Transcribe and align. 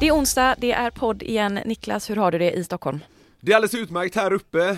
Det 0.00 0.08
är 0.08 0.12
onsdag, 0.12 0.54
det 0.58 0.72
är 0.72 0.90
podd 0.90 1.22
igen. 1.22 1.58
Niklas, 1.64 2.10
hur 2.10 2.16
har 2.16 2.32
du 2.32 2.38
det 2.38 2.52
i 2.52 2.64
Stockholm? 2.64 3.00
Det 3.40 3.52
är 3.52 3.56
alldeles 3.56 3.74
utmärkt 3.74 4.14
här 4.14 4.32
uppe, 4.32 4.68
Eh, 4.68 4.76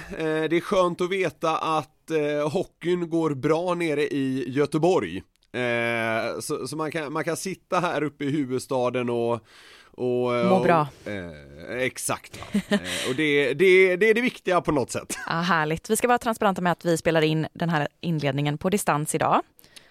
det 0.50 0.56
är 0.56 0.60
skönt 0.60 1.00
att 1.00 1.10
veta 1.10 1.56
att 1.56 2.10
eh, 2.10 2.50
hockeyn 2.50 3.10
går 3.10 3.34
bra 3.34 3.74
nere 3.74 4.02
i 4.02 4.44
Göteborg 4.48 5.22
Eh, 5.52 6.40
Så, 6.40 6.68
så 6.68 6.76
man, 6.76 6.90
kan, 6.90 7.12
man 7.12 7.24
kan 7.24 7.36
sitta 7.36 7.80
här 7.80 8.02
uppe 8.02 8.24
i 8.24 8.30
huvudstaden 8.30 9.10
och 9.10 9.40
och, 9.92 10.04
Må 10.46 10.56
och, 10.56 10.62
bra. 10.62 10.88
eh, 11.06 11.76
Exakt 11.78 12.40
eh, 12.70 12.78
Och 13.08 13.14
det, 13.16 13.54
det, 13.54 13.96
det 13.96 14.10
är 14.10 14.14
det 14.14 14.20
viktiga 14.20 14.60
på 14.60 14.72
något 14.72 14.90
sätt 14.90 15.18
Ja, 15.26 15.32
härligt. 15.32 15.90
Vi 15.90 15.96
ska 15.96 16.08
vara 16.08 16.18
transparenta 16.18 16.62
med 16.62 16.72
att 16.72 16.84
vi 16.84 16.96
spelar 16.96 17.22
in 17.22 17.46
den 17.52 17.68
här 17.68 17.88
inledningen 18.00 18.58
på 18.58 18.70
distans 18.70 19.14
idag. 19.14 19.42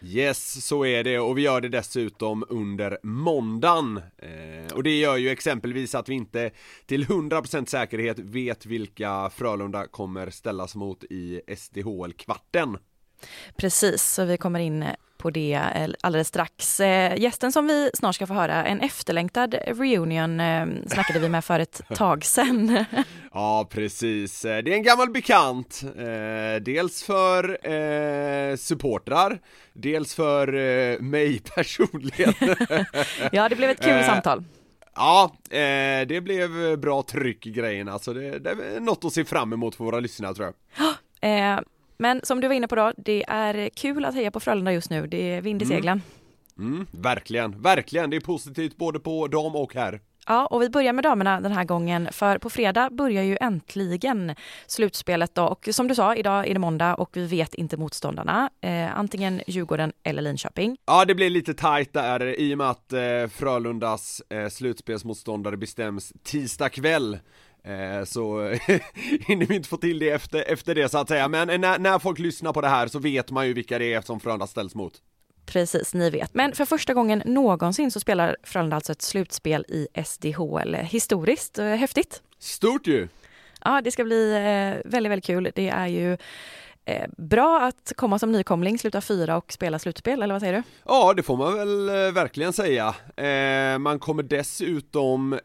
Yes, 0.04 0.66
så 0.66 0.86
är 0.86 1.04
det 1.04 1.20
och 1.20 1.38
vi 1.38 1.42
gör 1.42 1.62
det 1.62 1.70
dessutom 1.70 2.46
under 2.50 2.98
måndagen 3.04 4.02
eh, 4.18 4.74
Och 4.76 4.84
det 4.84 5.00
gör 5.00 5.18
ju 5.18 5.30
exempelvis 5.30 5.96
att 5.96 6.10
vi 6.10 6.14
inte 6.16 6.52
till 6.86 7.06
100% 7.06 7.66
säkerhet 7.66 8.20
vet 8.20 8.66
vilka 8.66 9.30
Frölunda 9.36 9.88
kommer 9.88 10.30
ställas 10.30 10.76
mot 10.76 11.04
i 11.04 11.42
SDHL-kvarten 11.58 12.78
Precis, 13.56 14.04
så 14.14 14.26
vi 14.26 14.38
kommer 14.38 14.60
in 14.60 14.86
på 15.18 15.30
det 15.30 15.54
eh, 15.76 15.90
alldeles 16.02 16.28
strax. 16.28 16.80
Eh, 16.80 17.18
Gästen 17.20 17.52
som 17.52 17.68
vi 17.68 17.90
snart 17.94 18.16
ska 18.16 18.28
få 18.28 18.34
höra, 18.34 18.66
en 18.66 18.82
efterlängtad 18.82 19.56
reunion 19.68 20.40
eh, 20.40 20.66
snackade 20.88 21.20
vi 21.20 21.30
med 21.30 21.46
för 21.46 21.60
ett 21.60 21.82
tag 21.96 22.26
sedan. 22.26 22.86
Ja, 23.34 23.68
precis. 23.72 24.42
Det 24.42 24.50
är 24.50 24.68
en 24.68 24.84
gammal 24.84 25.10
bekant. 25.10 25.82
Dels 26.62 27.04
för 27.04 27.58
supportrar, 28.56 29.40
dels 29.74 30.16
för 30.16 30.48
mig 31.02 31.40
personligen. 31.56 32.34
Ja, 33.32 33.50
det 33.50 33.56
blev 33.56 33.70
ett 33.70 33.84
kul 33.84 34.04
samtal. 34.04 34.44
ja, 34.96 35.32
det 36.08 36.24
blev 36.24 36.80
bra 36.80 37.04
tryck 37.04 37.48
i 37.48 37.52
grejen. 37.52 37.90
Alltså 37.90 38.14
det, 38.14 38.40
det 38.40 38.50
är 38.50 38.80
något 38.80 39.06
att 39.06 39.14
se 39.14 39.26
fram 39.26 39.54
emot 39.54 39.76
för 39.76 39.84
våra 39.84 40.00
lyssnare 40.00 40.34
tror 40.34 40.46
jag. 40.48 40.56
Eh, 41.24 41.60
Men 42.02 42.22
som 42.24 42.42
du 42.42 42.48
var 42.48 42.56
inne 42.56 42.68
på 42.68 42.76
då, 42.76 42.94
det 42.98 43.24
är 43.28 43.70
kul 43.70 44.06
att 44.06 44.16
heja 44.16 44.32
på 44.32 44.40
Frölunda 44.40 44.74
just 44.74 44.90
nu. 44.90 45.08
Det 45.08 45.18
är 45.36 45.42
vind 45.42 45.62
i 45.62 45.66
Mm. 45.66 45.78
seglen. 45.78 46.02
Mm, 46.60 46.88
verkligen, 46.92 47.62
verkligen. 47.62 48.10
Det 48.10 48.16
är 48.16 48.22
positivt 48.22 48.78
både 48.78 49.00
på 49.00 49.28
dam 49.28 49.56
och 49.56 49.76
herr. 49.76 50.02
Ja, 50.28 50.46
och 50.46 50.62
vi 50.62 50.70
börjar 50.70 50.94
med 50.94 51.04
damerna 51.04 51.42
den 51.42 51.52
här 51.52 51.64
gången, 51.64 52.10
för 52.12 52.38
på 52.38 52.50
fredag 52.50 52.90
börjar 52.92 53.24
ju 53.24 53.38
äntligen 53.42 54.36
slutspelet 54.68 55.36
då. 55.36 55.44
Och 55.44 55.70
som 55.72 55.88
du 55.88 55.96
sa, 55.96 56.16
idag 56.16 56.48
är 56.48 56.54
det 56.54 56.60
måndag 56.60 56.96
och 56.96 57.10
vi 57.14 57.26
vet 57.28 57.54
inte 57.54 57.78
motståndarna. 57.78 58.50
Eh, 58.62 58.98
antingen 59.00 59.42
Djurgården 59.48 59.94
eller 60.04 60.22
Linköping. 60.22 60.78
Ja, 60.86 61.06
det 61.06 61.16
blir 61.16 61.30
lite 61.30 61.54
tajt 61.54 61.94
där 61.94 62.40
i 62.40 62.54
och 62.54 62.58
med 62.58 62.70
att 62.70 62.94
eh, 62.94 63.28
Frölundas 63.30 64.22
eh, 64.30 64.50
slutspelsmotståndare 64.50 65.58
bestäms 65.58 66.14
tisdag 66.24 66.70
kväll. 66.70 67.20
Eh, 67.64 68.04
så 68.04 68.50
hinner 69.28 69.46
vi 69.46 69.56
inte 69.56 69.70
få 69.70 69.78
till 69.78 70.00
det 70.00 70.10
efter, 70.10 70.44
efter 70.48 70.76
det 70.76 70.90
så 70.90 70.98
att 70.98 71.08
säga, 71.08 71.28
men 71.28 71.62
när, 71.62 71.80
när 71.80 72.00
folk 72.00 72.20
lyssnar 72.20 72.54
på 72.54 72.62
det 72.62 72.68
här 72.68 72.88
så 72.88 73.00
vet 73.00 73.32
man 73.32 73.48
ju 73.48 73.54
vilka 73.54 73.80
det 73.80 73.94
är 73.94 74.02
som 74.02 74.20
Frölunda 74.20 74.48
ställs 74.48 74.76
mot. 74.76 74.94
Precis, 75.46 75.94
ni 75.94 76.10
vet. 76.10 76.34
Men 76.34 76.54
för 76.54 76.66
första 76.66 76.94
gången 76.94 77.24
någonsin 77.26 77.92
så 77.92 78.00
spelar 78.00 78.38
Frölunda 78.44 78.76
alltså 78.76 78.92
ett 78.92 79.02
slutspel 79.02 79.66
i 79.68 79.88
SDHL. 80.06 80.76
Historiskt, 80.76 81.60
eh, 81.60 81.66
häftigt. 81.66 82.22
Stort 82.40 82.88
ju! 82.88 83.08
Ja, 83.64 83.82
det 83.82 83.92
ska 83.92 84.04
bli 84.04 84.32
eh, 84.32 84.92
väldigt, 84.92 85.12
väldigt 85.12 85.26
kul. 85.26 85.52
Det 85.56 85.70
är 85.70 85.88
ju 85.88 86.18
eh, 86.86 87.08
bra 87.18 87.62
att 87.62 87.94
komma 87.96 88.20
som 88.20 88.32
nykomling, 88.32 88.80
sluta 88.80 89.02
fyra 89.02 89.38
och 89.38 89.52
spela 89.52 89.80
slutspel, 89.80 90.22
eller 90.22 90.34
vad 90.36 90.42
säger 90.42 90.54
du? 90.54 90.64
Ja, 90.86 91.14
det 91.14 91.24
får 91.24 91.38
man 91.38 91.54
väl 91.58 91.90
eh, 91.90 91.96
verkligen 92.14 92.54
säga. 92.54 92.96
Eh, 93.18 93.80
man 93.80 94.00
kommer 94.00 94.24
dessutom 94.24 95.40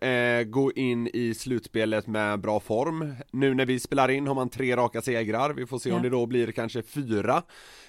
gå 0.46 0.72
in 0.72 1.10
i 1.14 1.34
slutspelet 1.34 2.06
med 2.06 2.40
bra 2.40 2.60
form. 2.60 3.14
Nu 3.30 3.54
när 3.54 3.66
vi 3.66 3.80
spelar 3.80 4.08
in 4.08 4.26
har 4.26 4.34
man 4.34 4.48
tre 4.48 4.76
raka 4.76 5.02
segrar, 5.02 5.50
vi 5.52 5.66
får 5.66 5.78
se 5.78 5.90
om 5.90 5.96
Ja. 5.96 6.02
det 6.02 6.10
då 6.10 6.26
blir 6.26 6.52
kanske 6.52 6.82
fyra. 6.82 7.42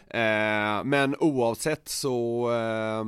Eh, 0.10 0.84
men 0.84 1.16
oavsett 1.20 1.90
så, 1.90 2.50
eh, 2.52 3.06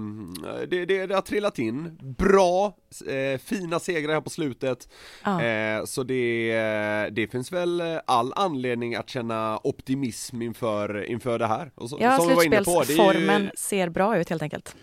det, 0.68 0.86
det, 0.86 1.06
det 1.06 1.16
har 1.16 1.22
trillat 1.22 1.60
in 1.60 1.98
bra, 2.18 2.76
eh, 3.08 3.40
fina 3.40 3.80
segrar 3.80 4.14
här 4.14 4.22
på 4.22 4.30
slutet. 4.30 4.90
Ja. 5.24 5.44
Eh, 5.44 5.86
så 5.86 6.04
det, 6.04 6.52
eh, 6.52 7.14
det 7.14 7.28
finns 7.32 7.52
väl 7.52 7.82
all 8.06 8.34
anledning 8.36 8.96
att 8.96 9.10
känna 9.10 9.60
optimism 9.64 10.42
inför, 10.42 11.04
inför 11.04 11.40
det 11.40 11.48
här. 11.48 11.72
Och 11.76 11.90
så, 11.90 11.98
Ja, 12.02 12.18
som 12.18 12.28
vi 12.28 12.34
var 12.34 12.44
inne 12.44 12.64
på, 12.64 12.72
det 12.72 12.76
är 12.76 12.80
ju- 12.80 12.84
slutspelsformen 12.86 13.52
ser 13.58 13.90
bra 13.90 14.18
ut 14.18 14.30
helt 14.30 14.42
enkelt. 14.42 14.76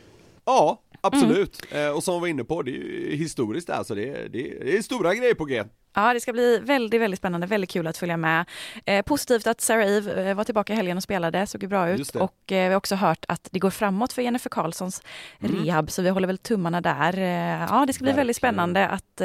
Ja, 0.44 0.82
absolut. 1.00 1.62
Eh, 1.72 1.88
och 1.88 2.04
som 2.04 2.14
vi 2.14 2.20
var 2.20 2.26
inne 2.28 2.44
på, 2.44 2.62
det 2.62 2.70
är 2.70 2.74
ju 2.74 3.16
historiskt 3.16 3.70
alltså, 3.70 3.94
det 3.94 4.04
det 4.32 4.58
det 4.64 4.76
är 4.76 4.82
stora 4.82 5.14
grejer 5.14 5.34
på 5.34 5.44
G. 5.44 5.64
Ja, 5.98 6.14
det 6.14 6.20
ska 6.20 6.32
bli 6.32 6.58
väldigt, 6.58 7.00
väldigt 7.00 7.18
spännande, 7.18 7.46
väldigt 7.46 7.70
kul 7.70 7.86
att 7.86 7.96
följa 7.98 8.16
med. 8.16 8.44
Eh, 8.84 9.02
positivt 9.02 9.46
att 9.46 9.60
Sarah 9.60 9.86
Eve 9.96 10.28
eh, 10.30 10.34
var 10.36 10.44
tillbaka 10.44 10.72
i 10.72 10.76
helgen 10.76 10.96
och 10.96 11.02
spelade, 11.02 11.46
såg 11.46 11.62
ju 11.62 11.68
bra 11.68 11.88
ut. 11.90 12.14
Och 12.14 12.52
eh, 12.52 12.62
vi 12.68 12.68
har 12.68 12.74
också 12.76 12.94
hört 12.94 13.24
att 13.28 13.48
det 13.52 13.58
går 13.58 13.70
framåt 13.70 14.12
för 14.12 14.22
Jennifer 14.22 14.50
Karlssons 14.50 15.02
Mm. 15.40 15.64
rehab, 15.64 15.90
så 15.90 16.02
vi 16.02 16.08
håller 16.08 16.26
väl 16.26 16.38
tummarna 16.38 16.80
där. 16.80 17.18
Eh, 17.18 17.66
ja, 17.70 17.84
det 17.86 17.92
ska 17.92 18.02
bli 18.04 18.12
väldigt 18.12 18.36
Verkligen. 18.42 18.54
spännande 18.54 18.88
att 18.88 19.20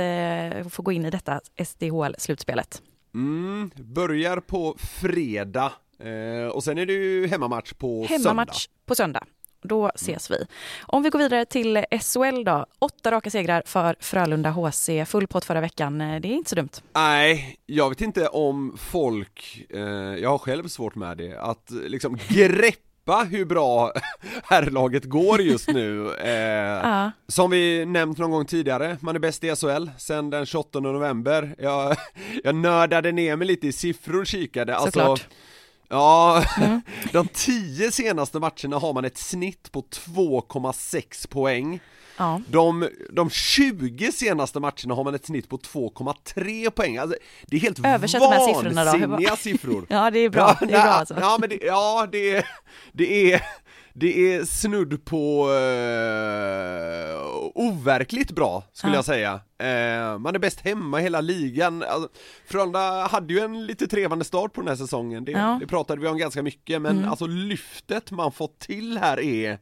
eh, 0.63 0.69
få 0.69 0.81
gå 0.81 0.91
in 0.91 1.06
i 1.06 1.09
detta 1.09 1.41
SDHL-slutspelet. 1.56 2.81
Mm, 3.13 3.71
börjar 3.75 4.38
på 4.39 4.75
fredag, 4.79 5.71
eh, 6.00 6.47
och 6.51 6.63
sen 6.63 6.77
är 6.77 6.85
det 6.85 6.94
ju 6.94 7.27
hemmamatch 7.27 7.74
på 7.74 8.06
Hemmamatch 8.09 8.67
på 8.85 8.95
söndag. 8.95 9.24
Då 9.63 9.92
ses 9.96 10.31
vi. 10.31 10.46
Om 10.81 11.04
vi 11.04 11.10
går 11.10 11.19
vidare 11.19 11.46
till 11.46 11.86
SHL 12.02 12.44
då. 12.44 12.66
Åtta 12.80 13.12
raka 13.12 13.30
segrar 13.30 13.63
för 13.66 13.96
Frölunda 14.00 14.50
HC. 14.50 14.90
Full 15.08 15.28
pott 15.28 15.46
förra 15.46 15.62
veckan. 15.62 16.02
Eh, 16.02 16.22
Det 16.22 16.28
är 16.28 16.34
inte 16.34 16.50
så 16.50 16.56
dumt. 16.56 16.69
Nej, 16.96 17.58
jag 17.66 17.90
vet 17.90 18.02
inte 18.02 18.28
om 18.28 18.78
folk, 18.80 19.66
eh, 19.69 19.80
jag 20.22 20.30
har 20.30 20.38
själv 20.38 20.68
svårt 20.68 20.96
med 20.96 21.18
det, 21.18 21.38
att 21.42 21.69
liksom 21.72 22.18
greppa 22.30 23.28
hur 23.30 23.46
bra 23.46 23.92
herrlaget 24.44 25.06
går 25.06 25.42
just 25.42 25.68
nu. 25.68 26.13
Eh, 26.19 26.31
Ja. 26.92 27.12
Som 27.28 27.52
vi 27.52 27.86
nämnt 27.86 28.18
någon 28.18 28.31
gång 28.31 28.46
tidigare, 28.46 28.98
man 29.02 29.16
är 29.16 29.19
bäst 29.19 29.44
i 29.44 29.56
SHL 29.56 29.88
sen 29.98 30.30
den 30.30 30.46
28 30.46 30.80
november. 30.80 31.56
Jag, 31.60 31.96
jag 32.44 32.56
nördade 32.56 33.12
ner 33.12 33.36
mig 33.36 33.48
lite 33.48 33.68
i 33.68 33.72
siffror 33.72 34.19
och 34.22 34.28
kikade. 34.28 34.75
Alltså, 34.75 35.18
Ja, 35.91 36.43
de 37.11 37.27
tio 37.27 37.91
senaste 37.91 38.39
matcherna 38.39 38.77
har 38.77 38.93
man 38.93 39.05
ett 39.05 39.17
snitt 39.17 39.71
på 39.71 39.81
2,6 39.81 41.27
poäng. 41.29 41.79
Ja. 42.17 42.41
De, 42.47 42.89
de 43.09 43.29
20 43.29 44.11
senaste 44.11 44.59
matcherna 44.59 44.93
har 44.95 45.03
man 45.03 45.15
ett 45.15 45.25
snitt 45.25 45.49
på 45.49 45.57
2,3 45.57 46.69
poäng, 46.69 46.97
alltså, 46.97 47.17
det 47.47 47.55
är 47.55 47.59
helt 47.59 47.85
Översätt 47.85 48.21
här 48.21 48.47
siffrorna 48.47 48.85
då. 48.85 48.91
Vansinniga 48.91 49.35
siffror 49.35 49.85
Ja, 49.89 50.11
det 50.11 50.19
är 50.19 50.29
bra. 50.29 50.57
Det 50.59 50.65
är 50.65 50.69
bra 50.69 50.79
alltså. 50.79 51.15
Ja 51.19 51.38
men 51.39 51.49
det, 51.49 51.59
ja, 51.61 52.07
det 52.11 52.45
det 52.91 53.33
är, 53.33 53.41
det 53.93 54.33
är 54.33 54.45
snudd 54.45 55.05
på 55.05 55.47
uh, 56.21 57.51
overkligt 57.55 58.31
bra, 58.31 58.63
skulle 58.73 58.93
Ja. 58.93 58.97
jag 58.97 59.05
säga. 59.05 59.33
Eh, 59.57 60.17
man 60.19 60.35
är 60.35 60.39
bäst 60.39 60.59
hemma 60.59 60.99
i 60.99 61.03
hela 61.03 61.21
ligan. 61.21 61.83
Alltså, 61.83 62.09
Frölunda 62.45 63.07
hade 63.07 63.33
ju 63.33 63.39
en 63.39 63.65
lite 63.65 63.88
trevande 63.88 64.25
start 64.25 64.53
på 64.53 64.61
den 64.61 64.67
här 64.67 64.75
säsongen, 64.75 65.25
det, 65.25 65.31
Ja. 65.31 65.57
det 65.59 65.67
pratade 65.67 66.01
vi 66.01 66.07
om 66.07 66.17
ganska 66.17 66.43
mycket, 66.43 66.81
men 66.81 66.97
Mm. 66.97 67.09
alltså 67.09 67.25
lyftet 67.27 68.11
man 68.11 68.31
fått 68.31 68.59
till 68.59 68.97
här 68.97 69.19
är, 69.19 69.59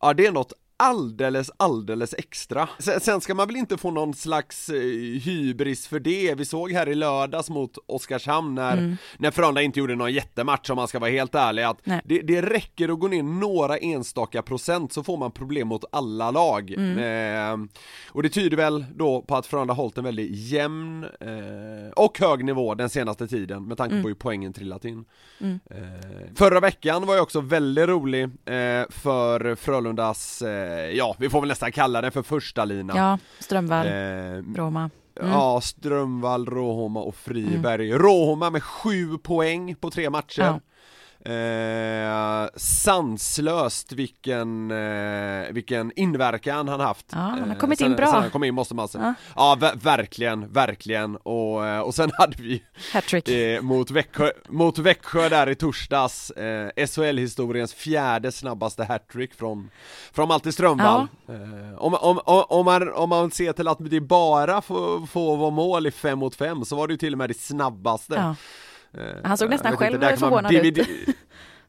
ja 0.00 0.14
det 0.14 0.26
är 0.26 0.32
något 0.32 0.52
alldeles, 0.76 1.50
alldeles 1.56 2.14
extra. 2.18 2.68
Sen, 2.78 3.20
ska 3.20 3.34
man 3.34 3.46
väl 3.46 3.56
inte 3.56 3.76
få 3.76 3.90
någon 3.90 4.14
slags 4.14 4.68
eh, 4.68 4.80
hybris 5.20 5.86
för 5.86 6.00
det. 6.00 6.34
Vi 6.34 6.44
såg 6.44 6.72
här 6.72 6.88
i 6.88 6.94
lördags 6.94 7.50
mot 7.50 7.78
Oskarshamn 7.86 8.54
när, 8.54 8.72
Mm. 8.76 8.96
när 9.18 9.30
Frölunda 9.30 9.62
inte 9.62 9.78
gjorde 9.80 9.94
någon 9.96 10.12
jättematch 10.12 10.70
om 10.70 10.76
man 10.76 10.88
ska 10.88 10.98
vara 10.98 11.10
helt 11.10 11.34
ärlig 11.34 11.62
att 11.62 11.78
det, 12.04 12.20
det 12.22 12.42
räcker 12.42 12.88
att 12.88 12.98
gå 13.00 13.08
ner 13.08 13.22
några 13.22 13.76
enstaka 13.78 14.42
procent 14.42 14.92
så 14.92 15.02
får 15.02 15.16
man 15.16 15.30
problem 15.32 15.68
mot 15.68 15.84
alla 15.92 16.30
lag. 16.30 16.70
Mm. 16.70 16.98
Eh, 17.62 17.68
och 18.12 18.22
det 18.22 18.28
tyder 18.28 18.56
väl 18.56 18.84
då 18.94 19.22
på 19.22 19.36
att 19.36 19.46
Frölunda 19.46 19.74
hållit 19.74 19.98
en 19.98 20.04
väldigt 20.04 20.30
jämn 20.36 21.04
eh, 21.04 21.90
och 21.96 22.18
hög 22.18 22.44
nivå 22.44 22.74
den 22.74 22.88
senaste 22.90 23.26
tiden 23.28 23.68
med 23.68 23.76
tanke 23.76 23.92
Mm. 23.96 24.02
på 24.02 24.08
hur 24.08 24.14
poängen 24.14 24.52
trillat 24.52 24.84
in. 24.84 25.04
Mm. 25.40 25.60
Eh, 25.70 26.34
förra 26.34 26.60
veckan 26.60 27.06
var 27.06 27.14
ju 27.14 27.20
också 27.20 27.40
väldigt 27.40 27.88
rolig 27.88 28.22
eh, 28.24 28.84
för 28.88 29.54
Frölundas, 29.54 30.42
eh, 30.42 30.65
ja 30.96 31.16
vi 31.18 31.30
får 31.30 31.40
väl 31.40 31.48
nästan 31.48 31.72
kalla 31.72 32.00
det 32.00 32.10
för 32.10 32.22
första 32.22 32.64
lina. 32.64 32.96
Ja, 32.96 33.18
Strömvall, 33.38 33.86
Eh, 33.86 33.92
Roma. 34.56 34.90
Mm. 35.20 35.32
Ja, 35.32 35.60
Strömvall, 35.60 36.46
Råhoma 36.46 37.00
och 37.00 37.16
Friberg. 37.16 37.92
Råhoma 37.92 38.50
med 38.50 38.62
sju 38.62 39.18
poäng 39.18 39.74
på 39.74 39.90
tre 39.90 40.10
matcher. 40.10 40.42
Ja. 40.42 40.60
Eh, 41.26 42.48
sanslöst 42.56 43.92
vilken, 43.92 44.70
eh, 44.70 45.52
vilken 45.52 45.92
inverkan 45.96 46.68
han 46.68 46.80
haft. 46.80 47.06
Ja, 47.12 47.18
han 47.18 47.40
har 47.40 47.48
Eh, 47.48 47.54
kommit 47.58 47.78
sen, 47.78 47.90
in 47.90 47.96
bra. 47.96 48.06
Sen 48.06 48.20
han 48.22 48.30
kom 48.30 48.44
in 48.44 48.54
måste 48.54 48.74
man 48.74 48.88
säga. 48.88 49.04
Ja. 49.04 49.14
Ja, 49.36 49.56
ver- 49.60 49.76
verkligen, 49.82 50.52
verkligen. 50.52 51.16
Och, 51.16 51.66
eh, 51.66 51.80
och 51.80 51.94
sen 51.94 52.10
hade 52.18 52.42
vi 52.42 52.62
Hattrick. 52.92 53.28
eh, 53.28 53.62
mot, 53.62 53.90
Växjö, 53.90 54.30
mot 54.48 54.78
Växjö 54.78 55.28
där 55.28 55.48
i 55.48 55.54
torsdags, 55.54 56.30
eh, 56.30 56.86
SHL-historiens 56.86 57.74
fjärde 57.74 58.32
snabbaste 58.32 58.84
hattrick 58.84 59.34
från, 59.34 59.70
från 60.12 60.28
Malte 60.28 60.52
Strömvall. 60.52 61.06
Eh, 61.28 61.78
om, 61.78 61.94
om, 61.94 62.20
om, 62.24 62.44
om, 62.48 62.64
man, 62.64 62.92
om 62.92 63.08
man 63.08 63.30
ser 63.30 63.52
till 63.52 63.68
att 63.68 63.78
det 63.90 64.00
bara 64.00 64.62
får, 64.62 65.06
får 65.06 65.36
vara 65.36 65.50
mål 65.50 65.86
i 65.86 65.90
fem 65.90 66.18
mot 66.18 66.34
fem 66.36 66.64
så 66.64 66.76
var 66.76 66.86
det 66.88 66.92
ju 66.92 66.98
till 66.98 67.12
och 67.14 67.18
med 67.18 67.30
det 67.30 67.38
snabbaste. 67.40 68.14
Ja. 68.14 68.34
Eh, 68.94 69.00
Han 69.24 69.38
såg 69.38 69.50
nästan 69.50 69.72
inte, 69.72 69.84
själv 69.84 70.00
man 70.00 70.16
förvånad 70.16 70.52
ut. 70.52 70.74
DVD 70.74 70.86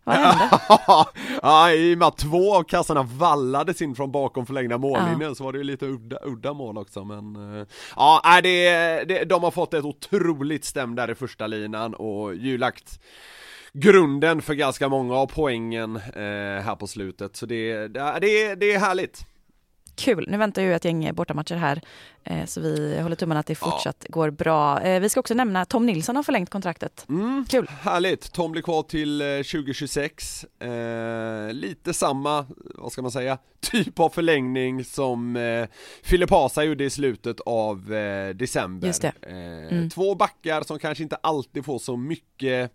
Vad 0.03 0.15
hände? 0.15 0.59
ja, 1.41 1.71
i 1.71 1.93
och 1.93 1.97
med 1.97 2.07
att 2.07 2.17
två 2.17 2.55
av 2.55 2.63
kassarna 2.63 3.03
vallades 3.03 3.81
in 3.81 3.95
från 3.95 4.11
bakom 4.11 4.45
förlängda 4.45 4.77
mållinjen 4.77 5.35
så 5.35 5.43
var 5.43 5.51
det 5.51 5.57
ju 5.57 5.63
lite 5.63 5.85
udda, 5.85 6.17
udda 6.23 6.53
mål 6.53 6.77
också 6.77 7.03
men 7.03 7.59
eh, 7.59 7.67
Ja, 7.95 8.39
det, 8.43 8.69
det, 9.03 9.23
de 9.23 9.43
har 9.43 9.51
fått 9.51 9.73
ett 9.73 9.85
otroligt 9.85 10.65
stäm 10.65 10.95
där 10.95 11.11
i 11.11 11.15
första 11.15 11.47
linan 11.47 11.93
och 11.93 12.35
ju 12.35 12.57
lagt 12.57 12.99
grunden 13.73 14.41
för 14.41 14.53
ganska 14.53 14.89
många 14.89 15.15
av 15.15 15.27
poängen 15.27 15.95
eh, 15.95 16.63
här 16.63 16.75
på 16.75 16.87
slutet 16.87 17.35
så 17.35 17.45
det, 17.45 17.87
det, 17.87 18.17
det, 18.21 18.55
det 18.55 18.73
är 18.73 18.79
härligt 18.79 19.25
Kul, 19.97 20.25
nu 20.27 20.37
väntar 20.37 20.61
ju 20.61 20.73
ett 20.75 20.85
gäng 20.85 21.15
bortamatcher 21.15 21.55
här 21.55 21.81
eh, 22.23 22.45
så 22.45 22.61
vi 22.61 22.99
håller 23.01 23.15
tummarna 23.15 23.39
att 23.39 23.45
det 23.47 23.55
fortsatt 23.55 24.05
går 24.09 24.29
bra. 24.29 24.81
Eh, 24.81 24.99
vi 24.99 25.09
ska 25.09 25.19
också 25.19 25.33
nämna 25.33 25.65
Tom 25.65 25.85
Nilsson 25.85 26.15
har 26.15 26.23
förlängt 26.23 26.49
kontraktet. 26.49 27.05
Mm, 27.09 27.45
Kul. 27.49 27.67
Härligt, 27.81 28.31
Tom 28.33 28.51
blir 28.51 28.61
kvar 28.61 28.83
till 28.83 29.21
eh, 29.21 29.27
2026 29.27 30.45
eh, 30.59 31.53
Lite 31.53 31.93
samma, 31.93 32.45
vad 32.75 32.91
ska 32.91 33.01
man 33.01 33.11
säga, 33.11 33.37
typ 33.59 33.99
av 33.99 34.09
förlängning 34.09 34.83
som 34.85 35.35
eh, 35.35 35.67
Filip 36.03 36.29
Hasa 36.29 36.63
gjorde 36.63 36.83
i 36.83 36.89
slutet 36.89 37.39
av 37.45 37.93
eh, 37.93 38.29
december 38.35 38.87
Just 38.87 39.01
det. 39.01 39.13
Eh, 39.21 39.47
Mm. 39.71 39.89
Två 39.89 40.15
backar 40.15 40.61
som 40.61 40.79
kanske 40.79 41.03
inte 41.03 41.15
alltid 41.15 41.65
får 41.65 41.79
så 41.79 41.97
mycket 41.97 42.71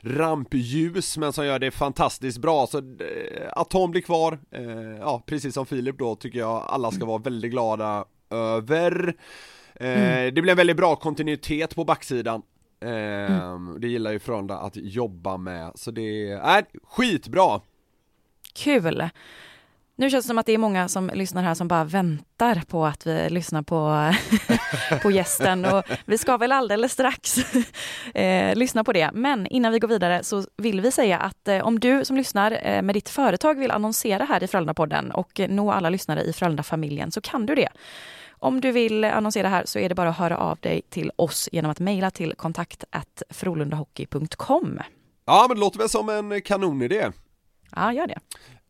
rampljus 0.00 1.16
men 1.18 1.32
som 1.32 1.46
gör 1.46 1.58
det 1.58 1.70
fantastiskt 1.70 2.38
bra. 2.38 2.66
Så 2.66 2.78
eh, 2.78 3.48
att 3.52 3.70
Tom 3.70 3.90
blir 3.90 4.02
kvar, 4.02 4.38
eh, 4.50 4.98
ja 5.00 5.22
precis 5.26 5.54
som 5.54 5.66
Filip 5.66 5.98
då 5.98 6.14
tycker 6.14 6.38
jag 6.38 6.64
alla 6.68 6.90
ska 6.90 7.04
vara 7.06 7.18
väldigt 7.18 7.50
glada 7.50 8.04
över. 8.30 9.14
Eh, 9.74 10.32
Det 10.32 10.42
blir 10.42 10.50
en 10.50 10.56
väldigt 10.56 10.76
bra 10.76 10.96
kontinuitet 10.96 11.74
på 11.74 11.84
backsidan. 11.84 12.42
Eh, 12.80 13.58
Det 13.78 13.88
gillar 13.88 14.12
ju 14.12 14.18
Frölunda 14.18 14.58
att 14.58 14.76
jobba 14.76 15.36
med. 15.36 15.72
Så 15.74 15.90
det 15.90 16.30
är 16.30 16.64
skitbra! 16.84 17.60
Kul! 18.54 19.08
Nu 20.00 20.10
känns 20.10 20.24
det 20.24 20.28
som 20.28 20.38
att 20.38 20.46
det 20.46 20.52
är 20.52 20.58
många 20.58 20.88
som 20.88 21.10
lyssnar 21.14 21.42
här 21.42 21.54
som 21.54 21.68
bara 21.68 21.84
väntar 21.84 22.62
på 22.68 22.86
att 22.86 23.06
vi 23.06 23.30
lyssnar 23.30 23.62
på, 23.62 24.12
på 25.02 25.10
gästen 25.10 25.64
och 25.64 25.84
vi 26.04 26.18
ska 26.18 26.36
väl 26.36 26.52
alldeles 26.52 26.92
strax 26.92 27.38
eh, 28.14 28.56
lyssna 28.56 28.84
på 28.84 28.92
det. 28.92 29.10
Men 29.14 29.46
innan 29.46 29.72
vi 29.72 29.78
går 29.78 29.88
vidare 29.88 30.24
så 30.24 30.44
vill 30.56 30.80
vi 30.80 30.90
säga 30.90 31.18
att 31.18 31.48
eh, 31.48 31.66
om 31.66 31.80
du 31.80 32.04
som 32.04 32.16
lyssnar 32.16 32.58
eh, 32.62 32.82
med 32.82 32.94
ditt 32.94 33.08
företag 33.08 33.58
vill 33.58 33.70
annonsera 33.70 34.24
här 34.24 34.42
i 34.42 34.46
Frölunda-podden 34.46 35.10
och 35.10 35.40
nå 35.48 35.72
alla 35.72 35.90
lyssnare 35.90 36.22
i 36.22 36.32
Frölunda-familjen 36.32 37.10
så 37.10 37.20
kan 37.20 37.46
du 37.46 37.54
det. 37.54 37.68
Om 38.30 38.60
du 38.60 38.72
vill 38.72 39.04
annonsera 39.04 39.48
här 39.48 39.62
så 39.66 39.78
är 39.78 39.88
det 39.88 39.94
bara 39.94 40.08
att 40.08 40.18
höra 40.18 40.36
av 40.36 40.58
dig 40.60 40.82
till 40.90 41.10
oss 41.16 41.48
genom 41.52 41.70
att 41.70 41.80
mejla 41.80 42.10
till 42.10 42.34
kontakt 42.34 42.84
frolundahockey.com. 43.30 44.80
Ja 45.26 45.46
men 45.48 45.56
det 45.56 45.60
låter 45.60 45.78
väl 45.78 45.88
som 45.88 46.08
en 46.08 46.42
kanonidé 46.42 47.10
Ja, 47.76 47.92
gör 47.92 48.06
det. 48.06 48.18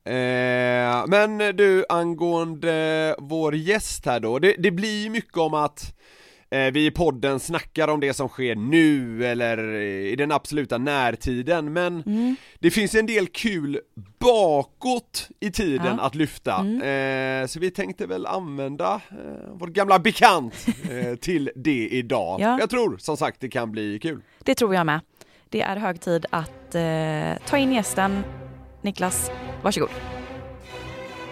Eh, 0.08 1.04
men 1.06 1.38
du, 1.56 1.84
angående 1.88 3.14
vår 3.18 3.54
gäst 3.54 4.06
här 4.06 4.20
då, 4.20 4.38
det, 4.38 4.54
det 4.58 4.70
blir 4.70 5.02
ju 5.04 5.10
mycket 5.10 5.36
om 5.36 5.54
att 5.54 5.94
eh, 6.50 6.64
vi 6.72 6.86
i 6.86 6.90
podden 6.90 7.40
snackar 7.40 7.88
om 7.88 8.00
det 8.00 8.14
som 8.14 8.28
sker 8.28 8.54
nu 8.54 9.26
eller 9.26 9.74
i 9.80 10.16
den 10.16 10.32
absoluta 10.32 10.78
närtiden, 10.78 11.72
men 11.72 12.02
Mm. 12.06 12.36
det 12.58 12.70
finns 12.70 12.94
en 12.94 13.06
del 13.06 13.26
kul 13.26 13.80
bakåt 14.18 15.28
i 15.40 15.50
tiden 15.50 15.86
Ja. 15.86 15.92
Mm. 15.92 16.04
att 16.04 16.14
lyfta, 16.14 16.52
eh, 16.86 17.46
så 17.46 17.60
vi 17.60 17.70
tänkte 17.70 18.06
väl 18.06 18.26
använda 18.26 18.94
eh, 19.10 19.48
vår 19.54 19.66
gamla 19.66 19.98
bekant 19.98 20.66
eh, 20.90 21.14
till 21.14 21.50
det 21.54 21.88
idag. 21.88 22.40
Ja. 22.40 22.56
Jag 22.60 22.70
tror 22.70 22.96
som 22.98 23.16
sagt 23.16 23.40
det 23.40 23.48
kan 23.48 23.72
bli 23.72 23.98
kul. 23.98 24.20
Det 24.44 24.54
tror 24.54 24.74
jag 24.74 24.86
med. 24.86 25.00
Det 25.48 25.62
är 25.62 25.76
hög 25.76 26.00
tid 26.00 26.26
att 26.30 26.74
eh, 26.74 27.46
ta 27.48 27.56
in 27.58 27.72
gästen. 27.72 28.24
Niklas, 28.82 29.30
varsågod. 29.62 29.90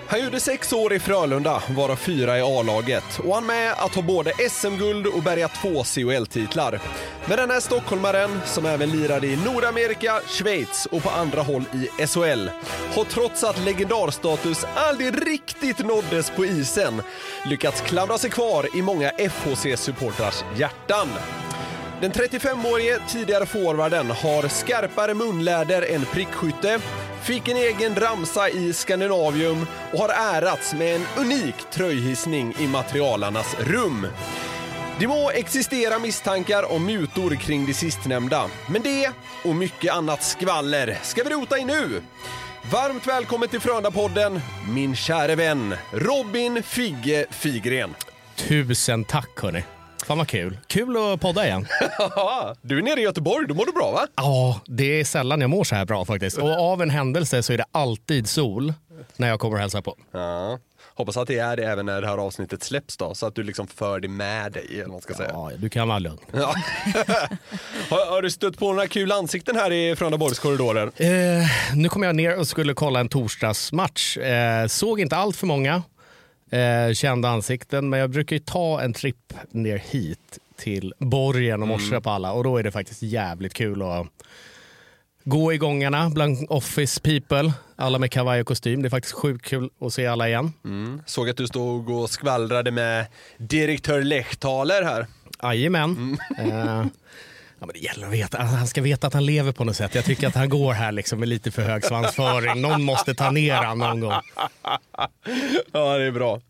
Han 0.09 0.25
gjorde 0.25 0.40
sex 0.40 0.73
år 0.73 0.92
i 0.92 0.99
Frölunda, 0.99 1.62
varav 1.71 1.97
fyra 1.97 2.38
i 2.38 2.42
A-laget 2.42 3.21
och 3.25 3.35
han 3.35 3.47
med 3.47 3.73
att 3.73 3.95
ha 3.95 4.02
både 4.02 4.33
SM-guld 4.50 5.06
och 5.06 5.23
bärga 5.23 5.49
två 5.49 5.85
CHL-titlar. 5.85 6.80
Men 7.28 7.37
den 7.37 7.50
här 7.50 7.61
stockholmaren, 7.61 8.40
som 8.45 8.66
även 8.66 8.90
lirade 8.90 9.26
i 9.26 9.37
Nordamerika, 9.37 10.21
Schweiz 10.26 10.87
och 10.90 11.02
på 11.02 11.11
andra 11.11 11.42
håll 11.42 11.64
i 11.73 12.06
SHL, 12.06 12.50
har 12.95 13.04
trots 13.04 13.45
att 13.45 13.64
legendarstatus 13.64 14.66
aldrig 14.75 15.26
riktigt 15.26 15.78
nåddes 15.78 16.30
på 16.30 16.45
isen, 16.45 17.02
lyckats 17.45 17.80
klamra 17.80 18.18
sig 18.18 18.30
kvar 18.30 18.76
i 18.76 18.83
många 18.83 19.11
FHC-supportrars 19.11 20.45
hjärtan. 20.56 21.09
Den 22.00 22.12
35-årige 22.12 22.98
tidigare 23.08 23.46
forwarden 23.46 24.10
har 24.10 24.48
skarpare 24.48 25.14
munläder 25.14 25.94
än 25.94 26.04
prickskytte, 26.04 26.78
fick 27.22 27.48
en 27.48 27.56
egen 27.56 27.94
ramsa 27.94 28.48
i 28.48 28.72
Skandinavium 28.72 29.66
och 29.92 29.98
har 29.98 30.08
ärats 30.08 30.74
med 30.74 30.96
en 30.96 31.06
unik 31.18 31.54
tröjhissning 31.70 32.54
i 32.58 32.66
materialarnas 32.66 33.56
rum. 33.60 34.06
Det 34.98 35.06
må 35.06 35.30
existera 35.30 35.98
misstankar 35.98 36.72
om 36.72 36.86
mutor 36.86 37.34
kring 37.34 37.66
det 37.66 37.74
sistnämnda, 37.74 38.50
men 38.68 38.82
det 38.82 39.10
och 39.44 39.54
mycket 39.54 39.92
annat 39.92 40.22
skvaller 40.22 40.98
ska 41.02 41.22
vi 41.22 41.30
rota 41.30 41.58
i 41.58 41.64
nu. 41.64 42.02
Varmt 42.72 43.06
välkommen 43.06 43.48
till 43.48 43.60
Frölunda-podden, 43.60 44.40
min 44.68 44.96
käre 44.96 45.34
vän 45.34 45.74
Robin 45.92 46.62
Figge 46.62 47.26
Figren. 47.30 47.94
Tusen 48.36 49.04
tack 49.04 49.40
hörni. 49.42 49.75
Fan 50.06 50.18
vad 50.18 50.28
kul. 50.28 50.58
Kul 50.66 50.96
att 50.96 51.20
podda 51.20 51.46
igen. 51.46 51.66
du 52.62 52.78
är 52.78 52.82
nere 52.82 53.00
i 53.00 53.02
Göteborg, 53.02 53.46
då 53.48 53.54
mår 53.54 53.66
du 53.66 53.72
bra 53.72 53.92
va? 53.92 54.06
Ja, 54.16 54.60
det 54.66 55.00
är 55.00 55.04
sällan 55.04 55.40
jag 55.40 55.50
mår 55.50 55.64
så 55.64 55.75
här 55.75 55.84
bra 55.84 56.04
faktiskt. 56.04 56.38
Och 56.38 56.50
av 56.50 56.82
en 56.82 56.90
händelse 56.90 57.42
så 57.42 57.52
är 57.52 57.58
det 57.58 57.64
alltid 57.72 58.28
sol 58.28 58.72
när 59.16 59.28
jag 59.28 59.40
kommer 59.40 59.54
och 59.54 59.60
hälsar 59.60 59.80
på. 59.80 59.96
Ja. 60.12 60.58
Hoppas 60.94 61.16
att 61.16 61.28
det 61.28 61.38
är 61.38 61.56
det 61.56 61.64
även 61.64 61.86
när 61.86 62.00
det 62.00 62.06
här 62.06 62.18
avsnittet 62.18 62.62
släpps 62.62 62.96
då, 62.96 63.14
så 63.14 63.26
att 63.26 63.34
du 63.34 63.42
liksom 63.42 63.66
för 63.66 64.00
det 64.00 64.08
med 64.08 64.52
dig, 64.52 64.66
eller 64.70 64.82
vad 64.82 64.92
man 64.92 65.00
ska 65.00 65.14
säga. 65.14 65.30
Ja, 65.32 65.50
du 65.58 65.68
kan 65.68 65.88
vara 65.88 65.98
lugn. 65.98 66.18
Ja. 66.32 66.38
har, 67.90 68.10
har 68.10 68.22
du 68.22 68.30
stött 68.30 68.58
på 68.58 68.72
några 68.72 68.86
kul 68.86 69.12
ansikten 69.12 69.56
här 69.56 69.72
i 69.72 69.96
Frölundaborgs 69.96 70.38
korridorer? 70.38 70.90
Eh, 70.96 71.46
nu 71.75 71.88
kom 71.88 72.02
jag 72.02 72.16
ner 72.16 72.38
och 72.38 72.48
skulle 72.48 72.75
kolla 72.75 73.00
en 73.00 73.08
torsdagsmatch. 73.08 74.16
Eh, 74.16 74.66
såg 74.66 75.00
inte 75.00 75.16
allt 75.16 75.36
för 75.36 75.46
många 75.46 75.82
eh, 76.50 76.92
kända 76.92 77.28
ansikten, 77.28 77.88
men 77.88 78.00
jag 78.00 78.10
brukar 78.10 78.36
ju 78.36 78.40
ta 78.40 78.80
en 78.80 78.92
tripp 78.92 79.32
ner 79.50 79.78
hit 79.78 80.38
till 80.56 80.94
borgen 80.98 81.62
och 81.62 81.68
morsa 81.68 82.00
på 82.00 82.10
alla 82.10 82.32
och 82.32 82.44
då 82.44 82.56
är 82.56 82.62
det 82.62 82.70
faktiskt 82.70 83.02
jävligt 83.02 83.54
kul 83.54 83.82
att 83.82 84.06
gå 85.24 85.52
i 85.52 85.58
gångarna 85.58 86.10
bland 86.10 86.46
office 86.48 87.00
people. 87.00 87.52
Alla 87.76 87.98
med 87.98 88.10
kavaj 88.10 88.40
och 88.40 88.46
kostym. 88.46 88.82
Det 88.82 88.88
är 88.88 88.90
faktiskt 88.90 89.14
sjukt 89.14 89.44
kul 89.44 89.70
att 89.80 89.92
se 89.92 90.06
alla 90.06 90.28
igen. 90.28 90.52
Mm. 90.64 91.02
Såg 91.06 91.30
att 91.30 91.36
du 91.36 91.46
stod 91.46 91.90
och 91.90 92.10
skvallrade 92.10 92.70
med 92.70 93.06
direktör 93.38 94.02
Lechtaler 94.02 94.82
här. 94.82 95.06
Jajamän. 95.42 96.18
Eh, 96.38 96.84
Ja, 97.60 97.66
men 97.66 97.72
det 97.72 97.78
gäller 97.78 98.06
att 98.06 98.12
veta. 98.12 98.38
Alltså, 98.38 98.56
han 98.56 98.66
ska 98.66 98.82
veta 98.82 99.06
att 99.06 99.14
han 99.14 99.26
lever 99.26 99.52
på 99.52 99.64
något 99.64 99.76
sätt. 99.76 99.94
Jag 99.94 100.04
tycker 100.04 100.28
att 100.28 100.34
han 100.34 100.48
går 100.48 100.72
här 100.72 100.92
liksom 100.92 101.20
med 101.20 101.28
lite 101.28 101.50
för 101.50 101.62
hög 101.62 101.84
svansföring. 101.84 102.62
Någon 102.62 102.82
måste 102.82 103.14
ta 103.14 103.30
ner 103.30 103.54
han 103.54 103.78
någon 103.78 104.00
gång. 104.00 104.12
Ja, 105.72 105.98
det 105.98 106.04
är 106.04 106.10
bra. 106.10 106.40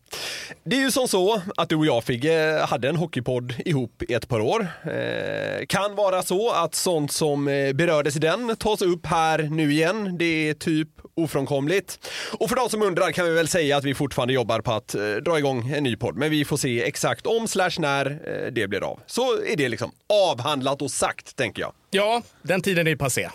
Det 0.63 0.75
är 0.75 0.79
ju 0.79 0.91
som 0.91 1.07
så 1.07 1.41
att 1.57 1.69
du 1.69 1.75
och 1.75 1.85
jag 1.85 2.03
Figge 2.03 2.65
hade 2.69 2.89
en 2.89 2.95
hockeypodd 2.95 3.53
ihop 3.65 4.03
i 4.09 4.13
ett 4.13 4.27
par 4.27 4.39
år. 4.39 4.67
Eh, 4.83 5.65
kan 5.65 5.95
vara 5.95 6.23
så 6.23 6.51
att 6.51 6.75
sånt 6.75 7.11
som 7.11 7.47
eh, 7.47 7.73
berördes 7.73 8.15
i 8.15 8.19
den 8.19 8.55
tas 8.55 8.81
upp 8.81 9.05
här 9.05 9.39
nu 9.39 9.71
igen. 9.71 10.17
Det 10.17 10.49
är 10.49 10.53
typ 10.53 10.89
ofrånkomligt. 11.15 12.09
Och 12.39 12.49
för 12.49 12.55
de 12.55 12.69
som 12.69 12.81
undrar 12.81 13.11
kan 13.11 13.25
vi 13.25 13.31
väl 13.31 13.47
säga 13.47 13.77
att 13.77 13.83
vi 13.83 13.93
fortfarande 13.93 14.33
jobbar 14.33 14.61
på 14.61 14.71
att 14.71 14.95
eh, 14.95 15.01
dra 15.01 15.37
igång 15.37 15.71
en 15.71 15.83
ny 15.83 15.95
podd. 15.95 16.15
Men 16.15 16.31
vi 16.31 16.45
får 16.45 16.57
se 16.57 16.83
exakt 16.83 17.25
om 17.25 17.47
slash 17.47 17.71
när 17.79 18.05
eh, 18.05 18.51
det 18.51 18.67
blir 18.67 18.83
av. 18.83 18.99
Så 19.07 19.43
är 19.43 19.55
det 19.55 19.69
liksom 19.69 19.91
avhandlat 20.09 20.81
och 20.81 20.91
sagt 20.97 21.35
tänker 21.35 21.61
jag. 21.61 21.73
Ja, 21.89 22.21
den 22.41 22.61
tiden 22.61 22.87
är 22.87 22.95
passé. 22.95 23.29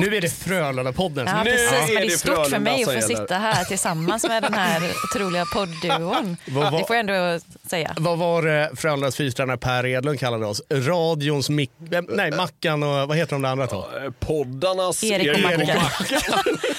nu 0.00 0.16
är 0.16 0.20
det 0.20 0.28
Frölunda-podden. 0.28 1.24
Ja, 1.26 1.32
som- 1.34 1.44
precis. 1.44 1.72
är 1.72 1.78
Men 1.80 1.86
det 1.86 2.00
är 2.00 2.04
det 2.04 2.10
stort 2.18 2.46
för 2.46 2.58
mig 2.58 2.74
att 2.82 2.84
få 2.84 2.92
gäller. 2.94 3.06
sitta 3.06 3.38
här 3.38 3.64
tillsammans 3.64 4.24
med 4.28 4.42
den 4.42 4.54
här 4.54 4.82
otroliga 5.04 5.44
poddduon. 5.52 6.36
Vad 6.46 6.72
var- 6.72 6.78
Det 6.80 6.86
får 6.86 6.96
jag 6.96 7.00
ändå 7.10 7.40
säga. 7.70 7.94
Vad 7.98 8.18
var 8.18 8.42
det 8.42 8.70
Frölundas 8.76 9.16
fystränare 9.16 9.56
Per 9.58 9.86
Edlund 9.86 10.20
kallade 10.20 10.46
oss? 10.46 10.62
Radions 10.70 11.50
mick... 11.50 11.70
eh, 11.92 12.02
Nej, 12.08 12.30
Mackan 12.30 12.82
och 12.82 13.08
vad 13.08 13.16
heter 13.16 13.32
de 13.32 13.44
andra 13.44 13.66
två? 13.66 13.76
Eh, 13.76 14.10
Poddarnas 14.20 15.04
Erik 15.04 15.34
och 15.36 15.40
Mackan. 15.42 15.68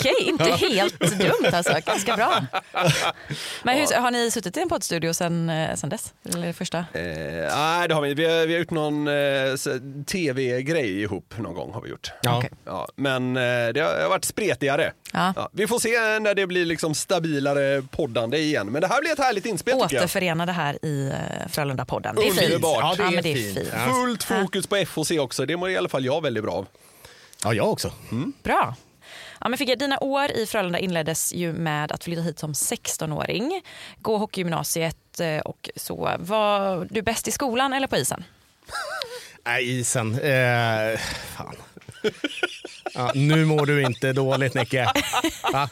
Okej, 0.00 0.28
inte 0.28 0.44
helt 0.44 1.00
dumt 1.00 1.50
alltså. 1.52 1.72
Ganska 1.86 2.16
bra. 2.16 2.46
Men 3.62 3.78
hur, 3.78 4.00
har 4.00 4.10
ni 4.10 4.30
suttit 4.30 4.56
i 4.56 4.60
en 4.60 4.68
poddstudio 4.68 5.14
sen, 5.14 5.50
eh, 5.50 5.74
sen 5.74 5.90
dess? 5.90 6.14
Eller 6.34 6.52
första? 6.52 6.78
Eh, 6.78 7.56
nej, 7.56 7.88
det 7.88 7.94
har 7.94 8.02
vi 8.02 8.14
Vi 8.14 8.24
har, 8.24 8.46
vi 8.46 8.52
har 8.52 8.60
gjort 8.60 8.70
någon 8.70 9.08
eh, 9.08 10.04
tv-grej 10.06 11.02
ihop 11.02 11.34
någon 11.38 11.54
gång 11.54 11.72
har 11.72 11.80
vi 11.80 11.90
gjort. 11.90 12.12
Ja. 12.22 12.38
Okej. 12.38 12.50
Ja, 12.64 12.88
men 12.96 13.36
eh, 13.36 13.42
det 13.74 13.80
har 13.80 14.08
varit 14.08 14.24
spretigare. 14.24 14.92
Ja. 15.12 15.50
vi 15.52 15.66
får 15.66 15.78
se 15.78 16.18
när 16.18 16.34
det 16.34 16.46
blir 16.46 16.64
liksom 16.64 16.94
stabilare 16.94 17.82
poddande 17.82 18.38
igen. 18.38 18.66
Men 18.66 18.80
det 18.80 18.88
här 18.88 19.00
blir 19.00 19.12
ett 19.12 19.18
härligt 19.18 19.46
inspel. 19.46 19.74
Återförenade 19.74 20.52
här 20.52 20.84
i 20.84 21.08
eh, 21.08 21.48
Frölunda-podden. 21.48 22.14
Det 22.16 22.22
är 22.28 22.32
fint. 22.32 22.42
Underbart. 22.42 22.80
Ja, 22.80 22.94
det 22.96 23.02
är 23.02 23.10
men 23.10 23.22
det 23.22 23.32
är 23.32 23.34
fint. 23.34 23.58
fint. 23.58 23.68
Ja. 23.72 23.92
Fullt 23.92 24.22
fokus 24.24 24.66
på 24.66 24.84
FOC 24.86 25.10
också. 25.10 25.46
Det 25.46 25.56
mår 25.56 25.70
i 25.70 25.76
alla 25.76 25.88
fall 25.88 26.04
jag 26.04 26.22
väldigt 26.22 26.44
bra 26.44 26.52
av. 26.52 26.66
Ja, 27.44 27.54
jag 27.54 27.68
också. 27.68 27.92
Bra. 28.42 28.74
Ja, 29.40 29.48
men 29.48 29.58
Figge, 29.58 29.74
dina 29.76 29.98
år 29.98 30.30
i 30.30 30.46
Frölunda 30.46 30.78
inleddes 30.78 31.32
ju 31.32 31.52
med 31.52 31.92
att 31.92 32.04
flytta 32.04 32.22
hit 32.22 32.38
som 32.38 32.52
16-åring, 32.52 33.62
gå 33.98 34.16
hockeygymnasiet 34.18 35.20
eh, 35.20 35.38
och 35.38 35.70
så. 35.76 36.10
Var 36.18 36.86
du 36.90 37.02
bäst 37.02 37.28
i 37.28 37.30
skolan 37.30 37.72
eller 37.72 37.86
på 37.86 37.96
isen? 37.96 38.24
Nej, 39.44 39.80
isen. 39.80 40.18
Eh, 40.18 40.98
fan. 41.36 41.56
Ja, 42.94 43.12
nu 43.14 43.44
mår 43.44 43.66
du 43.66 43.82
inte 43.82 44.12
dåligt, 44.12 44.54
Nicke. 44.54 44.86
Va? 45.52 45.68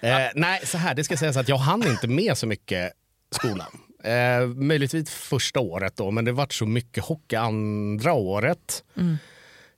Eh, 0.00 0.18
nej, 0.34 0.66
så 0.66 0.78
här, 0.78 0.94
det 0.94 1.04
ska 1.04 1.16
sägas 1.16 1.36
att 1.36 1.48
jag 1.48 1.56
hann 1.56 1.86
inte 1.88 2.08
med 2.08 2.38
så 2.38 2.46
mycket 2.46 2.92
skolan. 3.30 3.80
Eh, 4.04 4.46
möjligtvis 4.46 5.10
första 5.10 5.60
året 5.60 5.96
då, 5.96 6.10
men 6.10 6.24
det 6.24 6.32
vart 6.32 6.52
så 6.52 6.66
mycket 6.66 7.04
hockey 7.04 7.36
andra 7.36 8.12
året. 8.12 8.84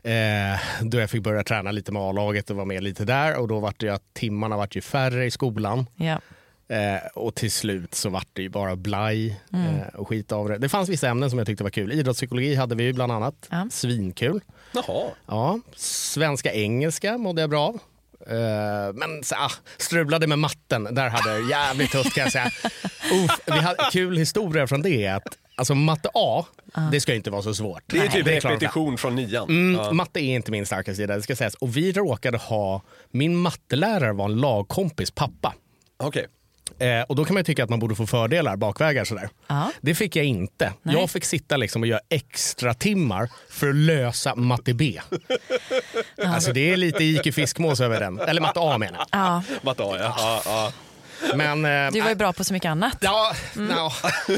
Eh, 0.06 0.58
då 0.82 0.98
jag 0.98 1.10
fick 1.10 1.22
börja 1.22 1.44
träna 1.44 1.70
lite 1.70 1.92
med 1.92 2.02
A-laget 2.02 2.50
och 2.50 2.56
vara 2.56 2.66
med 2.66 2.82
lite 2.82 3.04
där 3.04 3.36
och 3.36 3.48
då 3.48 3.60
vart 3.60 3.80
det 3.80 3.86
ju 3.86 3.92
att 3.92 4.14
timmarna 4.14 4.56
vart 4.56 4.76
ju 4.76 4.80
färre 4.80 5.26
i 5.26 5.30
skolan. 5.30 5.86
Ja. 5.96 6.20
Eh, 6.68 7.06
och 7.14 7.34
till 7.34 7.52
slut 7.52 7.94
så 7.94 8.10
vart 8.10 8.28
det 8.32 8.42
ju 8.42 8.48
bara 8.48 8.76
blaj 8.76 9.40
eh, 9.52 9.94
och 9.94 10.08
skit 10.08 10.32
av 10.32 10.48
det. 10.48 10.58
Det 10.58 10.68
fanns 10.68 10.88
vissa 10.88 11.08
ämnen 11.08 11.30
som 11.30 11.38
jag 11.38 11.46
tyckte 11.46 11.64
var 11.64 11.70
kul. 11.70 11.92
Idrottspsykologi 11.92 12.54
hade 12.54 12.74
vi 12.74 12.84
ju 12.84 12.92
bland 12.92 13.12
annat. 13.12 13.48
Ja. 13.50 13.68
Svinkul. 13.70 14.40
Jaha. 14.72 15.10
Ja, 15.26 15.60
svenska 15.76 16.52
engelska 16.52 17.18
mådde 17.18 17.40
jag 17.40 17.50
bra 17.50 17.66
av. 17.66 17.74
Eh, 18.26 18.92
men 18.94 19.24
så, 19.24 19.34
ah, 19.34 19.52
strulade 19.76 20.26
med 20.26 20.38
matten, 20.38 20.88
där 20.94 21.08
hade 21.08 21.38
jag 21.38 21.50
jävligt 21.50 21.90
tufft 21.90 22.14
kan 22.14 22.22
jag 22.22 22.32
säga. 22.32 22.50
Uff, 23.24 23.40
vi 23.46 23.58
hade, 23.58 23.88
kul 23.92 24.16
historia 24.16 24.66
från 24.66 24.82
det 24.82 25.06
att 25.06 25.38
alltså, 25.56 25.74
matte 25.74 26.08
A, 26.14 26.44
det 26.92 27.00
ska 27.00 27.14
inte 27.14 27.30
vara 27.30 27.42
så 27.42 27.54
svårt. 27.54 27.82
Det 27.86 27.98
är 27.98 28.08
typ 28.08 28.24
det 28.24 28.36
är 28.36 28.40
repetition 28.40 28.98
från 28.98 29.14
nian. 29.14 29.48
Mm, 29.48 29.96
Matte 29.96 30.20
är 30.20 30.34
inte 30.34 30.50
min 30.50 30.66
starka 30.66 30.94
sida, 30.94 31.16
det 31.16 31.22
ska 31.22 31.36
sägas. 31.36 31.54
Och 31.54 31.76
vi 31.76 31.92
råkade 31.92 32.38
ha, 32.38 32.82
min 33.10 33.36
mattelärare 33.36 34.12
var 34.12 34.24
en 34.24 34.36
lagkompis 34.36 35.10
pappa. 35.10 35.54
Okej. 35.96 36.26
Eh, 36.78 37.02
och 37.02 37.16
då 37.16 37.24
kan 37.24 37.34
man 37.34 37.40
ju 37.40 37.44
tycka 37.44 37.64
att 37.64 37.70
man 37.70 37.78
borde 37.78 37.94
få 37.94 38.06
fördelar 38.06 38.56
bakvägar 38.56 39.04
sådär. 39.04 39.28
Ja. 39.46 39.70
Det 39.80 39.94
fick 39.94 40.16
jag 40.16 40.24
inte. 40.24 40.72
Jag 40.82 41.10
fick 41.10 41.24
sitta 41.24 41.56
liksom 41.56 41.82
och 41.82 41.88
göra 41.88 42.00
extra 42.08 42.74
timmar 42.74 43.30
för 43.50 43.68
att 43.68 43.74
lösa 43.74 44.34
matte 44.34 44.74
B. 44.74 45.00
Alltså 46.24 46.52
det 46.52 46.72
är 46.72 46.76
lite 46.76 47.04
IQ 47.04 47.34
fiskmås 47.34 47.80
över 47.80 48.00
den. 48.00 48.20
Eller 48.20 48.40
matte 48.40 48.60
A 48.60 48.78
menar 48.78 48.98
jag. 48.98 49.06
Ja, 49.20 49.42
Matte 49.62 49.82
A, 49.82 49.96
ja. 50.44 50.72
Men, 51.34 51.64
eh, 51.64 51.92
du 51.92 52.00
var 52.00 52.08
ju 52.08 52.14
bra 52.14 52.32
på 52.32 52.44
så 52.44 52.52
mycket 52.52 52.68
annat. 52.68 52.96
ja, 53.00 53.32
ja. 53.70 53.92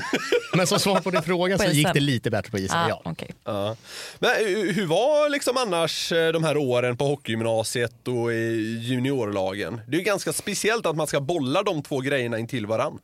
Men 0.56 0.66
som 0.66 0.78
svar 0.80 1.00
på 1.00 1.10
din 1.10 1.22
fråga 1.22 1.58
På 1.58 1.64
så 1.64 1.70
gick 1.70 1.94
det 1.94 2.00
lite 2.00 2.30
bättre 2.30 2.50
på 2.50 2.58
isen. 2.58 2.78
Ja, 2.80 2.88
Ja. 2.88 3.10
okej. 3.10 3.30
Ja. 3.44 3.76
Men 4.18 4.30
eh, 4.30 4.74
hur 4.74 4.86
var 4.86 5.28
liksom 5.30 5.56
annars 5.56 6.12
eh, 6.12 6.32
de 6.32 6.44
här 6.44 6.56
åren 6.56 6.96
på 6.96 7.04
hockeygymnasiet 7.06 8.08
och 8.08 8.32
i 8.32 8.78
juniorlagen? 8.82 9.80
Det 9.86 9.96
är 9.96 9.98
ju 9.98 10.04
ganska 10.04 10.32
speciellt 10.32 10.86
att 10.86 10.96
man 10.96 11.06
ska 11.06 11.20
bolla 11.20 11.62
de 11.62 11.82
två 11.82 12.00
grejerna 12.00 12.38
in 12.38 12.46
till 12.48 12.66
varann. 12.66 12.98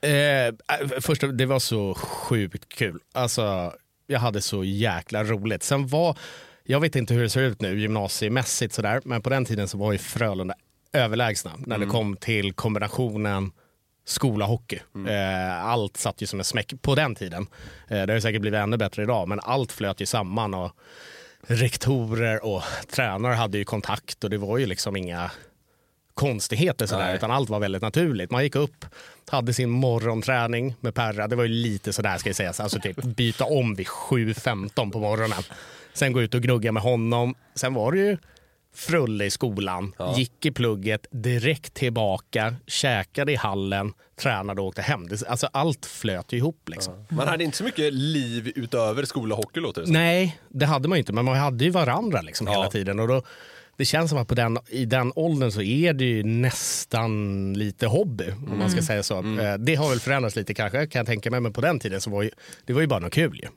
Eh, 0.00 0.54
först, 1.00 1.22
det 1.32 1.46
var 1.46 1.58
så 1.58 1.94
sjukt 1.94 2.68
kul. 2.68 2.98
Alltså, 3.12 3.72
jag 4.06 4.20
hade 4.20 4.40
så 4.42 4.64
jäkla 4.64 5.24
roligt. 5.24 5.62
Sen 5.62 5.86
var, 5.86 6.16
jag 6.64 6.80
vet 6.80 6.96
inte 6.96 7.14
hur 7.14 7.22
det 7.22 7.30
ser 7.30 7.40
ut 7.40 7.60
nu 7.60 7.80
gymnasiemässigt 7.80 8.74
sådär, 8.74 9.00
men 9.04 9.22
på 9.22 9.30
den 9.30 9.44
tiden 9.44 9.68
så 9.68 9.78
var 9.78 9.92
ju 9.92 9.98
Frölunda 9.98 10.54
överlägsna 10.94 11.52
när 11.58 11.78
det 11.78 11.86
kom 11.86 12.16
till 12.16 12.52
kombinationen 12.52 13.52
skola 14.04 14.44
hockey. 14.44 14.80
Eh, 15.08 15.64
allt 15.64 15.96
satt 15.96 16.22
ju 16.22 16.26
som 16.26 16.38
en 16.38 16.44
smäck 16.44 16.72
på 16.82 16.94
den 16.94 17.14
tiden. 17.14 17.46
Eh, 17.88 18.02
det 18.02 18.12
har 18.12 18.20
säkert 18.20 18.40
blivit 18.40 18.58
ännu 18.58 18.76
bättre 18.76 19.02
idag, 19.02 19.28
men 19.28 19.40
allt 19.40 19.72
flöt 19.72 20.00
ju 20.00 20.06
samman 20.06 20.54
och 20.54 20.72
rektorer 21.46 22.44
och 22.44 22.62
tränare 22.90 23.34
hade 23.34 23.58
ju 23.58 23.64
kontakt 23.64 24.24
och 24.24 24.30
det 24.30 24.38
var 24.38 24.58
ju 24.58 24.66
liksom 24.66 24.96
inga 24.96 25.30
konstigheter 26.14 26.86
sådär, 26.86 27.04
Nej. 27.04 27.16
utan 27.16 27.30
allt 27.30 27.50
var 27.50 27.60
väldigt 27.60 27.82
naturligt. 27.82 28.30
Man 28.30 28.42
gick 28.42 28.56
upp, 28.56 28.84
hade 29.30 29.54
sin 29.54 29.70
morgonträning 29.70 30.74
med 30.80 30.94
Perra. 30.94 31.28
Det 31.28 31.36
var 31.36 31.44
ju 31.44 31.48
lite 31.48 31.92
sådär 31.92 32.18
ska 32.18 32.28
jag 32.28 32.36
säga, 32.36 32.52
alltså 32.58 32.80
typ 32.80 33.02
byta 33.02 33.44
om 33.44 33.74
vid 33.74 33.86
7.15 33.86 34.90
på 34.90 34.98
morgonen. 34.98 35.42
Sen 35.92 36.12
gå 36.12 36.22
ut 36.22 36.34
och 36.34 36.42
gnugga 36.42 36.72
med 36.72 36.82
honom. 36.82 37.34
Sen 37.54 37.74
var 37.74 37.92
det 37.92 37.98
ju 37.98 38.16
frulle 38.74 39.24
i 39.24 39.30
skolan, 39.30 39.94
gick 40.16 40.46
i 40.46 40.50
plugget, 40.50 41.06
direkt 41.10 41.74
tillbaka, 41.74 42.54
käkade 42.66 43.32
i 43.32 43.36
hallen, 43.36 43.92
tränade 44.16 44.60
och 44.60 44.66
åkte 44.66 44.82
hem. 44.82 45.08
Alltså 45.28 45.48
allt 45.52 45.86
flöt 45.86 46.32
ju 46.32 46.36
ihop 46.36 46.68
liksom. 46.68 47.06
Man 47.10 47.28
hade 47.28 47.44
inte 47.44 47.56
så 47.56 47.64
mycket 47.64 47.92
liv 47.94 48.52
utöver 48.56 49.04
skola 49.04 49.34
och 49.34 49.44
hockey 49.44 49.60
låter 49.60 49.80
det 49.80 49.86
som. 49.86 49.92
Nej, 49.94 50.38
det 50.48 50.66
hade 50.66 50.88
man 50.88 50.96
ju 50.98 51.00
inte, 51.00 51.12
men 51.12 51.24
man 51.24 51.36
hade 51.36 51.64
ju 51.64 51.70
varandra 51.70 52.20
liksom 52.20 52.46
hela 52.46 52.70
tiden. 52.70 53.00
Och 53.00 53.08
då, 53.08 53.22
det 53.76 53.84
känns 53.84 54.10
som 54.10 54.18
att 54.18 54.28
på 54.28 54.34
den, 54.34 54.58
i 54.68 54.84
den 54.84 55.12
åldern 55.16 55.50
så 55.50 55.62
är 55.62 55.92
det 55.92 56.04
ju 56.04 56.22
nästan 56.22 57.52
lite 57.52 57.86
hobby, 57.86 58.30
om 58.30 58.58
man 58.58 58.70
ska 58.70 58.82
säga 58.82 59.02
så. 59.02 59.18
Eh, 59.18 59.54
Det 59.58 59.74
har 59.74 59.88
väl 59.90 60.00
förändrats 60.00 60.36
lite 60.36 60.54
kanske, 60.54 60.86
kan 60.86 60.98
jag 61.00 61.06
tänka 61.06 61.30
mig, 61.30 61.40
men 61.40 61.52
på 61.52 61.60
den 61.60 61.78
tiden 61.78 62.00
så 62.00 62.10
var 62.10 62.22
ju, 62.22 62.30
det 62.66 62.72
var 62.72 62.80
ju 62.80 62.86
bara 62.86 63.00
något 63.00 63.12
kul 63.12 63.40
ju. 63.42 63.48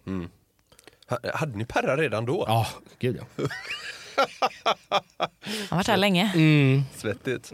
Ha- 1.09 1.19
Hade 1.33 1.57
ni 1.57 1.65
perra 1.65 1.97
redan 1.97 2.25
då? 2.25 2.43
Ja, 2.47 2.67
gud 2.99 3.17
ja. 3.37 3.43
Han 4.17 4.99
har 5.69 5.77
varit 5.77 5.87
här 5.87 5.97
länge. 5.97 6.31
Svettigt. 6.95 7.51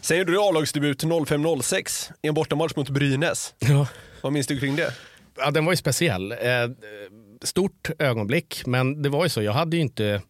Sen 0.00 0.18
gjorde 0.18 0.32
du 0.32 0.38
A-lagsdebut 0.40 1.04
05-06 1.04 2.12
i 2.22 2.28
en 2.28 2.34
bortamatch 2.34 2.76
mot 2.76 2.88
Brynäs. 2.88 3.54
ja. 3.58 3.86
Vad 4.22 4.32
minns 4.32 4.46
du 4.46 4.60
kring 4.60 4.76
det? 4.76 4.94
Ja, 5.36 5.50
den 5.50 5.64
var 5.64 5.72
ju 5.72 5.76
speciell. 5.76 6.32
Eh, 6.32 6.38
stort 7.42 7.90
ögonblick, 7.98 8.62
men 8.66 9.02
det 9.02 9.08
var 9.08 9.24
ju 9.24 9.28
så. 9.28 9.42
Jag 9.42 9.52
hade 9.52 9.76
ju 9.76 9.82
inte 9.82 10.22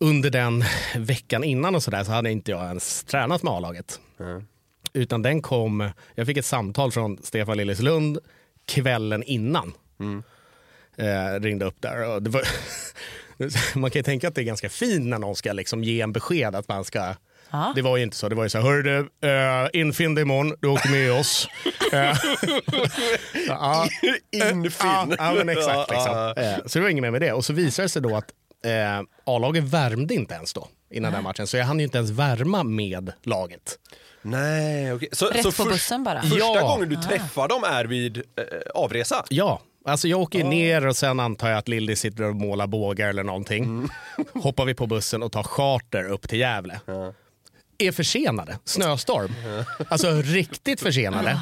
under 0.00 0.30
den 0.30 0.64
veckan 0.96 1.44
innan 1.44 1.74
och 1.74 1.82
så 1.82 1.90
där 1.90 2.04
så 2.04 2.12
hade 2.12 2.30
inte 2.30 2.50
jag 2.50 2.64
ens 2.66 3.04
tränat 3.04 3.42
med 3.42 3.52
A-laget. 3.52 4.00
Utan 4.92 5.22
den 5.22 5.42
kom, 5.42 5.90
jag 6.14 6.26
fick 6.26 6.36
ett 6.36 6.46
samtal 6.46 6.92
från 6.92 7.18
Stefan 7.22 7.56
Lilleslund 7.56 8.18
kvällen 8.66 9.22
innan. 9.22 9.72
Eh, 10.96 11.40
ringde 11.40 11.64
upp 11.64 11.76
där. 11.82 12.08
Och 12.08 12.22
det 12.22 12.30
var, 12.30 12.42
man 13.74 13.90
kan 13.90 13.98
ju 13.98 14.02
tänka 14.02 14.28
att 14.28 14.34
det 14.34 14.40
är 14.40 14.44
ganska 14.44 14.68
fint 14.68 15.06
när 15.06 15.18
någon 15.18 15.36
ska 15.36 15.52
liksom 15.52 15.84
ge 15.84 16.00
en 16.00 16.12
besked 16.12 16.54
att 16.54 16.68
man 16.68 16.84
ska 16.84 17.14
Ja. 17.50 17.72
Det 17.74 17.82
var 17.82 17.96
ju 17.96 18.02
inte 18.02 18.16
så. 18.16 18.28
Det 18.28 18.34
var 18.34 18.42
ju 18.42 18.48
så 18.50 18.58
här, 18.58 18.64
hörru 18.64 18.82
du, 18.82 19.28
uh, 19.28 19.68
infinn 19.72 20.14
dig 20.14 20.22
imorgon, 20.22 20.54
du 20.60 20.68
åker 20.68 20.88
med 20.90 21.12
oss. 21.12 21.48
Eh, 21.92 22.16
ja, 23.48 23.88
Infinn. 24.32 24.70
Ja, 24.80 25.06
ja 25.18 25.34
men 25.34 25.48
exakt. 25.48 25.90
Liksom. 25.90 26.34
Eh, 26.36 26.56
Så 26.66 26.78
det 26.78 26.82
var 26.82 26.88
inget 26.88 27.02
mer 27.02 27.10
med 27.10 27.20
det. 27.20 27.32
Och 27.32 27.44
så 27.44 27.52
visade 27.52 27.84
det 27.84 27.88
sig 27.90 28.02
då 28.02 28.16
att 28.16 28.30
eh, 28.64 29.00
A-laget 29.24 29.64
värmde 29.64 30.14
inte 30.14 30.34
ens 30.34 30.52
då 30.52 30.68
innan 30.90 31.12
den 31.12 31.22
matchen. 31.22 31.46
Så 31.46 31.56
jag 31.56 31.64
hann 31.64 31.78
ju 31.78 31.84
inte 31.84 31.98
ens 31.98 32.10
värma 32.10 32.62
med 32.64 33.12
laget. 33.22 33.78
Nej, 34.22 34.92
okej. 34.92 35.08
Så, 35.12 35.26
Rätt 35.26 35.42
så 35.42 35.48
på 35.48 35.52
först- 35.52 35.68
bussen 35.70 36.04
bara. 36.04 36.22
Första 36.22 36.38
Ja. 36.38 36.60
gången 36.68 36.88
du 36.88 36.96
träffar 36.96 37.48
dem 37.48 37.64
är 37.64 37.84
vid 37.84 38.16
eh, 38.16 38.22
avresa? 38.74 39.24
Ja, 39.28 39.60
alltså 39.86 40.08
jag 40.08 40.20
åker 40.20 40.38
ju 40.38 40.44
ner 40.44 40.86
och 40.86 40.96
sen 40.96 41.20
antar 41.20 41.48
jag 41.48 41.58
att 41.58 41.68
Lilly 41.68 41.96
sitter 41.96 42.24
och 42.24 42.36
målar 42.36 42.66
bågar 42.66 43.08
eller 43.08 43.22
någonting. 43.24 43.88
Hoppar 44.34 44.64
vi 44.64 44.74
på 44.74 44.86
bussen 44.86 45.22
och 45.22 45.32
tar 45.32 45.42
charter 45.42 46.04
upp 46.08 46.28
till 46.28 46.38
Gävle. 46.38 46.80
Är 47.78 47.92
försenade, 47.92 48.58
snöstorm. 48.64 49.32
Alltså 49.88 50.10
riktigt 50.10 50.80
försenade. 50.80 51.40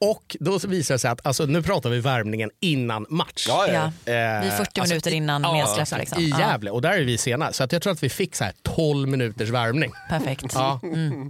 Och 0.00 0.36
då 0.40 0.58
visar 0.58 0.94
det 0.94 0.98
sig 0.98 1.10
att, 1.10 1.26
alltså, 1.26 1.46
nu 1.46 1.62
pratar 1.62 1.90
vi 1.90 2.00
värmningen 2.00 2.50
innan 2.60 3.06
match. 3.08 3.44
Ja, 3.48 3.66
ja. 3.68 3.72
Ja. 4.04 4.12
Eh, 4.12 4.42
Vi 4.42 4.48
är 4.48 4.56
40 4.56 4.80
alltså, 4.80 4.94
minuter 4.94 5.10
innan 5.14 5.42
ja. 5.42 5.76
Liksom. 5.78 5.98
I 6.22 6.30
Ja, 6.30 6.38
Gävle, 6.40 6.70
och 6.70 6.82
där 6.82 6.92
är 6.92 7.04
vi 7.04 7.18
sena. 7.18 7.52
Så 7.52 7.64
att 7.64 7.72
jag 7.72 7.82
tror 7.82 7.92
att 7.92 8.02
vi 8.02 8.08
fick 8.08 8.36
så 8.36 8.44
här 8.44 8.52
12 8.62 9.08
minuters 9.08 9.48
värmning. 9.48 9.92
perfekt. 10.08 10.44
Ja. 10.54 10.80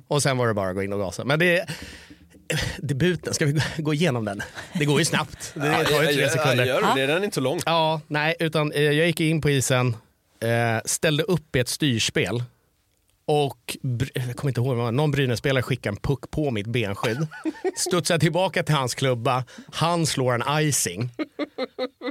Och 0.09 0.23
sen 0.23 0.37
var 0.39 0.49
det 0.49 0.55
bara 0.55 0.69
att 0.69 0.75
gå 0.75 0.83
in 0.83 0.93
och 0.93 0.99
gasa. 0.99 1.25
Men 1.25 1.39
det 1.39 1.67
debuten, 2.79 3.35
ska 3.35 3.47
vi 3.47 3.61
gå 3.77 3.95
igenom 3.95 4.25
den? 4.25 4.43
Det 4.73 4.85
går 4.85 4.99
ju 4.99 5.05
snabbt. 5.05 5.53
Det 5.55 5.85
tar 5.85 6.03
ju 6.03 6.07
tre 6.09 6.23
Ja, 6.23 6.29
sekunder. 6.29 6.65
Gör 6.65 6.81
du 6.95 7.01
det? 7.01 7.07
Den 7.07 7.17
är 7.21 7.25
inte 7.25 7.35
så 7.35 7.41
lång. 7.41 7.61
Ja, 7.67 8.01
nej, 8.07 8.37
utan 8.41 8.73
eh, 8.73 8.83
jag 8.83 9.07
gick 9.07 9.21
in 9.21 9.41
på 9.41 9.51
isen, 9.51 9.97
eh, 10.41 10.49
ställde 10.85 11.23
upp 11.23 11.57
i 11.57 11.59
ett 11.59 11.69
styrspel 11.69 12.43
och 13.27 13.77
jag 14.15 14.37
kommer 14.37 14.51
inte 14.51 14.61
ihåg, 14.61 14.95
någon 14.95 15.11
Brynäs-spelare 15.11 15.63
skickade 15.63 15.89
en 15.95 16.01
puck 16.01 16.31
på 16.31 16.51
mitt 16.51 16.67
benskydd. 16.67 17.27
Studsar 17.77 18.19
tillbaka 18.19 18.63
till 18.63 18.75
hans 18.75 18.95
klubba, 18.95 19.45
han 19.73 20.07
slår 20.07 20.35
en 20.35 20.61
icing. 20.61 21.11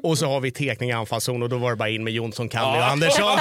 Och 0.04 0.18
så 0.18 0.28
har 0.28 0.40
vi 0.40 0.52
tekning 0.52 0.90
i 0.90 0.94
anfallszon 0.94 1.44
och 1.44 1.50
då 1.50 1.58
var 1.58 1.70
det 1.70 1.76
bara 1.76 1.90
in 1.90 2.04
med 2.04 2.14
Jonsson, 2.14 2.50
Kalle 2.50 2.78
och 2.78 2.86
Andersson. 2.86 3.24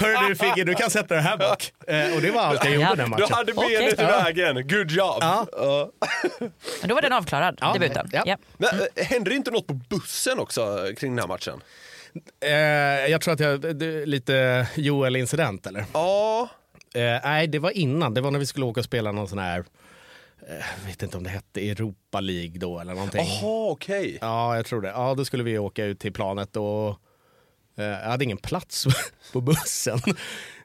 Hörru 0.00 0.28
du 0.28 0.34
Figge, 0.36 0.64
du 0.64 0.74
kan 0.74 0.90
sätta 0.90 1.14
det 1.14 1.20
här 1.20 1.36
bak. 1.36 1.72
Eh, 1.86 2.14
och 2.16 2.22
det 2.22 2.30
var 2.30 2.40
allt 2.40 2.64
jag 2.64 2.72
gjorde 2.74 2.84
Ja. 2.86 2.94
den 2.94 3.04
Du 3.04 3.10
matchen. 3.10 3.26
hade 3.34 3.52
Okej. 3.52 3.76
benet 3.78 4.00
i 4.00 4.04
vägen. 4.04 4.68
Good 4.68 4.90
job. 4.90 5.16
Ja. 5.20 5.46
Men 6.80 6.88
då 6.88 6.94
var 6.94 7.02
den 7.02 7.12
avklarad, 7.12 7.58
Ja. 7.60 7.72
debuten. 7.72 8.08
Ja. 8.12 8.22
Ja. 8.26 8.36
Men, 8.58 8.70
äh, 8.96 9.04
hände 9.04 9.30
det 9.30 9.36
inte 9.36 9.50
något 9.50 9.66
på 9.66 9.74
bussen 9.74 10.38
också 10.38 10.88
kring 10.98 11.10
den 11.16 11.18
här 11.18 11.28
matchen? 11.28 11.60
Eh, 12.40 12.50
jag 13.10 13.20
tror 13.20 13.34
att 13.34 13.40
jag, 13.40 13.60
det, 13.60 14.06
lite 14.06 14.66
Joel-incident 14.76 15.66
eller? 15.66 15.84
Ja. 15.92 16.48
Eh, 16.94 17.20
nej, 17.24 17.46
det 17.46 17.58
var 17.58 17.70
innan. 17.70 18.14
Det 18.14 18.20
var 18.20 18.30
när 18.30 18.38
vi 18.38 18.46
skulle 18.46 18.66
åka 18.66 18.80
och 18.80 18.84
spela 18.84 19.12
någon 19.12 19.28
sån 19.28 19.38
här, 19.38 19.64
eh, 20.48 20.54
jag 20.54 20.86
vet 20.86 21.02
inte 21.02 21.16
om 21.16 21.24
det 21.24 21.30
hette 21.30 21.70
Europa 21.70 22.20
League 22.20 22.58
då 22.58 22.80
eller 22.80 22.94
någonting. 22.94 23.26
Jaha, 23.26 23.70
okej. 23.70 24.18
Ja, 24.20 24.56
jag 24.56 24.66
tror 24.66 24.80
det. 24.80 24.88
Ja, 24.88 25.14
då 25.14 25.24
skulle 25.24 25.42
vi 25.42 25.58
åka 25.58 25.84
ut 25.84 26.00
till 26.00 26.12
planet 26.12 26.56
och 26.56 26.88
eh, 27.78 27.84
jag 27.84 28.10
hade 28.10 28.24
ingen 28.24 28.38
plats 28.38 28.86
på 29.32 29.40
bussen. 29.40 29.98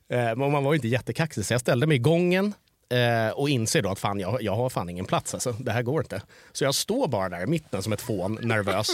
Eh, 0.09 0.35
men 0.35 0.51
man 0.51 0.63
var 0.63 0.73
ju 0.73 0.75
inte 0.75 0.87
jättekaxig 0.87 1.45
så 1.45 1.53
jag 1.53 1.61
ställde 1.61 1.87
mig 1.87 1.95
i 1.95 1.99
gången 1.99 2.53
eh, 2.89 3.33
och 3.33 3.49
inser 3.49 3.81
då 3.81 3.89
att 3.89 3.99
fan, 3.99 4.19
jag, 4.19 4.41
jag 4.41 4.55
har 4.55 4.69
fan 4.69 4.89
ingen 4.89 5.05
plats. 5.05 5.33
Alltså, 5.33 5.51
det 5.51 5.71
här 5.71 5.81
går 5.81 6.01
inte. 6.01 6.21
Så 6.51 6.63
jag 6.63 6.75
står 6.75 7.07
bara 7.07 7.29
där 7.29 7.43
i 7.43 7.47
mitten 7.47 7.83
som 7.83 7.93
ett 7.93 8.01
fån, 8.01 8.37
nervös. 8.41 8.87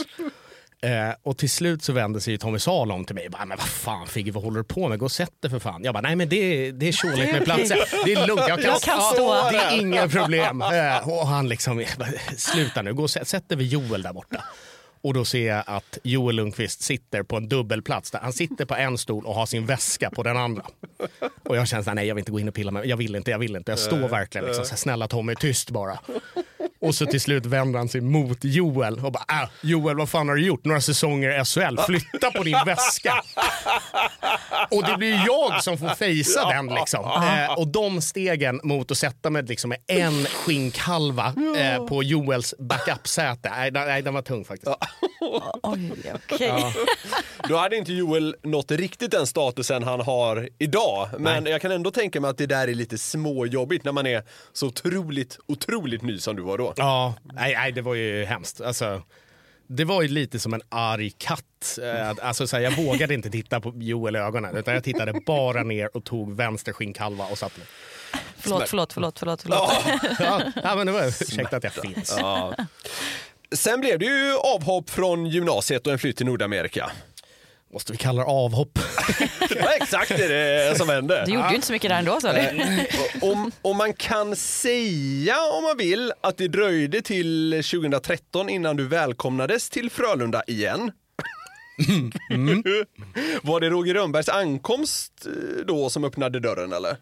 Eh, 0.81 1.15
och 1.23 1.37
till 1.37 1.49
slut 1.49 1.83
så 1.83 1.93
vänder 1.93 2.19
sig 2.19 2.37
Tommy 2.37 2.59
Salo 2.59 2.93
om 2.93 3.05
till 3.05 3.15
mig 3.15 3.25
och 3.25 3.31
bara, 3.31 3.45
men 3.45 3.57
vad 3.57 3.67
fan 3.67 4.07
Figge, 4.07 4.31
vad 4.31 4.43
håller 4.43 4.57
du 4.57 4.63
på 4.63 4.89
med? 4.89 4.99
Gå 4.99 5.05
och 5.05 5.11
sätt 5.11 5.31
dig 5.41 5.51
för 5.51 5.59
fan. 5.59 5.83
Jag 5.83 5.93
bara, 5.93 6.01
nej 6.01 6.15
men 6.15 6.29
det, 6.29 6.71
det 6.71 6.87
är 6.87 6.91
tjåligt 6.91 7.31
med 7.31 7.43
platser. 7.45 7.77
Det 8.05 8.13
är 8.13 8.27
lugnt, 8.27 8.41
jag 8.47 8.61
kan, 8.61 8.71
Jag 8.71 8.81
kan 8.81 9.01
stå 9.01 9.49
Det 9.51 9.57
är 9.57 9.79
inga 9.79 10.07
problem. 10.09 10.61
Eh, 10.61 11.09
och 11.09 11.27
han 11.27 11.49
liksom, 11.49 11.85
sluta 12.37 12.81
nu, 12.81 12.93
gå 12.93 13.03
och 13.03 13.09
sätt, 13.09 13.27
sätt 13.27 13.49
dig 13.49 13.57
vid 13.57 13.67
Joel 13.67 14.01
där 14.01 14.13
borta. 14.13 14.43
Och 15.01 15.13
då 15.13 15.25
ser 15.25 15.47
jag 15.47 15.63
att 15.67 15.97
Joel 16.03 16.35
Lundqvist 16.35 16.81
sitter 16.81 17.23
på 17.23 17.37
en 17.37 17.49
dubbelplats. 17.49 18.11
Där. 18.11 18.19
Han 18.19 18.33
sitter 18.33 18.65
på 18.65 18.75
en 18.75 18.97
stol 18.97 19.25
och 19.25 19.35
har 19.35 19.45
sin 19.45 19.65
väska 19.65 20.09
på 20.09 20.23
den 20.23 20.37
andra. 20.37 20.65
Och 21.43 21.57
jag 21.57 21.67
känner 21.67 21.83
så 21.83 21.89
här, 21.89 21.95
nej 21.95 22.07
jag 22.07 22.15
vill 22.15 22.21
inte 22.21 22.31
gå 22.31 22.39
in 22.39 22.47
och 22.47 22.53
pilla 22.53 22.71
med 22.71 22.85
Jag 22.85 22.97
vill 22.97 23.15
inte, 23.15 23.31
jag 23.31 23.39
vill 23.39 23.55
inte. 23.55 23.71
Jag 23.71 23.79
står 23.79 24.07
verkligen 24.07 24.45
liksom 24.45 24.65
så 24.65 24.69
här, 24.69 24.77
snälla 24.77 25.07
Tommy, 25.07 25.35
tyst 25.35 25.69
bara. 25.71 25.99
Och 26.85 26.95
så 26.95 27.05
till 27.05 27.21
slut 27.21 27.45
vänder 27.45 27.79
han 27.79 27.89
sig 27.89 28.01
mot 28.01 28.37
Joel 28.41 29.05
och 29.05 29.11
bara, 29.11 29.43
äh, 29.43 29.49
Joel 29.61 29.97
vad 29.97 30.09
fan 30.09 30.27
har 30.29 30.35
du 30.35 30.45
gjort? 30.45 30.65
Några 30.65 30.81
säsonger 30.81 31.41
i 31.41 31.45
SHL, 31.45 31.77
flytta 31.85 32.31
på 32.31 32.43
din 32.43 32.57
väska. 32.65 33.23
Och 34.71 34.83
det 34.83 34.97
blir 34.97 35.21
jag 35.25 35.63
som 35.63 35.77
får 35.77 35.89
fejsa 35.89 36.49
den 36.49 36.67
liksom. 36.67 37.05
Eh, 37.05 37.53
och 37.53 37.67
de 37.67 38.01
stegen 38.01 38.59
mot 38.63 38.91
att 38.91 38.97
sätta 38.97 39.29
mig 39.29 39.43
liksom 39.43 39.69
med 39.69 39.79
en 39.87 40.25
skinkhalva 40.25 41.33
eh, 41.57 41.85
på 41.85 42.03
Joels 42.03 42.53
backup-säte, 42.59 43.49
nej, 43.49 43.71
nej 43.71 44.01
den 44.01 44.13
var 44.13 44.21
tung 44.21 44.45
faktiskt. 44.45 44.71
Oj, 45.63 45.93
okej. 46.13 46.73
Då 47.49 47.57
hade 47.57 47.77
inte 47.77 47.93
Joel 47.93 48.35
nått 48.43 48.71
riktigt 48.71 49.11
den 49.11 49.27
statusen 49.27 49.83
han 49.83 50.01
har 50.01 50.49
idag. 50.57 51.09
Men 51.19 51.45
jag 51.45 51.61
kan 51.61 51.71
ändå 51.71 51.91
tänka 51.91 52.21
mig 52.21 52.29
att 52.29 52.37
det 52.37 52.45
där 52.45 52.67
är 52.67 52.73
lite 52.73 52.97
småjobbigt 52.97 53.85
när 53.85 53.91
man 53.91 54.07
är 54.07 54.23
så 54.53 54.67
otroligt, 54.67 55.39
otroligt 55.47 56.01
ny 56.01 56.19
som 56.19 56.35
du 56.35 56.41
var 56.41 56.57
då. 56.57 56.73
Ja, 56.77 57.13
nej, 57.23 57.53
nej 57.53 57.71
det 57.71 57.81
var 57.81 57.95
ju 57.95 58.25
hemskt. 58.25 58.61
Alltså, 58.61 59.01
det 59.67 59.85
var 59.85 60.01
ju 60.01 60.07
lite 60.07 60.39
som 60.39 60.53
en 60.53 60.61
arg 60.69 61.11
katt. 61.17 61.79
Eh, 61.83 62.27
Alltså, 62.27 62.47
så 62.47 62.55
här, 62.55 62.63
jag 62.63 62.71
vågade 62.75 63.13
inte 63.13 63.29
titta 63.29 63.59
på 63.61 63.73
Joel 63.75 64.15
i 64.15 64.19
ögonen 64.19 64.57
utan 64.57 64.73
jag 64.73 64.83
tittade 64.83 65.13
bara 65.25 65.63
ner 65.63 65.97
och 65.97 66.03
tog 66.03 66.35
vänster 66.35 66.73
skinkhalva 66.73 67.25
och 67.25 67.37
satte 67.37 67.59
mig. 67.59 67.67
Förlåt, 68.37 68.69
förlåt, 68.69 68.93
förlåt, 68.93 69.19
förlåt. 69.19 69.41
förlåt. 69.41 69.69
Ja, 70.19 70.41
ja, 70.63 70.75
men 70.75 70.85
det 70.87 70.93
var 70.93 71.07
ursäkta 71.07 71.57
att 71.57 71.63
jag 71.63 71.73
finns. 71.73 72.15
Ja. 72.19 72.55
Sen 73.51 73.79
blev 73.79 73.99
det 73.99 74.05
ju 74.05 74.37
avhopp 74.37 74.89
från 74.89 75.25
gymnasiet 75.25 75.87
och 75.87 75.93
en 75.93 75.99
flytt 75.99 76.17
till 76.17 76.25
Nordamerika. 76.25 76.91
Måste 77.75 77.91
vi 77.91 77.97
kalla 77.97 78.21
det 78.21 78.27
avhopp? 78.27 78.79
Vad 79.61 79.73
exakt 79.81 80.11
är 80.11 80.29
det 80.29 80.77
som 80.77 80.89
hände? 80.89 81.23
Du 81.25 81.31
gjorde 81.31 81.49
ju 81.49 81.55
inte 81.55 81.67
så 81.67 81.73
mycket 81.73 81.89
där 81.89 81.99
ändå, 81.99 82.21
sa 82.21 82.33
du. 82.33 82.49
Om, 83.21 83.51
om 83.61 83.77
man 83.77 83.93
kan 83.93 84.35
säga, 84.35 85.35
om 85.53 85.63
man 85.63 85.77
vill, 85.77 86.13
att 86.21 86.37
det 86.37 86.47
dröjde 86.47 87.01
till 87.01 87.51
2013 87.51 88.49
innan 88.49 88.75
du 88.75 88.87
välkomnades 88.87 89.69
till 89.69 89.89
Frölunda 89.89 90.43
igen. 90.47 90.91
Var 93.41 93.59
det 93.59 93.69
Roger 93.69 93.93
Rönnbergs 93.93 94.29
ankomst 94.29 95.25
eh, 95.25 95.65
då 95.65 95.89
som 95.89 96.03
öppnade 96.03 96.39
dörren 96.39 96.73
eller? 96.73 96.97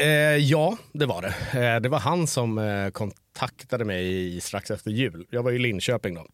Eh, 0.00 0.36
ja, 0.36 0.76
det 0.92 1.06
var 1.06 1.22
det. 1.22 1.60
Eh, 1.60 1.80
det 1.80 1.88
var 1.88 1.98
han 1.98 2.26
som 2.26 2.58
eh, 2.58 2.90
kontaktade 2.90 3.84
mig 3.84 4.40
strax 4.40 4.70
efter 4.70 4.90
jul. 4.90 5.26
Jag 5.30 5.42
var 5.42 5.52
i 5.52 5.58
Linköping 5.58 6.14
då. 6.14 6.26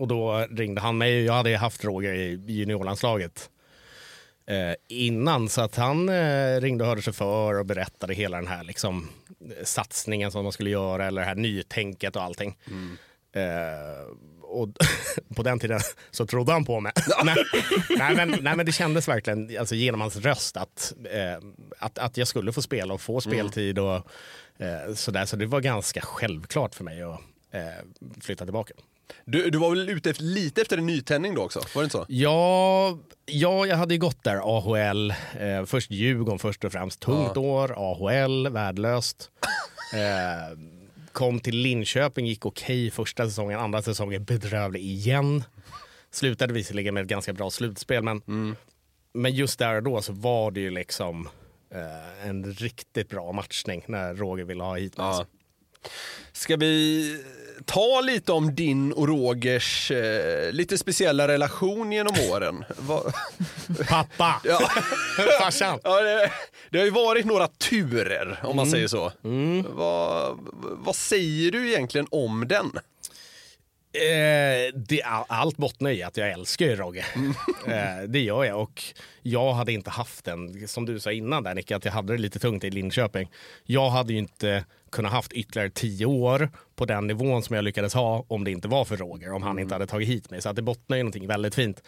Och 0.00 0.08
då 0.08 0.46
ringde 0.50 0.80
han 0.80 0.98
mig. 0.98 1.24
Jag 1.24 1.32
hade 1.32 1.56
haft 1.56 1.84
Roger 1.84 2.14
i 2.14 2.40
juniorlandslaget 2.46 3.50
eh, 4.46 4.74
innan. 4.88 5.48
Så 5.48 5.60
att 5.60 5.76
han 5.76 6.08
eh, 6.08 6.60
ringde 6.60 6.84
och 6.84 6.88
hörde 6.88 7.02
sig 7.02 7.12
för 7.12 7.58
och 7.58 7.66
berättade 7.66 8.14
hela 8.14 8.36
den 8.36 8.46
här 8.46 8.64
liksom, 8.64 9.08
eh, 9.58 9.64
satsningen 9.64 10.30
som 10.32 10.42
man 10.42 10.52
skulle 10.52 10.70
göra 10.70 11.06
eller 11.06 11.20
det 11.20 11.26
här 11.26 11.34
nytänket 11.34 12.16
och 12.16 12.22
allting. 12.22 12.56
Eh, 13.32 14.14
och 14.42 14.68
på 15.36 15.42
den 15.42 15.58
tiden 15.58 15.80
så 16.10 16.26
trodde 16.26 16.52
han 16.52 16.64
på 16.64 16.80
mig. 16.80 16.92
nej, 17.24 17.36
nej, 17.98 18.16
men, 18.16 18.38
nej, 18.40 18.56
men 18.56 18.66
det 18.66 18.72
kändes 18.72 19.08
verkligen 19.08 19.58
alltså, 19.58 19.74
genom 19.74 20.00
hans 20.00 20.16
röst 20.16 20.56
att, 20.56 20.94
eh, 21.10 21.48
att, 21.78 21.98
att 21.98 22.16
jag 22.16 22.28
skulle 22.28 22.52
få 22.52 22.62
spela 22.62 22.94
och 22.94 23.00
få 23.00 23.20
speltid. 23.20 23.78
Och, 23.78 23.96
eh, 24.58 24.94
sådär. 24.94 25.24
Så 25.24 25.36
det 25.36 25.46
var 25.46 25.60
ganska 25.60 26.00
självklart 26.00 26.74
för 26.74 26.84
mig 26.84 27.02
att 27.02 27.20
eh, 27.50 27.84
flytta 28.20 28.44
tillbaka. 28.44 28.74
Du, 29.24 29.50
du 29.50 29.58
var 29.58 29.70
väl 29.70 29.88
ute 29.88 30.10
efter, 30.10 30.24
lite 30.24 30.62
efter 30.62 30.78
en 30.78 30.86
nytändning 30.86 31.34
då 31.34 31.42
också? 31.42 31.60
Var 31.74 31.82
det 31.82 31.84
inte 31.84 31.96
så? 31.96 32.06
Ja, 32.08 32.98
ja, 33.26 33.66
jag 33.66 33.76
hade 33.76 33.94
ju 33.94 34.00
gått 34.00 34.24
där, 34.24 34.56
AHL. 34.58 35.10
Eh, 35.38 35.64
först 35.66 35.90
Djurgården 35.90 36.38
först 36.38 36.64
och 36.64 36.72
främst. 36.72 37.00
Tungt 37.00 37.36
år, 37.36 37.72
AHL, 37.76 38.48
värdelöst. 38.48 39.30
Eh, 39.94 40.58
kom 41.12 41.40
till 41.40 41.56
Linköping, 41.56 42.26
gick 42.26 42.46
okej 42.46 42.90
första 42.90 43.26
säsongen, 43.26 43.60
andra 43.60 43.82
säsongen 43.82 44.24
bedrövlig 44.24 44.82
igen. 44.82 45.44
Slutade 46.10 46.52
visserligen 46.52 46.94
med 46.94 47.02
ett 47.02 47.08
ganska 47.08 47.32
bra 47.32 47.50
slutspel, 47.50 48.02
men, 48.02 48.22
men 49.12 49.34
just 49.34 49.58
där 49.58 49.74
och 49.74 49.82
då 49.82 50.02
så 50.02 50.12
var 50.12 50.50
det 50.50 50.60
ju 50.60 50.70
liksom 50.70 51.28
eh, 51.74 52.28
en 52.28 52.52
riktigt 52.52 53.08
bra 53.08 53.32
matchning 53.32 53.84
när 53.86 54.14
Roger 54.14 54.44
ville 54.44 54.62
ha 54.62 54.76
hit 54.76 54.96
mig. 54.96 55.06
Ja. 55.06 55.26
Ska 56.32 56.56
vi 56.56 57.24
ta 57.64 58.00
lite 58.00 58.32
om 58.32 58.54
din 58.54 58.92
och 58.92 59.08
Rogers 59.08 59.90
eh, 59.90 60.52
lite 60.52 60.78
speciella 60.78 61.28
relation 61.28 61.92
genom 61.92 62.14
åren? 62.32 62.64
Pappa! 63.88 64.40
Ja. 64.44 64.58
Farsan! 65.40 65.78
Ja, 65.84 66.00
det, 66.00 66.30
det 66.70 66.78
har 66.78 66.84
ju 66.84 66.90
varit 66.90 67.26
några 67.26 67.46
turer 67.48 68.40
om 68.42 68.56
man 68.56 68.66
Mm. 68.66 68.72
säger 68.72 68.88
så. 68.88 69.12
Vad, 69.74 70.38
vad 70.84 70.96
säger 70.96 71.50
du 71.50 71.68
egentligen 71.68 72.06
om 72.10 72.48
den? 72.48 72.72
Eh, 73.92 74.74
det, 74.74 75.02
all- 75.02 75.24
allt 75.28 75.56
bottnar 75.56 75.90
i 75.90 76.02
att 76.02 76.16
jag 76.16 76.30
älskar 76.30 76.66
ju 76.66 76.76
Rogge. 76.76 77.04
Eh, 77.66 78.02
det 78.08 78.20
gör 78.20 78.44
jag. 78.44 78.60
Och 78.62 78.82
jag 79.22 79.52
hade 79.52 79.72
inte 79.72 79.90
haft 79.90 80.24
den, 80.24 80.68
som 80.68 80.86
du 80.86 81.00
sa 81.00 81.12
innan 81.12 81.42
där 81.42 81.54
Nicke, 81.54 81.76
att 81.76 81.84
jag 81.84 81.92
hade 81.92 82.12
det 82.12 82.18
lite 82.18 82.38
tungt 82.38 82.64
i 82.64 82.70
Linköping. 82.70 83.30
Jag 83.64 83.90
hade 83.90 84.12
ju 84.12 84.18
inte 84.18 84.64
kunnat 84.90 85.12
haft 85.12 85.32
ytterligare 85.32 85.70
tio 85.70 86.06
år 86.06 86.50
på 86.76 86.84
den 86.84 87.06
nivån 87.06 87.42
som 87.42 87.56
jag 87.56 87.64
lyckades 87.64 87.94
ha 87.94 88.24
om 88.28 88.44
det 88.44 88.50
inte 88.50 88.68
var 88.68 88.84
för 88.84 88.96
Roger, 88.96 89.32
om 89.32 89.42
han 89.42 89.58
inte 89.58 89.74
hade 89.74 89.86
tagit 89.86 90.08
hit 90.08 90.30
mig. 90.30 90.42
Så 90.42 90.48
att 90.48 90.56
det 90.56 90.62
bottnar 90.62 90.96
ju 90.96 91.02
någonting 91.02 91.26
väldigt 91.26 91.54
fint. 91.54 91.82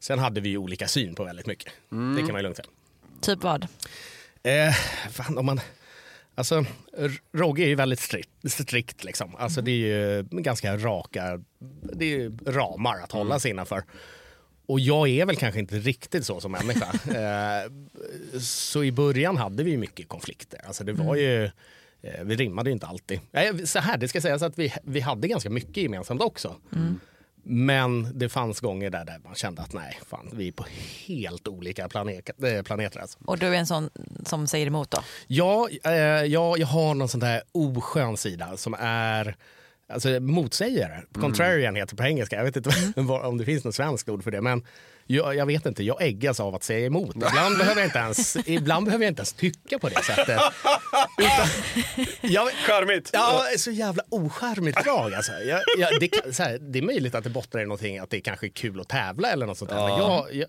Sen 0.00 0.18
hade 0.18 0.40
vi 0.40 0.48
ju 0.48 0.58
olika 0.58 0.88
syn 0.88 1.14
på 1.14 1.24
väldigt 1.24 1.46
mycket. 1.46 1.72
Det 2.16 2.20
kan 2.22 2.26
man 2.32 2.36
ju 2.36 2.42
lugnt 2.42 2.56
säga. 2.56 2.68
Typ 3.20 3.42
vad? 3.42 3.66
Eh, 4.42 4.72
fan, 5.10 5.38
om 5.38 5.46
man... 5.46 5.60
Alltså, 6.34 6.64
R- 6.98 7.20
Rogge 7.32 7.62
är 7.62 7.66
ju 7.68 7.74
väldigt 7.74 8.00
strikt, 8.00 8.30
strikt 8.52 9.04
liksom. 9.04 9.36
Alltså 9.36 9.60
det 9.60 9.70
är 9.70 9.74
ju 9.74 10.22
ganska 10.30 10.76
raka 10.76 11.40
det 11.96 12.14
är 12.14 12.32
ramar 12.52 12.96
att 13.02 13.12
hålla 13.12 13.38
sig 13.38 13.50
innanför. 13.50 13.84
Och 14.66 14.80
jag 14.80 15.08
är 15.08 15.26
väl 15.26 15.36
kanske 15.36 15.60
inte 15.60 15.78
riktigt 15.78 16.26
så 16.26 16.40
som 16.40 16.52
människa. 16.52 16.86
eh, 17.64 17.72
så 18.40 18.84
i 18.84 18.92
början 18.92 19.36
hade 19.36 19.62
vi 19.64 19.76
mycket 19.76 20.08
konflikter. 20.08 20.60
Alltså 20.66 20.84
det 20.84 20.92
var 20.92 21.16
ju... 21.16 21.44
eh, 21.44 22.24
Vi 22.24 22.36
rimmade 22.36 22.70
ju 22.70 22.72
inte 22.72 22.86
alltid. 22.86 23.20
Så 23.64 23.78
här, 23.78 23.96
det 23.98 24.08
ska 24.08 24.20
sägas 24.20 24.42
att 24.42 24.58
vi, 24.58 24.72
vi 24.82 25.00
hade 25.00 25.28
ganska 25.28 25.50
mycket 25.50 25.76
gemensamt 25.76 26.22
också. 26.22 26.56
Men 27.44 28.18
det 28.18 28.28
fanns 28.28 28.60
gånger 28.60 28.90
där, 28.90 29.04
där 29.04 29.20
man 29.24 29.34
kände 29.34 29.62
att 29.62 29.72
nej, 29.72 29.98
fan, 30.06 30.28
vi 30.32 30.48
är 30.48 30.52
på 30.52 30.64
helt 31.06 31.48
olika 31.48 31.88
planet, 31.88 32.30
eh, 32.44 32.62
planeter. 32.62 33.00
Alltså. 33.00 33.18
Och 33.24 33.38
du 33.38 33.46
är 33.46 33.54
en 33.54 33.66
sån 33.66 33.90
som 34.26 34.46
säger 34.46 34.66
emot 34.66 34.90
då? 34.90 34.98
Ja, 35.26 35.68
eh, 35.84 35.92
ja, 36.24 36.56
jag 36.56 36.66
har 36.66 36.94
någon 36.94 37.08
sån 37.08 37.20
där 37.20 37.42
oskön 37.52 38.16
sida 38.16 38.56
som 38.56 38.74
är 38.78 39.36
alltså, 39.88 40.20
motsägare. 40.20 41.02
Contrarian 41.12 41.76
heter 41.76 41.96
det 41.96 42.02
på 42.02 42.08
engelska. 42.08 42.36
Jag 42.36 42.44
vet 42.44 42.56
inte 42.56 42.70
om 43.00 43.38
det 43.38 43.44
finns 43.44 43.64
något 43.64 43.74
svenskt 43.74 44.08
ord 44.08 44.24
för 44.24 44.30
det. 44.30 44.40
Men 44.40 44.64
jag, 45.06 45.36
jag 45.36 45.46
vet 45.46 45.66
inte, 45.66 45.82
jag 45.82 46.02
äggas 46.02 46.40
av 46.40 46.54
att 46.54 46.64
säga 46.64 46.86
emot. 46.86 47.16
Ibland 47.16 47.58
behöver 47.58 47.80
jag 47.80 47.88
inte 47.88 47.98
ens, 47.98 48.36
ibland 48.46 48.86
behöver 48.86 49.04
jag 49.04 49.10
inte 49.10 49.20
ens 49.20 49.32
tycka 49.32 49.78
på 49.78 49.88
det 49.88 50.02
sättet. 50.02 50.40
Utan, 51.18 51.46
jag, 52.20 52.50
Charmigt! 52.52 53.10
Ja, 53.12 53.44
så 53.58 53.70
jävla 53.70 54.02
ocharmigt 54.08 54.84
drag 54.84 55.14
alltså. 55.14 55.32
Jag, 55.32 55.60
jag, 55.78 56.00
det, 56.00 56.38
här, 56.38 56.58
det 56.58 56.78
är 56.78 56.82
möjligt 56.82 57.14
att 57.14 57.24
det 57.24 57.30
bottnar 57.30 57.60
i 57.60 57.64
någonting 57.64 57.98
att 57.98 58.10
det 58.10 58.20
kanske 58.20 58.46
är 58.46 58.50
kul 58.50 58.80
att 58.80 58.88
tävla 58.88 59.28
eller 59.28 59.46
något 59.46 59.58
sånt 59.58 59.70
där. 59.70 59.88
Men 59.88 59.98
jag, 59.98 60.44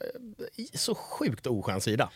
så 0.74 0.96
sjukt 0.96 1.48
oskön 1.48 1.82
sida. 1.82 2.10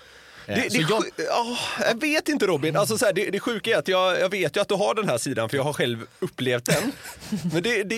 Eh, 0.50 0.56
Det, 0.56 0.70
det, 0.70 0.78
jag, 0.90 1.04
ja, 1.18 1.58
jag 1.80 2.02
vet 2.02 2.30
inte 2.30 2.48
Robin, 2.48 2.76
alltså 2.76 2.98
så 2.98 3.06
här, 3.06 3.14
det, 3.14 3.30
det 3.30 3.40
sjuka 3.40 3.72
är 3.72 3.78
att 3.78 3.88
jag, 3.88 4.20
jag 4.20 4.30
vet 4.30 4.56
ju 4.58 4.62
att 4.62 4.68
du 4.68 4.76
har 4.76 4.96
den 4.96 5.10
här 5.10 5.18
sidan 5.18 5.50
för 5.50 5.58
jag 5.58 5.64
har 5.64 5.74
själv 5.74 6.08
upplevt 6.20 6.66
den. 6.66 6.92
Men 7.54 7.64
det, 7.64 7.84
det 7.84 7.96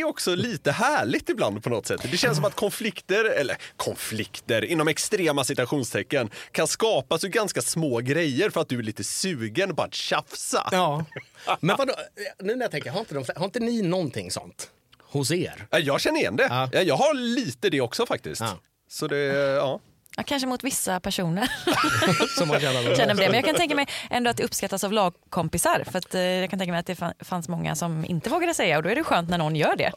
är 0.00 0.04
också 0.04 0.34
lite 0.34 0.72
härligt 0.72 1.28
ibland 1.28 1.62
på 1.64 1.70
något 1.70 1.86
sätt. 1.86 2.00
Det 2.10 2.16
känns 2.16 2.36
som 2.36 2.44
att 2.44 2.54
konflikter, 2.54 3.24
eller 3.24 3.56
konflikter 3.76 4.64
inom 4.64 4.88
extrema 4.88 5.44
citationstecken 5.44 6.30
kan 6.52 6.66
skapas 6.66 7.24
ur 7.24 7.28
ganska 7.28 7.62
små 7.62 7.98
grejer 7.98 8.50
för 8.50 8.60
att 8.60 8.68
du 8.68 8.78
är 8.78 8.82
lite 8.82 9.04
sugen 9.04 9.76
på 9.76 9.82
att 9.82 9.94
tjafsa. 9.94 10.68
Ja. 10.72 11.04
Men 11.60 11.76
vadå, 11.76 11.94
nu 12.42 12.54
när 12.56 12.64
jag 12.64 12.70
tänker, 12.70 12.90
har 12.90 13.00
inte, 13.00 13.14
de, 13.14 13.24
har 13.36 13.44
inte 13.44 13.60
ni 13.60 13.82
någonting 13.82 14.30
sånt 14.30 14.70
hos 15.02 15.30
er? 15.30 15.66
Ja, 15.70 15.78
Jag 15.78 16.00
känner 16.00 16.20
igen 16.20 16.36
det. 16.36 16.68
Ja, 16.72 16.82
Jag 16.82 16.96
har 16.96 17.14
lite 17.14 17.70
det 17.70 17.80
också 17.80 18.06
faktiskt. 18.06 18.40
Ja. 18.40 18.58
Så 18.88 19.06
det, 19.06 19.16
ja. 19.56 19.80
Ja, 20.16 20.22
kanske 20.22 20.48
mot 20.48 20.64
vissa 20.64 21.00
personer 21.00 21.48
Som 22.38 22.48
man 22.48 22.60
känner 22.60 22.94
känner 22.96 23.14
det. 23.14 23.26
Men 23.28 23.34
jag 23.34 23.44
kan 23.44 23.54
tänka 23.54 23.74
mig 23.74 23.86
ändå 24.10 24.30
att 24.30 24.36
det 24.36 24.44
uppskattas 24.44 24.84
av 24.84 24.92
lagkompisar. 24.92 25.84
För 25.90 25.98
att, 25.98 26.14
eh, 26.14 26.20
jag 26.22 26.50
kan 26.50 26.58
tänka 26.58 26.72
mig 26.72 26.80
att 26.80 26.86
det 26.86 26.94
fa- 26.94 27.24
fanns 27.24 27.48
många 27.48 27.74
som 27.74 28.04
inte 28.04 28.30
vågade 28.30 28.54
säga 28.54 28.76
och 28.76 28.82
då 28.82 28.88
är 28.88 28.94
det 28.94 29.04
skönt 29.04 29.28
när 29.30 29.38
någon 29.38 29.56
gör 29.56 29.76
det. 29.76 29.92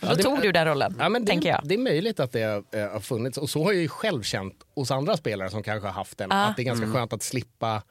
Då 0.00 0.14
det- 0.14 0.22
tog 0.22 0.42
du 0.42 0.52
den 0.52 0.66
rollen, 0.66 0.96
Ja, 0.98 1.08
men 1.08 1.24
det, 1.24 1.30
tänker 1.30 1.48
jag. 1.48 1.60
det 1.64 1.74
är 1.74 1.78
möjligt 1.78 2.20
att 2.20 2.32
det 2.32 2.42
eh, 2.74 2.90
har 2.92 3.00
funnits. 3.00 3.38
Och 3.38 3.50
så 3.50 3.64
har 3.64 3.72
jag 3.72 3.82
ju 3.82 3.88
själv 3.88 4.22
känt 4.22 4.54
hos 4.74 4.90
andra 4.90 5.16
spelare 5.16 5.50
som 5.50 5.62
kanske 5.62 5.86
har 5.88 5.94
haft 5.94 6.18
den. 6.18 6.28
Ja. 6.32 6.44
Att 6.44 6.56
det 6.56 6.62
är 6.62 6.64
ganska 6.64 6.86
skönt 6.92 7.12
att 7.12 7.22
slippa 7.22 7.82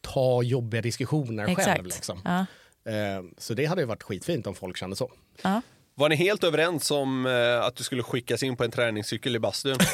ta 0.00 0.42
jobbiga 0.42 0.82
diskussioner 0.82 1.44
själv. 1.46 1.58
Exakt. 1.58 1.84
Liksom. 1.84 2.20
Ja. 2.24 2.38
Eh, 2.92 3.22
Så 3.38 3.54
det 3.54 3.64
hade 3.66 3.80
ju 3.80 3.86
varit 3.86 4.02
skitfint 4.02 4.46
om 4.46 4.54
folk 4.54 4.76
kände 4.76 4.96
så. 4.96 5.10
Ja. 5.42 5.62
Var 5.94 6.08
ni 6.08 6.16
helt 6.16 6.44
överens 6.44 6.90
om 6.90 7.26
eh, 7.26 7.64
att 7.64 7.76
du 7.76 7.84
skulle 7.84 8.02
skickas 8.02 8.42
in 8.42 8.56
på 8.56 8.64
en 8.64 8.70
träningscykel 8.70 9.36
i 9.36 9.38
bastun? 9.38 9.76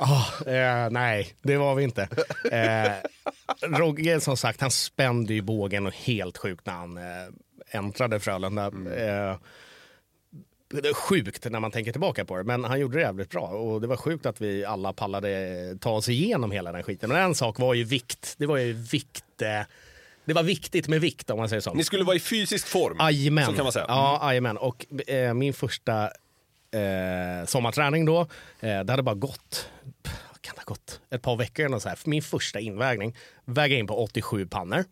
Ah, 0.00 0.50
eh, 0.50 0.90
nej, 0.90 1.34
det 1.42 1.56
var 1.56 1.74
vi 1.74 1.84
inte. 1.84 2.08
Eh, 2.52 2.92
Rogge 3.78 4.20
som 4.20 4.36
sagt, 4.36 4.60
han 4.60 4.70
spände 4.70 5.34
ju 5.34 5.42
bågen 5.42 5.86
och 5.86 5.94
helt 5.94 6.38
sjukt 6.38 6.66
när 6.66 6.72
han 6.72 6.96
eh, 6.96 7.04
äntrade 7.70 8.20
Frölunda. 8.20 8.66
Eh, 8.66 9.36
det 10.70 10.88
är 10.88 10.94
sjukt 10.94 11.50
när 11.50 11.60
man 11.60 11.70
tänker 11.70 11.92
tillbaka 11.92 12.24
på 12.24 12.36
det, 12.36 12.44
men 12.44 12.64
han 12.64 12.80
gjorde 12.80 12.96
det 12.96 13.02
jävligt 13.02 13.30
bra. 13.30 13.40
Och 13.40 13.80
det 13.80 13.86
var 13.86 13.96
sjukt 13.96 14.26
att 14.26 14.40
vi 14.40 14.64
alla 14.64 14.92
pallade 14.92 15.76
ta 15.80 15.90
oss 15.90 16.08
igenom 16.08 16.50
hela 16.50 16.72
den 16.72 16.82
skiten. 16.82 17.10
Men 17.10 17.22
en 17.22 17.34
sak 17.34 17.58
var 17.58 17.74
ju 17.74 17.84
vikt. 17.84 18.34
Det 18.38 18.46
var 18.46 18.56
ju 18.56 18.72
vikt. 18.72 19.42
Eh, 19.42 19.62
det 20.28 20.34
var 20.34 20.42
viktigt 20.42 20.88
med 20.88 21.00
vikt 21.00 21.30
om 21.30 21.38
man 21.38 21.48
säger 21.48 21.60
så. 21.60 21.74
Ni 21.74 21.84
skulle 21.84 22.04
vara 22.04 22.16
i 22.16 22.20
fysisk 22.20 22.66
form, 22.66 22.96
Jajamän. 22.98 23.46
så 23.46 23.52
kan 23.52 23.64
man 23.64 23.72
säga. 23.72 23.84
Ja, 23.88 24.20
jajamän. 24.22 24.56
Och 24.56 24.86
eh, 25.08 25.34
min 25.34 25.54
första 25.54 26.04
eh, 26.70 27.46
sommarträning 27.46 28.04
då, 28.04 28.20
eh, 28.60 28.80
det 28.80 28.90
hade 28.92 29.02
bara 29.02 29.14
gått 29.14 29.68
kan 30.40 30.54
det 30.54 30.60
ha 30.60 30.64
gått? 30.64 31.00
Ett 31.10 31.22
par 31.22 31.36
veckor 31.36 31.66
eller 31.66 31.78
så 31.78 31.88
här. 31.88 31.98
Min 32.04 32.22
första 32.22 32.60
invägning, 32.60 33.16
väga 33.44 33.76
in 33.76 33.86
på 33.86 34.02
87 34.02 34.46
pannor. 34.46 34.84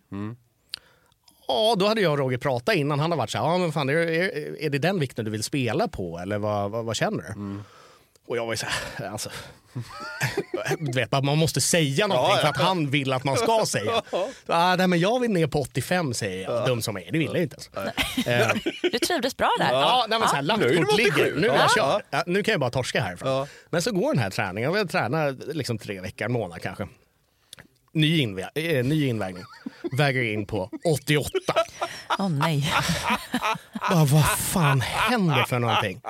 Ja, 1.49 1.75
då 1.79 1.87
hade 1.87 2.01
jag 2.01 2.12
och 2.12 2.18
Roger 2.18 2.38
pratat 2.38 2.75
innan. 2.75 3.01
Han 3.01 3.11
har 3.11 3.18
varit 3.18 3.31
så 3.31 3.38
här, 3.38 3.44
ja 3.44 3.59
men 3.59 3.72
fan, 3.72 3.88
är, 3.88 3.94
är, 3.94 4.62
är 4.62 4.70
det 4.70 4.79
den 4.79 5.01
vikten 5.01 5.25
du 5.25 5.31
vill 5.31 5.42
spela 5.42 5.88
på 5.88 6.18
eller 6.18 6.38
vad, 6.38 6.70
vad, 6.70 6.85
vad 6.85 6.96
känner 6.96 7.22
du? 7.22 7.61
Och 8.27 8.37
jag 8.37 8.46
var 8.46 8.53
ju 8.53 8.57
så 8.57 8.66
här, 8.66 9.09
alltså, 9.09 9.31
du 10.79 10.93
vet, 10.93 11.12
man 11.12 11.39
måste 11.39 11.61
säga 11.61 12.07
någonting 12.07 12.37
för 12.41 12.49
att 12.49 12.57
han 12.57 12.91
vill 12.91 13.12
att 13.12 13.25
man 13.25 13.37
ska 13.37 13.65
säga. 13.67 14.03
Ah, 14.47 14.77
nej, 14.77 14.87
men 14.87 14.99
jag 14.99 15.21
vill 15.21 15.31
ner 15.31 15.47
på 15.47 15.61
85 15.61 16.15
säger 16.15 16.43
jag, 16.51 16.67
dum 16.67 16.83
som 16.83 16.97
jag 16.97 17.07
är. 17.07 17.12
Det 17.12 17.19
vill 17.19 17.31
jag 17.33 17.43
inte. 17.43 17.57
Alltså. 17.57 18.31
Eh, 18.31 18.49
Du 18.83 18.99
trivdes 18.99 19.37
bra 19.37 19.51
där. 19.59 19.73
Ja, 19.73 20.07
nej, 20.09 20.19
men 20.19 20.29
så 20.29 20.35
här, 20.37 20.43
Nu 20.43 20.49
är 20.53 20.59
det 20.69 20.75
lappkort 20.75 20.93
87. 20.95 21.03
ligger. 21.03 21.35
Nu 21.41 21.47
Ja. 21.47 21.57
jag 21.57 21.71
kör. 21.71 22.03
Ja, 22.11 22.23
nu 22.27 22.43
kan 22.43 22.53
jag 22.53 22.61
bara 22.61 22.71
torska 22.71 23.01
härifrån. 23.01 23.31
Ja. 23.31 23.47
Men 23.71 23.83
så 23.83 23.93
går 23.93 24.12
den 24.15 24.23
här 24.23 24.31
träningen. 24.31 24.62
Jag 24.73 24.79
vill 24.79 24.89
träna 24.89 25.27
liksom 25.47 25.79
tre 25.79 26.01
veckor, 26.01 26.25
en 26.25 26.33
månad 26.33 26.62
kanske. 26.62 26.87
Ny, 27.97 28.21
invä- 28.27 28.51
eh, 28.55 28.85
ny 28.85 29.07
invägning. 29.07 29.43
Väger 29.93 30.23
in 30.23 30.47
på 30.47 30.71
88. 30.85 31.31
Åh 32.19 32.29
nej. 32.29 32.73
Bara, 33.91 34.05
vad 34.05 34.25
fan 34.39 34.81
händer 34.81 35.45
för 35.45 35.59
någonting? 35.59 36.01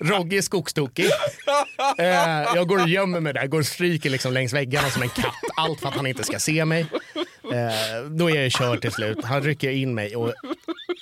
Rogge 0.00 0.36
är 0.38 0.42
skogstokig. 0.42 1.06
Eh, 1.98 2.06
jag 2.54 2.68
går 2.68 2.82
och 2.82 2.88
gömmer 2.88 3.20
mig 3.20 3.32
där, 3.34 3.46
går 3.46 3.58
och 3.58 3.66
stryker 3.66 4.10
liksom 4.10 4.32
längs 4.32 4.52
väggarna 4.52 4.90
som 4.90 5.02
en 5.02 5.08
katt. 5.08 5.34
Allt 5.56 5.80
för 5.80 5.88
att 5.88 5.94
han 5.94 6.06
inte 6.06 6.24
ska 6.24 6.38
se 6.38 6.64
mig. 6.64 6.86
Eh, 7.52 8.04
då 8.10 8.30
är 8.30 8.42
jag 8.42 8.52
körd 8.52 8.80
till 8.80 8.92
slut. 8.92 9.24
Han 9.24 9.42
rycker 9.42 9.70
in 9.70 9.94
mig 9.94 10.16
och 10.16 10.32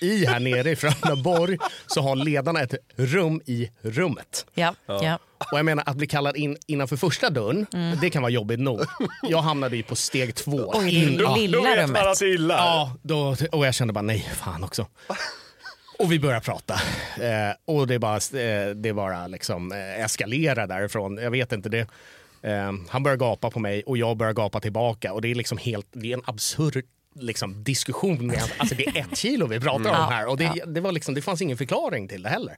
i 0.01 0.27
här 0.27 0.41
nere 0.41 0.71
i 0.71 0.77
Frölundaborg 0.77 1.59
så 1.87 2.01
har 2.01 2.17
ledarna 2.17 2.61
ett 2.61 2.75
rum 2.97 3.41
i 3.47 3.71
rummet. 3.83 4.47
Ja, 4.55 4.75
ja. 4.87 5.19
Och 5.53 5.59
jag 5.59 5.65
menar 5.65 5.85
att 5.87 5.97
bli 5.97 6.07
kallad 6.07 6.37
in 6.37 6.57
innanför 6.67 6.97
första 6.97 7.31
dörren, 7.31 7.67
det 8.01 8.11
kan 8.11 8.23
vara 8.23 8.33
jobbigt 8.33 8.61
nog. 8.61 8.81
Jag 9.23 9.43
hamnade 9.43 9.77
ju 9.77 9.83
på 9.83 9.97
steg 9.97 10.35
två. 10.35 10.73
Oj, 10.75 10.97
In- 10.97 11.17
det 11.17 11.23
ja. 11.23 11.37
lilla 11.37 11.59
Då 11.59 11.65
vet 11.65 11.91
man 11.91 12.09
att 12.09 12.19
det 12.19 12.25
är 12.25 12.35
illa. 12.35 12.55
Ja, 12.55 12.97
då, 13.03 13.37
och 13.53 13.67
jag 13.67 13.75
kände 13.75 13.93
bara 13.93 14.03
nej, 14.03 14.31
fan 14.35 14.65
också. 14.65 14.87
Och 15.99 16.13
vi 16.13 16.21
börjar 16.21 16.41
prata. 16.41 16.75
Eh, 17.21 17.75
och 17.77 17.87
det 17.87 17.99
bara, 17.99 18.17
eh, 18.17 18.71
det 18.75 18.93
bara 18.93 19.27
liksom 19.27 19.73
eh, 19.73 20.05
eskalerar 20.05 20.67
därifrån. 20.67 21.17
Jag 21.17 21.31
vet 21.31 21.53
inte, 21.53 21.69
det, 21.69 21.87
eh, 22.43 22.73
han 22.89 23.03
börjar 23.03 23.17
gapa 23.17 23.51
på 23.51 23.59
mig 23.61 23.83
och 23.87 23.99
jag 23.99 24.17
börjar 24.17 24.33
gapa 24.33 24.61
tillbaka. 24.61 25.13
Och 25.13 25.23
det 25.23 25.31
är 25.31 25.35
liksom 25.35 25.59
helt, 25.59 25.87
det 25.93 26.13
är 26.13 26.17
en 26.17 26.23
absurd 26.25 26.85
liksom, 27.21 27.65
diskussion. 27.65 28.27
Med, 28.27 28.43
alltså 28.59 28.75
det 28.75 28.87
är 28.87 28.97
ett 28.97 29.17
kilo 29.17 29.47
vi 29.47 29.61
pratar 29.61 29.91
om 29.91 30.13
här. 30.13 30.29
Och 30.29 30.37
det, 30.37 30.63
det, 30.67 30.81
var 30.81 30.93
liksom, 30.93 31.15
det 31.15 31.23
fanns 31.23 31.43
ingen 31.43 31.57
förklaring 31.57 32.09
till 32.09 32.23
det 32.23 32.29
heller. 32.29 32.57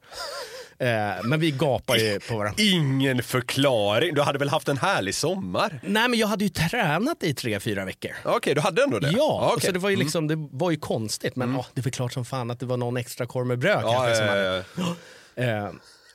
Eh, 0.81 1.25
men 1.25 1.41
vi 1.41 1.51
gapar 1.51 1.97
ju 1.97 2.21
på 2.21 2.37
varandra. 2.37 2.63
Ingen 2.63 3.23
förklaring. 3.23 4.15
Du 4.15 4.23
hade 4.23 4.39
väl 4.39 4.49
haft 4.49 4.69
en 4.69 4.79
härlig 4.79 5.15
sommar? 5.15 5.81
Nej 5.83 6.09
men 6.09 6.19
jag 6.19 6.27
hade 6.27 6.45
ju 6.45 6.51
tränat 6.51 7.23
i 7.23 7.35
tre, 7.35 7.61
fyra 7.61 7.85
veckor. 7.85 8.11
Okej, 8.25 8.55
du 8.55 8.61
hade 8.61 8.83
ändå 8.83 8.99
det? 8.99 9.11
Ja, 9.11 9.51
okej. 9.53 9.67
så 9.67 9.73
det 9.73 9.79
var 9.79 9.91
ju 9.91 9.97
liksom, 9.97 10.29
det 10.29 10.49
var 10.51 10.71
ju 10.71 10.77
konstigt. 10.77 11.37
Men 11.37 11.55
ja, 11.55 11.67
det 11.75 11.87
är 11.87 11.91
klart 11.91 12.13
som 12.13 12.25
fan 12.25 12.51
att 12.51 12.61
det 12.61 12.67
var 12.67 12.77
någon 12.77 12.97
extra 12.97 13.27
korv 13.27 13.47
med 13.47 13.59
bröd 13.59 13.83
Ja, 13.83 14.05
kanske. 14.07 14.25
ja, 14.25 14.37
ja, 14.37 14.63
hade-. 14.75 14.95
Eh, 15.37 15.71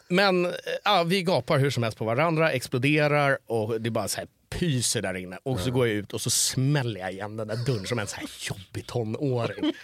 men 0.07 0.53
ja, 0.83 1.03
vi 1.03 1.23
gapar 1.23 1.57
hur 1.57 1.69
som 1.69 1.83
helst 1.83 1.97
på 1.97 2.05
varandra, 2.05 2.51
exploderar 2.51 3.37
och 3.47 3.81
det 3.81 3.89
är 3.89 3.91
bara 3.91 4.07
så 4.07 4.17
här 4.17 4.27
pyser 4.59 5.01
där 5.01 5.13
inne 5.13 5.37
och 5.43 5.59
så 5.59 5.71
går 5.71 5.87
jag 5.87 5.95
ut 5.95 6.13
och 6.13 6.21
så 6.21 6.29
smäller 6.29 6.99
jag 6.99 7.11
igen 7.11 7.37
den 7.37 7.47
där 7.47 7.55
dörren 7.65 7.87
som 7.87 7.99
en 7.99 8.07
så 8.07 8.15
här 8.15 8.29
jobbig 8.49 8.87
tonåring. 8.87 9.73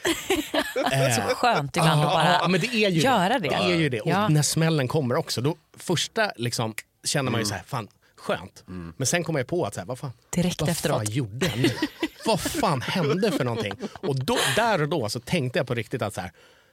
Så 1.16 1.22
skönt 1.22 1.78
ibland 1.78 2.02
att 2.02 2.12
bara 2.12 2.48
men 2.48 2.62
det 2.62 2.68
är 2.68 2.90
ju 2.90 3.02
göra 3.02 3.40
det. 3.40 3.50
det. 3.50 3.56
är 3.56 3.76
ju 3.76 3.90
det. 3.90 4.02
Ja. 4.06 4.26
Och 4.26 4.32
när 4.32 4.42
smällen 4.42 4.88
kommer 4.88 5.16
också, 5.16 5.42
då 5.42 5.56
första 5.78 6.32
liksom, 6.36 6.74
känner 7.04 7.32
man 7.32 7.42
ju 7.42 7.46
så 7.46 7.54
här, 7.54 7.64
fan 7.66 7.88
skönt. 8.16 8.64
Men 8.98 9.08
sen 9.08 9.24
kommer 9.24 9.40
jag 9.40 9.48
på 9.48 9.66
att 9.66 9.74
så 9.74 9.80
här, 9.80 9.88
vad 9.88 10.00
fan, 10.00 10.12
Direkt 10.36 10.62
vad 10.62 10.70
efteråt. 10.70 10.98
fan 10.98 11.06
gjorde 11.14 11.46
jag 11.46 11.60
nu? 11.60 11.70
vad 12.26 12.40
fan 12.40 12.82
hände 12.82 13.32
för 13.32 13.44
någonting? 13.44 13.74
Och 13.94 14.26
då, 14.26 14.38
där 14.56 14.82
och 14.82 14.90
då 14.90 15.10
så 15.10 15.20
tänkte 15.20 15.60
jag 15.60 15.68
på 15.68 15.74
riktigt 15.74 16.02
att 16.02 16.14
så 16.14 16.22
här, 16.22 16.32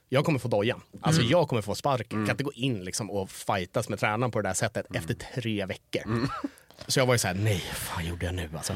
jag 0.09 0.25
kommer 0.25 0.39
få 0.39 0.49
dojan. 0.49 0.81
Alltså 1.01 1.23
jag 1.23 1.49
kommer 1.49 1.63
få 1.63 1.75
sparken. 1.75 2.19
Jag 2.19 2.27
kan 2.29 2.35
inte 2.35 2.45
gå 2.45 2.53
in 2.53 2.85
liksom 2.85 3.11
och 3.11 3.31
fightas 3.31 3.89
med 3.89 4.01
tränaren 4.01 4.31
på 4.31 4.43
det 4.43 4.49
där 4.49 4.55
sättet 4.55 4.87
efter 4.95 5.15
tre 5.35 5.67
veckor. 5.67 6.29
Så 6.87 6.99
jag 7.01 7.07
var 7.07 7.15
ju 7.15 7.19
såhär, 7.19 7.35
nej, 7.35 7.65
vad 7.69 7.77
fan 7.77 8.07
gjorde 8.07 8.27
jag 8.27 8.35
nu 8.35 8.49
alltså? 8.57 8.73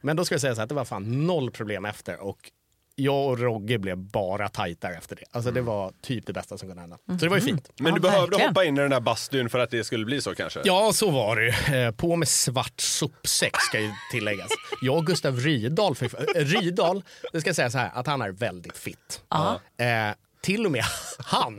Men 0.00 0.16
då 0.16 0.24
ska 0.24 0.34
jag 0.34 0.40
säga 0.40 0.54
så 0.54 0.58
här, 0.60 0.62
att 0.62 0.68
det 0.68 0.74
var 0.74 0.84
fan 0.84 1.26
noll 1.26 1.50
problem 1.50 1.84
efter 1.84 2.20
och 2.22 2.50
jag 2.96 3.26
och 3.26 3.38
Rogge 3.38 3.78
blev 3.78 3.96
bara 3.98 4.48
tajtare 4.48 4.94
efter 4.96 5.16
det. 5.16 5.22
Alltså 5.30 5.50
det 5.50 5.60
var 5.60 5.92
typ 6.02 6.26
det 6.26 6.32
bästa 6.32 6.58
som 6.58 6.68
kunde 6.68 6.80
hända. 6.80 6.96
Så 7.06 7.12
det 7.12 7.28
var 7.28 7.36
ju 7.36 7.42
fint. 7.42 7.70
Men 7.76 7.86
Ja, 7.86 7.94
du 7.94 8.00
behövde 8.00 8.26
verkligen. 8.30 8.48
hoppa 8.48 8.64
in 8.64 8.76
i 8.76 8.80
den 8.80 8.90
där 8.90 9.00
bastun 9.00 9.48
för 9.50 9.58
att 9.58 9.70
det 9.70 9.84
skulle 9.84 10.04
bli 10.04 10.20
så 10.20 10.34
kanske? 10.34 10.60
Ja, 10.64 10.90
så 10.94 11.10
var 11.10 11.36
det. 11.36 11.78
Eh, 11.84 11.90
På 11.90 12.16
med 12.16 12.28
svart 12.28 12.80
sopsäck 12.80 13.56
ska 13.60 13.80
ju 13.80 13.90
tilläggas. 14.12 14.48
Jag 14.82 14.96
och 14.96 15.06
Gustav 15.06 15.36
Rydahl, 15.40 15.94
fick, 15.94 16.14
eh, 16.14 16.20
Rydahl, 16.34 17.02
det 17.32 17.40
ska 17.40 17.48
jag 17.48 17.56
säga 17.56 17.70
så 17.70 17.78
här, 17.78 17.90
att 17.94 18.06
han 18.06 18.22
är 18.22 18.30
väldigt 18.30 18.76
fit. 18.78 19.22
Eh, 19.78 20.14
till 20.44 20.66
och 20.66 20.72
med 20.72 20.84
han 21.18 21.58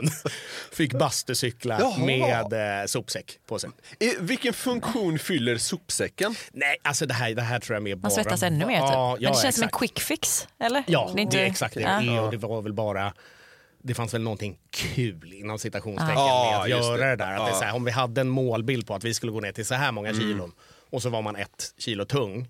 fick 0.72 0.92
bastecykla 0.92 1.78
Jaha. 1.80 1.98
med 2.06 2.80
eh, 2.80 2.86
sopsäck 2.86 3.38
på 3.46 3.58
sig. 3.58 3.70
I, 4.00 4.12
vilken 4.20 4.52
funktion 4.52 5.18
fyller 5.18 5.58
sopsäcken? 5.58 6.34
Nej, 6.52 6.76
alltså 6.82 7.06
det 7.06 7.14
här, 7.14 7.34
det 7.34 7.42
här 7.42 7.58
tror 7.60 7.76
jag 7.76 7.82
mer 7.82 7.94
bara... 7.94 8.02
Man 8.02 8.10
svettas 8.10 8.42
ännu 8.42 8.66
mer. 8.66 8.80
Typ. 8.80 8.90
Ja, 8.90 9.12
Men 9.14 9.22
ja, 9.22 9.30
det 9.30 9.42
känns 9.42 9.54
som 9.56 9.62
en 9.62 9.68
exakt. 9.68 9.78
quick 9.78 10.00
fix, 10.00 10.48
eller? 10.60 10.84
Ja, 10.86 11.10
Det 11.14 11.20
är 11.20 11.22
inte- 11.22 11.36
det 11.36 11.42
är 11.42 11.46
exakt 11.46 11.74
det 11.74 11.80
Ja. 11.80 12.00
det 12.00 12.20
och 12.20 12.30
det 12.30 12.36
var 12.36 12.62
väl 12.62 12.72
bara 12.72 13.12
det 13.82 13.94
fanns 13.94 14.14
väl 14.14 14.22
någonting 14.22 14.58
kul 14.70 15.32
inom 15.32 15.58
citationstecken 15.58 16.14
Ja. 16.16 16.48
med 16.50 16.60
att 16.60 16.68
just 16.68 16.88
göra 16.88 16.96
det. 17.04 17.06
det, 17.10 17.16
där. 17.16 17.32
Att 17.36 17.46
det 17.46 17.52
är 17.52 17.58
så 17.58 17.64
här, 17.64 17.74
om 17.74 17.84
vi 17.84 17.90
hade 17.90 18.20
en 18.20 18.28
målbild 18.28 18.86
på 18.86 18.94
att 18.94 19.04
vi 19.04 19.14
skulle 19.14 19.32
gå 19.32 19.40
ner 19.40 19.52
till 19.52 19.66
så 19.66 19.74
här 19.74 19.92
många 19.92 20.08
Mm. 20.10 20.52
Och 20.90 21.02
så 21.02 21.08
var 21.10 21.22
man 21.22 21.36
ett 21.36 21.74
kilo 21.78 22.04
tung 22.04 22.48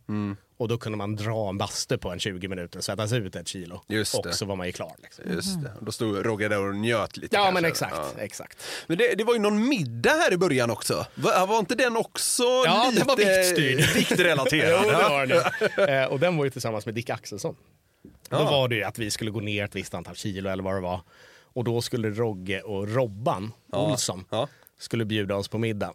och 0.59 0.69
då 0.69 0.79
kunde 0.79 0.99
man 0.99 1.17
dra 1.17 1.49
en 1.49 1.59
bastu 1.59 1.99
på 1.99 2.11
en 2.11 2.19
20 2.19 2.49
minuter 2.49 2.81
sig 3.07 3.19
ut 3.19 3.37
ett 3.37 3.49
kilo. 3.49 3.83
Just 3.89 4.15
och 4.15 4.23
det. 4.27 4.33
så 4.33 4.45
var 4.47 4.57
man 4.57 4.67
ju 4.67 4.73
klar. 4.73 4.93
Liksom. 5.03 5.25
Just 5.33 5.63
det. 5.63 5.73
Då 5.81 5.93
stod 5.93 6.27
Roger 6.27 6.49
där 6.49 6.69
och 6.69 6.77
njöt 6.77 7.17
lite 7.17 7.37
Ja 7.37 7.43
kanske. 7.45 7.55
men 7.63 7.71
exakt, 7.71 7.95
Ja. 7.97 8.23
exakt. 8.23 8.63
Men 8.87 8.99
det, 8.99 9.15
det 9.15 9.25
var 9.25 9.35
ju 9.35 9.41
någon 9.41 9.69
middag 9.69 10.11
här 10.11 10.33
i 10.33 10.37
början 10.37 10.71
också. 10.71 11.07
Var, 11.15 11.47
var 11.47 11.59
inte 11.59 11.75
den 11.75 11.97
också 11.97 12.43
Ja, 12.43 12.87
lite 12.91 13.01
den 13.01 13.07
var 13.09 13.17
viktstyrd. 13.17 13.95
viktrelaterad? 13.95 14.81
Jo, 14.85 14.91
det 14.91 14.97
var 15.09 15.27
det. 15.27 15.93
Eh, 16.03 16.05
och 16.13 16.21
den 16.21 16.37
var 16.37 16.45
ju 16.45 16.51
tillsammans 16.51 16.87
med 16.87 16.95
Dick 16.95 17.11
Axelsson. 17.11 17.57
Då 18.03 18.11
Ja. 18.37 18.45
var 18.51 18.69
det 18.69 18.75
ju 18.77 18.83
att 18.85 18.99
vi 18.99 19.11
skulle 19.11 19.31
gå 19.31 19.41
ner 19.41 19.65
ett 19.65 19.75
visst 19.75 19.95
antal 19.95 20.15
kilo 20.17 20.51
eller 20.51 20.63
vad 20.63 20.75
det 20.75 20.81
var. 20.81 21.01
Och 21.43 21.65
då 21.65 21.83
skulle 21.83 22.11
Rogge 22.11 22.61
och 22.61 22.89
Robban 22.95 23.53
Olsson 23.73 24.25
Ja. 24.31 24.49
skulle 24.79 25.05
bjuda 25.05 25.37
oss 25.37 25.49
på 25.49 25.59
middag. 25.59 25.93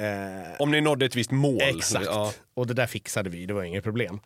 Eh, 0.00 0.52
Om 0.58 0.70
ni 0.70 0.80
nådde 0.80 1.06
ett 1.06 1.16
visst 1.16 1.30
mål. 1.30 1.58
Exakt. 1.62 2.06
Ja. 2.06 2.32
Och 2.54 2.66
det 2.66 2.74
där 2.74 2.86
fixade 2.86 3.30
vi, 3.30 3.46
det 3.46 3.54
var 3.54 3.62
inget 3.62 3.84
problem. 3.84 4.20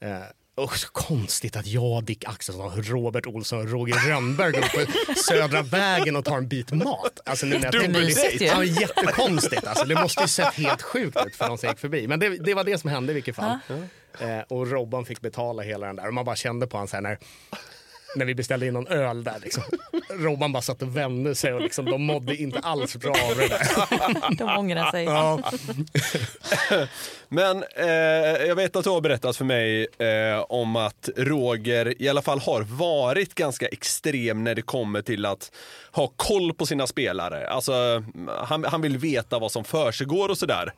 Eh, 0.00 0.18
och 0.54 0.76
så 0.76 0.88
konstigt 0.88 1.56
att 1.56 1.66
jag, 1.66 2.04
Dick 2.04 2.24
Axelsson, 2.24 2.82
Robert 2.82 3.26
Olsson 3.26 3.58
och 3.58 3.70
Roger 3.70 3.94
Rönnberg 4.08 4.52
går 4.52 4.84
på 4.84 5.14
Södra 5.14 5.62
vägen 5.62 6.16
och 6.16 6.24
tar 6.24 6.36
en 6.36 6.48
bit 6.48 6.72
mat. 6.72 7.20
Alltså 7.24 7.46
nu 7.46 7.58
när 7.58 7.74
jag. 7.74 8.40
Ja, 8.40 8.64
jättekonstigt. 8.64 9.66
Alltså, 9.66 9.84
det 9.84 9.94
måste 9.94 10.22
ju 10.22 10.28
sett 10.28 10.54
helt 10.54 10.82
sjukt 10.82 11.16
ut 11.26 11.36
för 11.36 11.46
de 11.48 11.58
som 11.58 11.68
gick 11.68 11.78
förbi. 11.78 12.08
Men 12.08 12.20
det, 12.20 12.28
det 12.28 12.54
var 12.54 12.64
det 12.64 12.78
som 12.78 12.90
hände 12.90 13.12
i 13.12 13.14
vilket 13.14 13.36
fall. 13.36 13.58
Eh, 14.20 14.40
och 14.48 14.70
Robban 14.70 15.04
fick 15.04 15.20
betala 15.20 15.62
hela 15.62 15.86
den 15.86 15.96
där. 15.96 16.06
Och 16.08 16.14
man 16.14 16.24
bara 16.24 16.36
kände 16.36 16.66
på 16.66 16.76
honom 16.76 16.88
så 16.88 16.96
här 16.96 17.02
när, 17.02 17.18
när 18.16 18.26
vi 18.26 18.34
beställde 18.34 18.66
in 18.66 18.74
någon 18.74 18.86
öl 18.86 19.24
där. 19.24 19.36
Liksom. 19.42 19.62
Robban 20.10 20.52
bara 20.52 20.62
satt 20.62 20.82
och 20.82 20.96
vände 20.96 21.34
sig 21.34 21.54
och 21.54 21.60
liksom, 21.60 21.84
de 21.84 22.02
mådde 22.02 22.36
inte 22.36 22.58
alls 22.58 22.96
bra 22.96 23.10
av 23.10 23.36
det 23.36 23.48
där. 23.48 24.36
De 24.36 24.58
ångrar 24.58 24.90
sig. 24.90 25.04
Ja. 25.04 25.40
Men 27.28 27.64
eh, 27.76 28.46
jag 28.46 28.56
vet 28.56 28.76
att 28.76 28.84
du 28.84 28.90
har 28.90 29.00
berättat 29.00 29.36
för 29.36 29.44
mig 29.44 29.86
eh, 29.98 30.40
om 30.48 30.76
att 30.76 31.08
Roger 31.16 32.02
i 32.02 32.08
alla 32.08 32.22
fall 32.22 32.40
har 32.40 32.62
varit 32.62 33.34
ganska 33.34 33.66
extrem 33.68 34.44
när 34.44 34.54
det 34.54 34.62
kommer 34.62 35.02
till 35.02 35.26
att 35.26 35.52
ha 35.92 36.12
koll 36.16 36.54
på 36.54 36.66
sina 36.66 36.86
spelare. 36.86 37.48
Alltså, 37.48 38.04
han, 38.44 38.64
han 38.64 38.82
vill 38.82 38.98
veta 38.98 39.38
vad 39.38 39.52
som 39.52 39.64
försiggår 39.64 40.28
och 40.28 40.38
sådär. 40.38 40.72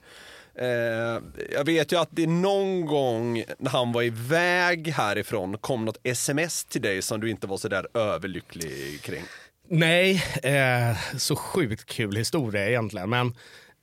Eh, 0.54 1.22
jag 1.52 1.64
vet 1.64 1.92
ju 1.92 2.00
att 2.00 2.08
det 2.12 2.26
någon 2.26 2.86
gång 2.86 3.44
när 3.58 3.70
han 3.70 3.92
var 3.92 4.02
iväg 4.02 4.88
härifrån 4.88 5.58
kom 5.58 5.84
något 5.84 5.98
sms 6.02 6.64
till 6.64 6.82
dig 6.82 7.02
som 7.02 7.20
du 7.20 7.30
inte 7.30 7.46
var 7.46 7.56
sådär 7.56 7.86
överlycklig 7.94 9.02
kring. 9.02 9.22
Nej, 9.68 10.24
eh, 10.42 10.96
så 11.18 11.36
sjukt 11.36 11.86
kul 11.86 12.16
historia 12.16 12.68
egentligen. 12.68 13.10
Men 13.10 13.26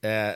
eh, 0.02 0.34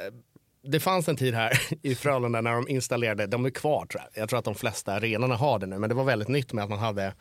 det 0.65 0.81
fanns 0.81 1.09
en 1.09 1.17
tid 1.17 1.35
här 1.35 1.63
i 1.83 1.95
Frölunda 1.95 2.41
när 2.41 2.53
de 2.53 2.69
installerade, 2.69 3.27
de 3.27 3.45
är 3.45 3.51
kvar 3.51 3.87
tror 3.87 4.03
jag. 4.03 4.23
Jag 4.23 4.29
tror 4.29 4.39
att 4.39 4.45
de 4.45 4.55
flesta 4.55 4.93
arenorna 4.93 5.37
har 5.37 5.59
det 5.59 5.67
nu, 5.67 5.79
men 5.79 5.89
det 5.89 5.95
var 5.95 6.05
väldigt 6.05 6.29
nytt 6.29 6.53
med 6.53 6.65
att 6.65 6.71
man 6.71 6.79
hade 6.79 7.15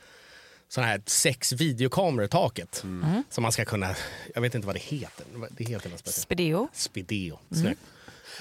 såna 0.67 0.88
här 0.88 1.02
sex 1.06 1.54
videokameror 1.54 2.26
i 2.26 2.28
taket. 2.28 2.84
Som 3.30 3.41
man 3.41 3.52
ska 3.52 3.65
kunna, 3.65 3.95
jag 4.34 4.41
vet 4.41 4.56
inte 4.56 4.67
vad 4.67 4.76
det 4.76 4.82
heter. 4.82 5.26
Det 5.50 5.63
heter 5.63 5.89
något 5.89 6.00
speciellt. 6.00 6.24
Spideo. 6.24 6.67
Spideo, 6.74 7.39
snyggt. 7.52 7.80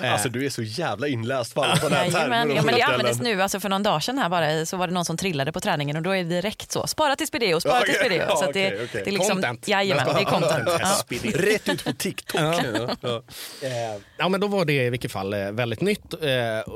Alltså 0.09 0.29
du 0.29 0.47
är 0.47 0.51
så 0.51 0.63
jävla 0.63 1.09
inläst 1.09 1.55
på 1.55 1.65
alla 1.65 1.77
sådana 1.77 1.97
här 1.97 2.11
termer 2.11 2.55
Ja, 2.57 2.63
men 2.63 2.75
det 2.75 2.83
användes 2.83 3.21
nu, 3.21 3.43
alltså 3.43 3.61
för 3.61 3.69
någon 3.69 3.83
dag 3.83 4.03
sedan 4.03 4.19
här 4.19 4.29
bara, 4.29 4.67
så 4.67 4.77
var 4.77 4.87
det 4.87 4.93
någon 4.93 5.05
som 5.05 5.17
trillade 5.17 5.53
på 5.53 5.61
träningen 5.61 5.97
och 5.97 6.03
då 6.03 6.11
är 6.11 6.25
det 6.25 6.31
direkt 6.31 6.73
så. 6.73 6.87
Spara 6.87 7.17
till 7.17 7.27
Spideo, 7.27 7.61
spara 7.61 7.81
till 7.81 7.95
Spideo. 7.95 8.19
ja, 8.29 8.37
Så 8.37 8.45
att 8.45 8.55
det, 8.55 8.67
okej, 8.67 8.85
okej. 8.85 9.03
det 9.05 9.11
är 9.11 9.13
liksom, 9.13 9.37
Content. 9.37 9.69
Jajamän, 9.69 10.07
det 10.15 10.21
är 10.21 10.25
content. 10.25 10.69
Ja. 10.81 11.31
Rätt 11.35 11.69
ut 11.69 11.85
på 11.85 11.93
TikTok. 11.93 12.41
Ja. 12.41 12.97
Ja. 13.01 13.23
Eh, 13.63 14.01
ja 14.19 14.29
men 14.29 14.41
då 14.41 14.47
var 14.47 14.65
det 14.65 14.87
i 14.87 14.91
vilket 14.91 15.13
fall 15.13 15.33
eh, 15.33 15.51
väldigt 15.51 15.81
nytt. 15.81 16.15
Eh, 16.15 16.75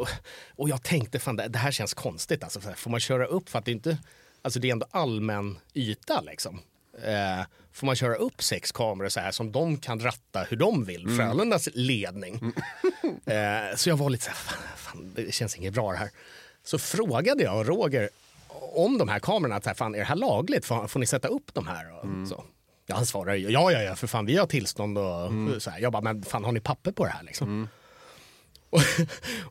och, 0.57 0.69
jag 0.69 0.83
tänkte 0.83 1.19
fan 1.19 1.37
det, 1.37 1.59
här 1.59 1.71
känns 1.71 1.95
konstigt. 1.95 2.43
Alltså, 2.43 2.61
får 2.77 2.91
man 2.91 3.01
köra 3.01 3.27
upp 3.27 3.49
för 3.49 3.59
att 3.59 3.65
det 3.65 3.73
inte, 3.73 3.99
alltså 4.43 4.61
det 4.61 4.69
är 4.69 4.73
ändå 4.73 4.87
allmän 4.91 5.59
yta 5.75 6.21
liksom. 6.21 6.61
Får 7.75 7.87
man 7.87 7.97
köra 7.97 8.15
upp 8.15 8.43
sex 8.43 8.73
kameror 8.73 9.09
så 9.09 9.21
här 9.21 9.31
som 9.31 9.53
de 9.53 9.77
kan 9.77 10.01
ratta 10.01 10.43
hur 10.49 10.57
de 10.57 10.85
vill, 10.85 11.09
Frölundas 11.17 11.69
ledning. 11.75 12.41
Eh, 13.27 13.77
så 13.77 13.89
jag 13.89 13.97
var 13.97 14.11
lite 14.11 14.25
så 14.25 14.31
här, 14.31 14.37
fan, 14.37 14.59
fan, 14.77 15.13
det 15.15 15.35
känns 15.35 15.57
inget 15.57 15.75
bra 15.75 15.93
det 15.93 15.99
här. 15.99 16.11
Så 16.65 16.79
frågade 16.79 17.43
jag 17.43 17.69
Roger 17.69 18.09
om 18.75 18.99
de 18.99 19.09
här 19.09 19.19
kamerorna, 19.19 19.57
att 19.57 19.65
så 19.65 19.71
här, 19.71 19.75
fan, 19.75 19.95
är 19.95 19.99
det 19.99 20.05
här 20.05 20.17
lagligt? 20.17 20.65
Får, 20.65 20.87
får 20.87 21.01
ni 21.01 21.07
sätta 21.07 21.29
upp 21.29 21.55
de 21.55 21.67
här? 21.67 21.93
Och, 21.93 22.29
så. 22.29 22.45
Ja, 22.87 22.95
han 22.95 23.07
svarade 23.07 23.37
ja, 23.37 23.73
ja, 23.73 23.83
ja, 23.83 23.97
för 23.97 24.07
fan 24.07 24.27
vi 24.27 24.37
har 24.37 24.47
tillstånd 24.47 24.99
och 24.99 25.63
så 25.63 25.71
här. 25.71 25.81
Jag 25.81 25.93
bara, 25.93 26.03
men 26.03 26.23
fan 26.23 26.45
har 26.45 26.53
ni 26.53 26.61
papper 26.61 26.93
på 26.93 27.05
det 27.05 27.11
här 27.11 27.23
liksom? 27.23 27.69
Och, 28.75 28.81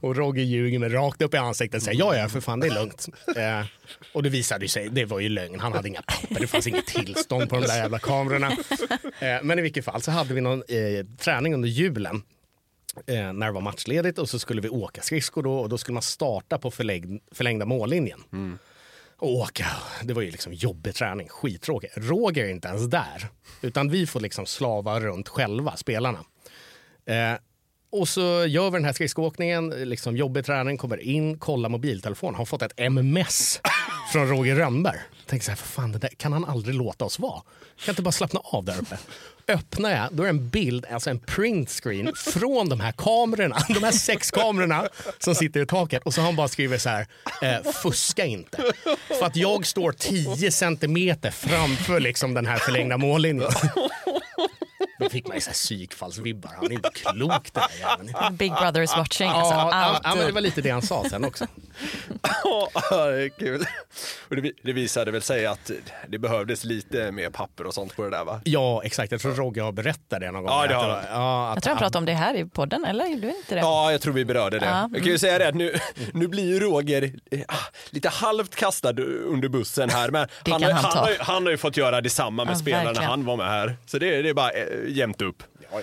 och 0.09 0.15
Roger 0.15 0.43
ljuger 0.43 0.79
mig 0.79 0.89
rakt 0.89 1.21
upp 1.21 1.33
i 1.33 1.37
ansiktet 1.37 1.77
och 1.77 1.83
säger 1.83 1.99
ja, 1.99 2.15
ja, 2.15 2.29
för 2.29 2.41
fan 2.41 2.59
det 2.59 2.67
är 2.67 2.73
lugnt. 2.73 3.07
Eh, 3.35 3.65
och 4.13 4.23
det 4.23 4.29
visade 4.29 4.67
sig, 4.67 4.89
det 4.89 5.05
var 5.05 5.19
ju 5.19 5.29
lögn. 5.29 5.59
Han 5.59 5.73
hade 5.73 5.87
inga 5.87 6.01
papper, 6.01 6.39
det 6.39 6.47
fanns 6.47 6.67
inget 6.67 6.85
tillstånd 6.85 7.49
på 7.49 7.55
de 7.55 7.61
där 7.61 7.77
jävla 7.77 7.99
kamerorna. 7.99 8.51
Eh, 9.19 9.43
men 9.43 9.59
i 9.59 9.61
vilket 9.61 9.85
fall 9.85 10.01
så 10.01 10.11
hade 10.11 10.33
vi 10.33 10.41
någon 10.41 10.63
eh, 10.67 11.05
träning 11.17 11.53
under 11.53 11.69
julen 11.69 12.23
eh, 13.07 13.33
när 13.33 13.45
det 13.45 13.51
var 13.51 13.61
matchledigt 13.61 14.19
och 14.19 14.29
så 14.29 14.39
skulle 14.39 14.61
vi 14.61 14.69
åka 14.69 15.01
skridskor 15.01 15.43
då 15.43 15.59
och 15.59 15.69
då 15.69 15.77
skulle 15.77 15.93
man 15.93 16.01
starta 16.01 16.57
på 16.57 16.71
förlängd, 16.71 17.21
förlängda 17.31 17.65
mållinjen. 17.65 18.23
Och 19.17 19.31
åka, 19.31 19.65
det 20.03 20.13
var 20.13 20.21
ju 20.21 20.31
liksom 20.31 20.53
jobbig 20.53 20.95
träning, 20.95 21.27
skittråkig. 21.29 21.89
Roger 21.95 22.45
är 22.45 22.49
inte 22.49 22.67
ens 22.67 22.89
där, 22.89 23.27
utan 23.61 23.89
vi 23.89 24.07
får 24.07 24.19
liksom 24.19 24.45
slava 24.45 24.99
runt 24.99 25.29
själva, 25.29 25.77
spelarna. 25.77 26.19
Och 27.93 28.07
så 28.07 28.45
gör 28.45 28.69
vi 28.71 28.77
den 28.77 28.85
här 28.85 28.93
skridskoåkningen, 28.93 29.69
liksom 29.69 30.17
jobbig 30.17 30.45
träning, 30.45 30.77
kommer 30.77 31.01
in, 31.01 31.37
kollar 31.37 31.69
mobiltelefon, 31.69 32.35
har 32.35 32.45
fått 32.45 32.61
ett 32.61 32.79
MMS 32.79 33.61
från 34.11 34.27
Roger 34.27 34.55
Rönnberg. 34.55 34.97
Tänker 35.25 35.45
så 35.45 35.51
här, 35.51 35.55
för 35.55 35.67
fan, 35.67 35.91
det 35.91 35.97
där 35.97 36.09
kan 36.17 36.33
han 36.33 36.45
aldrig 36.45 36.75
låta 36.75 37.05
oss 37.05 37.19
vara? 37.19 37.41
Kan 37.85 37.91
inte 37.91 38.01
bara 38.01 38.11
slappna 38.11 38.39
av 38.43 38.65
där 38.65 38.81
uppe? 38.81 38.97
Öppnar 39.47 39.91
jag, 39.91 40.07
då 40.11 40.23
är 40.23 40.27
det 40.27 40.29
en 40.29 40.49
bild, 40.49 40.85
alltså 40.85 41.09
en 41.09 41.19
printscreen 41.19 42.13
från 42.15 42.69
de 42.69 42.79
här 42.79 42.91
kamerorna, 42.91 43.57
de 43.67 43.83
här 43.83 43.91
sex 43.91 44.31
kamerorna 44.31 44.87
som 45.19 45.35
sitter 45.35 45.61
i 45.61 45.65
taket. 45.65 46.03
Och 46.03 46.13
så 46.13 46.21
har 46.21 46.25
han 46.25 46.35
bara 46.35 46.47
skrivit 46.47 46.81
så 46.81 46.89
här, 46.89 47.07
eh, 47.41 47.71
fuska 47.71 48.25
inte. 48.25 48.73
För 49.19 49.25
att 49.25 49.35
jag 49.35 49.65
står 49.65 49.91
10 49.91 50.51
centimeter 50.51 51.31
framför 51.31 51.99
liksom 51.99 52.33
den 52.33 52.45
här 52.45 52.57
förlängda 52.57 52.97
mållinjen. 52.97 53.51
Då 55.03 55.09
fick 55.09 55.27
man 55.27 55.37
ju 55.37 55.41
så 55.41 55.49
här 55.49 55.53
psykfallsvibbar. 55.53 56.51
Han 56.55 56.65
är 56.65 56.71
inte 56.71 56.89
klok 56.93 57.53
den 57.53 57.63
där 57.79 57.89
jäveln. 58.11 58.37
Big 58.37 58.51
Brother 58.53 58.81
is 58.81 58.97
watching. 58.97 59.29
Alltså, 59.29 59.53
Ja, 59.53 60.15
men 60.15 60.25
det 60.25 60.31
var 60.31 60.41
lite 60.41 60.61
det 60.61 60.69
han 60.69 60.81
sa 60.81 61.03
sen 61.09 61.25
också. 61.25 61.47
Ja, 62.43 62.69
det 63.05 63.23
är 63.23 63.29
kul. 63.29 63.65
Och 64.29 64.35
det, 64.35 64.41
vi- 64.41 64.53
det 64.63 64.73
visade 64.73 65.11
väl 65.11 65.21
sig 65.21 65.45
att 65.45 65.71
det 66.07 66.17
behövdes 66.17 66.63
lite 66.63 67.11
mer 67.11 67.29
papper 67.29 67.65
och 67.67 67.73
sånt 67.73 67.95
på 67.95 68.03
det 68.03 68.09
där 68.09 68.23
va? 68.23 68.41
Ja, 68.43 68.81
exakt. 68.83 69.11
Jag 69.11 69.21
tror 69.21 69.31
Rogge 69.33 69.61
har 69.61 69.71
berättat 69.71 70.19
det 70.19 70.31
någon 70.31 70.43
gång. 70.43 70.51
Ja, 70.53 70.67
det 70.67 70.77
Att 70.77 70.83
har 70.83 70.89
han. 70.89 71.03
ja, 71.11 71.49
att 71.49 71.55
Jag 71.55 71.63
tror 71.63 71.71
han 71.71 71.79
pratade 71.79 71.97
om 71.97 72.05
det 72.05 72.13
här 72.13 72.33
i 72.35 72.45
podden, 72.45 72.85
eller 72.85 73.05
gjorde 73.05 73.21
du 73.21 73.27
inte 73.37 73.55
det? 73.55 73.61
Ja, 73.61 73.91
jag 73.91 74.01
tror 74.01 74.13
vi 74.13 74.25
berörde 74.25 74.59
det. 74.59 74.65
Ja, 74.65 74.89
Jag 74.93 75.03
kan 75.03 75.11
ju 75.11 75.17
säga 75.19 75.37
det 75.37 75.47
att 75.47 75.55
nu, 75.55 75.75
nu 76.13 76.27
blir 76.27 76.45
ju 76.45 76.59
Roger 76.59 77.11
eh, 77.31 77.39
lite 77.89 78.09
halvt 78.09 78.55
kastad 78.55 78.89
under 79.25 79.49
bussen 79.49 79.89
här, 79.89 80.09
men 80.09 80.27
han, 80.49 80.63
han 80.63 80.73
han, 80.73 80.97
har, 80.97 81.09
ju- 81.09 81.17
han 81.19 81.43
har 81.43 81.51
ju 81.51 81.57
fått 81.57 81.77
göra 81.77 82.01
detsamma 82.01 82.45
med 82.45 82.53
Ja, 82.53 82.59
spelarna 82.59 83.01
han 83.01 83.25
var 83.25 83.37
med 83.37 83.47
här. 83.47 83.77
Så 83.85 83.97
det, 83.99 84.21
det 84.21 84.29
är 84.29 84.33
bara 84.33 84.51
eh, 84.51 84.65
jämnt 84.93 85.21
upp. 85.21 85.43
Ja, 85.71 85.79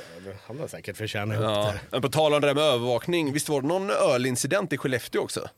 han 0.46 0.60
har 0.60 0.68
säkert 0.68 0.96
förtjänat 0.96 1.34
ihop 1.34 1.44
Ja. 1.44 1.72
det. 1.72 1.80
Men 1.90 2.02
på 2.02 2.08
tal 2.08 2.34
om 2.34 2.40
det 2.40 2.46
där 2.46 2.54
med 2.54 2.64
övervakning, 2.64 3.32
visst 3.32 3.48
var 3.48 3.60
det 3.62 3.68
någon 3.68 3.90
ölincident 3.90 4.72
i 4.72 4.78
Skellefteå 4.78 5.22
också? 5.22 5.48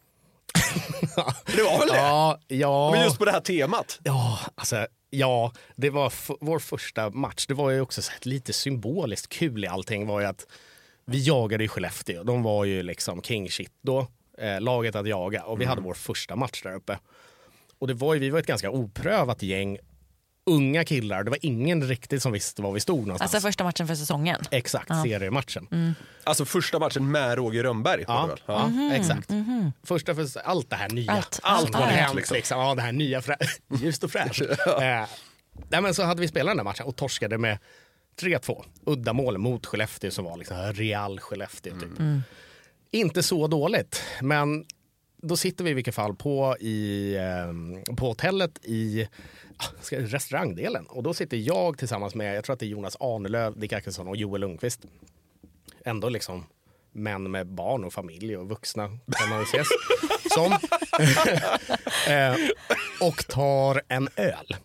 Det 1.56 1.62
var 1.62 1.78
väl 1.78 1.88
det? 1.88 1.96
Ja, 1.96 2.38
ja. 2.48 2.90
Men 2.90 3.04
just 3.04 3.18
på 3.18 3.24
det 3.24 3.30
här 3.32 3.40
temat. 3.40 4.00
Ja, 4.04 4.38
alltså, 4.54 4.86
ja, 5.10 5.52
det 5.76 5.90
var 5.90 6.12
vår 6.44 6.58
första 6.58 7.10
match. 7.10 7.46
Det 7.46 7.54
var 7.54 7.70
ju 7.70 7.80
också 7.80 8.02
så 8.02 8.12
lite 8.22 8.52
symboliskt 8.52 9.28
kul 9.32 9.64
i 9.64 9.66
allting 9.66 10.06
var 10.06 10.20
ju 10.20 10.26
att 10.26 10.46
vi 11.06 11.22
jagade 11.26 11.64
i 11.64 11.68
Skellefteå. 11.68 12.22
De 12.22 12.42
var 12.42 12.64
ju 12.64 12.82
liksom 12.82 13.22
king 13.22 13.50
shit 13.50 13.72
då, 13.82 14.06
eh, 14.38 14.60
laget 14.60 14.94
att 14.96 15.08
jaga. 15.08 15.44
Och 15.44 15.60
vi 15.60 15.64
hade 15.64 15.80
vår 15.80 15.94
första 15.94 16.36
match 16.36 16.62
där 16.62 16.74
uppe. 16.74 16.98
Och 17.78 17.88
det 17.88 17.94
var 17.94 18.14
ju, 18.14 18.20
vi 18.20 18.30
var 18.30 18.38
ett 18.38 18.46
ganska 18.46 18.70
oprövat 18.70 19.42
gäng 19.42 19.78
unga 20.46 20.84
killar. 20.84 21.24
Det 21.24 21.30
var 21.30 21.38
ingen 21.42 21.82
riktigt 21.88 22.22
som 22.22 22.32
visste 22.32 22.62
var 22.62 22.72
vi 22.72 22.80
stod 22.80 23.06
någonstans. 23.06 23.34
Alltså 23.34 23.48
första 23.48 23.64
matchen 23.64 23.86
för 23.86 23.94
säsongen. 23.94 24.40
Exakt, 24.50 24.88
seriematchen. 24.88 25.94
Alltså 26.24 26.44
första 26.44 26.78
matchen 26.78 27.10
med 27.10 27.34
Roger 27.38 27.62
Rönnberg. 27.62 28.04
Ja, 28.08 28.36
ja 28.46 28.66
Mhm, 28.68 28.92
exakt. 28.92 29.30
Första 29.84 30.14
för 30.14 30.26
allt 30.44 30.70
det 30.70 30.76
här 30.76 30.88
nya. 30.88 31.12
Allt, 31.12 31.40
Allt, 31.42 31.62
allt, 31.64 31.72
vad 31.74 31.82
allt. 31.82 31.92
hänt 31.92 32.14
liksom. 32.30 32.58
Ja, 32.58 32.74
det 32.74 32.82
här 32.82 32.92
nya, 32.92 33.20
frä- 33.20 33.36
ljust 33.82 34.04
och 34.04 34.10
fräscht. 34.10 34.40
eh, 34.80 35.06
nej, 35.68 35.82
men 35.82 35.94
så 35.94 36.02
hade 36.02 36.20
vi 36.20 36.28
spelat 36.28 36.50
den 36.50 36.56
där 36.56 36.64
matchen 36.64 36.86
och 36.86 36.96
torskade 36.96 37.38
med 37.38 37.58
3-2. 38.20 38.64
Uddamål 38.86 39.38
mot 39.38 39.66
Skellefteå 39.66 40.10
som 40.10 40.24
var 40.24 40.36
liksom 40.36 40.56
Real 40.72 41.20
Skellefteå 41.20 41.74
typ. 41.80 41.90
Inte 42.90 43.22
så 43.22 43.46
dåligt, 43.46 44.02
men 44.20 44.64
då 45.22 45.36
sitter 45.36 45.64
vi 45.64 45.70
i 45.70 45.74
vilket 45.74 45.94
fall 45.94 46.14
på, 46.14 46.56
i, 46.60 47.14
eh, 47.16 47.94
på 47.94 48.06
hotellet 48.06 48.58
i 48.62 49.08
ah, 49.56 49.64
ska- 49.80 49.98
restaurangdelen. 50.00 50.86
Och 50.86 51.02
då 51.02 51.14
sitter 51.14 51.36
jag 51.36 51.78
tillsammans 51.78 52.14
med, 52.14 52.36
jag 52.36 52.44
tror 52.44 52.54
att 52.54 52.60
det 52.60 52.66
är 52.66 52.68
Jonas 52.68 52.96
Arnelöv, 53.00 53.58
Dick 53.58 53.72
Axelsson 53.72 54.08
och 54.08 54.16
Joel 54.16 54.40
Lundqvist. 54.40 54.80
Ändå 55.84 56.08
liksom 56.08 56.46
män 56.92 57.30
med 57.30 57.46
barn 57.46 57.84
och 57.84 57.92
familj 57.92 58.36
och 58.36 58.48
vuxna 58.48 58.88
kan 59.18 59.28
man 59.28 59.42
ses 59.42 59.66
som. 60.34 60.52
eh, 62.12 62.36
och 63.00 63.26
tar 63.28 63.82
en 63.88 64.08
öl. 64.16 64.56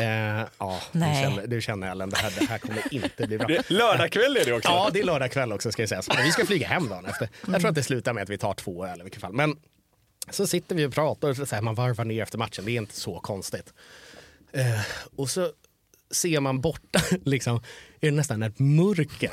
Eh, 0.00 0.46
ja, 0.58 0.80
du 0.92 1.00
känner, 1.00 1.46
du 1.46 1.60
känner 1.60 1.90
Ellen, 1.90 2.10
det 2.10 2.16
här, 2.16 2.32
det 2.38 2.46
här 2.46 2.58
kommer 2.58 2.94
inte 2.94 3.26
bli 3.26 3.38
bra. 3.38 3.48
Lördagkväll 3.68 4.36
är 4.36 4.44
det 4.44 4.52
också. 4.52 4.68
Ja, 4.68 4.90
det 4.92 5.00
är 5.00 5.04
lördag 5.04 5.30
kväll 5.32 5.52
också 5.52 5.72
ska 5.72 5.82
jag 5.82 5.88
säga. 5.88 6.02
Men 6.14 6.24
vi 6.24 6.30
ska 6.30 6.46
flyga 6.46 6.66
hem 6.66 6.88
dagen 6.88 7.06
efter. 7.06 7.28
Jag 7.46 7.60
tror 7.60 7.68
att 7.68 7.74
det 7.74 7.82
slutar 7.82 8.12
med 8.12 8.22
att 8.22 8.28
vi 8.28 8.38
tar 8.38 8.54
två 8.54 8.86
öl 8.86 9.00
i 9.00 9.02
vilket 9.02 9.20
fall. 9.20 9.32
Men 9.32 9.56
så 10.30 10.46
sitter 10.46 10.74
vi 10.74 10.86
och 10.86 10.92
pratar 10.92 11.28
och 11.28 11.48
så 11.48 11.54
här, 11.54 11.62
man 11.62 11.74
varvar 11.74 12.04
ner 12.04 12.22
efter 12.22 12.38
matchen. 12.38 12.64
Det 12.64 12.70
är 12.70 12.76
inte 12.76 13.00
så 13.00 13.20
konstigt. 13.20 13.74
Eh, 14.52 14.80
och 15.16 15.30
så 15.30 15.50
ser 16.10 16.40
man 16.40 16.60
borta, 16.60 17.00
liksom, 17.24 17.56
är 18.00 18.10
det 18.10 18.16
nästan 18.16 18.42
ett 18.42 18.58
mörker. 18.58 19.32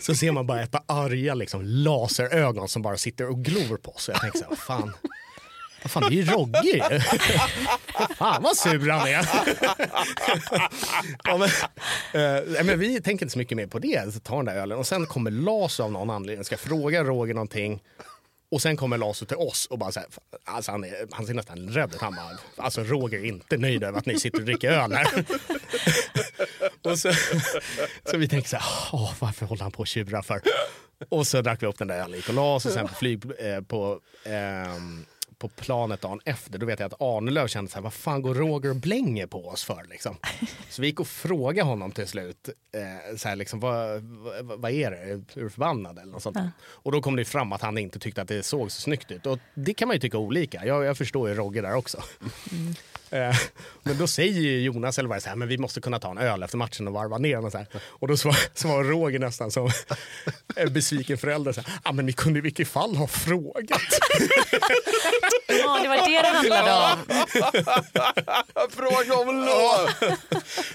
så 0.00 0.14
ser 0.14 0.32
man 0.32 0.46
bara 0.46 0.62
ett 0.62 0.70
par 0.70 0.82
arga 0.86 1.34
liksom, 1.34 1.62
laserögon 1.64 2.68
som 2.68 2.82
bara 2.82 2.96
sitter 2.96 3.28
och 3.28 3.44
glor 3.44 3.76
på 3.76 3.90
oss. 3.90 4.08
Och 4.08 4.14
jag 4.14 4.20
tänker 4.20 4.38
så 4.38 4.44
här, 4.44 4.50
vad 4.50 4.58
fan. 4.58 4.92
Vad 5.82 5.90
fan, 5.90 6.02
det 6.02 6.08
är 6.08 6.22
ju 6.22 6.24
Rogge 6.24 6.62
ju. 6.64 7.00
Fan 8.16 8.42
vad 8.42 8.56
sur 8.56 8.90
han 8.90 9.08
är. 9.08 9.28
ja, 11.24 11.38
men, 11.38 11.48
eh, 12.58 12.64
men 12.64 12.78
vi 12.78 13.00
tänker 13.00 13.24
inte 13.24 13.32
så 13.32 13.38
mycket 13.38 13.56
mer 13.56 13.66
på 13.66 13.78
det. 13.78 14.14
Så 14.14 14.20
tar 14.20 14.36
den 14.36 14.44
där 14.44 14.54
ölen 14.54 14.78
och 14.78 14.86
sen 14.86 15.06
kommer 15.06 15.30
Lars 15.30 15.80
av 15.80 15.92
någon 15.92 16.10
anledning. 16.10 16.44
Ska 16.44 16.56
fråga 16.56 17.04
Roger 17.04 17.34
någonting. 17.34 17.82
Och 18.52 18.62
sen 18.62 18.76
kommer 18.76 18.98
Lasu 18.98 19.26
till 19.26 19.36
oss 19.36 19.66
och 19.66 19.78
bara 19.78 19.92
så 19.92 20.00
här, 20.00 20.08
alltså 20.44 20.70
han, 20.70 20.84
är, 20.84 21.08
han 21.10 21.26
ser 21.26 21.34
nästan 21.34 21.68
rädd 21.68 21.94
ut. 21.94 22.00
Han 22.00 22.14
bara, 22.14 22.38
alltså 22.56 22.84
Roger 22.84 23.18
är 23.18 23.24
inte 23.24 23.56
nöjd 23.56 23.84
över 23.84 23.98
att 23.98 24.06
ni 24.06 24.20
sitter 24.20 24.38
och 24.38 24.44
dricker 24.44 24.70
öl 24.70 24.92
här. 24.92 25.24
och 26.90 26.98
så, 26.98 27.12
så 28.10 28.16
vi 28.16 28.28
tänker 28.28 28.48
så 28.48 28.56
här, 28.56 28.64
åh, 28.92 29.14
varför 29.18 29.46
håller 29.46 29.62
han 29.62 29.72
på 29.72 29.78
och 29.80 29.86
tjurar 29.86 30.22
för? 30.22 30.40
Och 31.08 31.26
så 31.26 31.42
drack 31.42 31.62
vi 31.62 31.66
upp 31.66 31.78
den 31.78 31.88
där 31.88 32.00
ölen, 32.00 32.16
gick 32.16 32.28
och 32.28 32.34
la 32.34 32.54
oss 32.54 32.66
och 32.66 32.72
sen 32.72 32.88
på 32.88 32.94
flyg, 32.94 33.24
eh, 33.38 33.60
på, 33.60 34.00
ehm, 34.24 35.04
på 35.42 35.48
planet 35.48 36.00
dagen 36.00 36.20
efter, 36.24 36.58
då 36.58 36.66
vet 36.66 36.80
jag 36.80 36.86
att 36.86 37.00
Arnelöv 37.02 37.46
kände 37.46 37.70
så 37.70 37.74
här, 37.74 37.82
vad 37.82 37.92
fan 37.92 38.22
går 38.22 38.34
Roger 38.34 38.70
och 38.70 38.76
blänger 38.76 39.26
på 39.26 39.46
oss 39.48 39.64
för 39.64 39.84
liksom? 39.90 40.16
Så 40.68 40.82
vi 40.82 40.88
gick 40.88 41.00
och 41.00 41.06
frågade 41.06 41.68
honom 41.68 41.92
till 41.92 42.06
slut, 42.06 42.48
eh, 42.74 43.16
så 43.16 43.28
här, 43.28 43.36
liksom, 43.36 43.60
vad, 43.60 44.02
vad, 44.02 44.60
vad 44.60 44.70
är 44.70 44.90
det, 44.90 44.96
är 44.96 45.24
du 45.34 45.50
förbannad 45.50 45.98
eller 45.98 46.12
något 46.12 46.22
sånt? 46.22 46.36
Och 46.62 46.92
då 46.92 47.02
kom 47.02 47.16
det 47.16 47.24
fram 47.24 47.52
att 47.52 47.62
han 47.62 47.78
inte 47.78 47.98
tyckte 47.98 48.22
att 48.22 48.28
det 48.28 48.42
såg 48.42 48.72
så 48.72 48.80
snyggt 48.80 49.10
ut. 49.10 49.26
Och 49.26 49.38
det 49.54 49.74
kan 49.74 49.88
man 49.88 49.96
ju 49.96 50.00
tycka 50.00 50.18
olika, 50.18 50.66
jag, 50.66 50.84
jag 50.84 50.98
förstår 50.98 51.28
ju 51.28 51.34
Roger 51.34 51.62
där 51.62 51.74
också. 51.74 52.02
Eh, 52.52 52.91
Men 53.82 53.98
då 53.98 54.06
säger 54.06 54.40
ju 54.40 54.60
Jonas 54.62 54.98
eller 54.98 55.08
vad 55.08 55.16
det 55.16 55.18
är, 55.18 55.22
så 55.22 55.28
här, 55.28 55.36
men 55.36 55.48
vi 55.48 55.58
måste 55.58 55.80
kunna 55.80 55.98
ta 55.98 56.10
en 56.10 56.18
öl 56.18 56.42
efter 56.42 56.56
matchen 56.58 56.88
och 56.88 56.94
varva 56.94 57.18
ner. 57.18 57.44
Och, 57.44 57.52
så 57.52 57.58
här. 57.58 57.66
och 57.74 58.08
då 58.08 58.16
svar- 58.16 58.36
svarar 58.58 58.84
Roger 58.84 59.18
nästan 59.18 59.50
som 59.50 59.70
en 60.56 60.72
besviken 60.72 61.18
förälder. 61.18 61.52
Här, 61.56 61.64
ah, 61.82 61.92
men 61.92 62.06
ni 62.06 62.12
kunde 62.12 62.38
i 62.38 62.42
vilket 62.42 62.68
fall 62.68 62.96
ha 62.96 63.06
frågat. 63.06 63.80
Ja, 65.46 65.78
det 65.82 65.88
var 65.88 65.96
det 65.96 66.22
det 66.22 66.28
handlade 66.28 66.72
om. 66.72 66.98
Fråga 68.70 69.14
om 69.14 69.36
lov! 69.36 69.90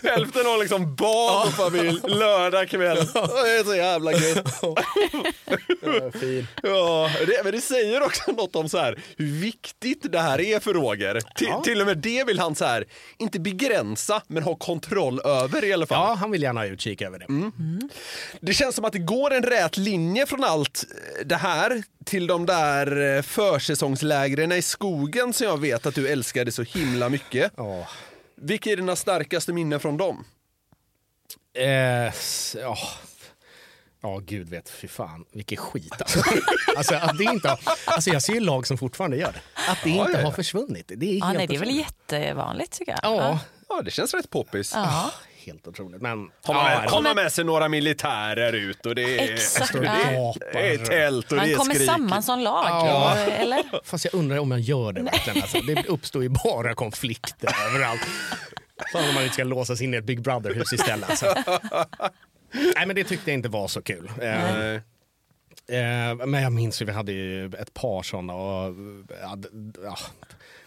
Hälften 0.04 0.46
har 0.46 0.58
liksom 0.58 0.96
barn 0.96 1.48
och 1.48 1.54
familj, 1.54 2.00
lördag 2.04 2.70
kväll. 2.70 2.98
Det 3.14 3.58
är 3.60 3.64
så 3.64 3.76
jävla 3.76 4.12
gött. 4.12 4.62
Fin. 6.20 6.48
Ja, 6.64 7.12
det, 7.28 7.44
men 7.44 7.52
det 7.54 7.62
säger 7.62 8.02
också 8.02 8.32
något 8.32 8.56
om 8.56 8.70
så 8.70 8.78
här, 8.78 9.00
hur 9.18 9.26
viktigt 9.42 10.12
det 10.12 10.20
här 10.20 10.42
är 10.42 10.60
för 10.60 10.74
Roger. 10.74 11.22
Till, 11.36 11.54
till 11.64 11.82
och 11.82 11.88
med 11.88 11.98
det 11.98 12.24
vill 12.28 12.40
han 12.40 12.56
så 12.56 12.66
här, 12.66 12.86
inte 13.18 13.40
begränsa, 13.40 14.22
men 14.28 14.44
ha 14.44 14.56
kontroll 14.56 15.22
över 15.26 15.64
i 15.64 15.74
alla 15.74 15.86
fall. 15.86 16.10
Ja, 16.10 16.14
han 16.14 16.32
vill 16.32 16.44
gärna 16.44 16.60
ha 16.60 16.66
utkik 16.66 17.02
över 17.02 17.20
det. 17.20 17.52
Det 18.40 18.54
känns 18.54 18.76
som 18.76 18.86
att 18.86 18.94
det 18.94 19.00
går 19.00 19.34
en 19.34 19.44
rät 19.44 19.78
linje 19.78 20.26
från 20.26 20.44
allt 20.44 20.84
det 21.26 21.36
här 21.36 21.84
till 22.06 22.28
de 22.28 22.46
där 22.46 23.16
eh, 23.18 23.22
försäsongslägren 23.22 24.52
i 24.52 24.62
skogen 24.62 25.34
som 25.34 25.48
jag 25.48 25.60
vet 25.60 25.86
att 25.86 25.96
du 25.96 26.08
älskade 26.08 26.52
så 26.52 26.64
himla 26.64 27.10
mycket. 27.10 27.52
Ja. 27.58 27.88
Vilka 28.36 28.70
är 28.72 28.76
dina 28.76 28.96
starkaste 28.96 29.54
minnen 29.54 29.80
från 29.80 29.98
dem? 29.98 30.26
Eh, 31.54 32.14
ja. 32.62 32.78
Ja, 34.02 34.22
gud 34.26 34.50
vet, 34.50 34.70
fy 34.70 34.88
fan, 34.88 35.26
vilken 35.34 35.58
skit 35.58 35.94
alltså. 36.02 36.20
alltså, 36.78 36.96
att 36.96 37.18
det 37.18 37.24
inte 37.24 37.50
har, 37.50 37.60
alltså 37.86 38.10
jag 38.10 38.22
ser 38.22 38.34
ju 38.34 38.40
lag 38.40 38.68
som 38.68 38.78
fortfarande 38.78 39.18
gör 39.18 39.32
det. 39.32 39.42
Att 39.72 39.78
det 39.84 39.90
inte 39.90 40.12
ja, 40.12 40.20
ja. 40.20 40.26
har 40.26 40.32
försvunnit. 40.32 40.92
Det 40.96 41.06
är 41.06 41.18
Ja, 41.20 41.26
helt 41.26 41.38
nej, 41.38 41.48
det 41.48 41.56
är 41.56 41.60
väl 41.60 41.76
jättevanligt 41.76 42.72
tycker 42.78 42.92
jag. 42.92 43.00
Ja, 43.16 43.40
Ja, 43.70 43.82
det 43.82 43.92
känns 43.92 44.14
rätt 44.14 44.30
poppis. 44.30 44.72
Ja. 44.76 45.12
helt 45.46 45.68
otroligt. 45.68 46.02
Men 46.02 46.32
Har 46.44 46.54
man, 46.54 46.72
ja, 46.92 47.02
man 47.02 47.16
med 47.16 47.32
sig 47.32 47.44
några 47.46 47.70
militärer 47.70 48.54
ut 48.54 48.86
och 48.86 48.96
det 48.96 49.20
är, 49.20 49.34
Exakt. 49.34 49.74
Ja. 49.76 49.82
gapar. 49.82 50.40
det 50.54 50.74
är 50.74 50.78
tält 50.86 51.26
och 51.32 51.36
det 51.36 51.42
Man 51.42 51.50
är 51.52 51.56
kommer 51.56 51.74
skrik. 51.76 51.90
samman 51.90 52.24
som 52.24 52.40
lag, 52.40 52.66
Ja. 52.70 53.16
eller? 53.16 53.82
Fast 53.84 54.06
jag 54.06 54.14
undrar 54.14 54.38
om 54.40 54.52
jag 54.52 54.60
gör 54.60 54.94
det 54.94 55.02
verkligen. 55.02 55.42
Alltså, 55.42 55.62
det 55.62 55.86
uppstår 55.88 56.24
ju 56.24 56.30
bara 56.30 56.74
konflikter 56.76 57.50
överallt. 57.70 58.02
Fan 58.94 59.08
om 59.10 59.14
man 59.14 59.24
inte 59.24 59.34
ska 59.34 59.44
låsas 59.44 59.82
in 59.82 59.94
i 59.94 59.98
ett 59.98 60.06
Big 60.06 60.22
Brother-hus 60.22 60.74
istället. 60.74 61.10
Alltså. 61.10 61.36
Nej 62.76 62.88
men 62.88 62.96
det 62.96 63.04
tyckte 63.04 63.32
jag 63.32 63.38
inte 63.38 63.50
var 63.50 63.68
så 63.68 63.82
kul. 63.82 64.12
Eh, 64.22 64.74
eh, 64.74 66.16
men 66.26 66.34
jag 66.44 66.52
minns 66.52 66.82
ju, 66.82 66.86
vi 66.86 66.92
hade 66.92 67.12
ju 67.12 67.46
ett 67.46 67.74
par 67.74 68.04
sådana 68.04 68.34
och 68.34 68.76
ja, 69.22 69.38
ja, 69.84 69.98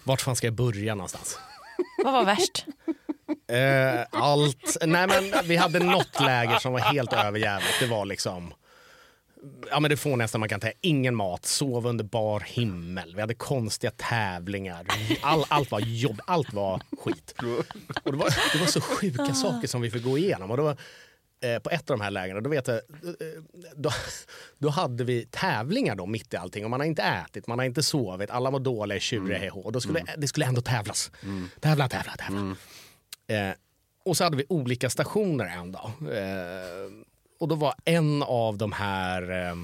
vart 0.05 0.21
fan 0.21 0.37
ska 0.37 0.47
jag 0.47 0.55
börja 0.55 0.95
någonstans? 0.95 1.39
Vad 2.05 2.13
var 2.13 2.25
värst? 2.25 2.67
Eh, 3.49 4.07
allt. 4.11 4.77
Nej 4.87 5.07
men 5.07 5.49
vi 5.49 5.57
hade 5.57 5.79
något 5.79 6.21
läger 6.21 6.59
som 6.59 6.73
var 6.73 6.81
helt 6.81 7.13
överjävligt. 7.13 7.81
Det 7.81 7.87
var 7.87 8.05
liksom 8.05 8.55
Ja 9.71 9.81
men 9.81 9.91
det 9.91 9.97
får 9.97 10.17
nästan 10.17 10.41
man 10.41 10.49
kan 10.49 10.61
säga. 10.61 10.73
Ingen 10.81 11.15
mat, 11.15 11.47
sov 11.47 11.87
under 11.87 12.05
bar 12.05 12.41
himmel. 12.41 13.15
Vi 13.15 13.21
hade 13.21 13.35
konstiga 13.35 13.91
tävlingar. 13.97 14.87
All, 15.23 15.45
allt 15.49 15.71
var 15.71 15.81
jobb, 15.81 16.21
allt 16.27 16.53
var 16.53 16.83
skit. 16.99 17.35
Och 18.03 18.13
det 18.13 18.19
var, 18.19 18.53
det 18.53 18.59
var 18.59 18.67
så 18.67 18.81
sjuka 18.81 19.35
saker 19.35 19.69
som 19.69 19.81
vi 19.81 19.91
fick 19.91 20.05
gå 20.05 20.19
igenom. 20.19 20.51
Och 20.51 20.57
det 20.57 20.63
var, 20.63 20.77
på 21.63 21.71
ett 21.71 21.91
av 21.91 21.99
de 21.99 22.05
här 22.05 22.11
lägren, 22.11 22.43
då 22.43 22.51
vet 22.51 22.69
jag, 22.69 22.77
eh, 22.77 22.83
då, 23.77 23.91
då 24.59 24.69
hade 24.69 25.05
vi 25.05 25.27
tävlingar 25.31 25.97
då 25.97 26.07
mitt 26.07 26.35
i 26.35 26.37
allting. 26.37 26.65
Och 26.65 26.71
man 26.71 26.81
har 26.81 26.87
inte 26.87 27.03
ätit, 27.03 27.47
man 27.47 27.59
har 27.59 27.67
inte 27.67 27.83
sovit, 27.83 28.31
alla 28.31 28.51
var 28.51 28.61
dåliga, 28.61 29.01
tjuriga, 29.01 29.39
mm. 29.39 29.55
och 29.55 29.73
då 29.73 29.81
skulle, 29.81 30.05
Det 30.17 30.29
skulle 30.29 30.47
ändå 30.47 30.61
tävlas. 30.61 31.11
Tävla, 31.61 31.89
tävla, 31.89 32.13
tävla. 32.17 32.57
Eh, 33.27 33.55
och 34.05 34.17
så 34.17 34.25
hade 34.25 34.37
vi 34.37 34.45
olika 34.49 34.91
stationer 34.91 35.45
en 35.45 35.73
dag. 35.73 35.91
Eh, 36.01 36.91
och 37.41 37.49
då 37.49 37.55
var 37.55 37.75
en 37.85 38.23
av 38.23 38.59
de 38.59 38.73
här 38.73 39.31
eh, 39.31 39.55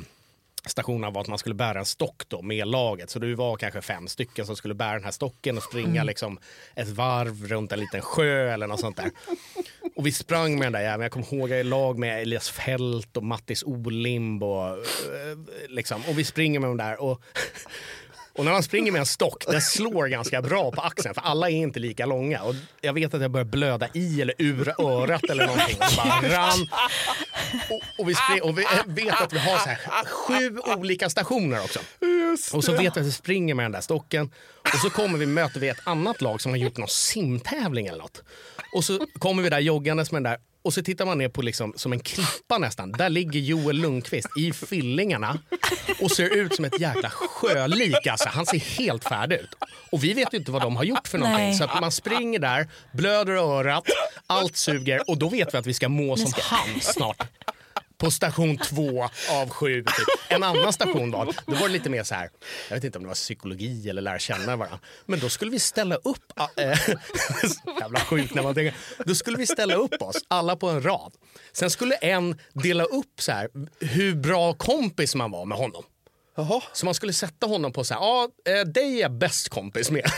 stationerna 0.66 1.10
var 1.10 1.20
att 1.20 1.28
man 1.28 1.38
skulle 1.38 1.54
bära 1.54 1.78
en 1.78 1.84
stock 1.84 2.22
då 2.28 2.42
med 2.42 2.68
laget. 2.68 3.10
Så 3.10 3.18
det 3.18 3.34
var 3.34 3.56
kanske 3.56 3.80
fem 3.82 4.08
stycken 4.08 4.46
som 4.46 4.56
skulle 4.56 4.74
bära 4.74 4.92
den 4.92 5.04
här 5.04 5.10
stocken 5.10 5.56
och 5.56 5.62
springa 5.62 5.86
Mm. 6.00 6.06
liksom 6.06 6.38
ett 6.74 6.88
varv 6.88 7.46
runt 7.46 7.72
en 7.72 7.80
liten 7.80 8.00
sjö 8.02 8.52
eller 8.52 8.66
något 8.66 8.80
sånt 8.80 8.96
där. 8.96 9.10
Och 9.96 10.06
vi 10.06 10.12
sprang 10.12 10.54
med 10.58 10.66
den 10.66 10.72
där 10.72 10.80
jäveln. 10.80 11.02
Jag 11.02 11.12
kommer 11.12 11.34
ihåg 11.34 11.50
jag 11.50 11.56
är 11.56 11.60
i 11.60 11.64
lag 11.64 11.98
med 11.98 12.22
Elias 12.22 12.50
Fält 12.50 13.16
och 13.16 13.22
Mattis 13.22 13.62
Olimb 13.62 14.42
och, 14.42 14.68
eh, 14.68 14.78
liksom. 15.68 16.02
och 16.08 16.18
vi 16.18 16.24
springer 16.24 16.60
med 16.60 16.70
dem 16.70 16.76
där. 16.76 17.00
Och, 17.02 17.22
och 18.36 18.44
när 18.44 18.52
man 18.52 18.62
springer 18.62 18.92
med 18.92 18.98
en 18.98 19.06
stock, 19.06 19.44
den 19.46 19.60
slår 19.60 20.06
ganska 20.06 20.42
bra 20.42 20.70
på 20.70 20.80
axeln 20.80 21.14
för 21.14 21.22
alla 21.22 21.50
är 21.50 21.54
inte 21.54 21.80
lika 21.80 22.06
långa. 22.06 22.42
Och 22.42 22.54
jag 22.80 22.92
vet 22.92 23.14
att 23.14 23.22
jag 23.22 23.30
började 23.30 23.50
blöda 23.50 23.88
i 23.94 24.22
eller 24.22 24.34
ur 24.38 24.80
örat 24.80 25.24
eller 25.24 25.46
någonting. 25.46 25.76
Och 25.80 25.96
bara 25.96 26.38
rann. 26.38 26.68
Och, 27.70 27.80
och, 27.98 28.08
vi, 28.08 28.14
spring, 28.14 28.42
och 28.42 28.58
vi 28.58 28.64
vet 28.86 29.20
att 29.20 29.32
vi 29.32 29.38
har 29.38 29.58
så 29.58 29.68
här 29.68 30.04
sju 30.04 30.58
olika 30.58 31.10
stationer 31.10 31.60
också. 31.60 31.80
Och 32.52 32.64
så 32.64 32.72
vet 32.72 32.96
vi 32.96 33.00
att 33.00 33.06
vi 33.06 33.12
springer 33.12 33.54
med 33.54 33.64
den 33.64 33.72
där 33.72 33.80
stocken. 33.80 34.30
Och 34.74 34.78
så 34.82 34.90
kommer 34.90 35.18
vi 35.18 35.26
möter 35.26 35.60
vi 35.60 35.68
ett 35.68 35.80
annat 35.84 36.20
lag 36.20 36.40
som 36.40 36.52
har 36.52 36.56
gjort 36.56 36.76
någon 36.76 36.88
simtävling 36.88 37.86
eller 37.86 37.98
något. 37.98 38.22
Och 38.72 38.84
så 38.84 39.06
kommer 39.18 39.42
vi 39.42 39.50
där 39.50 39.60
joggandes 39.60 40.12
med 40.12 40.22
den 40.22 40.32
där 40.32 40.38
och 40.66 40.74
så 40.74 40.82
tittar 40.82 41.06
man 41.06 41.18
ner 41.18 41.28
på 41.28 41.42
liksom, 41.42 41.72
som 41.76 41.92
en 41.92 42.00
klippa 42.00 42.58
nästan. 42.58 42.92
Där 42.92 43.08
ligger 43.08 43.40
Joel 43.40 43.76
Lundqvist 43.76 44.28
i 44.38 44.52
fyllingarna 44.52 45.38
och 46.00 46.10
ser 46.10 46.34
ut 46.34 46.54
som 46.54 46.64
ett 46.64 46.80
jäkla 46.80 47.10
sjölik. 47.10 48.06
Alltså. 48.06 48.28
Han 48.28 48.46
ser 48.46 48.58
helt 48.58 49.04
färdig 49.04 49.36
ut. 49.36 49.54
Och 49.92 50.04
vi 50.04 50.12
vet 50.12 50.34
ju 50.34 50.38
inte 50.38 50.50
vad 50.50 50.62
de 50.62 50.76
har 50.76 50.84
gjort 50.84 51.08
för 51.08 51.18
någonting. 51.18 51.46
Nej. 51.46 51.54
Så 51.54 51.64
att 51.64 51.80
man 51.80 51.92
springer 51.92 52.38
där, 52.38 52.68
blöder 52.92 53.32
örat, 53.32 53.84
allt 54.26 54.56
suger 54.56 55.10
och 55.10 55.18
då 55.18 55.28
vet 55.28 55.54
vi 55.54 55.58
att 55.58 55.66
vi 55.66 55.74
ska 55.74 55.88
må 55.88 56.16
som 56.16 56.32
han 56.42 56.80
snart. 56.80 57.22
På 57.98 58.10
station 58.10 58.58
två 58.58 59.08
av 59.30 59.48
sju. 59.48 59.82
Typ. 59.82 60.08
En 60.28 60.42
annan 60.42 60.72
station 60.72 61.10
var, 61.10 61.24
då 61.46 61.54
var 61.54 61.66
det 61.66 61.72
lite 61.72 61.90
mer 61.90 62.02
så 62.02 62.14
här, 62.14 62.30
jag 62.68 62.76
vet 62.76 62.84
inte 62.84 62.98
om 62.98 63.04
det 63.04 63.08
var 63.08 63.14
psykologi 63.14 63.90
eller 63.90 64.02
lära 64.02 64.18
känna 64.18 64.56
varandra. 64.56 64.78
Men 65.06 65.20
då 65.20 65.28
skulle 65.28 65.50
vi 65.50 65.58
ställa 65.58 65.94
upp, 65.94 66.32
äh, 66.56 66.66
jävla 67.80 68.00
sjukt 68.00 68.34
när 68.34 68.42
man 68.42 68.54
tänker, 68.54 68.74
då 69.04 69.14
skulle 69.14 69.36
vi 69.36 69.46
ställa 69.46 69.74
upp 69.74 70.02
oss 70.02 70.16
alla 70.28 70.56
på 70.56 70.68
en 70.68 70.82
rad. 70.82 71.12
Sen 71.52 71.70
skulle 71.70 71.94
en 71.94 72.38
dela 72.52 72.84
upp 72.84 73.20
så 73.20 73.32
här, 73.32 73.48
hur 73.80 74.14
bra 74.14 74.52
kompis 74.54 75.14
man 75.14 75.30
var 75.30 75.44
med 75.44 75.58
honom. 75.58 75.84
Så 76.72 76.84
man 76.84 76.94
skulle 76.94 77.12
sätta 77.12 77.46
honom 77.46 77.72
på 77.72 77.84
så 77.84 77.94
här, 77.94 78.00
ja, 78.00 78.28
eh, 78.46 78.60
dig 78.66 78.96
är 78.96 79.00
jag 79.02 79.12
bäst 79.12 79.48
kompis 79.48 79.90
med. 79.90 80.04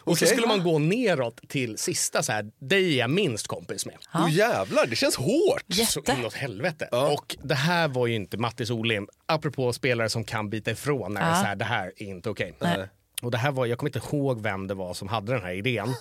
Och 0.00 0.18
så 0.18 0.24
Okej. 0.24 0.28
skulle 0.34 0.46
man 0.46 0.62
gå 0.62 0.78
neråt 0.78 1.48
till 1.48 1.78
sista 1.78 2.22
så 2.22 2.32
här, 2.32 2.46
dig 2.58 2.94
är 2.94 2.98
jag 2.98 3.10
minst 3.10 3.46
kompis 3.46 3.86
med. 3.86 3.96
Oh, 4.14 4.30
jävlar, 4.34 4.86
det 4.86 4.96
känns 4.96 5.16
hårt. 5.16 5.62
Så 5.88 6.02
inåt 6.18 6.34
helvete. 6.34 6.86
Och 6.86 7.36
det 7.42 7.54
här 7.54 7.88
var 7.88 8.06
ju 8.06 8.14
inte 8.14 8.36
Mattis 8.36 8.70
Olim, 8.70 9.08
apropå 9.26 9.72
spelare 9.72 10.08
som 10.08 10.24
kan 10.24 10.50
bita 10.50 10.70
ifrån 10.70 11.14
när 11.14 11.20
det 11.20 11.26
är 11.26 11.30
Ja. 11.30 11.36
så 11.40 11.44
här, 11.44 11.56
det 11.56 11.64
här 11.64 11.92
är 11.96 12.02
inte 12.06 12.30
okej. 12.30 12.54
Nej. 12.58 12.88
Och 13.22 13.30
det 13.30 13.38
här 13.38 13.50
var, 13.52 13.66
jag 13.66 13.78
kommer 13.78 13.96
inte 13.96 14.16
ihåg 14.16 14.42
vem 14.42 14.66
det 14.66 14.74
var 14.74 14.94
som 14.94 15.08
hade 15.08 15.32
den 15.32 15.42
här 15.42 15.52
idén. 15.52 15.94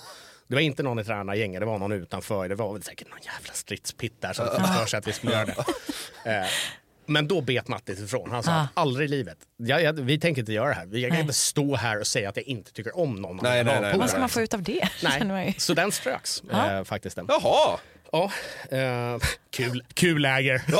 Det 0.47 0.55
var 0.55 0.61
inte 0.61 0.83
någon 0.83 0.99
i 0.99 1.03
tränargänget, 1.03 1.61
det 1.61 1.65
var 1.65 1.77
någon 1.79 1.91
utanför. 1.91 2.49
Det 2.49 2.55
var 2.55 2.73
väl 2.73 2.83
säkert 2.83 3.09
någon 3.09 3.19
jävla 3.25 3.53
stridspitt 3.53 4.21
där 4.21 4.33
som 4.33 4.45
fick 4.45 4.67
för 4.67 4.85
sig 4.85 4.97
att 4.97 5.07
vi 5.07 5.13
skulle 5.13 5.31
göra 5.33 5.45
det. 5.45 5.55
Men 7.07 7.27
då 7.27 7.41
bet 7.41 7.67
Mattis 7.67 7.99
ifrån. 7.99 8.31
Han 8.31 8.43
sa 8.43 8.51
Ah. 8.51 8.67
aldrig 8.73 9.05
i 9.05 9.11
livet. 9.11 9.37
Jag, 9.57 9.81
jag, 9.83 9.93
vi 9.93 10.19
tänker 10.19 10.41
inte 10.41 10.53
göra 10.53 10.67
det 10.69 10.73
här. 10.75 10.85
Vi- 10.85 11.01
Jag 11.01 11.09
kan 11.09 11.15
Nej. 11.15 11.21
inte 11.21 11.33
stå 11.33 11.75
här 11.75 11.99
och 11.99 12.07
säga 12.07 12.29
att 12.29 12.37
jag 12.37 12.45
inte 12.47 12.71
tycker 12.73 12.97
om 12.97 13.15
någon 13.15 13.39
Nej. 13.43 13.63
Vad 13.97 14.09
ska 14.09 14.19
man 14.19 14.29
få 14.29 14.41
ut 14.41 14.53
av 14.53 14.63
det? 14.63 14.89
Nej, 15.23 15.55
så 15.57 15.73
den 15.73 15.91
ströks 15.91 16.43
Ja. 16.51 16.71
eh, 16.77 16.83
faktiskt. 16.83 17.15
Den. 17.15 17.25
Jaha. 17.29 17.79
Ja, 18.11 18.31
eh, 18.71 19.17
kul, 19.51 19.83
kul 19.93 20.21
läger. 20.21 20.61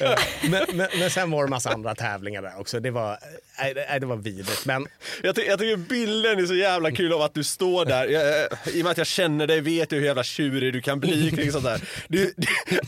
Eh, 0.00 0.14
men, 0.50 0.64
men, 0.72 0.88
men 0.98 1.10
sen 1.10 1.30
var 1.30 1.44
det 1.44 1.50
massa 1.50 1.70
andra 1.70 1.94
tävlingar 1.94 2.42
där 2.42 2.60
också. 2.60 2.80
Det 2.80 2.90
var, 2.90 3.18
nej, 3.58 3.74
det- 4.00 4.06
var 4.06 4.16
vidrigt. 4.16 4.64
Men 4.66 4.86
Jag, 5.22 5.34
ty- 5.36 5.42
jag 5.42 5.58
tycker 5.58 5.76
bilden 5.76 6.38
är 6.38 6.46
så 6.46 6.54
jävla 6.54 6.90
kul 6.90 7.12
av 7.12 7.22
att 7.22 7.34
du 7.34 7.44
står 7.44 7.84
där. 7.84 8.06
Jag, 8.08 8.26
jag- 8.26 8.48
I 8.74 8.80
och 8.80 8.84
med 8.84 8.90
att 8.90 8.98
jag 8.98 9.06
känner 9.06 9.46
dig 9.46 9.60
vet 9.60 9.92
jag 9.92 9.98
hur 9.98 10.06
jävla 10.06 10.24
tjurig 10.24 10.72
du 10.72 10.80
kan 10.80 11.00
bli 11.00 11.30
kring 11.30 11.52
sånt 11.52 11.64
där. 11.64 11.80
Du, 12.08 12.34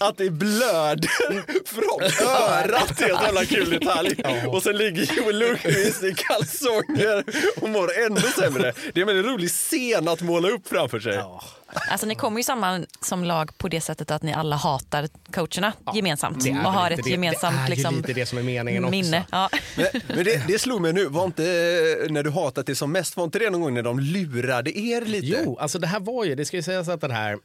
att 0.01 0.17
det 0.17 0.31
blöder 0.31 1.09
från 1.67 2.27
örat 2.29 3.01
är 3.01 3.05
en 3.17 3.23
jävla 3.25 3.45
kul 3.45 3.71
detalj. 3.71 4.17
Och 4.47 4.63
sen 4.63 4.77
ligger 4.77 5.17
Joel 5.17 5.39
Lundqvist 5.39 6.03
i 6.03 6.15
kalsonger 6.17 7.25
och 7.63 7.69
mår 7.69 7.91
ännu 8.07 8.21
sämre. 8.21 8.73
Det 8.95 9.01
är 9.01 9.11
en 9.11 9.23
rolig 9.23 9.51
scen 9.51 10.09
att 10.09 10.21
måla 10.21 10.49
upp 10.49 10.69
framför 10.69 11.01
sig. 11.01 11.15
ja, 11.15 11.43
Alltså 11.91 12.07
ni 12.07 12.15
kommer 12.15 12.39
ju 12.39 12.45
samman 12.45 12.87
som 13.01 13.25
lag 13.25 13.59
på 13.59 13.69
det 13.69 13.81
sättet 13.81 14.11
att 14.11 14.23
ni 14.23 14.33
alla 14.33 14.57
hatar 14.57 15.09
coacherna 15.33 15.73
gemensamt 15.95 16.45
det 16.45 16.51
är 16.51 16.67
och 16.67 16.73
har 16.73 16.91
ett 16.91 17.05
det. 17.05 17.11
gemensamt 17.11 17.57
Det 17.57 17.63
är 17.73 17.77
liksom, 17.77 17.97
lite 17.97 18.13
det 18.13 18.27
som 18.27 18.39
är 18.39 18.43
meningen 18.43 18.85
också. 18.85 18.91
minne. 18.91 19.25
Ja. 19.31 19.51
Men, 19.77 19.87
men 20.09 20.25
det, 20.25 20.45
det 20.47 20.59
slog 20.59 20.81
mig 20.83 20.93
nu, 20.93 21.07
var 21.07 21.25
inte 21.25 21.45
eh, 21.45 22.13
när 22.13 22.23
du 22.23 22.31
hatat 22.31 22.67
det 22.67 22.75
som 22.77 22.93
mest, 22.93 23.17
var 23.17 23.25
inte 23.25 23.39
det 23.39 23.51
någon 23.51 23.61
gång 23.61 23.75
när 23.75 23.83
de 23.83 24.01
lurade 24.01 24.79
er 24.79 25.01
lite? 25.01 25.27
Jo, 25.27 25.59
alltså 25.59 25.79
det 25.79 25.87
här 25.87 26.01
var 26.01 26.25
ju, 26.25 26.35
det 26.35 26.45
ska 26.45 26.57
ju 26.57 26.63
sägas 26.63 26.89
att 26.89 27.01
den 27.01 27.11
här 27.11 27.33
eh, 27.33 27.39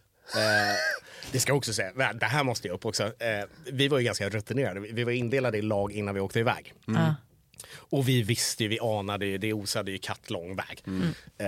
det 1.31 1.39
ska 1.39 1.49
jag 1.49 1.57
också 1.57 1.73
säga, 1.73 2.13
det 2.13 2.25
här 2.25 2.43
måste 2.43 2.67
jag 2.67 2.75
upp 2.75 2.85
också. 2.85 3.03
Eh, 3.03 3.45
vi 3.71 3.87
var 3.87 3.99
ju 3.99 4.05
ganska 4.05 4.29
rutinerade, 4.29 4.79
vi 4.79 5.03
var 5.03 5.11
indelade 5.11 5.57
i 5.57 5.61
lag 5.61 5.91
innan 5.91 6.15
vi 6.15 6.21
åkte 6.21 6.39
iväg. 6.39 6.73
Ja. 6.85 7.15
Och 7.75 8.07
vi 8.09 8.21
visste 8.21 8.63
ju, 8.63 8.69
vi 8.69 8.79
anade 8.79 9.25
ju, 9.25 9.37
det 9.37 9.53
osade 9.53 9.91
ju 9.91 9.97
kattlång 9.97 10.55
väg. 10.55 10.83
Eh, 11.37 11.47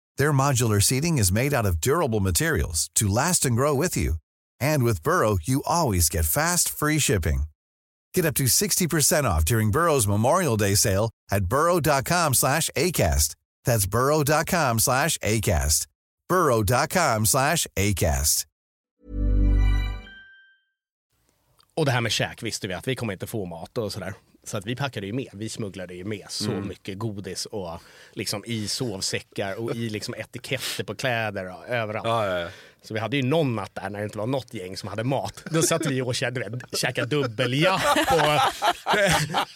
Their 0.17 0.33
modular 0.33 0.81
seating 0.81 1.19
is 1.19 1.31
made 1.31 1.53
out 1.53 1.65
of 1.65 1.79
durable 1.79 2.19
materials 2.19 2.89
to 2.95 3.07
last 3.07 3.45
and 3.45 3.55
grow 3.55 3.75
with 3.75 3.95
you. 3.95 4.15
And 4.59 4.83
with 4.83 5.03
Burrow, 5.03 5.37
you 5.43 5.61
always 5.65 6.09
get 6.09 6.25
fast, 6.25 6.67
free 6.69 6.99
shipping. 6.99 7.43
Get 8.15 8.25
up 8.25 8.33
to 8.35 8.45
60% 8.45 9.23
off 9.23 9.45
during 9.45 9.71
Burrow's 9.71 10.07
Memorial 10.07 10.57
Day 10.57 10.75
sale 10.75 11.11
at 11.31 11.45
burrow.com 11.45 12.33
slash 12.33 12.69
ACAST. 12.75 13.35
That's 13.65 13.85
burrow.com 13.85 14.79
slash 14.79 15.17
ACAST. 15.19 15.87
burrow.com 16.29 17.25
slash 17.25 17.67
ACAST. 17.75 18.45
Och 21.75 21.85
det 21.85 21.91
här 21.91 22.01
med 22.01 22.11
käk 22.11 22.43
visste 22.43 22.67
vi 22.67 22.73
att 22.73 22.87
vi 22.87 22.95
kommer 22.95 23.13
inte 23.13 23.27
få 23.27 23.45
mat 23.45 23.77
och 23.77 23.93
sådär. 23.93 24.13
Så 24.43 24.57
att 24.57 24.65
vi 24.65 24.75
packade 24.75 25.07
ju 25.07 25.13
med. 25.13 25.29
Vi 25.33 25.49
smugglade 25.49 25.93
ju 25.93 26.03
med 26.03 26.25
så 26.29 26.51
mycket 26.51 26.97
godis 26.97 27.45
och 27.45 27.81
liksom 28.11 28.43
i 28.45 28.67
sovsäckar 28.67 29.59
och 29.59 29.75
i 29.75 29.89
liksom 29.89 30.15
etiketter 30.17 30.83
på 30.83 30.95
kläder 30.95 31.53
och 31.57 31.67
överallt. 31.67 32.07
Ja, 32.07 32.27
ja, 32.27 32.39
ja. 32.39 32.49
Så 32.83 32.93
vi 32.93 32.99
hade 32.99 33.17
ju 33.17 33.23
någon 33.23 33.55
natt 33.55 33.71
där 33.75 33.89
när 33.89 33.99
det 33.99 34.05
inte 34.05 34.17
var 34.17 34.27
något 34.27 34.53
gäng 34.53 34.77
som 34.77 34.89
hade 34.89 35.03
mat. 35.03 35.43
Då 35.51 35.61
satt 35.61 35.85
vi 35.85 36.01
och 36.01 36.15
käkade, 36.15 36.59
käkade 36.73 37.07
dubbeljapp 37.07 37.81
och 38.11 38.97
eh, 38.99 39.13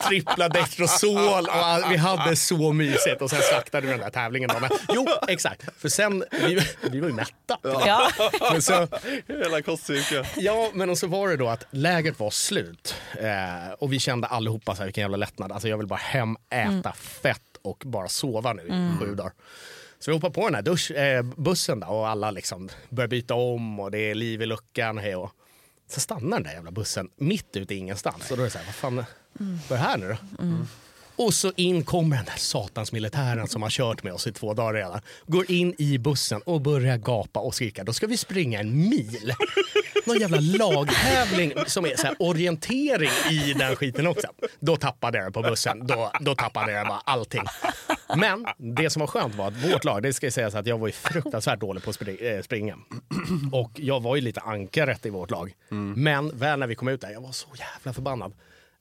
trippla 0.07 0.49
Destrosol 0.49 1.45
och 1.45 1.91
vi 1.91 1.97
hade 1.97 2.35
så 2.35 2.73
mysigt 2.73 3.21
och 3.21 3.29
sen 3.29 3.41
slaktade 3.41 3.87
vi 3.87 3.91
den 3.91 3.99
där 4.01 4.09
tävlingen. 4.09 4.49
Då. 4.53 4.59
Men, 4.59 4.69
jo, 4.89 5.07
exakt. 5.27 5.63
För 5.81 5.89
sen, 5.89 6.23
vi, 6.31 6.59
vi 6.91 6.99
var 6.99 7.07
ju 7.07 7.13
mätta. 7.13 7.57
Ja. 7.61 8.09
Men 8.51 8.61
så, 8.61 8.87
Hela 9.27 9.61
kostcirkeln. 9.61 10.25
Ja, 10.35 10.69
men 10.73 10.89
och 10.89 10.97
så 10.97 11.07
var 11.07 11.27
det 11.29 11.37
då 11.37 11.47
att 11.49 11.65
lägret 11.71 12.19
var 12.19 12.29
slut. 12.29 12.95
Eh, 13.19 13.73
och 13.79 13.93
vi 13.93 13.99
kände 13.99 14.27
allihopa 14.27 14.75
så 14.75 14.77
här, 14.77 14.85
vilken 14.85 15.01
jävla 15.01 15.17
lättnad. 15.17 15.51
Alltså 15.51 15.67
jag 15.67 15.77
vill 15.77 15.87
bara 15.87 15.99
hem, 15.99 16.37
äta 16.49 16.93
fett 16.93 17.41
och 17.61 17.83
bara 17.85 18.07
sova 18.07 18.53
nu 18.53 18.61
i 18.63 18.99
sju 18.99 19.15
dagar. 19.15 19.31
Så 20.05 20.11
vi 20.11 20.15
hoppar 20.15 20.29
på 20.29 20.45
den 20.45 20.55
här 20.55 20.61
dusch, 20.61 20.91
eh, 20.91 21.23
bussen 21.23 21.79
då, 21.79 21.87
och 21.87 22.07
alla 22.07 22.31
liksom 22.31 22.69
börjar 22.89 23.07
byta 23.07 23.33
om 23.33 23.79
och 23.79 23.91
det 23.91 23.97
är 23.97 24.15
liv 24.15 24.41
i 24.41 24.45
luckan. 24.45 24.97
Hej 24.97 25.15
och. 25.15 25.31
Så 25.87 25.99
stannar 25.99 26.37
den 26.37 26.43
där 26.43 26.51
jävla 26.51 26.71
bussen 26.71 27.09
mitt 27.15 27.55
ute 27.55 27.73
i 27.73 27.77
ingenstans. 27.77 28.31
Och 28.31 28.37
då 28.37 28.43
är 28.43 28.45
det 28.45 28.51
så 28.51 28.57
här, 28.57 28.65
vad 28.65 28.75
fan, 28.75 28.95
vad 28.95 29.05
är 29.39 29.67
det 29.69 29.77
här 29.77 29.97
nu 29.97 30.07
då? 30.07 30.17
Och 31.15 31.33
så 31.33 31.51
in 31.55 31.83
kommer 31.83 32.15
den 32.15 32.25
där 32.25 32.37
satans 32.37 32.91
militären 32.91 33.47
som 33.47 33.61
har 33.61 33.69
kört 33.69 34.03
med 34.03 34.13
oss 34.13 34.27
i 34.27 34.31
två 34.31 34.53
dagar 34.53 34.73
redan. 34.73 35.01
Går 35.27 35.51
in 35.51 35.75
i 35.77 35.97
bussen 35.97 36.41
och 36.41 36.61
börjar 36.61 36.97
gapa 36.97 37.39
och 37.39 37.55
skrika. 37.55 37.83
Då 37.83 37.93
ska 37.93 38.07
vi 38.07 38.17
springa 38.17 38.59
en 38.59 38.89
mil. 38.89 39.33
Någon 40.05 40.19
jävla 40.19 40.39
lagtävling 40.39 41.53
som 41.67 41.85
är 41.85 41.95
så 41.95 42.07
här 42.07 42.15
orientering 42.19 43.09
i 43.31 43.53
den 43.53 43.75
skiten 43.75 44.07
också. 44.07 44.27
Då 44.59 44.75
tappade 44.75 45.17
jag 45.17 45.27
det 45.27 45.31
på 45.31 45.41
bussen. 45.41 45.87
Då, 45.87 46.11
då 46.21 46.35
tappade 46.35 46.71
jag 46.71 46.87
bara 46.87 47.01
allting. 47.05 47.43
Men 48.15 48.45
det 48.57 48.89
som 48.89 48.99
var 48.99 49.07
skönt 49.07 49.35
var 49.35 49.47
att 49.47 49.73
vårt 49.73 49.83
lag, 49.83 50.03
det 50.03 50.13
ska 50.13 50.31
sägas 50.31 50.55
att 50.55 50.67
jag 50.67 50.77
var 50.77 50.87
ju 50.87 50.93
fruktansvärt 50.93 51.59
dålig 51.59 51.83
på 51.83 51.89
att 51.89 52.01
eh, 52.01 52.41
springa. 52.43 52.77
Och 53.51 53.71
jag 53.75 54.03
var 54.03 54.15
ju 54.15 54.21
lite 54.21 54.41
ankaret 54.41 55.05
i 55.05 55.09
vårt 55.09 55.31
lag. 55.31 55.53
Men 55.95 56.37
väl 56.37 56.59
när 56.59 56.67
vi 56.67 56.75
kom 56.75 56.87
ut 56.87 57.01
där, 57.01 57.11
jag 57.11 57.21
var 57.21 57.31
så 57.31 57.47
jävla 57.59 57.93
förbannad. 57.93 58.33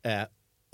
Eh, 0.05 0.23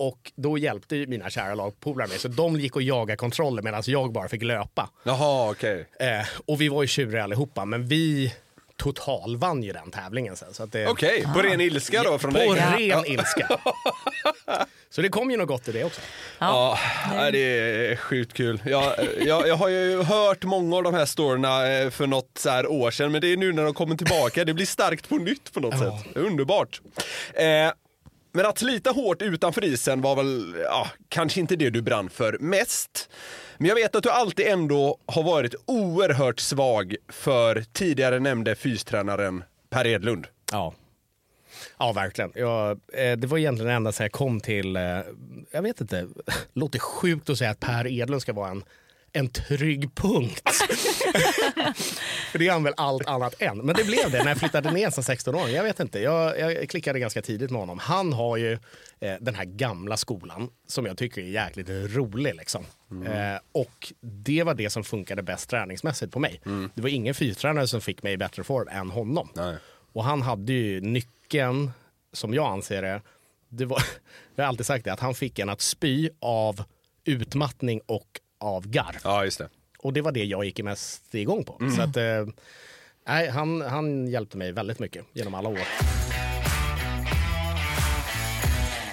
Och 0.07 0.31
då 0.35 0.57
hjälpte 0.57 0.95
ju 0.95 1.07
mina 1.07 1.29
kära 1.29 1.55
lagpolare 1.55 2.07
mig, 2.07 2.19
så 2.19 2.27
de 2.27 2.59
gick 2.59 2.75
och 2.75 2.81
jagade 2.81 3.17
kontroller 3.17 3.61
medan 3.61 3.83
jag 3.85 4.11
bara 4.11 4.27
fick 4.27 4.43
löpa. 4.43 4.89
Jaha, 5.03 5.49
okej. 5.51 5.87
Eh, 5.99 6.27
och 6.45 6.61
vi 6.61 6.69
var 6.69 6.81
ju 6.81 6.87
tjuriga 6.87 7.23
allihopa, 7.23 7.65
men 7.65 7.87
vi 7.87 8.33
totalvann 8.77 9.63
ju 9.63 9.71
den 9.73 9.91
tävlingen 9.91 10.35
sen. 10.35 10.53
Så 10.53 10.63
att 10.63 10.71
det, 10.71 10.87
Okej, 10.87 11.23
på 11.35 11.41
ren 11.41 11.61
ilska 11.61 12.03
då 12.03 12.19
från 12.19 12.33
dig? 12.33 12.47
På 12.47 12.53
ren 12.53 12.87
Ja. 12.87 13.05
ilska. 13.05 13.47
Så 14.89 15.01
det 15.01 15.09
kom 15.09 15.31
ju 15.31 15.37
något 15.37 15.47
gott 15.47 15.67
i 15.67 15.71
det 15.71 15.83
också. 15.83 16.01
Ja, 16.39 16.77
nej, 17.15 17.31
det 17.31 17.39
är 17.39 17.95
sjukt 17.95 18.33
kul. 18.33 18.61
Jag, 18.65 18.93
jag, 19.25 19.47
jag 19.47 19.55
har 19.55 19.67
ju 19.69 20.03
hört 20.03 20.43
många 20.43 20.75
av 20.77 20.83
de 20.83 20.93
här 20.93 21.05
storyna 21.05 21.71
eh, 21.71 21.89
för 21.89 22.07
något 22.07 22.31
så 22.39 22.49
här 22.49 22.67
år 22.67 22.91
sedan, 22.91 23.11
men 23.11 23.21
det 23.21 23.27
är 23.33 23.37
nu 23.37 23.53
när 23.53 23.63
de 23.63 23.73
kommer 23.73 23.95
tillbaka. 23.95 24.45
Det 24.45 24.53
blir 24.53 24.65
starkt 24.65 25.09
på 25.09 25.15
nytt 25.15 25.53
på 25.53 25.59
något 25.59 25.79
sätt. 25.79 26.15
Underbart. 26.15 26.81
Eh, 27.33 27.45
men 28.31 28.45
att 28.45 28.57
slita 28.57 28.91
hårt 28.91 29.21
utanför 29.21 29.63
isen 29.63 30.01
var 30.01 30.15
väl 30.15 30.55
ja, 30.63 30.87
kanske 31.09 31.39
inte 31.39 31.55
det 31.55 31.69
du 31.69 31.81
brann 31.81 32.09
för 32.09 32.37
mest. 32.39 33.09
Men 33.57 33.67
jag 33.67 33.75
vet 33.75 33.95
att 33.95 34.03
du 34.03 34.09
alltid 34.09 34.47
ändå 34.47 34.97
har 35.05 35.23
varit 35.23 35.55
oerhört 35.65 36.39
svag 36.39 36.95
för 37.09 37.63
tidigare 37.73 38.19
nämnde 38.19 38.55
fystränaren 38.55 39.43
Per 39.69 39.87
Edlund. 39.87 40.27
Ja. 40.51 40.73
Ja, 41.77 41.91
verkligen. 41.91 42.31
Jag, 42.35 42.79
eh, 42.93 43.17
det 43.17 43.27
var 43.27 43.37
egentligen 43.37 43.67
det 43.67 43.73
enda 43.73 43.91
som 43.91 44.03
jag 44.03 44.11
kom 44.11 44.39
till, 44.39 44.75
eh, 44.75 44.81
jag 45.51 45.61
vet 45.61 45.81
inte, 45.81 46.07
låter 46.53 46.79
sjukt 46.79 47.29
att 47.29 47.37
säga 47.37 47.49
att 47.49 47.59
Per 47.59 47.87
Edlund 47.87 48.21
ska 48.21 48.33
vara 48.33 48.49
en, 48.49 48.63
en 49.13 49.29
trygg 49.29 49.95
punkt. 49.95 50.41
För 52.31 52.39
det 52.39 52.47
är 52.47 52.51
han 52.51 52.63
väl 52.63 52.73
allt 52.77 53.07
annat 53.07 53.41
än. 53.41 53.57
Men 53.57 53.75
det 53.75 53.83
blev 53.83 54.11
det 54.11 54.23
när 54.23 54.27
jag 54.27 54.37
flyttade 54.37 54.71
ner 54.71 54.89
som 54.89 55.03
16-åring. 55.03 55.55
Jag 55.55 55.63
vet 55.63 55.79
inte, 55.79 55.99
jag, 55.99 56.39
jag 56.39 56.69
klickade 56.69 56.99
ganska 56.99 57.21
tidigt 57.21 57.51
med 57.51 57.59
honom. 57.59 57.79
Han 57.79 58.13
har 58.13 58.37
ju 58.37 58.53
eh, 58.99 59.15
den 59.19 59.35
här 59.35 59.45
gamla 59.45 59.97
skolan 59.97 60.49
som 60.67 60.85
jag 60.85 60.97
tycker 60.97 61.21
är 61.21 61.25
jäkligt 61.25 61.69
rolig. 61.69 62.35
Liksom. 62.35 62.65
Eh, 63.05 63.39
och 63.51 63.93
det 64.01 64.43
var 64.43 64.53
det 64.53 64.69
som 64.69 64.83
funkade 64.83 65.23
bäst 65.23 65.49
träningsmässigt 65.49 66.13
på 66.13 66.19
mig. 66.19 66.41
Det 66.73 66.81
var 66.81 66.89
ingen 66.89 67.13
fyrtränare 67.13 67.67
som 67.67 67.81
fick 67.81 68.03
mig 68.03 68.13
i 68.13 68.17
bättre 68.17 68.43
form 68.43 68.67
än 68.67 68.89
honom. 68.89 69.29
Och 69.93 70.03
han 70.03 70.21
hade 70.21 70.53
ju 70.53 70.81
nyckeln, 70.81 71.71
som 72.13 72.33
jag 72.33 72.51
anser 72.51 72.81
det, 72.81 73.01
det 73.49 73.65
var, 73.65 73.83
jag 74.35 74.43
har 74.43 74.49
alltid 74.49 74.65
sagt 74.65 74.85
det, 74.85 74.93
att 74.93 74.99
han 74.99 75.13
fick 75.13 75.39
en 75.39 75.49
att 75.49 75.61
spy 75.61 76.09
av 76.19 76.63
utmattning 77.05 77.81
och 77.85 78.19
av 78.41 78.67
garv. 78.67 78.97
Ja, 79.03 79.23
just 79.25 79.37
det. 79.37 79.49
Och 79.79 79.93
det 79.93 80.01
var 80.01 80.11
det 80.11 80.23
jag 80.23 80.45
gick 80.45 80.63
mest 80.63 81.15
igång 81.15 81.43
på. 81.43 81.57
Mm. 81.59 81.75
Så 81.75 81.81
att, 81.81 81.97
eh, 81.97 82.25
nej, 83.07 83.29
han, 83.29 83.61
han 83.61 84.07
hjälpte 84.07 84.37
mig 84.37 84.51
väldigt 84.51 84.79
mycket 84.79 85.05
genom 85.13 85.33
alla 85.33 85.49
år. 85.49 86.00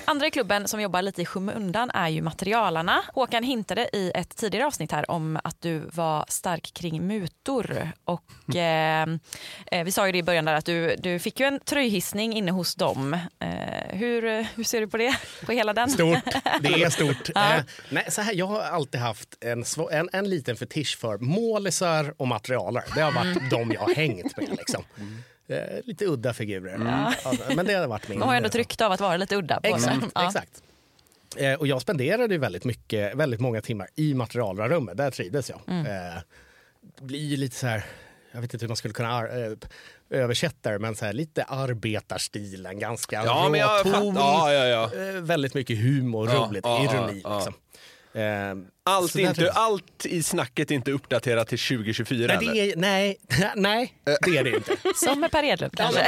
Andra 0.08 0.26
i 0.26 0.30
klubben 0.30 0.68
som 0.68 0.80
jobbar 0.80 1.02
lite 1.02 1.22
i 1.22 1.26
skymundan 1.26 1.90
är 1.94 2.08
ju 2.08 2.22
materialarna. 2.22 3.02
Håkan 3.14 3.42
hintade 3.42 3.88
i 3.92 4.12
ett 4.14 4.36
tidigare 4.36 4.66
avsnitt 4.66 4.92
här 4.92 5.10
om 5.10 5.38
att 5.44 5.60
du 5.60 5.78
var 5.92 6.24
stark 6.28 6.70
kring 6.74 7.06
mutor. 7.06 7.92
Och, 8.04 8.56
eh, 8.56 9.06
eh, 9.66 9.84
vi 9.84 9.92
sa 9.92 10.06
ju 10.06 10.12
det 10.12 10.18
i 10.18 10.22
början 10.22 10.44
där 10.44 10.54
att 10.54 10.64
du, 10.64 10.96
du 10.98 11.18
fick 11.18 11.40
ju 11.40 11.46
en 11.46 11.60
tröjhissning 11.60 12.32
inne 12.32 12.50
hos 12.52 12.74
dem. 12.74 13.14
Eh, 13.14 13.96
hur, 13.98 14.46
hur 14.56 14.64
ser 14.64 14.80
du 14.80 14.88
på 14.88 14.96
det? 14.96 15.16
På 15.46 15.52
hela 15.52 15.72
den? 15.72 15.90
Stort. 15.90 16.18
Det 16.60 16.68
är 16.82 16.90
stort. 16.98 17.30
Ja. 17.34 17.54
Eh, 17.54 17.62
nej, 17.90 18.04
så 18.08 18.20
här, 18.22 18.34
jag 18.34 18.46
har 18.46 18.60
alltid 18.60 19.00
haft 19.00 19.28
en, 19.40 19.64
en, 19.90 20.08
en 20.12 20.30
liten 20.30 20.56
fetisch 20.56 20.98
för 21.00 21.18
målisar 21.18 22.14
och 22.16 22.28
materialer. 22.28 22.84
Det 22.94 23.00
har 23.00 23.12
varit 23.12 23.28
Mm. 23.38 23.48
de 23.48 23.72
jag 23.72 23.80
har 23.80 23.94
hängt 23.94 24.36
med. 24.36 24.48
Liksom. 24.50 24.84
Eh, 25.48 25.80
lite 25.84 26.04
udda 26.06 26.32
figurer. 26.34 26.78
Ja, 27.24 27.32
men 27.56 27.66
det 27.66 27.72
har 27.74 27.86
varit 27.86 28.08
min... 28.08 28.18
De 28.18 28.24
har 28.26 28.34
ju 28.34 28.36
ändå 28.36 28.48
tryckt 28.48 28.80
av 28.80 28.92
att 28.92 29.00
vara 29.00 29.16
lite 29.16 29.36
udda. 29.36 29.60
På 29.60 29.66
Exakt. 29.66 29.84
sig. 30.00 30.10
Ja. 30.14 30.26
exakt. 30.26 30.62
Eh, 31.36 31.54
och 31.54 31.66
jag 31.66 31.82
spenderade 31.82 32.38
väldigt, 32.38 32.64
mycket, 32.64 33.14
väldigt 33.16 33.40
många 33.40 33.60
timmar 33.60 33.88
i 33.94 34.14
materialrummet. 34.14 34.96
Där 34.96 35.10
trivdes 35.10 35.50
jag. 35.50 35.60
Mm. 35.66 35.86
Eh, 35.86 36.18
blir 37.00 37.36
lite 37.36 37.56
så 37.56 37.66
här, 37.66 37.84
jag 38.32 38.40
vet 38.40 38.54
inte 38.54 38.64
hur 38.64 38.68
man 38.68 38.76
skulle 38.76 38.94
kunna 38.94 39.28
eh, 39.28 39.52
översätta 40.10 40.70
det, 40.70 40.78
men 40.78 40.96
så 40.96 41.04
här, 41.04 41.12
lite 41.12 41.44
arbetarstilen. 41.44 42.78
Ganska 42.78 43.22
Ja, 43.24 43.48
men 43.48 43.60
jag 43.60 43.86
råton. 43.86 44.14
fattar. 44.14 44.52
Ja, 44.52 44.52
ja, 44.66 44.90
ja. 44.94 45.08
Eh, 45.08 45.14
väldigt 45.20 45.54
mycket 45.54 45.78
humor, 45.78 46.28
Ja, 46.28 46.34
roligt, 46.48 46.64
ja, 46.64 46.84
ironi. 46.84 47.20
ja, 47.24 47.30
ja. 47.30 47.36
Liksom. 47.36 47.54
Eh, 48.12 48.22
Allt, 48.84 49.10
så 49.12 49.18
inte, 49.18 49.32
trivs- 49.40 49.50
allt 49.54 50.06
i 50.06 50.22
snacket 50.22 50.70
är 50.70 50.74
inte 50.74 50.90
uppdaterat 50.92 51.48
till 51.48 51.58
2024 51.58 52.26
Nej, 52.26 52.36
eller? 52.36 52.52
det 52.54 52.72
är, 52.72 52.76
nej, 52.76 53.18
nej, 53.56 53.94
det 54.04 54.36
är 54.36 54.44
det 54.44 54.50
inte. 54.50 54.76
Som 54.94 55.20
med 55.20 55.30
Per 55.30 55.42
Edlund 55.44 55.76
kanske. 55.76 56.06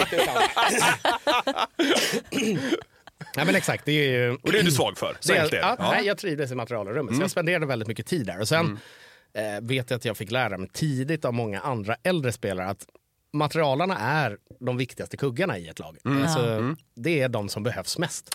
Nej 3.37 3.45
men 3.47 3.55
exakt. 3.55 3.85
Det 3.85 3.93
är 3.93 4.11
ju... 4.11 4.31
Och 4.43 4.53
det 4.53 4.59
är 4.59 4.63
du 4.63 4.71
svag 4.71 4.99
för? 4.99 5.17
Så 5.21 5.33
Det, 5.33 5.39
är 5.39 5.51
det. 5.51 5.57
ja, 5.57 5.77
Ja. 5.79 5.91
Nej, 5.91 6.07
jag 6.07 6.19
trivdes 6.19 6.51
i 6.53 6.55
materialrummet, 6.55 7.11
så 7.11 7.15
Mm. 7.15 7.21
jag 7.21 7.31
spenderade 7.31 7.67
väldigt 7.67 7.89
mycket 7.89 8.07
tid 8.07 8.27
där. 8.27 8.41
Och 8.41 8.49
sen 8.49 8.79
Mm. 9.35 9.57
eh, 9.57 9.69
vet 9.69 9.91
jag 9.91 9.97
att 9.99 10.05
jag 10.05 10.17
fick 10.17 10.31
lära 10.31 10.59
mig 10.59 10.69
tidigt 10.73 11.25
av 11.25 11.35
många 11.35 11.61
andra 11.61 11.97
äldre 12.03 12.33
spelare 12.33 12.67
att 12.69 12.87
materialarna 13.33 13.99
är 13.99 14.37
de 14.61 14.77
viktigaste 14.77 15.17
kuggarna 15.17 15.59
i 15.59 15.69
ett 15.69 15.79
lag. 15.79 15.97
Mm. 16.05 16.23
Alltså, 16.23 16.41
Ja. 16.47 16.53
Mm. 16.57 16.77
Det 16.97 17.21
är 17.21 17.29
de 17.29 17.49
som 17.49 17.63
behövs 17.63 17.99
mest. 17.99 18.35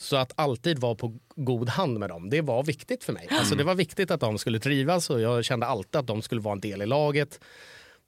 Så 0.00 0.16
att 0.16 0.32
alltid 0.36 0.78
vara 0.78 0.94
på 0.94 1.18
god 1.36 1.68
hand 1.68 1.98
med 1.98 2.08
dem, 2.08 2.30
det 2.30 2.40
var 2.40 2.62
viktigt 2.64 3.04
för 3.04 3.12
mig. 3.12 3.28
Alltså, 3.30 3.54
det 3.54 3.64
var 3.64 3.74
viktigt 3.74 4.10
att 4.10 4.20
de 4.20 4.38
skulle 4.38 4.60
trivas 4.60 5.10
och 5.10 5.20
jag 5.20 5.44
kände 5.44 5.66
alltid 5.66 5.96
att 5.96 6.06
de 6.06 6.22
skulle 6.22 6.40
vara 6.40 6.52
en 6.52 6.60
del 6.60 6.82
i 6.82 6.86
laget. 6.86 7.40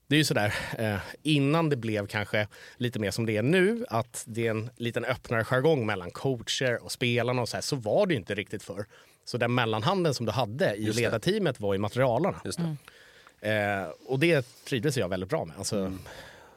Det 0.07 0.14
är 0.14 0.18
ju 0.18 0.24
sådär, 0.24 0.55
eh, 0.78 0.97
innan 1.22 1.68
det 1.68 1.76
blev 1.76 2.07
kanske 2.07 2.49
lite 2.76 2.99
mer 2.99 3.11
som 3.11 3.26
det 3.26 3.36
är 3.36 3.43
nu, 3.43 3.84
att 3.88 4.24
det 4.26 4.47
är 4.47 4.51
en 4.51 4.70
liten 4.76 5.05
öppnare 5.05 5.45
jargong 5.45 5.86
mellan 5.86 6.11
coacher 6.11 6.84
och 6.84 6.93
spelarna 6.93 7.43
och 7.43 7.49
så 7.49 7.57
här, 7.57 7.62
så 7.62 7.76
var 7.76 8.07
det 8.07 8.14
ju 8.14 8.18
inte 8.18 8.34
riktigt 8.34 8.62
för. 8.62 8.86
Så 9.24 9.38
den 9.38 9.55
mellanhanden 9.55 10.14
som 10.14 10.26
du 10.26 10.32
hade 10.32 10.74
i 10.74 10.93
ledarteamet 10.93 11.61
var 11.61 11.74
i 11.74 11.78
materialarna. 11.78 12.40
Eh, 13.40 13.88
och 14.07 14.18
det 14.18 14.64
trivdes 14.64 14.97
jag 14.97 15.09
väldigt 15.09 15.28
bra 15.28 15.45
med. 15.45 15.57
Alltså, 15.59 15.76
Mm. 15.76 15.99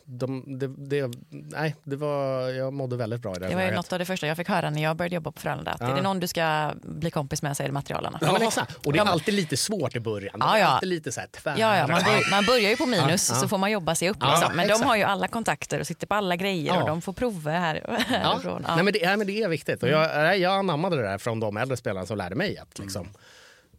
De, 0.06 0.60
det, 0.60 0.68
det, 0.68 1.12
nej, 1.30 1.76
det 1.84 1.96
var, 1.96 2.50
jag 2.50 2.74
mådde 2.74 2.98
väldigt 2.98 3.22
bra 3.22 3.36
i 3.36 3.40
det. 3.40 3.48
Det 3.48 3.56
var 3.56 3.64
ju 3.64 3.72
något 3.72 3.94
av 3.94 4.00
det 4.00 4.06
första 4.06 4.28
jag 4.28 4.38
fick 4.38 4.48
höra 4.48 4.70
när 4.70 4.84
jag 4.84 4.98
började 4.98 5.16
jobba 5.16 5.32
på 5.32 5.40
Frölunda. 5.40 5.72
Att 5.72 5.82
Ja. 5.82 5.92
Är 5.92 5.96
det 5.96 6.02
någon 6.02 6.20
du 6.20 6.28
ska 6.28 6.72
bli 6.82 7.12
kompis 7.12 7.42
med 7.42 7.58
så 7.58 7.64
är 7.64 7.68
det 7.68 7.74
materialarna. 7.74 8.20
Ja, 8.22 8.34
men 8.34 8.42
exakt. 8.42 8.86
Och 8.86 8.94
det 8.94 9.00
är 9.00 9.06
alltid 9.06 9.34
lite 9.34 9.58
svårt 9.58 9.96
i 9.96 10.00
början. 10.00 10.36
Ja, 10.40 10.60
ja. 10.60 10.66
alltid 10.66 10.90
lite 10.90 11.12
så 11.12 11.20
här 11.20 11.28
tvära. 11.28 11.60
Ja, 11.60 11.78
ja 11.78 11.88
man, 11.88 12.04
bör, 12.04 12.32
man 12.32 12.46
börjar 12.46 12.70
ju 12.70 12.78
på 12.78 12.86
minus 12.86 13.30
Ja, 13.30 13.36
så 13.36 13.48
får 13.48 13.58
man 13.58 13.72
jobba 13.72 13.96
sig 13.96 14.10
upp. 14.10 14.18
Liksom. 14.22 14.56
Men 14.56 14.68
de 14.68 14.72
exakt. 14.74 14.88
har 14.88 14.96
ju 14.96 15.04
alla 15.04 15.28
kontakter 15.28 15.80
och 15.80 15.88
sitter 15.88 16.08
på 16.08 16.16
alla 16.16 16.36
grejer 16.36 16.82
och 16.82 16.88
de 16.88 17.02
får 17.02 17.14
prover 17.14 17.60
här 17.60 18.04
härifrån. 18.08 18.66
Nej, 18.68 18.84
men 18.84 18.94
det, 18.94 19.00
nej, 19.06 19.18
men 19.18 19.28
det 19.28 19.44
är 19.44 19.50
viktigt. 19.50 19.84
Och 19.84 19.90
jag, 19.90 20.10
nej, 20.16 20.42
jag 20.42 20.54
anammade 20.54 20.96
det 20.96 21.02
där 21.02 21.18
från 21.18 21.40
de 21.40 21.58
äldre 21.58 21.78
spelarna 21.78 22.06
som 22.06 22.18
lärde 22.18 22.36
mig 22.36 22.58
att 22.58 22.80
liksom, 22.80 23.08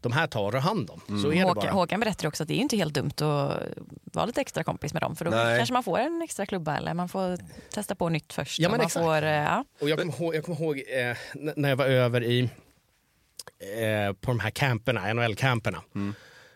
de 0.08 0.12
här 0.12 0.26
tar 0.26 0.52
du 0.52 0.58
hand 0.58 0.90
om. 0.90 1.22
Så 1.22 1.32
är 1.32 1.36
det 1.36 1.42
Håkan, 1.42 1.54
bara. 1.62 1.70
Håkan 1.72 2.00
berättar 2.00 2.28
också 2.28 2.42
att 2.42 2.48
det 2.48 2.54
är 2.54 2.58
inte 2.58 2.76
helt 2.76 2.94
dumt 2.94 3.10
att 3.10 3.60
vara 4.02 4.26
lite 4.26 4.40
extra 4.40 4.64
kompis 4.64 4.92
med 4.92 5.02
dem 5.02 5.16
för 5.16 5.24
då 5.24 5.30
Nej. 5.30 5.58
kanske 5.58 5.72
man 5.72 5.82
får 5.82 5.98
en 5.98 6.22
extra 6.22 6.46
klubba 6.46 6.76
eller 6.76 6.94
man 6.94 7.08
får 7.08 7.38
testa 7.70 7.94
på 7.94 8.08
nytt 8.08 8.32
först. 8.32 8.58
Ja, 8.58 8.68
och 8.68 8.70
men 8.70 8.78
man 8.78 8.86
exakt. 8.86 9.04
får, 9.04 9.22
eh, 9.22 9.30
ja. 9.30 9.64
Och 9.80 9.88
jag 9.88 9.98
kommer 9.98 10.20
ihåg, 10.20 10.34
jag 10.34 10.44
kommer 10.44 10.60
ihåg 10.60 10.78
eh, 10.88 11.16
när 11.56 11.68
jag 11.68 11.76
var 11.76 11.86
över 11.86 12.22
i, 12.24 12.40
eh, 12.40 14.12
på 14.12 14.30
de 14.30 14.40
här 14.40 14.50
camperna, 14.50 15.00
NHL-camperna. 15.14 15.82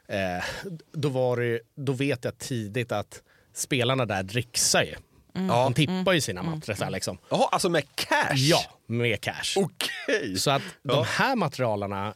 Eh, 0.08 0.44
då, 0.92 1.08
var 1.08 1.36
det, 1.36 1.60
då 1.76 1.92
vet 1.92 2.24
jag 2.24 2.38
tidigt 2.38 2.92
att 2.92 3.22
spelarna 3.54 4.06
där 4.06 4.22
dricksar 4.22 4.82
ju. 4.82 4.94
Mm. 5.34 5.46
De 5.48 5.74
tippar 5.74 5.92
Mm. 5.94 6.14
ju 6.14 6.20
sina 6.20 6.42
matrasar. 6.42 6.90
Liksom. 6.90 7.18
Jaha, 7.28 7.48
alltså 7.52 7.68
med 7.68 7.84
cash? 7.94 8.34
Ja, 8.36 8.60
med 8.86 9.20
cash. 9.20 9.54
Okej. 9.56 10.36
Så 10.38 10.50
att 10.50 10.62
Ja. 10.82 10.94
de 10.94 11.04
här 11.04 11.36
materialarna 11.36 12.14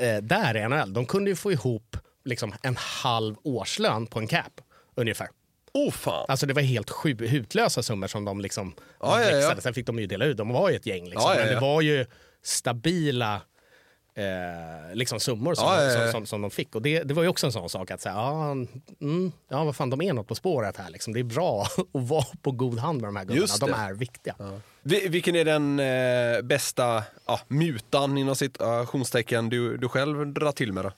eh, 0.00 0.16
där 0.22 0.56
i 0.56 0.68
NHL, 0.68 0.92
de 0.92 1.06
kunde 1.06 1.30
ju 1.30 1.36
få 1.36 1.52
ihop 1.52 1.96
liksom, 2.24 2.54
en 2.62 2.76
halv 2.76 3.36
årslön 3.42 4.06
på 4.06 4.18
en 4.18 4.26
cap 4.26 4.60
ungefär. 4.94 5.28
Oh 5.72 5.90
fan. 5.90 6.26
Alltså 6.28 6.46
det 6.46 6.54
var 6.54 6.62
helt 6.62 6.90
sju, 6.90 7.16
hutlösa 7.26 7.82
summor 7.82 8.06
som 8.06 8.24
de 8.24 8.40
liksom 8.40 8.74
Ja, 9.00 9.22
ja, 9.22 9.30
ja. 9.30 9.60
Sen 9.60 9.74
fick 9.74 9.86
de 9.86 9.98
ju 9.98 10.06
dela 10.06 10.24
ut, 10.24 10.36
de 10.36 10.48
var 10.48 10.70
ju 10.70 10.76
ett 10.76 10.86
gäng 10.86 11.04
liksom. 11.04 11.32
Men 11.36 11.46
det 11.46 11.60
var 11.60 11.80
ju 11.80 12.06
stabila 12.42 13.40
eh, 14.14 14.94
liksom 14.94 15.20
summor 15.20 15.54
som, 15.54 15.64
Ja, 15.64 15.82
ja, 15.82 16.04
ja. 16.04 16.12
Som, 16.12 16.26
som, 16.26 16.42
de 16.42 16.50
fick. 16.50 16.74
Och 16.74 16.82
det, 16.82 17.02
det 17.02 17.14
var 17.14 17.22
ju 17.22 17.28
också 17.28 17.46
en 17.46 17.52
sån 17.52 17.70
sak 17.70 17.90
att 17.90 18.00
säga, 18.00 18.14
ja, 18.14 18.50
mm, 19.00 19.32
ja 19.48 19.64
vad 19.64 19.76
fan 19.76 19.90
de 19.90 20.02
är 20.02 20.12
något 20.12 20.28
på 20.28 20.34
spåret 20.34 20.76
här 20.76 20.90
liksom. 20.90 21.12
Det 21.12 21.20
är 21.20 21.24
bra 21.24 21.62
att 21.94 22.02
vara 22.02 22.24
på 22.42 22.50
god 22.50 22.78
hand 22.78 23.00
med 23.00 23.08
de 23.08 23.16
här 23.16 23.24
gubbarna. 23.24 23.66
De 23.66 23.72
är 23.72 23.94
viktiga. 23.94 24.34
Vi- 24.82 25.08
Vilken 25.08 25.36
är 25.36 25.44
den 25.44 25.80
eh, 25.80 26.42
bästa 26.42 27.02
ja, 27.26 27.40
mutan 27.48 28.18
inom 28.18 28.36
citationstecken 28.36 29.48
du, 29.48 29.76
du 29.76 29.88
själv 29.88 30.26
drar 30.26 30.52
till 30.52 30.72
med 30.72 30.84
då? 30.84 30.92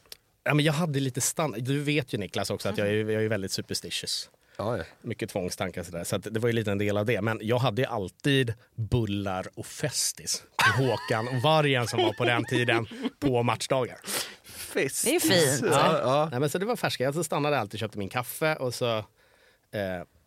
Ja, 0.44 0.54
men 0.54 0.64
jag 0.64 0.72
hade 0.72 1.00
lite 1.00 1.20
stand... 1.20 1.64
Du 1.64 1.80
vet 1.80 2.12
ju 2.14 2.18
Niklas 2.18 2.50
också 2.50 2.68
att 2.68 2.78
jag 2.78 2.88
är, 2.88 2.92
jag 3.10 3.24
är 3.24 3.28
väldigt 3.28 3.52
superstitious. 3.52 4.30
Ja, 4.56 4.76
ja. 4.76 4.84
Mycket 5.02 5.30
tvångstankar 5.30 5.82
sådär. 5.82 6.04
Så 6.04 6.16
att 6.16 6.22
det 6.30 6.40
var 6.40 6.48
ju 6.48 6.52
lite 6.52 6.72
en 6.72 6.78
del 6.78 6.96
av 6.96 7.06
det. 7.06 7.20
Men 7.22 7.38
jag 7.42 7.58
hade 7.58 7.82
ju 7.82 7.88
alltid 7.88 8.54
bullar 8.74 9.46
och 9.54 9.66
festis 9.66 10.42
till 10.64 10.84
Håkan 10.86 11.28
och 11.28 11.42
Vargen 11.42 11.86
som 11.88 12.02
var 12.02 12.12
på 12.12 12.24
den 12.24 12.44
tiden 12.44 12.86
på 13.20 13.42
matchdagar. 13.42 13.98
Festis. 14.44 15.02
Det 15.04 15.14
är 15.16 15.20
fint. 15.60 15.72
Ja, 15.72 16.28
Nej, 16.30 16.40
men 16.40 16.50
så 16.50 16.58
det 16.58 16.66
var 16.66 16.76
färska. 16.76 17.04
Jag 17.04 17.24
stannade 17.24 17.58
alltid 17.58 17.74
och 17.74 17.78
köpte 17.80 17.98
min 17.98 18.08
kaffe 18.08 18.56
och 18.56 18.74
så 18.74 18.96
eh, 18.98 19.04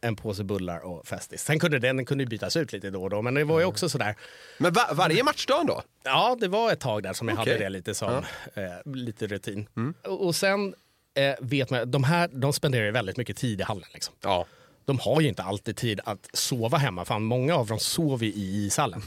en 0.05 0.15
påse 0.15 0.43
bullar 0.43 0.79
och 0.79 1.07
Festis. 1.07 1.43
Sen 1.43 1.59
kunde 1.59 1.79
den, 1.79 2.05
kunde 2.05 2.25
bytas 2.25 2.57
ut 2.57 2.73
lite 2.73 2.89
då 2.89 3.03
och 3.03 3.09
då, 3.09 3.21
men 3.21 3.33
det 3.33 3.43
var 3.43 3.59
ju 3.59 3.65
också 3.65 3.89
sådär. 3.89 4.15
Men 4.57 4.73
va- 4.73 4.89
varje 4.93 5.23
matchdag 5.23 5.67
då? 5.67 5.81
Ja, 6.03 6.37
det 6.39 6.47
var 6.47 6.71
ett 6.71 6.79
tag 6.79 7.03
där 7.03 7.13
som 7.13 7.27
jag 7.27 7.39
Okej. 7.39 7.53
hade 7.53 7.63
det 7.65 7.69
lite 7.69 7.95
som 7.95 8.13
eh, 8.53 8.63
lite 8.93 9.27
rutin. 9.27 9.67
Och, 10.03 10.25
och 10.25 10.35
sen 10.35 10.75
eh, 11.17 11.35
vet 11.41 11.69
man, 11.69 11.91
de 11.91 12.03
här 12.03 12.27
de 12.33 12.53
spenderar 12.53 12.85
ju 12.85 12.91
väldigt 12.91 13.17
mycket 13.17 13.37
tid 13.37 13.59
i 13.59 13.63
hallen. 13.63 13.89
Liksom. 13.93 14.13
Ja. 14.23 14.45
De 14.85 14.99
har 14.99 15.21
ju 15.21 15.27
inte 15.27 15.43
alltid 15.43 15.75
tid 15.77 15.99
att 16.05 16.29
sova 16.33 16.77
hemma. 16.77 17.05
Fan, 17.05 17.23
många 17.23 17.55
av 17.55 17.67
dem 17.67 17.79
sover 17.79 18.25
ju 18.25 18.31
i 18.33 18.65
ishallen. 18.65 19.01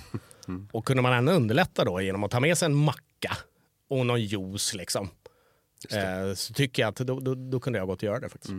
Och 0.72 0.84
kunde 0.86 1.02
man 1.02 1.12
ändå 1.12 1.32
underlätta 1.32 1.84
då 1.84 2.00
genom 2.00 2.24
att 2.24 2.30
ta 2.30 2.40
med 2.40 2.58
sig 2.58 2.66
en 2.66 2.74
macka 2.74 3.36
och 3.90 4.06
någon 4.06 4.20
juice 4.22 4.74
liksom. 4.74 5.08
Eh, 5.90 6.34
så 6.34 6.52
tycker 6.54 6.82
jag 6.82 6.88
att 6.88 6.96
då, 6.96 7.20
då, 7.20 7.34
då 7.34 7.60
kunde 7.60 7.78
jag 7.78 7.88
gått 7.88 7.98
och 7.98 8.02
göra 8.02 8.20
det 8.20 8.28
faktiskt. 8.28 8.54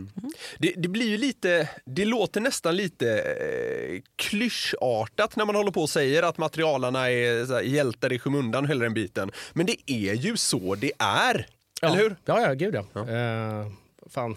Det, 0.58 0.74
det 0.76 0.88
blir 0.88 1.08
ju 1.08 1.16
lite, 1.16 1.68
det 1.84 2.04
låter 2.04 2.40
nästan 2.40 2.76
lite 2.76 3.18
eh, 3.18 4.00
klyschartat 4.16 5.36
när 5.36 5.44
man 5.44 5.54
håller 5.54 5.70
på 5.70 5.82
och 5.82 5.90
säger 5.90 6.22
att 6.22 6.38
materialarna 6.38 7.10
är 7.10 7.46
så 7.46 7.54
här, 7.54 7.62
hjältar 7.62 8.12
i 8.12 8.18
skymundan 8.18 8.66
hela 8.66 8.84
den 8.84 8.94
biten. 8.94 9.30
Men 9.52 9.66
det 9.66 9.76
är 9.86 10.14
ju 10.14 10.36
så 10.36 10.74
det 10.74 10.92
är. 10.98 11.46
Eller 11.82 11.96
hur? 11.96 12.16
Ja, 12.24 12.40
ja, 12.40 12.54
gud 12.54 12.74
ja. 12.74 13.08
Eh, 13.08 13.66
fan. 14.10 14.36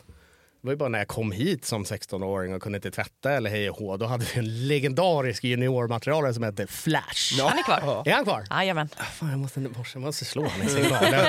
Det 0.63 0.67
var 0.67 0.73
ju 0.73 0.77
bara 0.77 0.89
när 0.89 0.99
jag 0.99 1.07
kom 1.07 1.31
hit 1.31 1.65
som 1.65 1.83
16-åring 1.83 2.53
och 2.53 2.61
kunde 2.61 2.75
inte 2.75 2.91
tvätta 2.91 3.31
eller 3.31 3.49
hej 3.49 3.69
och 3.69 3.77
hå. 3.77 3.97
Då 3.97 4.05
hade 4.05 4.25
vi 4.25 4.39
en 4.39 4.67
legendarisk 4.67 5.43
juniormaterialare 5.43 6.33
som 6.33 6.43
hette 6.43 6.67
Flash. 6.67 7.41
Han 7.41 7.57
är 7.57 7.63
kvar. 7.63 8.03
Är 8.05 8.11
han 8.11 8.23
kvar? 8.23 8.45
Jajamän. 8.49 8.89
Ah, 8.97 9.03
Fan, 9.03 9.29
jag 9.29 9.39
måste, 9.39 9.61
jag 9.93 10.01
måste 10.01 10.25
slå 10.25 10.41
honom 10.41 10.67
i 10.67 10.69
signalen. 10.69 11.25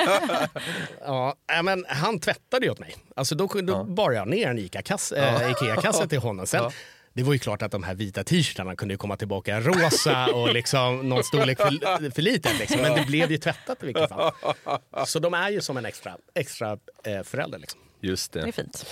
ja, 1.05 1.35
men 1.63 1.85
han 1.87 2.19
tvättade 2.19 2.65
ju 2.65 2.71
åt 2.71 2.79
mig. 2.79 2.95
Alltså, 3.15 3.35
då 3.35 3.47
då 3.47 3.83
bar 3.83 4.11
jag 4.11 4.27
ner 4.27 4.49
en 4.49 4.57
Ica-kasse 4.57 5.17
äh, 5.17 5.51
Ikea-kasse 5.51 6.07
till 6.07 6.19
honom. 6.19 6.47
Sen, 6.47 6.71
Det 7.13 7.23
var 7.23 7.33
ju 7.33 7.39
klart 7.39 7.61
att 7.61 7.71
de 7.71 7.83
här 7.83 7.95
vita 7.95 8.23
t-shirtarna 8.23 8.75
kunde 8.75 8.93
ju 8.93 8.97
komma 8.97 9.17
tillbaka 9.17 9.59
rosa 9.61 10.25
och 10.33 10.53
liksom 10.53 11.09
någon 11.09 11.23
storlek 11.23 11.57
för, 11.57 12.11
för 12.11 12.21
liten. 12.21 12.57
Liksom. 12.59 12.81
Men 12.81 12.95
det 12.95 13.05
blev 13.07 13.31
ju 13.31 13.37
tvättat 13.37 13.83
i 13.83 13.85
vilket 13.85 14.09
fall. 14.09 14.31
Så 15.05 15.19
de 15.19 15.33
är 15.33 15.49
ju 15.49 15.61
som 15.61 15.77
en 15.77 15.85
extra, 15.85 16.17
extra 16.35 16.77
eh, 17.03 17.23
förälder. 17.23 17.59
Liksom. 17.59 17.79
Just 18.05 18.31
Det 18.31 18.39
är 18.39 18.51
fint. 18.51 18.85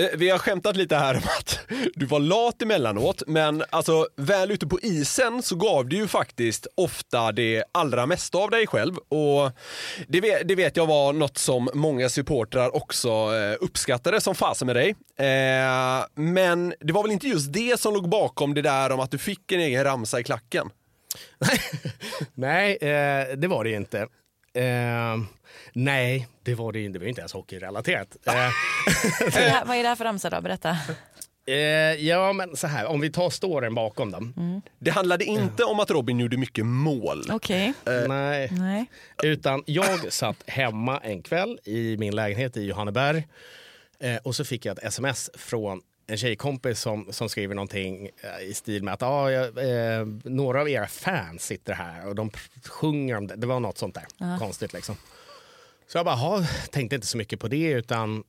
Eh, 0.00 0.06
Vi 0.14 0.30
har 0.30 0.38
skämtat 0.38 0.76
lite 0.76 0.96
här 0.96 1.14
om 1.14 1.22
att 1.38 1.58
du 1.94 2.06
var 2.06 2.18
lat 2.20 2.62
emellanåt, 2.62 3.22
men 3.26 3.64
alltså 3.70 4.08
väl 4.16 4.50
ute 4.50 4.66
på 4.66 4.80
isen 4.80 5.42
så 5.42 5.56
gav 5.56 5.88
du 5.88 5.96
ju 5.96 6.08
faktiskt 6.08 6.66
ofta 6.74 7.32
det 7.32 7.64
allra 7.72 8.06
mesta 8.06 8.38
av 8.38 8.50
dig 8.50 8.66
själv. 8.66 8.96
Och 8.96 9.50
det 10.08 10.20
vet, 10.20 10.48
det 10.48 10.54
vet 10.54 10.76
jag 10.76 10.86
var 10.86 11.12
något 11.12 11.38
som 11.38 11.68
många 11.74 12.08
supportrar 12.08 12.76
också 12.76 13.08
eh, 13.08 13.56
uppskattade 13.60 14.20
som 14.20 14.34
fasen 14.34 14.66
med 14.66 14.76
dig. 14.76 14.88
Eh, 15.18 16.04
men 16.14 16.74
det 16.80 16.92
var 16.92 17.02
väl 17.02 17.12
inte 17.12 17.28
just 17.28 17.52
det 17.52 17.80
som 17.80 17.94
låg 17.94 18.08
bakom 18.08 18.54
det 18.54 18.62
där 18.62 18.92
om 18.92 19.00
att 19.00 19.10
du 19.10 19.18
fick 19.18 19.52
en 19.52 19.60
egen 19.60 19.84
ramsa 19.84 20.20
i 20.20 20.24
klacken? 20.24 20.70
Nej, 22.34 22.76
eh, 22.76 23.36
det 23.36 23.48
var 23.48 23.64
det 23.64 23.70
ju 23.70 23.76
inte. 23.76 24.06
Eh, 24.56 25.18
nej, 25.72 26.28
det 26.42 26.54
var 26.54 26.72
det. 26.72 26.88
Det 26.88 26.98
var 26.98 27.06
inte 27.06 27.20
ens 27.20 27.32
hockeyrelaterat. 27.32 28.16
Eh, 28.26 28.34
Vad 29.20 29.36
är 29.36 29.44
det 29.44 29.50
här- 29.50 29.64
Vad 29.64 29.76
är 29.76 29.82
det 29.82 29.88
här 29.88 29.96
för 29.96 30.04
ramsa 30.04 30.30
då? 30.30 30.40
Berätta. 30.40 30.76
eh, 31.48 31.54
ja, 32.06 32.32
men 32.32 32.56
så 32.56 32.66
här, 32.66 32.86
om 32.86 33.00
vi 33.00 33.10
tar 33.12 33.30
storyn 33.30 33.74
bakom 33.74 34.10
dem. 34.10 34.62
Det 34.78 34.90
handlade 34.90 35.24
inte 35.24 35.64
om 35.64 35.80
att 35.80 35.90
Robin 35.90 36.20
gjorde 36.20 36.36
mycket 36.36 36.66
mål. 36.66 37.22
Okej. 37.30 37.72
Nej. 38.08 38.48
Nej. 38.52 38.86
Utan 39.22 39.62
jag 39.66 40.12
satt 40.12 40.36
hemma 40.46 40.98
en 40.98 41.22
kväll 41.22 41.58
i 41.64 41.96
min 41.98 42.14
lägenhet 42.16 42.56
i 42.56 42.62
Johanneberg 42.66 43.26
eh, 44.00 44.16
och 44.22 44.36
så 44.36 44.44
fick 44.44 44.64
jag 44.64 44.78
ett 44.78 44.84
sms 44.84 45.30
från 45.34 45.80
en 46.06 46.16
tjejkompis 46.16 46.80
som, 46.80 47.12
som 47.12 47.28
skriver 47.28 47.54
någonting 47.54 48.10
eh, 48.22 48.46
i 48.48 48.54
stil 48.54 48.82
med 48.82 48.94
att 48.94 49.02
ah, 49.02 49.30
jag, 49.30 49.44
eh, 49.46 50.06
några 50.24 50.60
av 50.60 50.68
era 50.68 50.86
fans 50.86 51.44
sitter 51.44 51.74
här 51.74 52.06
och 52.06 52.14
de 52.14 52.30
sjunger 52.64 53.16
om 53.16 53.26
det. 53.26 53.36
Det 53.36 53.46
var 53.46 53.60
något 53.60 53.78
sånt 53.78 53.94
där 53.94 54.38
konstigt 54.38 54.72
liksom. 54.72 54.96
Så 55.88 55.98
jag 55.98 56.04
bara, 56.04 56.14
"Ha, 56.14 56.44
tänkte 56.70 56.94
inte 56.94 57.06
så 57.06 57.16
mycket 57.18 57.40
på 57.40 57.48
det 57.48 57.66
utan 57.70 58.24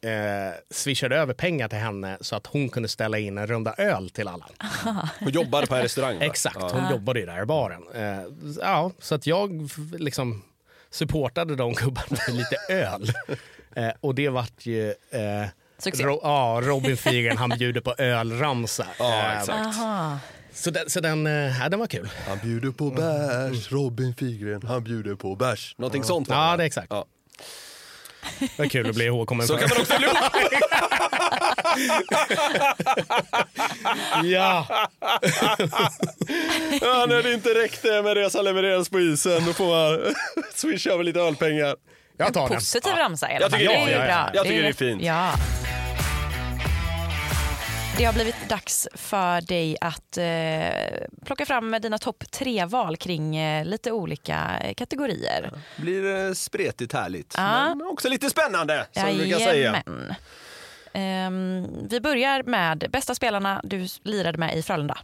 eh, 0.00 0.54
swishade 0.70 1.16
över 1.16 1.34
pengar 1.34 1.68
till 1.68 1.78
henne 1.78 2.18
så 2.20 2.36
att 2.36 2.46
hon 2.46 2.68
kunde 2.68 2.88
ställa 2.88 3.18
in 3.18 3.38
en 3.38 3.46
runda 3.46 3.74
öl 3.78 4.10
till 4.10 4.28
alla. 4.28 4.48
Och 5.24 5.30
jobbade 5.30 5.66
på 5.66 5.74
en 5.74 5.82
restaurang. 5.82 6.16
Exakt, 6.20 6.56
hon 6.72 6.90
jobbade 6.90 7.20
ju 7.20 7.26
där 7.26 7.42
i 7.42 7.46
baren. 7.46 7.82
Eh, 7.94 8.24
ja, 8.60 8.90
så 8.98 9.14
att 9.14 9.26
jag 9.26 9.68
liksom 9.98 10.42
supportade 10.90 11.56
de 11.56 11.72
gubbarna 11.72 12.18
med 12.28 12.36
lite 12.36 12.56
öl. 12.68 13.12
Eh, 13.76 13.92
och 14.00 14.14
det 14.14 14.28
vart 14.28 14.66
ju... 14.66 14.90
Eh, 14.90 15.46
Succé. 15.78 16.02
Ro- 16.04 16.20
ja, 16.22 16.60
Robin 16.64 16.96
Figren, 16.96 17.36
han 17.38 17.50
bjuder 17.58 17.80
på 17.80 17.94
ölramsa. 17.98 18.86
Ja, 18.98 19.22
Eh, 19.32 19.38
exakt. 19.40 19.66
Aha. 19.78 20.18
Så 20.52 20.70
den, 20.70 20.90
så 20.90 21.00
den, 21.00 21.26
eh, 21.26 21.58
ja, 21.60 21.68
den 21.68 21.80
var 21.80 21.86
kul. 21.86 22.08
Han 22.28 22.38
bjuder 22.42 22.70
på 22.70 22.90
bärs, 22.90 23.72
Robin 23.72 24.14
Figren, 24.14 24.62
han 24.66 24.84
bjuder 24.84 25.14
på 25.14 25.36
bärs. 25.36 25.74
Någonting 25.78 26.04
sånt 26.04 26.28
var 26.28 26.36
Ja, 26.50 26.56
det 26.56 26.62
är 26.62 26.66
exakt. 26.66 26.86
Ja. 26.90 27.04
Det 28.38 28.58
var 28.58 28.66
kul 28.66 28.88
att 28.90 28.94
bli 28.96 29.04
ihågkommen 29.04 29.46
Så 29.46 29.56
kan 29.56 29.68
man 29.68 29.80
också 29.80 29.98
bli 29.98 30.06
Ja, 34.24 34.66
ja, 36.80 37.06
När 37.08 37.22
det 37.22 37.32
inte 37.34 37.48
räckte 37.54 38.02
med 38.02 38.16
det 38.16 38.30
som 38.30 38.44
levererades 38.44 38.88
på 38.88 39.00
isen, 39.00 39.46
då 39.46 39.52
får 39.52 39.66
man 39.66 40.14
swisha 40.54 40.90
över 40.90 41.04
lite 41.04 41.20
ölpengar. 41.20 41.76
Jag 42.16 42.34
tar 42.34 42.48
den. 42.48 42.58
Positiv 42.58 42.92
ramsa 42.92 43.32
i 43.32 43.34
alla 43.34 43.40
Jag 43.44 43.52
tycker 43.52 43.64
det 43.68 43.74
det 43.74 43.92
är 43.92 43.98
ja, 43.98 44.06
ja. 44.06 44.06
bra. 44.06 44.30
Jag 44.34 44.44
tycker 44.44 44.62
det 44.62 44.68
är 44.68 44.72
fint. 44.72 45.02
Ja. 45.02 45.32
Det 47.98 48.04
har 48.04 48.12
blivit 48.12 48.48
dags 48.48 48.88
för 48.94 49.40
dig 49.40 49.76
att 49.80 50.18
eh, 50.18 51.06
plocka 51.24 51.46
fram 51.46 51.76
dina 51.82 51.98
topp 51.98 52.24
tre-val 52.30 52.96
kring 52.96 53.36
eh, 53.36 53.64
lite 53.64 53.92
olika 53.92 54.62
kategorier. 54.76 55.50
Blir 55.76 56.26
eh, 56.26 56.32
spretigt 56.32 56.92
härligt, 56.92 57.34
Ja. 57.36 57.74
men 57.74 57.86
också 57.86 58.08
lite 58.08 58.30
spännande 58.30 58.86
som 58.92 59.06
vi 59.08 59.18
brukar 59.18 59.38
säga. 59.38 59.54
Jajamän. 59.54 60.14
Ehm, 60.92 61.88
vi 61.88 62.00
börjar 62.00 62.42
med 62.42 62.86
bästa 62.92 63.14
spelarna 63.14 63.60
du 63.64 63.86
lirade 64.04 64.38
med 64.38 64.56
i 64.56 64.62
Frölunda. 64.62 64.98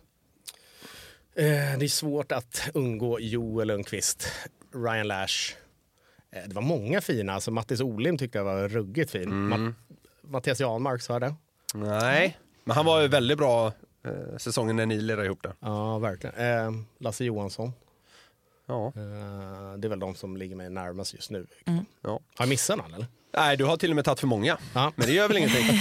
Eh, 1.37 1.79
det 1.79 1.85
är 1.85 1.89
svårt 1.89 2.33
att 2.33 2.69
undgå 2.75 3.21
Joel 3.21 3.69
Lundqvist, 3.69 4.29
Ryan 4.75 5.09
Lash. 5.09 5.55
Eh, 6.33 6.43
det 6.47 6.55
var 6.55 6.63
många 6.63 7.01
fina. 7.01 7.33
Alltså, 7.35 7.51
Mattis 7.51 7.81
Olim 7.81 8.19
tyckte 8.19 8.39
jag 8.39 8.45
var 8.45 8.69
ruggigt 8.69 9.11
fin. 9.11 9.29
Ma- 9.53 9.75
Mattias 10.23 10.61
Janmark 10.61 11.03
sa 11.03 11.19
det. 11.19 11.35
Nej, 11.75 12.39
men 12.65 12.77
han 12.77 12.87
var 12.87 13.01
ju 13.01 13.09
väldigt 13.09 13.39
bra 13.39 13.67
eh, 14.05 14.37
säsongen 14.39 14.77
när 14.77 14.87
ni 14.87 15.01
lirade 15.01 15.27
ihop 15.27 15.43
det. 15.43 15.53
Ja, 15.61 15.99
verkligen. 15.99 16.37
Eh, 16.37 16.71
Lasse 16.99 17.25
Johansson. 17.25 17.73
Ja. 18.67 18.87
Eh, 18.87 19.79
det 19.79 19.87
är 19.87 19.89
väl 19.89 19.99
de 20.01 20.15
som 20.15 20.37
ligger 20.37 20.57
mig 20.57 20.71
närmast 20.71 21.15
just 21.15 21.31
nu. 21.31 21.47
Ja. 22.03 22.11
Har 22.11 22.21
jag 22.39 22.49
missat 22.49 22.79
någon 22.79 22.95
eller? 22.95 23.07
Nej, 23.37 23.57
du 23.57 23.65
har 23.65 23.77
till 23.77 23.91
och 23.91 23.97
med 23.97 24.05
tagit 24.05 24.21
för 24.21 24.27
många. 24.27 24.59
Ja. 24.75 24.93
Men 24.97 25.07
det 25.07 25.13
gör 25.13 25.29
väl 25.29 25.37
ingenting. 25.37 25.65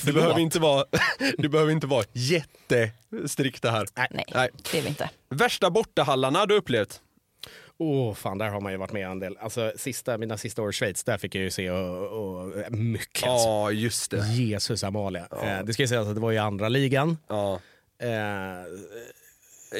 Du 0.04 0.12
behöver 0.12 0.38
inte 0.38 0.58
vara, 0.58 0.84
du 1.38 1.48
behöver 1.48 1.72
inte 1.72 1.86
vara 1.86 2.04
jättestrikta 2.12 3.70
här. 3.70 3.86
Nej, 3.96 4.24
Nej. 4.34 4.50
det 4.72 4.78
är 4.78 4.82
vi 4.82 4.88
inte. 4.88 5.10
Värsta 5.28 5.70
bortahallarna 5.70 6.46
du 6.46 6.54
upplevt? 6.56 7.00
Åh, 7.82 8.14
fan, 8.14 8.38
där 8.38 8.48
har 8.48 8.60
man 8.60 8.72
ju 8.72 8.78
varit 8.78 8.92
med 8.92 9.06
en 9.06 9.18
del. 9.18 9.36
Alltså, 9.40 9.72
sista, 9.76 10.18
mina 10.18 10.38
sista 10.38 10.62
år 10.62 10.70
i 10.70 10.72
Schweiz, 10.72 11.04
där 11.04 11.18
fick 11.18 11.34
jag 11.34 11.42
ju 11.44 11.50
se 11.50 11.70
och, 11.70 12.06
och, 12.42 12.72
mycket. 12.72 13.22
Ja, 13.26 13.64
Alltså. 13.66 13.72
just 13.82 14.10
det. 14.10 14.26
Jesus 14.28 14.84
Amalia. 14.84 15.26
Eh, 15.42 15.64
det 15.64 15.72
ska 15.72 15.82
ju 15.82 15.88
sägas 15.88 16.08
att 16.08 16.14
det 16.14 16.20
var 16.20 16.32
i 16.32 16.38
andra 16.38 16.68
ligan. 16.68 17.18
Ja. 17.28 17.60
Eh, 18.02 18.08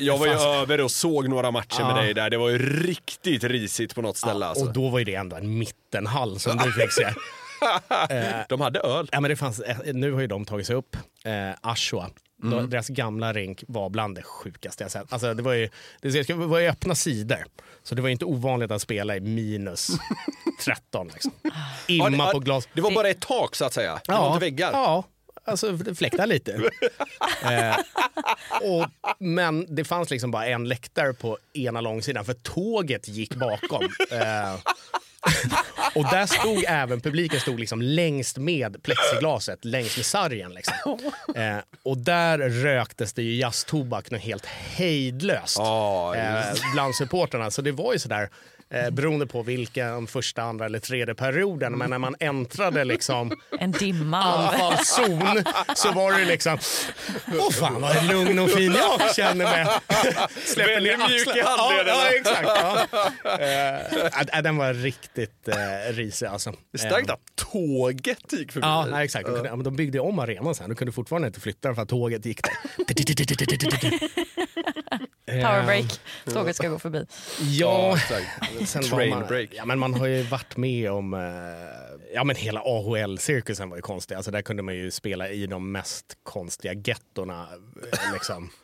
Jag 0.01 0.19
var 0.19 0.27
ju 0.27 0.33
Fast- 0.33 0.45
över 0.47 0.81
och 0.81 0.91
såg 0.91 1.29
några 1.29 1.51
matcher 1.51 1.83
med 1.85 1.97
dig 1.97 2.15
där. 2.15 2.31
Det 2.31 2.37
var 2.39 2.49
ju 2.49 2.59
riktigt 2.87 3.45
risigt 3.45 3.95
på 3.95 4.03
något 4.03 4.17
ställe. 4.17 4.47
alltså. 4.47 4.65
Och 4.65 4.73
då 4.73 4.89
var 4.89 4.99
ju 4.99 5.05
det 5.05 5.15
ändå 5.15 5.37
en 5.37 5.59
mittenhall 5.59 6.41
som 6.41 6.57
du 6.57 6.73
fick 6.73 6.93
se. 6.93 7.07
De 8.49 8.61
hade 8.61 8.81
öl. 8.81 9.09
Ja, 9.13 9.21
men 9.21 9.29
det 9.31 9.37
fanns, 9.37 9.61
eh, 9.61 9.77
nu 9.95 10.13
har 10.13 10.21
ju 10.21 10.27
de 10.27 10.45
tagit 10.45 10.67
sig 10.67 10.77
upp. 10.77 10.97
Eh, 11.25 11.51
Ashwa. 11.61 12.11
Då- 12.43 12.61
Deras 12.61 12.89
gamla 12.89 13.33
rink 13.33 13.65
var 13.69 13.91
bland 13.91 14.15
det 14.15 14.23
sjukaste 14.23 14.85
jag 14.85 14.91
sett. 14.91 15.13
Alltså, 15.13 15.35
det, 15.35 15.43
var 15.43 15.53
ju, 15.53 15.69
det 16.01 16.31
var 16.31 16.59
ju 16.59 16.69
öppna 16.69 16.95
sidor. 16.95 17.45
Så 17.83 17.95
det 17.95 18.03
var 18.03 18.09
inte 18.09 18.25
ovanligt 18.25 18.71
att 18.71 18.83
spela 18.83 19.17
i 19.17 19.21
minus 19.21 19.91
13. 20.65 21.09
Liksom. 21.15 21.33
Imma 21.89 22.11
Ja, 22.11 22.27
det- 22.27 22.33
på 22.33 22.39
glas. 22.39 22.69
Det 22.75 22.81
var 22.81 22.91
bara 22.95 23.09
ett 23.09 23.21
tak 23.21 23.55
så 23.57 23.65
att 23.65 23.73
säga. 23.73 24.01
Det 24.07 24.13
var 24.13 24.27
inte 24.35 24.41
väggar. 24.45 24.71
Ja, 24.73 25.05
alltså 25.45 25.79
fläktar 25.95 26.27
lite. 26.27 26.53
eh, 27.43 27.77
och, 28.63 28.87
men 29.19 29.75
det 29.75 29.85
fanns 29.85 30.11
liksom 30.11 30.31
bara 30.31 30.47
en 30.47 30.69
läktare 30.69 31.13
på 31.15 31.39
ena 31.53 31.81
långsidan 31.81 32.25
för 32.25 32.35
tåget 32.35 33.09
gick 33.09 33.35
bakom. 33.35 33.83
Eh, 34.11 34.55
Och 35.95 36.05
där 36.05 36.27
stod 36.27 36.65
även 36.69 37.01
publiken 37.01 37.41
stod 37.41 37.61
liksom 37.61 37.83
längst 37.83 38.39
med 38.39 38.83
plexiglaset, 38.83 39.65
längst 39.65 39.97
med 39.97 40.07
sargen. 40.07 40.55
Liksom. 40.55 40.75
Eh, 41.35 41.59
och 41.83 41.99
där 41.99 42.39
röktes 42.39 43.13
det 43.13 43.23
ju 43.23 43.37
jazztobak 43.37 44.11
helt 44.11 44.47
hejdlöst 44.47 45.57
Ja, 45.59 46.17
eh, 46.17 46.45
bland 46.75 46.95
supporterna. 46.95 47.51
Så 47.51 47.63
det 47.63 47.73
var 47.73 47.93
ju 47.93 47.99
sådär, 47.99 48.31
eh, 48.75 48.91
beroende 48.91 49.27
på 49.27 49.43
vilken 49.43 50.07
första, 50.07 50.43
andra 50.43 50.67
eller 50.67 50.79
tredje 50.79 51.15
perioden. 51.15 51.79
Men 51.79 51.91
när 51.91 51.99
man 51.99 52.17
äntrade 52.21 52.85
liksom 52.85 53.33
En 53.59 53.73
dimma 53.73 54.23
anfallszon 54.23 55.45
så 55.75 55.93
var 55.93 56.13
det 56.19 56.25
liksom, 56.25 56.59
åh 57.39 57.51
fan 57.51 57.81
vad 57.81 58.05
lugn 58.07 58.39
och 58.39 58.51
fin 58.51 58.75
jag 58.75 59.15
känner 59.15 59.45
mig. 59.45 59.67
Släpper 60.45 60.81
ner 60.81 61.09
mjuk 61.09 61.37
i 61.37 61.41
axlarna. 61.41 61.63
handlederna. 61.63 61.99
Ja, 61.99 62.11
ja, 62.13 62.19
exakt. 62.19 62.49
Ja. 63.25 64.37
Eh, 64.37 64.43
den 64.43 64.57
var 64.57 64.75
riktigt 64.75 65.49
eh, 65.49 65.93
risig 65.93 66.27
alltså. 66.27 66.55
Det 66.73 66.79
starkt 66.79 67.11
att 67.11 67.21
tåget 67.35 68.33
gick 68.33 68.53
förbi. 68.53 68.67
Ja, 68.67 68.87
nej, 68.91 69.05
exakt. 69.05 69.27
De, 69.27 69.33
kunde, 69.35 69.49
ja, 69.49 69.57
men 69.57 69.65
de 69.65 69.77
byggde 69.77 70.01
om 70.01 70.19
arenan 70.19 70.55
sen. 70.55 70.69
De 70.69 70.75
kunde 70.75 70.93
fortfarande 70.93 71.29
inte 71.29 71.41
flytta 71.41 71.69
den 71.69 71.75
för 71.75 71.83
att 71.83 71.89
tåget 71.89 72.27
gick 72.27 72.41
där. 72.43 72.53
Powerbreak. 75.31 76.01
Tåget 76.35 76.57
ska 76.57 76.69
gå 76.69 76.79
förbi. 76.79 77.07
Ja, 77.41 77.97
sen 78.67 78.83
Train 78.83 79.11
man, 79.11 79.27
break. 79.29 79.51
ja, 79.53 79.65
men 79.65 79.79
man 79.79 79.95
har 79.95 80.07
ju 80.07 80.23
varit 80.23 80.57
med 80.57 80.91
om... 80.91 81.15
Eh, 81.15 81.21
ja, 82.15 82.25
men 82.25 82.37
hela 82.37 82.61
AHL-cirkusen 82.61 83.69
var 83.71 83.77
ju 83.77 83.83
konstig. 83.83 84.15
Alltså, 84.15 84.31
där 84.31 84.43
kunde 84.43 84.63
man 84.63 84.75
ju 84.75 84.91
spela 84.91 85.29
i 85.29 85.47
de 85.47 85.73
mest 85.73 86.19
konstiga 86.23 86.75
gettorna. 86.75 87.49
eh, 87.93 88.13
Liksom. 88.13 88.51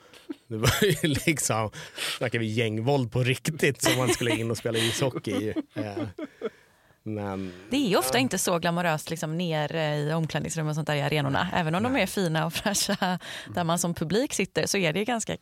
Det 0.48 0.56
var 0.56 0.70
ju 0.82 0.96
liksom, 1.26 1.70
snackar 2.18 2.38
vi 2.38 2.46
gängvåld 2.46 3.12
på 3.12 3.22
riktigt 3.22 3.82
som 3.82 3.98
man 3.98 4.08
skulle 4.08 4.30
in 4.30 4.50
och 4.50 4.56
spela 4.58 4.78
ishockey 4.78 5.30
i. 5.30 5.54
Eh, 5.74 6.02
Men 7.02 7.52
Det 7.70 7.76
är 7.76 7.88
ju 7.88 7.96
ofta 7.96 8.18
inte 8.18 8.38
så 8.38 8.58
glamoröst 8.58 9.10
liksom 9.10 9.38
nere 9.38 9.96
i 9.96 10.12
omklädningsrum 10.12 10.68
och 10.68 10.74
sånt 10.74 10.86
där 10.86 10.94
i 10.94 11.02
arenorna. 11.02 11.48
Även 11.54 11.74
om 11.74 11.82
de 11.82 11.96
är 11.96 12.06
fina 12.06 12.46
och 12.46 12.52
fräscha 12.52 13.18
där 13.54 13.64
man 13.64 13.78
som 13.78 13.94
publik 13.94 14.32
sitter 14.34 14.66
så 14.66 14.78
är 14.78 14.92
det 14.92 15.04
ganska 15.04 15.36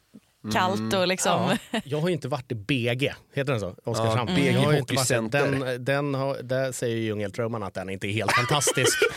kallt 0.53 0.95
och 0.95 1.07
liksom... 1.09 1.57
Ja, 1.71 1.81
jag 1.85 2.01
har 2.01 2.09
ju 2.09 2.15
inte 2.15 2.29
varit 2.29 2.53
i 2.53 2.55
BG, 2.55 3.13
heter 3.35 3.53
den 3.53 3.61
så? 3.61 3.75
Oskarshamn. 3.85 4.31
Ja, 4.31 4.37
BG 4.37 4.53
Jag 4.53 4.61
har 4.61 4.73
ju 4.73 4.79
inte 4.79 4.95
varit- 4.95 5.01
Hockeycenter. 5.11 5.51
Den, 5.51 5.85
den 5.85 6.15
har, 6.15 6.37
där 6.43 6.73
säger 6.73 6.97
ju 6.97 7.03
Ljungälvströmman 7.03 7.63
att 7.63 7.75
den 7.75 7.91
inte 7.91 8.07
är 8.07 8.13
helt 8.13 8.33
fantastisk. 8.33 8.99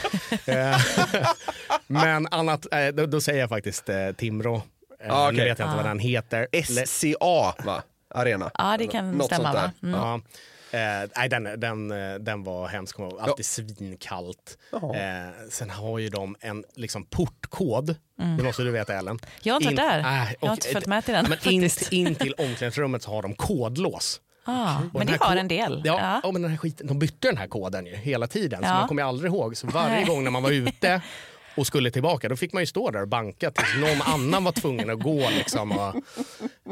Eh, 0.46 0.78
Men 1.88 2.28
annat, 2.32 2.66
eh, 2.74 2.88
då, 2.88 3.06
då 3.06 3.22
säger 3.22 3.40
jag 3.40 3.50
faktiskt 3.50 3.90
eh, 3.90 4.12
Timrå. 4.18 4.56
Eh, 4.56 5.14
Ah, 5.14 5.32
Nu 5.32 5.36
okej. 5.38 5.50
vet 5.50 5.60
jag 5.60 5.66
inte 5.68 5.76
vad 5.78 5.86
den 5.86 6.00
heter. 6.00 6.48
SCA, 6.86 7.64
va? 7.66 7.84
Arena. 8.16 8.52
Ja, 8.58 8.76
det 8.78 8.88
kan 8.88 9.12
Något 9.12 9.26
stämma. 9.26 9.44
sånt 9.44 9.56
där. 9.56 9.62
Va? 9.62 9.72
Mm. 9.84 10.00
Ja. 10.00 10.20
Eh, 10.72 11.10
nej, 11.18 11.30
den, 11.30 11.60
den, 11.60 11.92
eh, 11.92 12.16
den 12.20 12.44
var 12.44 12.68
hemsk. 12.68 12.96
Alltid 13.20 13.46
svinkallt. 13.46 14.58
Eh, 14.74 14.80
sen 15.50 15.70
har 15.70 16.00
ju 16.00 16.10
de 16.10 16.36
en 16.40 16.64
liksom, 16.76 17.06
portkod. 17.06 17.96
Det 18.38 18.44
måste 18.44 18.64
du 18.64 18.72
veta 18.72 18.94
Ellen. 18.94 19.08
Mm. 19.12 19.20
Jag 19.42 19.54
har 19.54 19.62
inte 19.62 19.74
varit 19.84 19.92
där. 19.92 20.00
äh, 20.00 20.06
Jag 20.06 20.48
har 20.48 20.50
och- 20.50 20.54
inte 20.58 20.68
följt 20.68 20.88
med 20.88 21.06
till 21.06 21.14
den, 21.14 21.26
Men 21.30 21.54
in, 21.54 21.70
in 21.92 22.16
till 22.16 22.34
omklädningsrummet 22.38 23.04
så 23.04 23.12
har 23.12 23.22
de 23.22 23.34
kodlås. 23.36 24.22
Ah, 24.50 24.78
Och 24.94 25.00
men 25.00 25.08
det 25.08 25.18
har 25.22 25.36
en 25.36 25.48
del. 25.48 25.82
Ja, 25.86 26.00
Ja. 26.00 26.20
ja. 26.24 26.32
men 26.32 26.42
den 26.42 26.52
här 26.52 26.58
skiten, 26.58 26.88
de 26.88 27.00
bytte 27.00 27.28
den 27.28 27.38
här 27.38 27.48
koden 27.48 27.86
ju 27.86 27.96
hela 27.96 28.28
tiden. 28.28 28.60
Så 28.62 28.66
Ja. 28.68 28.74
man 28.74 28.88
kommer 28.88 29.04
aldrig 29.04 29.32
ihåg. 29.32 29.58
Så 29.58 29.68
varje 29.68 30.04
gång 30.06 30.24
när 30.24 30.32
man 30.32 30.44
var 30.44 30.52
ute 30.52 31.02
och 31.58 31.68
skulle 31.68 31.92
tillbaka 31.92 32.30
då 32.30 32.36
fick 32.36 32.54
man 32.54 32.64
ju 32.64 32.68
stå 32.68 32.92
där 32.92 33.02
och 33.02 33.08
banka 33.08 33.52
tills 33.52 33.76
någon 33.76 34.02
annan 34.02 34.44
var 34.44 34.52
tvungen 34.52 34.90
att 34.90 35.00
gå. 35.00 35.30
Liksom, 35.30 35.72
och, 35.72 35.96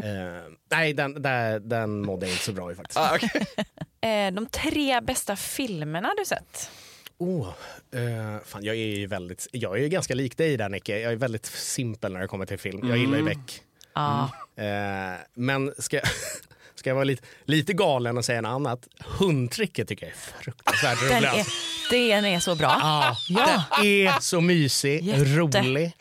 eh, 0.04 0.42
nej, 0.72 0.94
den, 0.94 1.22
den, 1.22 1.70
den 1.70 2.02
mådde 2.06 2.30
inte 2.30 2.44
så 2.44 2.52
bra 2.52 2.72
i 2.72 2.76
faktiskt. 2.76 2.98
Ah, 3.00 3.16
okej. 3.16 3.46
Eh, 4.02 4.32
De 4.32 4.46
tre 4.46 5.02
bästa 5.02 5.36
filmerna 5.36 6.14
du 6.18 6.26
sett? 6.26 6.72
Oh, 7.18 7.48
eh, 7.96 8.44
fan, 8.46 8.64
jag 8.64 8.76
är 8.76 8.80
ju 8.98 9.08
väldigt, 9.08 9.48
jag 9.52 9.78
är 9.78 9.82
ju 9.82 9.90
ganska 9.90 10.14
lik 10.16 10.38
dig 10.38 10.58
där 10.58 10.70
Nicke. 10.70 11.00
Jag 11.00 11.12
är 11.12 11.16
väldigt 11.16 11.46
simpel 11.46 12.14
när 12.14 12.20
det 12.20 12.28
kommer 12.28 12.46
till 12.46 12.58
film. 12.60 12.90
Jag 12.90 12.98
gillar 12.98 13.18
ju 13.18 13.24
Beck. 13.24 13.62
Ja. 13.94 14.30
Eh, 14.56 15.20
men 15.34 15.74
ska, 15.78 16.00
ska 16.76 16.90
jag 16.90 16.96
vara 16.96 17.04
lite, 17.04 17.24
lite 17.46 17.74
galen 17.74 18.18
och 18.18 18.26
säga 18.26 18.42
något 18.42 18.50
annat? 18.50 18.88
Hundtricket 19.00 19.88
tycker 19.88 20.06
jag 20.06 20.14
är 20.14 20.42
fruktansvärt 20.44 21.00
Den 21.00 21.10
rolig. 21.18 21.28
är, 21.28 21.38
alltså. 21.40 21.52
den 21.90 22.26
är 22.26 22.40
så 22.40 22.56
bra. 22.56 22.78
Ja, 22.82 23.18
Ja. 23.30 23.64
Den 23.78 23.86
är 23.86 24.20
så 24.20 24.42
mysig, 24.42 25.04
Jätte. 25.04 25.24
rolig. 25.24 25.92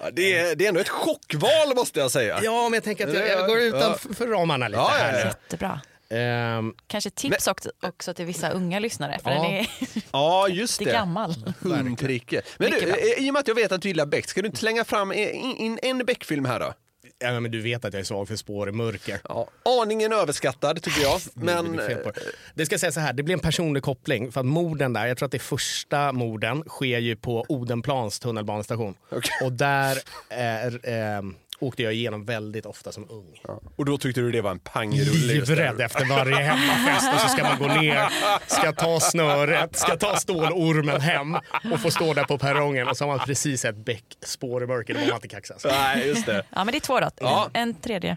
Ja, 0.00 0.10
det, 0.12 0.36
är, 0.38 0.56
det 0.56 0.64
är 0.64 0.68
ändå 0.68 0.80
ett 0.80 0.88
chockval 0.88 1.74
måste 1.76 2.00
jag 2.00 2.10
säga. 2.10 2.40
Ja, 2.42 2.62
men 2.62 2.72
jag 2.74 2.84
tänker 2.84 3.08
att 3.08 3.14
jag, 3.14 3.28
jag 3.28 3.46
går 3.46 3.58
utanför 3.60 4.14
för 4.14 4.26
ramarna 4.26 4.68
lite 4.68 4.80
Ja, 4.80 4.90
ja, 4.98 5.04
här 5.04 5.12
nu. 5.12 5.18
Jättebra. 5.18 5.80
Ehm, 6.10 6.74
Kanske 6.86 7.10
tips 7.10 7.46
också, 7.46 7.70
också 7.82 8.14
till 8.14 8.24
vissa 8.24 8.50
unga 8.50 8.78
lyssnare, 8.78 9.18
för 9.22 9.30
Ja. 9.30 9.42
den 9.42 9.52
är 9.52 9.66
Ja, 10.12 10.48
just 10.48 10.78
det. 10.84 10.84
gammal. 10.84 11.34
Hundtricket. 11.60 12.44
Men 12.58 12.70
du, 12.70 12.76
eh, 12.78 13.24
i 13.26 13.30
och 13.30 13.32
med 13.32 13.40
att 13.40 13.48
jag 13.48 13.54
vet 13.54 13.72
att 13.72 13.82
du 13.82 13.88
gillar 13.88 14.06
Beck, 14.06 14.28
ska 14.28 14.42
du 14.42 14.46
inte 14.46 14.58
slänga 14.58 14.84
fram 14.84 15.12
in, 15.12 15.56
in 15.56 15.78
en 15.82 15.98
Beck-film 16.06 16.44
här 16.44 16.60
då? 16.60 16.72
Ja, 17.18 17.40
men 17.40 17.50
du 17.50 17.60
vet 17.60 17.84
att 17.84 17.92
jag 17.92 18.00
är 18.00 18.04
svag 18.04 18.28
för 18.28 18.36
spår 18.36 18.68
i 18.68 18.72
mörker. 18.72 19.20
Ja. 19.28 19.48
Aningen 19.82 20.12
överskattad 20.12 20.82
tycker 20.82 21.00
jag. 21.02 21.20
Men 21.34 21.76
Det, 21.76 21.94
på 21.94 22.12
det. 22.54 22.66
ska 22.66 22.78
säga 22.78 22.92
så 22.92 23.00
här, 23.00 23.12
det 23.12 23.22
blir 23.22 23.32
en 23.34 23.40
personlig 23.40 23.82
koppling 23.82 24.32
för 24.32 24.40
att 24.40 24.46
morden 24.46 24.92
där, 24.92 25.06
jag 25.06 25.16
tror 25.16 25.26
att 25.26 25.32
det 25.32 25.38
första 25.38 26.12
morden 26.12 26.62
sker 26.68 26.98
ju 26.98 27.16
på 27.16 27.46
Odenplans 27.48 28.18
tunnelbanestation. 28.18 28.94
Okej. 29.10 29.46
Och 29.46 29.52
där 29.52 29.98
är, 30.28 30.88
eh, 30.88 31.22
åkte 31.58 31.82
jag 31.82 31.94
igenom 31.94 32.24
väldigt 32.24 32.66
ofta 32.66 32.92
som 32.92 33.10
ung. 33.10 33.40
Och 33.76 33.84
då 33.84 33.98
tyckte 33.98 34.20
du 34.20 34.32
det 34.32 34.40
var 34.40 34.50
en 34.50 34.58
pangrulle? 34.58 35.34
Livrädd 35.34 35.80
efter 35.80 36.04
varje 36.08 36.36
hemmafest 36.36 37.14
och 37.14 37.20
så 37.20 37.28
ska 37.28 37.42
man 37.42 37.58
gå 37.58 37.66
ner, 37.66 38.08
ska 38.46 38.72
ta 38.72 39.00
snöret, 39.00 39.76
ska 39.76 39.96
ta 39.96 40.16
stålormen 40.16 41.00
hem 41.00 41.34
och 41.72 41.80
få 41.80 41.90
stå 41.90 42.14
där 42.14 42.24
på 42.24 42.38
perrongen 42.38 42.88
och 42.88 42.96
så 42.96 43.04
har 43.04 43.16
man 43.16 43.26
precis 43.26 43.64
ett 43.64 43.76
bäck 43.76 44.04
spår 44.24 44.62
i 44.62 44.66
mörker, 44.66 44.94
då 44.94 45.00
var 45.00 45.06
man 45.06 45.14
inte 45.16 45.28
kaxig. 45.28 45.56
Nej, 45.64 46.08
just 46.08 46.26
det. 46.26 46.44
Ja, 46.50 46.64
men 46.64 46.72
det 46.72 46.78
är 46.78 46.80
två 46.80 47.00
då. 47.00 47.10
Ja. 47.20 47.50
En 47.52 47.74
tredje. 47.74 48.16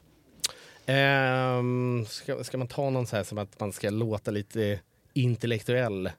Ehm, 0.85 2.05
ska, 2.09 2.43
ska 2.43 2.57
man 2.57 2.67
ta 2.67 2.89
någon 2.89 3.07
så 3.07 3.15
här 3.15 3.23
som 3.23 3.37
att 3.37 3.59
man 3.59 3.73
ska 3.73 3.89
låta 3.89 4.31
lite 4.31 4.79
intellektuell? 5.13 6.09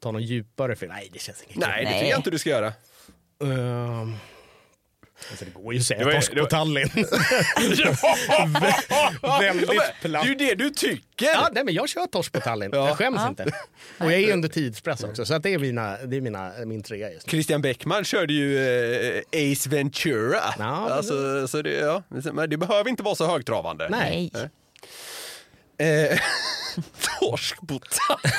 Ta 0.00 0.12
någon 0.12 0.22
djupare 0.22 0.76
film? 0.76 0.92
Nej, 0.94 1.10
det 1.12 1.18
känns 1.18 1.42
inget 1.42 1.56
Nej, 1.56 1.84
det 1.84 1.92
tycker 1.92 2.10
jag 2.10 2.18
inte 2.18 2.30
du 2.30 2.38
ska 2.38 2.50
göra. 2.50 2.72
Ehm, 3.42 4.14
alltså 5.30 5.44
det 5.44 5.50
går 5.50 5.74
ju 5.74 5.80
att 5.80 5.86
säga 5.86 5.98
Det 5.98 6.04
var 6.04 6.12
torsk 6.12 6.30
det 6.30 6.36
på 6.36 6.42
var- 6.42 6.48
Tallinn. 6.50 6.88
Väldigt 9.40 9.70
Ja, 9.74 9.82
platt. 10.00 10.02
det 10.02 10.18
är 10.18 10.24
ju 10.28 10.34
det 10.34 10.54
du 10.54 10.70
tycker! 10.70 11.26
Ja, 11.26 11.48
nej, 11.52 11.64
men 11.64 11.74
jag 11.74 11.88
kör 11.88 12.06
torsk 12.06 12.32
på 12.32 12.40
Tallinn. 12.40 12.70
Ja. 12.74 12.88
Jag 12.88 12.96
skäms 12.98 13.20
inte. 13.28 13.44
Och 13.98 14.12
jag 14.12 14.20
är 14.20 14.32
under 14.32 14.48
tidspress 14.48 15.04
också, 15.04 15.26
så 15.26 15.34
att 15.34 15.42
det 15.42 15.54
är, 15.54 15.58
mina, 15.58 15.96
det 16.06 16.16
är 16.16 16.20
mina, 16.20 16.52
min 16.66 16.82
trea 16.82 17.12
just 17.12 17.26
nu. 17.26 17.30
Christian 17.30 17.62
Bäckman 17.62 18.04
körde 18.04 18.32
ju 18.32 18.58
eh, 18.58 19.22
Ace 19.52 19.70
Ventura. 19.70 20.40
Ja, 20.58 20.90
alltså, 20.90 21.48
så 21.48 21.62
det, 21.62 21.72
ja, 21.72 22.02
men 22.32 22.50
det 22.50 22.56
behöver 22.56 22.90
inte 22.90 23.02
vara 23.02 23.14
så 23.14 23.26
högtravande. 23.26 23.88
Nej. 23.88 24.30
Nej. 25.78 26.10
Eh, 26.10 26.18
torsk 27.20 27.56
på 27.60 27.66
Tallinn. 27.78 28.32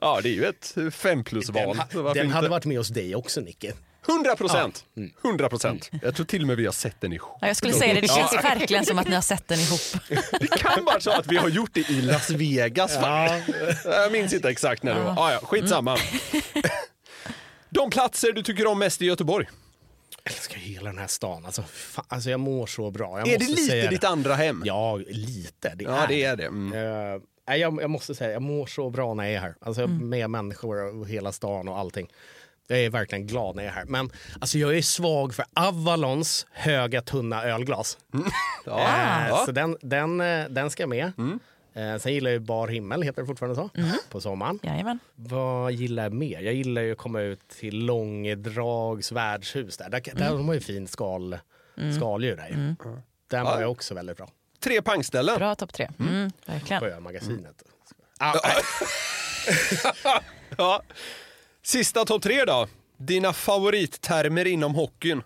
Ja, 0.00 0.20
det 0.22 0.28
är 0.28 0.32
ju 0.32 0.44
ett 0.46 0.74
fem 0.92 1.24
plus-val. 1.24 1.76
Den, 1.92 2.02
ha, 2.04 2.14
den 2.14 2.30
hade 2.30 2.48
varit 2.48 2.64
med 2.64 2.78
hos 2.78 2.88
dig 2.88 3.14
också, 3.14 3.40
Nicke. 3.40 3.72
100 4.08 4.36
procent! 4.36 4.84
100 5.24 5.48
procent. 5.48 5.90
Jag 6.02 6.14
tror 6.14 6.26
till 6.26 6.42
och 6.42 6.46
med 6.48 6.56
vi 6.56 6.64
har 6.64 6.72
sett 6.72 7.00
den 7.00 7.12
ihop. 7.12 7.38
Ja, 7.40 7.46
jag 7.46 7.56
skulle 7.56 7.72
säga 7.72 7.94
det, 7.94 8.00
det 8.00 8.08
känns 8.08 8.34
verkligen 8.34 8.84
som 8.84 8.98
att 8.98 9.08
ni 9.08 9.14
har 9.14 9.22
sett 9.22 9.48
den 9.48 9.58
ihop. 9.58 9.80
Det 10.40 10.46
kan 10.58 10.84
vara 10.84 11.00
så 11.00 11.10
att 11.10 11.26
vi 11.26 11.36
har 11.36 11.48
gjort 11.48 11.70
det 11.72 11.90
i 11.90 12.02
Las 12.02 12.30
Vegas. 12.30 12.98
Ja. 13.02 13.40
Jag 13.84 14.12
minns 14.12 14.32
inte 14.32 14.48
exakt 14.48 14.82
när 14.82 14.94
det 14.94 15.00
var. 15.00 15.14
Ah, 15.18 15.32
ja, 15.32 15.40
skitsamma. 15.42 15.98
De 17.70 17.90
platser 17.90 18.32
du 18.32 18.42
tycker 18.42 18.66
om 18.66 18.78
mest 18.78 19.02
i 19.02 19.06
Göteborg? 19.06 19.46
Jag 20.28 20.36
älskar 20.36 20.56
hela 20.58 20.90
den 20.90 20.98
här 20.98 21.06
stan. 21.06 21.44
Alltså, 21.46 21.62
fan, 21.62 22.04
alltså 22.08 22.30
jag 22.30 22.40
mår 22.40 22.66
så 22.66 22.90
bra. 22.90 23.18
Jag 23.18 23.28
är 23.28 23.38
det 23.38 23.44
lite 23.48 23.62
säga 23.62 23.90
ditt 23.90 24.00
det. 24.00 24.08
andra 24.08 24.34
hem? 24.34 24.62
Ja, 24.66 24.96
lite. 25.08 25.72
Det 25.76 25.84
Ja, 25.84 25.96
är 26.04 26.08
det 26.08 26.24
är 26.24 26.36
det. 26.36 26.44
Mm. 26.46 27.20
Nej, 27.48 27.60
jag, 27.60 27.82
jag 27.82 27.90
måste 27.90 28.14
säga, 28.14 28.32
jag 28.32 28.42
mår 28.42 28.66
så 28.66 28.90
bra 28.90 29.14
när 29.14 29.24
jag 29.24 29.32
är 29.34 29.40
här. 29.40 29.54
Alltså, 29.60 29.86
Med 29.86 30.30
människor 30.30 31.00
och 31.00 31.08
hela 31.08 31.32
stan 31.32 31.68
och 31.68 31.78
allting. 31.78 32.08
Jag 32.66 32.78
är 32.78 32.90
verkligen 32.90 33.26
glad 33.26 33.56
när 33.56 33.62
jag 33.62 33.70
är 33.70 33.74
här. 33.74 33.84
Men 33.84 34.10
alltså, 34.40 34.58
jag 34.58 34.76
är 34.76 34.82
svag 34.82 35.34
för 35.34 35.44
Avalons 35.54 36.46
höga 36.52 37.02
tunna 37.02 37.44
ölglas. 37.44 37.98
Ja. 38.66 38.78
Eh, 38.80 39.28
Ja. 39.28 39.42
Så 39.46 39.52
den, 39.52 39.76
den, 39.80 40.20
eh, 40.20 40.44
den 40.48 40.70
ska 40.70 40.86
med. 40.86 41.12
Eh, 41.78 41.98
sen 41.98 42.12
gillar 42.14 42.30
jag 42.30 42.40
ju 42.40 42.46
Bar 42.46 42.68
himmel, 42.68 43.02
heter 43.02 43.22
det 43.22 43.26
fortfarande 43.26 43.56
så? 43.56 43.70
På 44.10 44.20
sommaren. 44.20 44.58
Jajamän. 44.62 44.98
Vad 45.14 45.72
gillar 45.72 46.02
jag 46.02 46.12
mer? 46.12 46.40
Jag 46.40 46.54
gillar 46.54 46.82
ju 46.82 46.92
att 46.92 46.98
komma 46.98 47.20
ut 47.20 47.48
till 47.48 47.84
Långedrags 47.84 49.12
värdshus. 49.12 49.76
Där, 49.76 49.88
där, 49.90 50.00
där 50.14 50.28
de 50.30 50.46
har 50.48 50.54
ju 50.54 50.60
fint 50.60 50.90
skal, 50.90 51.38
skaldjur. 51.96 52.36
Där, 52.36 52.48
ju. 52.48 52.74
Där 53.30 53.44
var 53.44 53.60
jag 53.60 53.70
också 53.70 53.94
väldigt 53.94 54.16
bra. 54.16 54.28
Tre 54.60 54.82
pangställen. 54.82 55.36
Bra 55.38 55.54
topp 55.54 55.72
tre. 55.72 55.88
Mm, 56.00 56.30
verkligen. 56.46 56.80
Sjömagasinet. 56.80 57.62
Ah, 58.18 58.34
Ja. 60.58 60.82
Sista 61.62 62.04
topp 62.04 62.22
tre 62.22 62.44
då. 62.44 62.66
Dina 62.96 63.32
favorittermer 63.32 64.44
inom 64.46 64.74
hockeyn? 64.74 65.22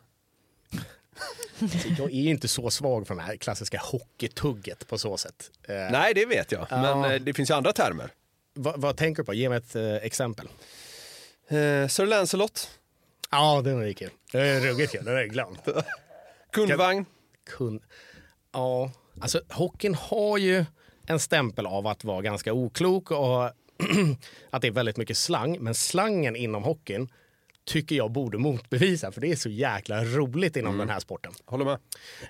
Jag 1.99 2.11
är 2.11 2.29
inte 2.31 2.49
så 2.49 2.70
svag 2.70 3.07
för 3.07 3.14
det 3.14 3.20
här 3.23 3.37
klassiska 3.37 3.79
hockeytugget 3.85 4.89
på 4.89 4.99
så 4.99 5.16
sätt. 5.16 5.51
Eh, 5.68 5.75
Nej, 5.75 6.14
det 6.14 6.27
vet 6.27 6.53
jag. 6.53 6.66
Men 6.70 6.83
Ja. 6.85 7.12
eh, 7.12 7.20
det 7.20 7.35
finns 7.35 7.51
ju 7.51 7.55
andra 7.55 7.73
termer. 7.73 8.11
vad, 8.55 8.81
vad 8.81 8.97
tänker 8.97 9.23
du 9.23 9.27
på? 9.27 9.35
Ge 9.35 9.49
mig 9.49 9.59
ett 9.59 9.77
eh, 9.77 9.95
exempel. 9.95 10.47
Eh, 11.49 11.89
Sir 11.89 12.07
Lancelot, 12.07 12.70
Ja, 13.31 13.61
den 13.64 13.83
är 13.89 13.93
kul. 13.93 14.11
Det 14.33 14.41
är 14.41 14.61
ruggigt 14.61 14.93
kul, 14.93 15.07
har 15.09 15.14
jag 15.14 15.29
glömt. 15.31 15.59
kundvagn. 16.53 17.05
Kun... 17.47 17.81
Ja, 18.53 18.91
alltså 19.20 19.41
hockeyn 19.51 19.95
har 19.95 20.39
ju 20.39 20.64
en 21.07 21.18
stämpel 21.20 21.66
av 21.66 21.87
att 21.87 22.05
vara 22.05 22.23
ganska 22.23 22.53
oklok 22.53 23.11
och 23.11 23.45
att 24.51 24.62
det 24.62 24.66
är 24.68 24.70
väldigt 24.73 24.97
mycket 24.97 25.16
slang. 25.16 25.59
Men 25.61 25.75
slangen 25.75 26.37
inom 26.37 26.62
hockeyn 26.62 27.09
tycker 27.67 27.97
jag 27.97 28.13
borde 28.13 28.39
motbevisa 28.39 29.13
för 29.13 29.21
det 29.21 29.33
är 29.33 29.37
så 29.37 29.49
jäkla 29.49 30.05
roligt 30.05 30.57
inom 30.57 30.79
den 30.79 30.89
här 30.91 31.01
sporten. 31.01 31.33
Håller 31.45 31.65
med. 31.65 31.79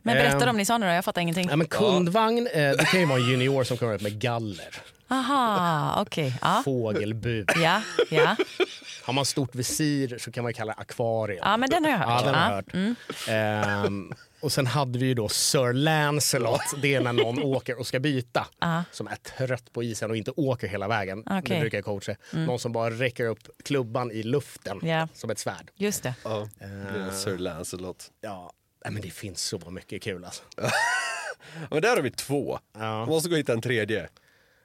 Men 0.03 0.15
berätta 0.17 0.43
Ehm, 0.43 0.49
om 0.49 0.57
ni 0.57 0.65
sa 0.65 0.79
nu 0.79 0.87
då, 0.87 0.93
jag 0.93 1.05
fattar 1.05 1.23
ingenting. 1.23 1.49
Ja, 1.51 1.57
men 1.57 1.67
kundvagn, 1.67 2.47
eh, 2.47 2.53
det 2.71 2.85
kan 2.91 3.01
ju 3.01 3.07
vara 3.07 3.19
en 3.19 3.31
junior 3.31 3.65
som 3.65 3.77
kommer 3.77 3.95
ut 3.95 4.03
med 4.03 4.21
galler, 4.21 4.75
Aha, 5.13 6.03
okej. 6.03 6.35
Ja. 6.43 6.63
fågelbur. 6.65 7.45
Ja, 7.63 7.83
ja. 8.11 8.37
Har 9.05 9.13
man 9.13 9.25
stort 9.25 9.55
visir 9.55 10.19
så 10.19 10.33
kan 10.33 10.45
man 10.45 10.53
kalla 10.55 10.73
det 10.73 10.79
akvarium. 10.81 11.39
ja, 11.43 11.57
men 11.57 11.71
den 11.71 11.85
har 11.85 11.91
jag 11.91 11.99
hört. 11.99 12.09
Ja, 12.09 12.23
den 12.27 12.35
har 12.35 12.43
jag 12.43 12.51
Ja. 12.51 12.55
hört. 12.55 12.75
Mm. 12.75 12.95
Ehm, 13.29 14.13
och 14.41 14.53
sen 14.53 14.67
hade 14.67 14.99
vi 14.99 15.07
ju 15.07 15.15
då 15.15 15.29
Sir 15.29 15.73
Lancelot. 15.73 16.61
Det 16.83 16.95
är 16.95 17.01
när 17.01 17.13
någon 17.13 17.43
åker 17.43 17.79
och 17.79 17.87
ska 17.87 18.01
byta. 18.01 18.47
Ja. 18.61 18.85
Som 18.93 19.07
är 19.09 19.17
trött 19.17 19.73
på 19.73 19.83
isen 19.83 20.11
och 20.11 20.17
inte 20.17 20.31
åker 20.31 20.69
hela 20.69 20.89
vägen. 20.89 21.23
Det 21.27 21.39
Okej. 21.39 21.61
brukar 21.61 21.79
jag 21.79 21.85
coacha. 21.85 22.17
Någon 22.31 22.59
som 22.59 22.73
bara 22.73 22.91
räcker 22.91 23.27
upp 23.27 23.39
klubban 23.65 24.11
i 24.13 24.23
luften 24.23 24.81
Ja. 24.83 25.09
som 25.15 25.31
ett 25.31 25.39
svärd. 25.39 25.71
Just 25.77 26.03
det. 26.03 26.15
Ja, 26.25 26.49
det 26.59 26.65
är 26.65 27.11
Sir 27.11 27.39
Lancelot. 27.39 28.11
Ja, 28.21 28.53
nej, 28.85 28.93
men 28.93 29.03
det 29.03 29.11
finns 29.11 29.43
så 29.43 29.71
mycket 29.71 30.03
kul 30.03 30.25
alltså. 30.25 30.43
Men 31.71 31.83
där 31.83 31.97
har 31.97 32.03
vi 32.03 32.11
två. 32.11 32.59
Ja. 32.75 32.81
Man 32.81 33.09
måste 33.09 33.29
gå 33.29 33.35
och 33.35 33.39
hitta 33.39 33.53
en 33.53 33.61
tredje. 33.61 34.09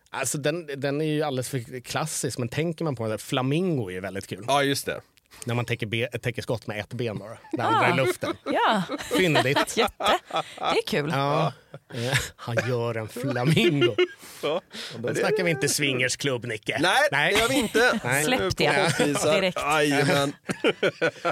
Alltså 0.10 0.38
den, 0.38 0.70
den 0.82 1.02
är 1.02 1.06
ju 1.06 1.24
alldeles 1.24 1.50
för 1.50 1.80
klassisk, 1.80 2.38
men 2.38 2.50
tänker 2.50 2.86
man 2.86 2.96
på 2.96 3.08
det, 3.08 3.18
flamingo 3.18 3.90
är 3.90 3.94
ju 3.94 4.00
väldigt 4.00 4.28
kul. 4.28 4.46
Ja, 4.48 4.64
just 4.64 4.86
det. 4.86 5.02
När 5.46 5.56
man 5.56 5.66
täcker, 5.66 5.86
be, 5.88 6.08
täcker 6.08 6.42
skott 6.42 6.68
med 6.68 6.80
ett 6.80 6.94
ben 6.94 7.18
bara. 7.18 7.38
Det 7.52 7.62
andra 7.64 7.90
i 7.90 7.94
luften. 8.06 8.34
Ja, 8.46 8.84
Fyndigt. 9.18 9.78
jätte. 9.78 10.20
Det 10.58 10.64
är 10.64 10.88
kul. 10.88 11.10
Ja. 11.14 11.54
Eh, 11.94 12.18
Han 12.36 12.56
gör 12.70 12.96
en 12.98 13.08
flamingo. 13.08 13.96
Ja. 14.44 14.62
Och 14.96 15.02
då 15.02 15.16
snackar 15.16 15.44
vi 15.44 15.52
inte 15.52 15.70
swingersklubb, 15.70 16.46
Nicke. 16.46 16.78
Nej, 16.82 17.32
det 17.32 17.40
gör 17.40 17.50
vi 17.50 17.56
inte. 17.56 18.00
Nej. 18.04 18.24
Släpp 18.24 18.58
det 18.58 18.94
direkt. 19.24 19.58
Jajamän. 19.62 20.34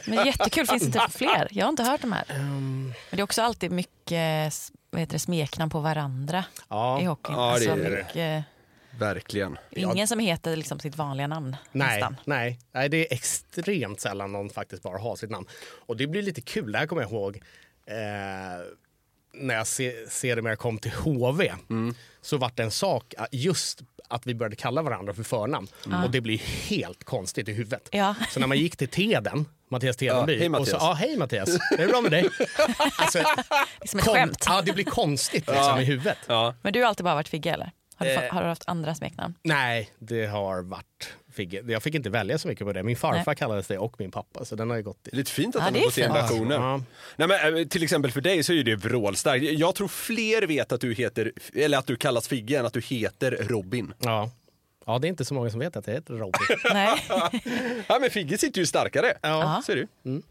Men 0.05 0.25
jättekul, 0.25 0.67
finns 0.67 0.81
det 0.83 0.85
inte 1.03 1.17
fler? 1.17 1.47
Jag 1.51 1.65
har 1.65 1.69
inte 1.69 1.83
hört 1.83 2.01
de 2.01 2.11
här. 2.11 2.23
Ehm. 2.29 2.93
Men 3.09 3.17
det 3.17 3.21
är 3.21 3.23
också 3.23 3.41
alltid 3.41 3.71
mycket 3.71 4.53
vad 4.89 4.99
heter 5.01 5.13
det, 5.13 5.19
smeknamn 5.19 5.69
på 5.71 5.79
varandra 5.79 6.43
Ja. 6.69 7.01
i 7.01 7.05
hockeyn. 7.05 7.35
Ja, 7.35 7.41
det 7.45 7.51
alltså 7.53 7.69
är 7.69 7.75
det. 7.77 7.89
mycket, 8.05 8.43
Verkligen. 8.99 9.57
ingen 9.71 10.07
som 10.07 10.19
heter 10.19 10.55
liksom 10.55 10.79
sitt 10.79 10.95
vanliga 10.97 11.27
namn. 11.27 11.55
Nej, 11.71 11.87
nästan. 11.99 12.15
nej, 12.25 12.59
nej, 12.71 12.89
det 12.89 12.97
är 12.97 13.13
extremt 13.15 14.01
sällan 14.01 14.31
någon 14.31 14.49
faktiskt 14.49 14.83
bara 14.83 14.97
har 14.97 15.15
sitt 15.15 15.29
namn. 15.29 15.47
Och 15.85 15.97
det 15.97 16.07
blir 16.07 16.21
lite 16.21 16.41
kul, 16.41 16.71
det 16.71 16.77
här 16.77 16.87
kommer 16.87 17.01
jag 17.01 17.11
ihåg 17.11 17.35
eh, 17.85 17.95
när 19.33 19.55
jag 19.55 19.67
se, 19.67 20.09
ser 20.09 20.35
det 20.35 20.41
när 20.41 20.49
jag 20.49 20.59
kom 20.59 20.77
till 20.77 20.91
HV. 20.91 21.51
Så 22.21 22.37
vart 22.37 22.57
det 22.57 22.63
en 22.63 22.71
sak 22.71 23.13
att 23.17 23.29
just 23.31 23.81
att 24.07 24.27
vi 24.27 24.35
började 24.35 24.55
kalla 24.55 24.81
varandra 24.81 25.13
för 25.13 25.23
förnamn. 25.23 25.67
Och 26.05 26.11
det 26.11 26.21
blir 26.21 26.37
helt 26.69 27.03
konstigt 27.03 27.49
i 27.49 27.53
huvudet. 27.53 27.89
Ja. 27.91 28.15
Så 28.29 28.39
när 28.39 28.47
man 28.47 28.57
gick 28.57 28.77
till 28.77 28.87
Teden, 28.87 29.45
Mattias 29.69 29.97
Tedenby, 29.97 30.33
Ja, 30.33 30.39
hej, 30.39 30.49
och 30.49 30.55
så, 30.55 30.59
Mattias. 30.75 30.81
ja 30.81 30.93
hej 30.93 31.17
Mattias, 31.17 31.49
är 31.49 31.77
det 31.77 31.87
bra 31.87 32.01
med 32.01 32.11
dig? 32.11 32.29
Alltså, 32.97 33.17
Det 33.19 33.25
är 33.81 33.87
som 33.87 33.99
ett 33.99 34.05
skämt. 34.05 34.43
Ja, 34.47 34.61
det 34.61 34.73
blir 34.73 34.83
konstigt 34.85 35.47
liksom, 35.47 35.79
i 35.79 35.83
huvudet. 35.83 36.17
Ja. 36.27 36.55
Men 36.61 36.73
du 36.73 36.81
har 36.81 36.87
alltid 36.87 37.03
bara 37.03 37.15
varit 37.15 37.27
Figge 37.27 37.51
eller? 37.53 37.71
Har 37.95 38.05
du, 38.05 38.11
Eh. 38.11 38.21
har 38.33 38.41
du 38.41 38.47
haft 38.47 38.63
andra 38.67 38.95
smeknamn? 38.95 39.33
Nej, 39.43 39.89
det 39.99 40.25
har 40.25 40.61
varit 40.61 41.13
Figge. 41.33 41.63
Jag 41.67 41.83
fick 41.83 41.95
inte 41.95 42.09
välja 42.09 42.37
så 42.37 42.47
mycket 42.47 42.67
på 42.67 42.73
det. 42.73 42.83
Min 42.83 42.95
farfar 42.95 43.23
Nej. 43.27 43.35
kallades 43.35 43.67
det 43.67 43.77
och 43.77 43.95
min 43.99 44.11
pappa, 44.11 44.45
så 44.45 44.55
den 44.55 44.69
har 44.69 44.77
ju 44.77 44.83
gått 44.83 45.07
i. 45.07 45.15
Lite 45.15 45.31
fint 45.31 45.55
att 45.55 45.61
Ja, 45.61 45.65
den 45.65 45.75
har 45.75 45.81
gått 45.85 45.97
i 45.97 46.01
generationer. 46.01 46.55
Ja. 46.55 46.81
Nej, 47.15 47.27
men, 47.27 47.57
eh, 47.57 47.65
till 47.67 47.83
exempel 47.83 48.11
för 48.11 48.21
dig 48.21 48.43
så 48.43 48.53
är 48.53 48.63
det 48.63 48.75
vrålstarkt. 48.75 49.43
Jag 49.59 49.75
tror 49.75 49.87
fler 49.87 50.41
vet 50.47 50.71
att 50.71 50.81
du 50.81 50.93
heter, 50.93 51.31
eller 51.55 51.77
att 51.77 51.87
du 51.87 51.95
kallas 51.95 52.27
Figge 52.27 52.59
än 52.59 52.65
att 52.65 52.73
du 52.73 52.81
heter 52.81 53.31
Robin. 53.31 53.93
Ja. 53.99 54.31
ja, 54.85 54.99
det 54.99 55.07
är 55.07 55.09
inte 55.09 55.25
så 55.25 55.33
många 55.33 55.49
som 55.49 55.59
vet 55.59 55.75
att 55.75 55.85
det 55.85 55.91
heter 55.91 56.13
Robin. 56.13 56.41
Nej. 56.73 57.05
Ja 57.87 57.97
men 58.01 58.09
Figge 58.09 58.37
sitter 58.37 58.59
ju 58.59 58.65
starkare. 58.65 59.13
Ja. 59.21 59.61
Så 59.65 59.71
är 59.71 59.75
det 59.75 59.87
ju. 60.03 60.21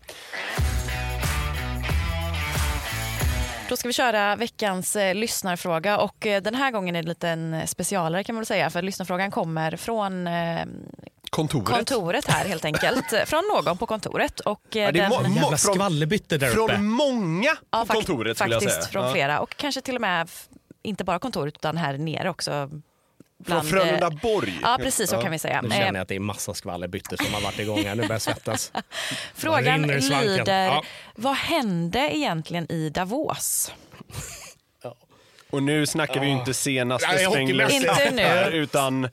Då 3.68 3.76
ska 3.76 3.88
vi 3.88 3.92
köra 3.94 4.36
veckans 4.36 4.96
eh, 4.96 5.14
lyssnarfråga 5.14 5.98
och 5.98 6.26
eh, 6.26 6.42
den 6.42 6.54
här 6.54 6.70
gången 6.70 6.96
är 6.96 7.02
det 7.02 7.08
lite 7.08 7.28
en 7.28 7.66
specialare 7.66 8.24
kan 8.24 8.34
man 8.34 8.40
väl 8.40 8.46
säga 8.46 8.70
för 8.70 8.82
lyssnarfrågan 8.82 9.30
kommer 9.30 9.76
från 9.76 10.26
eh, 10.26 10.60
Kontoret. 11.30 11.68
kontoret 11.68 12.26
här 12.30 12.44
helt 12.48 12.64
enkelt. 12.64 13.04
Från 13.26 13.44
någon 13.54 13.78
på 13.78 13.86
kontoret. 13.86 14.40
Och, 14.40 14.76
eh, 14.76 14.82
Ja, 14.82 14.92
det 14.92 14.98
är 14.98 15.02
den, 15.02 15.10
må- 15.10 15.28
må- 15.28 15.34
Jävla 15.34 15.56
från- 15.56 15.74
skvallerbytte 15.74 16.38
där 16.38 16.58
uppe. 16.58 16.74
Från 16.74 16.86
många 16.86 17.50
på 17.50 17.56
ja, 17.70 17.84
fakt- 17.86 17.94
kontoret 17.94 18.38
skulle 18.38 18.54
jag 18.54 18.62
Faktiskt 18.62 18.82
säga. 18.82 18.92
från 18.92 19.04
Ja. 19.04 19.12
flera 19.12 19.40
och 19.40 19.56
kanske 19.56 19.80
till 19.80 19.94
och 19.94 20.00
med 20.00 20.22
f- 20.24 20.46
inte 20.82 21.04
bara 21.04 21.18
kontoret 21.18 21.54
utan 21.56 21.76
här 21.76 21.98
nere 21.98 22.30
också. 22.30 22.70
Från 23.46 23.64
Frölundaborg. 23.64 24.58
Ja 24.62 24.78
precis 24.82 25.10
så 25.10 25.16
kan 25.20 25.30
vi 25.32 25.38
säga. 25.38 25.62
Nu 25.62 25.68
Eh, 25.68 25.74
känner 25.74 25.86
jag 25.94 26.02
att 26.02 26.08
det 26.08 26.14
är 26.14 26.20
massa 26.20 26.54
skvallerbyttor 26.54 27.16
som 27.16 27.34
har 27.34 27.40
varit 27.40 27.58
igång 27.58 27.84
här. 27.84 27.94
Nu 27.94 28.02
börjar 28.02 28.12
jag 28.12 28.22
svettas. 28.22 28.72
Frågan 29.34 29.82
lyder, 29.82 30.64
Ja. 30.66 30.84
vad 31.14 31.34
hände 31.36 31.98
egentligen 31.98 32.72
i 32.72 32.88
Davos? 32.90 33.72
Och 35.50 35.62
nu 35.62 35.86
snackar 35.86 36.20
vi 36.20 36.26
ju 36.26 36.32
inte 36.32 36.54
senaste 36.54 37.30
nu. 38.12 38.22
här, 38.22 38.50
utan 38.50 39.04
eh, 39.04 39.10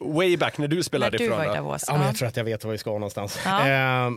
way 0.00 0.36
back 0.36 0.58
när 0.58 0.68
du 0.68 0.76
När 0.76 0.82
spelade 0.82 1.18
du 1.18 1.24
i 1.24 1.28
var 1.28 1.36
i 1.36 1.38
Frölunda. 1.38 1.60
Davos? 1.62 1.84
Ja, 1.86 1.92
men 1.92 2.02
Ja. 2.02 2.08
jag 2.08 2.16
tror 2.16 2.28
att 2.28 2.36
jag 2.36 2.44
vet 2.44 2.64
var 2.64 2.72
vi 2.72 2.78
ska 2.78 2.90
någonstans. 2.92 3.38
Ja. 3.44 3.68
Eh, 3.68 4.10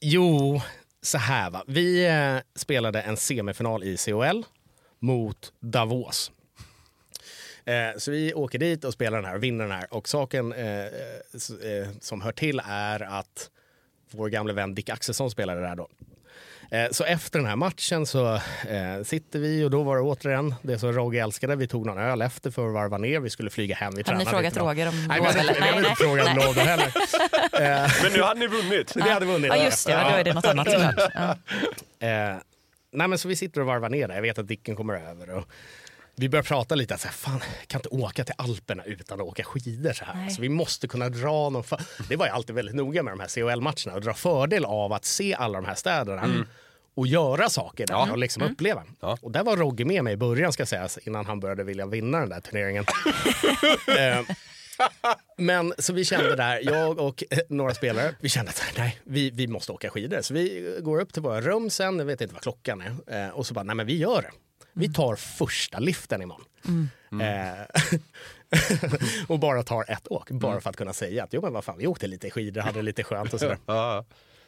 jo, 0.00 0.60
så 1.02 1.18
här 1.18 1.50
va. 1.50 1.62
Vi 1.66 2.06
eh, 2.06 2.36
spelade 2.60 3.00
en 3.02 3.16
semifinal 3.16 3.84
i 3.84 3.96
COL 3.96 4.44
mot 4.98 5.52
Davos. 5.60 6.30
Eh, 7.64 7.98
så 7.98 8.10
vi 8.10 8.34
åker 8.34 8.58
dit 8.58 8.84
och 8.84 8.92
spelar 8.92 9.18
den 9.18 9.24
här 9.30 9.36
och 9.36 9.42
vinner 9.42 9.64
den 9.64 9.72
här. 9.72 9.94
Och 9.94 10.08
saken 10.08 10.52
eh, 10.52 10.84
eh, 10.84 10.88
som 12.00 12.20
hör 12.20 12.32
till 12.32 12.62
är 12.68 13.00
att 13.00 13.50
vår 14.10 14.28
gamle 14.28 14.52
vän 14.52 14.74
Dick 14.74 14.88
Axelsson 14.88 15.30
spelade 15.30 15.60
där 15.60 15.76
då. 15.76 15.88
Så 16.90 17.04
efter 17.04 17.38
den 17.38 17.48
här 17.48 17.56
matchen 17.56 18.06
så 18.06 18.34
eh, 18.68 19.02
sitter 19.04 19.38
vi 19.38 19.64
och 19.64 19.70
då 19.70 19.82
var 19.82 19.96
det 19.96 20.02
återigen 20.02 20.54
det 20.62 20.78
som 20.78 20.92
Rogge 20.92 21.22
älskade. 21.22 21.56
Vi 21.56 21.66
tog 21.68 21.86
någon 21.86 21.98
öl 21.98 22.22
efter 22.22 22.50
för 22.50 22.66
att 22.68 22.74
varva 22.74 22.98
ner. 22.98 23.20
Vi 23.20 23.30
skulle 23.30 23.50
flyga 23.50 23.76
hem. 23.76 23.94
Vi 23.96 24.02
Har 24.06 24.14
ni 24.14 24.24
frågat. 24.24 24.56
Roger 24.56 24.88
om 24.88 25.06
Nej, 25.08 25.18
lov 25.18 25.26
Nej, 25.34 25.60
har 25.60 25.70
nej. 25.70 25.78
inte 25.78 25.94
frågat 25.96 26.36
lov 26.36 26.54
heller. 26.54 26.92
Men 28.02 28.12
nu 28.12 28.22
hade 28.22 28.40
ni 28.40 28.46
vunnit. 28.46 28.96
Vi 28.96 29.02
hade 29.02 29.26
vunnit. 29.26 29.52
Ja 29.54 29.64
just 29.64 29.86
det, 29.86 29.96
men 29.96 30.12
då 30.12 30.18
är 30.18 30.24
det 30.24 30.34
något 30.34 30.44
annat 30.46 30.70
såklart. 30.70 31.10
Ja. 31.14 31.30
Eh, 32.08 32.36
nej 32.92 33.08
men 33.08 33.18
så 33.18 33.28
vi 33.28 33.36
sitter 33.36 33.60
och 33.60 33.66
varvar 33.66 33.88
ner 33.88 34.08
där. 34.08 34.14
Jag 34.14 34.22
vet 34.22 34.38
att 34.38 34.48
Dicken 34.48 34.76
kommer 34.76 34.94
över. 34.94 35.30
Och 35.30 35.44
vi 36.16 36.28
börjar 36.28 36.42
prata 36.42 36.74
lite. 36.74 36.98
Så 36.98 37.06
här, 37.06 37.14
fan, 37.14 37.40
jag 37.58 37.68
kan 37.68 37.78
inte 37.78 37.88
åka 37.88 38.24
till 38.24 38.34
Alperna 38.38 38.84
utan 38.84 39.20
att 39.20 39.26
åka 39.26 39.44
skidor. 39.44 39.92
Så 39.92 40.04
här. 40.04 40.14
Nej. 40.14 40.30
Så 40.30 40.42
vi 40.42 40.48
måste 40.48 40.88
kunna 40.88 41.08
dra 41.08 41.50
någon... 41.50 41.64
För... 41.64 41.80
Det 42.08 42.16
var 42.16 42.26
jag 42.26 42.34
alltid 42.34 42.54
väldigt 42.54 42.74
noga 42.74 43.02
med 43.02 43.12
de 43.12 43.20
här 43.20 43.28
CHL-matcherna. 43.28 43.94
Och 43.94 44.00
dra 44.00 44.14
fördel 44.14 44.64
av 44.64 44.92
att 44.92 45.04
se 45.04 45.34
alla 45.34 45.60
de 45.60 45.66
här 45.66 45.74
städerna. 45.74 46.44
Och 46.94 47.06
göra 47.06 47.48
saker 47.48 47.86
där 47.86 48.12
och 48.12 48.18
liksom 48.18 48.42
uppleva. 48.42 48.84
Ja. 49.00 49.18
Och 49.22 49.30
där 49.30 49.44
var 49.44 49.56
Rogge 49.56 49.84
med 49.84 50.04
mig 50.04 50.12
i 50.12 50.16
början 50.16 50.52
ska 50.52 50.66
sägas 50.66 50.98
innan 50.98 51.26
han 51.26 51.40
började 51.40 51.64
vilja 51.64 51.86
vinna 51.86 52.20
den 52.20 52.28
där 52.28 52.40
turneringen. 52.40 52.84
eh, 53.98 54.36
men 55.38 55.74
så 55.78 55.92
vi 55.92 56.04
kände 56.04 56.36
där, 56.36 56.60
jag 56.62 56.98
och 56.98 57.24
eh, 57.30 57.38
några 57.48 57.74
spelare, 57.74 58.14
vi 58.20 58.28
kände 58.28 58.50
att 58.50 58.62
nej, 58.78 59.00
vi, 59.04 59.30
vi 59.30 59.46
måste 59.46 59.72
åka 59.72 59.90
skidor. 59.90 60.20
Så 60.20 60.34
vi 60.34 60.76
går 60.80 61.00
upp 61.00 61.12
till 61.12 61.22
våra 61.22 61.40
rum 61.40 61.70
sen, 61.70 61.98
jag 61.98 62.06
vet 62.06 62.20
inte 62.20 62.34
vad 62.34 62.42
klockan 62.42 62.80
är. 63.06 63.26
Eh, 63.26 63.30
och 63.30 63.46
så 63.46 63.54
bara, 63.54 63.64
nej 63.64 63.76
men 63.76 63.86
vi 63.86 63.96
gör 63.96 64.22
det. 64.22 64.30
Vi 64.72 64.92
tar 64.92 65.16
första 65.16 65.78
liften 65.78 66.22
imorgon. 66.22 66.46
Eh, 67.22 67.66
och 69.28 69.38
bara 69.38 69.62
tar 69.62 69.90
ett 69.92 70.08
åk, 70.10 70.30
bara 70.30 70.60
för 70.60 70.70
att 70.70 70.76
kunna 70.76 70.92
säga 70.92 71.24
att 71.24 71.32
jo 71.32 71.40
men 71.42 71.52
vad 71.52 71.64
fan, 71.64 71.78
vi 71.78 71.86
åkte 71.86 72.06
lite 72.06 72.30
skidor, 72.30 72.60
hade 72.60 72.78
det 72.78 72.82
lite 72.82 73.04
skönt 73.04 73.34
och 73.34 73.40
sådär. 73.40 73.58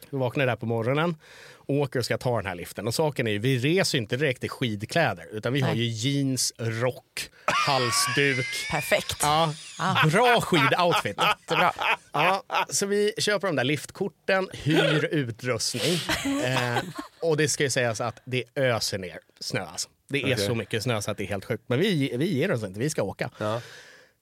Vi 0.09 0.17
vaknar 0.17 0.45
där 0.45 0.55
på 0.55 0.65
morgonen, 0.65 1.15
åker 1.65 1.99
och 1.99 2.05
ska 2.05 2.17
ta 2.17 2.37
den 2.37 2.45
här 2.45 2.55
liften. 2.55 2.87
Och 2.87 2.95
saken 2.95 3.27
är 3.27 3.31
ju, 3.31 3.39
vi 3.39 3.57
reser 3.57 3.97
inte 3.97 4.17
direkt 4.17 4.43
i 4.43 4.49
skidkläder, 4.49 5.27
utan 5.31 5.53
vi 5.53 5.61
har 5.61 5.69
Nej. 5.69 5.77
ju 5.77 5.85
jeans, 5.85 6.53
rock, 6.57 7.29
halsduk. 7.45 8.45
Perfekt. 8.71 9.17
Ja, 9.21 9.53
bra 10.11 10.41
skidoutfit. 10.41 11.17
Jättebra. 11.21 11.73
Ja, 12.13 12.43
så 12.69 12.85
vi 12.85 13.13
köper 13.17 13.47
de 13.47 13.55
där 13.55 13.63
liftkorten, 13.63 14.49
hyr 14.53 15.05
utrustning. 15.05 15.99
Eh, 16.43 16.77
och 17.21 17.37
det 17.37 17.47
ska 17.47 17.63
ju 17.63 17.69
sägas 17.69 18.01
att 18.01 18.19
det 18.25 18.43
öser 18.55 18.97
ner 18.97 19.19
snö. 19.39 19.65
Alltså. 19.65 19.89
Det 20.09 20.21
är 20.21 20.33
Okej. 20.35 20.45
så 20.45 20.55
mycket 20.55 20.83
snö 20.83 21.01
så 21.01 21.11
att 21.11 21.17
det 21.17 21.23
är 21.23 21.27
helt 21.27 21.45
sjukt. 21.45 21.63
Men 21.67 21.79
vi, 21.79 22.17
vi 22.17 22.33
ger 22.33 22.51
oss 22.51 22.63
inte, 22.63 22.79
vi 22.79 22.89
ska 22.89 23.03
åka. 23.03 23.29
Ja. 23.37 23.61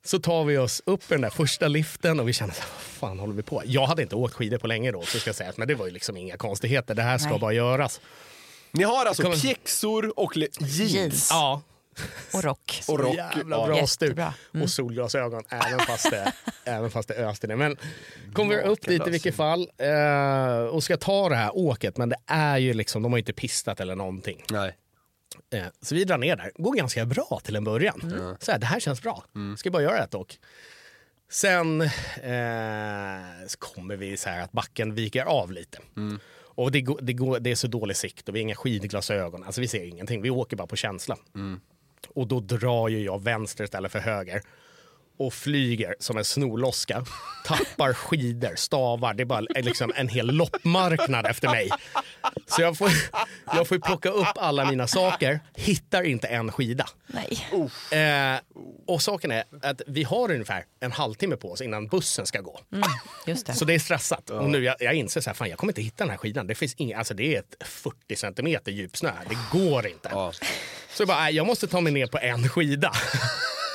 Så 0.06 0.20
tar 0.20 0.44
vi 0.44 0.58
oss 0.58 0.82
upp 0.86 1.02
i 1.02 1.06
den 1.08 1.22
där 1.22 1.30
första 1.30 1.68
liften 1.68 2.20
och 2.20 2.28
vi 2.30 2.34
känner 2.34 2.54
så 2.54 2.62
vad 2.62 2.82
fan 2.82 3.20
håller 3.20 3.34
vi 3.34 3.44
på? 3.44 3.62
Jag 3.66 3.86
hade 3.86 4.02
inte 4.02 4.16
åkt 4.16 4.34
skidor 4.34 4.58
på 4.58 4.68
länge 4.68 4.92
då, 4.92 5.02
så 5.02 5.20
ska 5.20 5.28
jag 5.28 5.36
säga, 5.36 5.54
men 5.56 5.68
det 5.68 5.76
var 5.76 5.86
ju 5.86 5.92
liksom 5.92 6.18
inga 6.18 6.38
konstigheter. 6.38 6.96
Det 6.96 7.02
här 7.02 7.18
ska 7.18 7.30
Nej. 7.30 7.40
bara 7.40 7.54
göras. 7.54 8.02
Ni 8.72 8.84
har 8.84 9.06
alltså 9.06 9.24
Kommer- 9.24 9.36
pjäxor 9.38 10.20
och 10.20 10.38
jeans. 10.38 10.62
Jeans. 10.80 11.28
Ja, 11.32 11.62
Och 12.34 12.44
rock. 12.44 12.82
Och 12.88 13.00
rock. 13.00 13.16
jävla 13.16 13.58
Ja. 13.58 13.66
bra 13.68 13.88
stuk. 13.88 14.08
Jättebra. 14.10 14.34
Mm. 14.54 14.64
Och 14.64 14.70
solglasögon, 14.70 15.44
även 15.50 15.80
fast 15.80 16.12
det, 16.12 16.34
även 16.72 16.92
fast 16.92 17.08
det 17.08 17.14
öste 17.16 17.48
ner. 17.48 17.56
Men 17.56 17.78
kommer 18.34 18.56
vi 18.56 18.62
upp 18.62 18.82
dit 18.88 19.08
i 19.08 19.10
vilket 19.10 19.36
fall 19.36 19.70
eh, 19.78 20.66
och 20.72 20.84
ska 20.84 20.98
ta 20.98 21.30
det 21.30 21.36
här 21.36 21.58
åket, 21.58 21.98
men 21.98 22.10
det 22.10 22.18
är 22.28 22.58
ju 22.58 22.74
liksom, 22.74 23.04
de 23.04 23.12
har 23.12 23.18
ju 23.18 23.22
inte 23.22 23.34
pistat 23.34 23.80
eller 23.80 23.96
någonting. 23.96 24.44
Nej. 24.52 24.76
Eh, 25.54 25.66
så 25.82 25.96
vi 25.96 26.04
drar 26.04 26.18
ner 26.18 26.36
där. 26.36 26.52
Går 26.56 26.74
ganska 26.74 27.06
bra 27.06 27.40
till 27.44 27.56
en 27.56 27.64
början. 27.64 28.36
Så 28.40 28.52
här, 28.52 28.60
det 28.60 28.66
här 28.66 28.80
känns 28.80 29.02
bra. 29.02 29.24
Ska 29.58 29.72
bara 29.72 29.84
göra 29.84 30.04
ett 30.04 30.16
åk. 30.16 30.38
Sen 31.30 31.82
eh, 31.82 31.90
så 33.48 33.58
kommer 33.60 33.96
vi 33.96 34.18
så 34.18 34.30
här 34.30 34.42
att 34.44 34.52
backen 34.52 34.94
viker 34.96 35.24
av 35.26 35.52
lite. 35.52 35.80
Och 36.56 36.72
det, 36.72 36.82
går, 36.82 37.00
det, 37.02 37.14
går, 37.14 37.40
det 37.40 37.52
är 37.52 37.56
så 37.56 37.68
dålig 37.68 37.98
sikt 37.98 38.30
och 38.30 38.36
vi 38.36 38.40
har 38.40 38.44
inga 38.44 38.56
skidglasögon. 38.56 39.44
Alltså 39.44 39.62
vi 39.62 39.68
ser 39.68 39.84
ingenting. 39.86 40.22
Vi 40.22 40.30
åker 40.30 40.58
bara 40.58 40.68
på 40.68 40.76
känsla. 40.76 41.18
Och 42.08 42.28
då 42.28 42.40
drar 42.40 42.88
ju 42.88 43.04
jag 43.04 43.24
vänster 43.24 43.64
istället 43.64 43.92
för 43.92 44.00
höger. 44.00 44.42
Och 45.18 45.34
flyger 45.34 45.96
som 46.00 46.18
en 46.18 46.26
snorloska. 46.26 47.06
Tappar 47.46 47.94
skidor, 47.94 48.56
stavar. 48.56 49.14
Det 49.14 49.24
är 49.24 49.26
bara 49.26 49.42
liksom 49.56 49.94
en 49.96 50.08
hel 50.08 50.28
loppmarknad 50.28 51.26
efter 51.26 51.50
mig. 51.50 51.70
Så 52.48 52.62
jag 52.62 52.78
får, 52.78 52.90
jag 53.56 53.68
får 53.68 53.80
plocka 53.80 54.10
upp 54.10 54.28
alla 54.36 54.66
mina 54.66 54.88
saker. 54.88 55.40
Hittar 55.56 56.04
inte 56.04 56.28
en 56.28 56.52
skida. 56.52 56.88
Nej. 57.08 57.48
Eh, 58.02 58.40
och 58.88 59.02
saken 59.02 59.32
är 59.32 59.44
att 59.62 59.82
vi 59.88 60.04
har 60.04 60.32
ungefär 60.32 60.66
en 60.80 60.92
halvtimme 60.92 61.36
på 61.36 61.52
oss 61.52 61.62
innan 61.62 61.88
bussen 61.88 62.26
ska 62.26 62.42
gå. 62.42 62.60
Just 63.28 63.46
det. 63.46 63.54
Så 63.54 63.66
det 63.66 63.74
är 63.74 63.80
stressat. 63.80 64.30
Och 64.30 64.50
nu 64.50 64.64
jag, 64.64 64.76
jag 64.80 64.94
inser 64.94 65.22
så 65.22 65.30
här, 65.30 65.36
fan 65.36 65.50
jag 65.50 65.58
kommer 65.58 65.72
inte 65.72 65.82
hitta 65.82 66.04
den 66.04 66.12
här 66.12 66.18
skidan. 66.18 66.48
Det 66.48 66.56
finns 66.56 66.74
ingen, 66.78 66.98
alltså 66.98 67.14
det 67.14 67.36
är 67.36 67.40
ett 67.40 67.68
40 67.68 68.16
centimeter 68.16 68.72
djup 68.72 68.98
snö. 68.98 69.12
Det 69.30 69.58
går 69.60 69.88
inte. 69.88 70.10
Så 70.90 71.02
jag 71.02 71.08
bara, 71.08 71.32
jag 71.32 71.48
måste 71.48 71.68
ta 71.68 71.82
mig 71.82 71.94
ner 71.94 72.08
på 72.08 72.18
en 72.18 72.50
skida. 72.50 72.92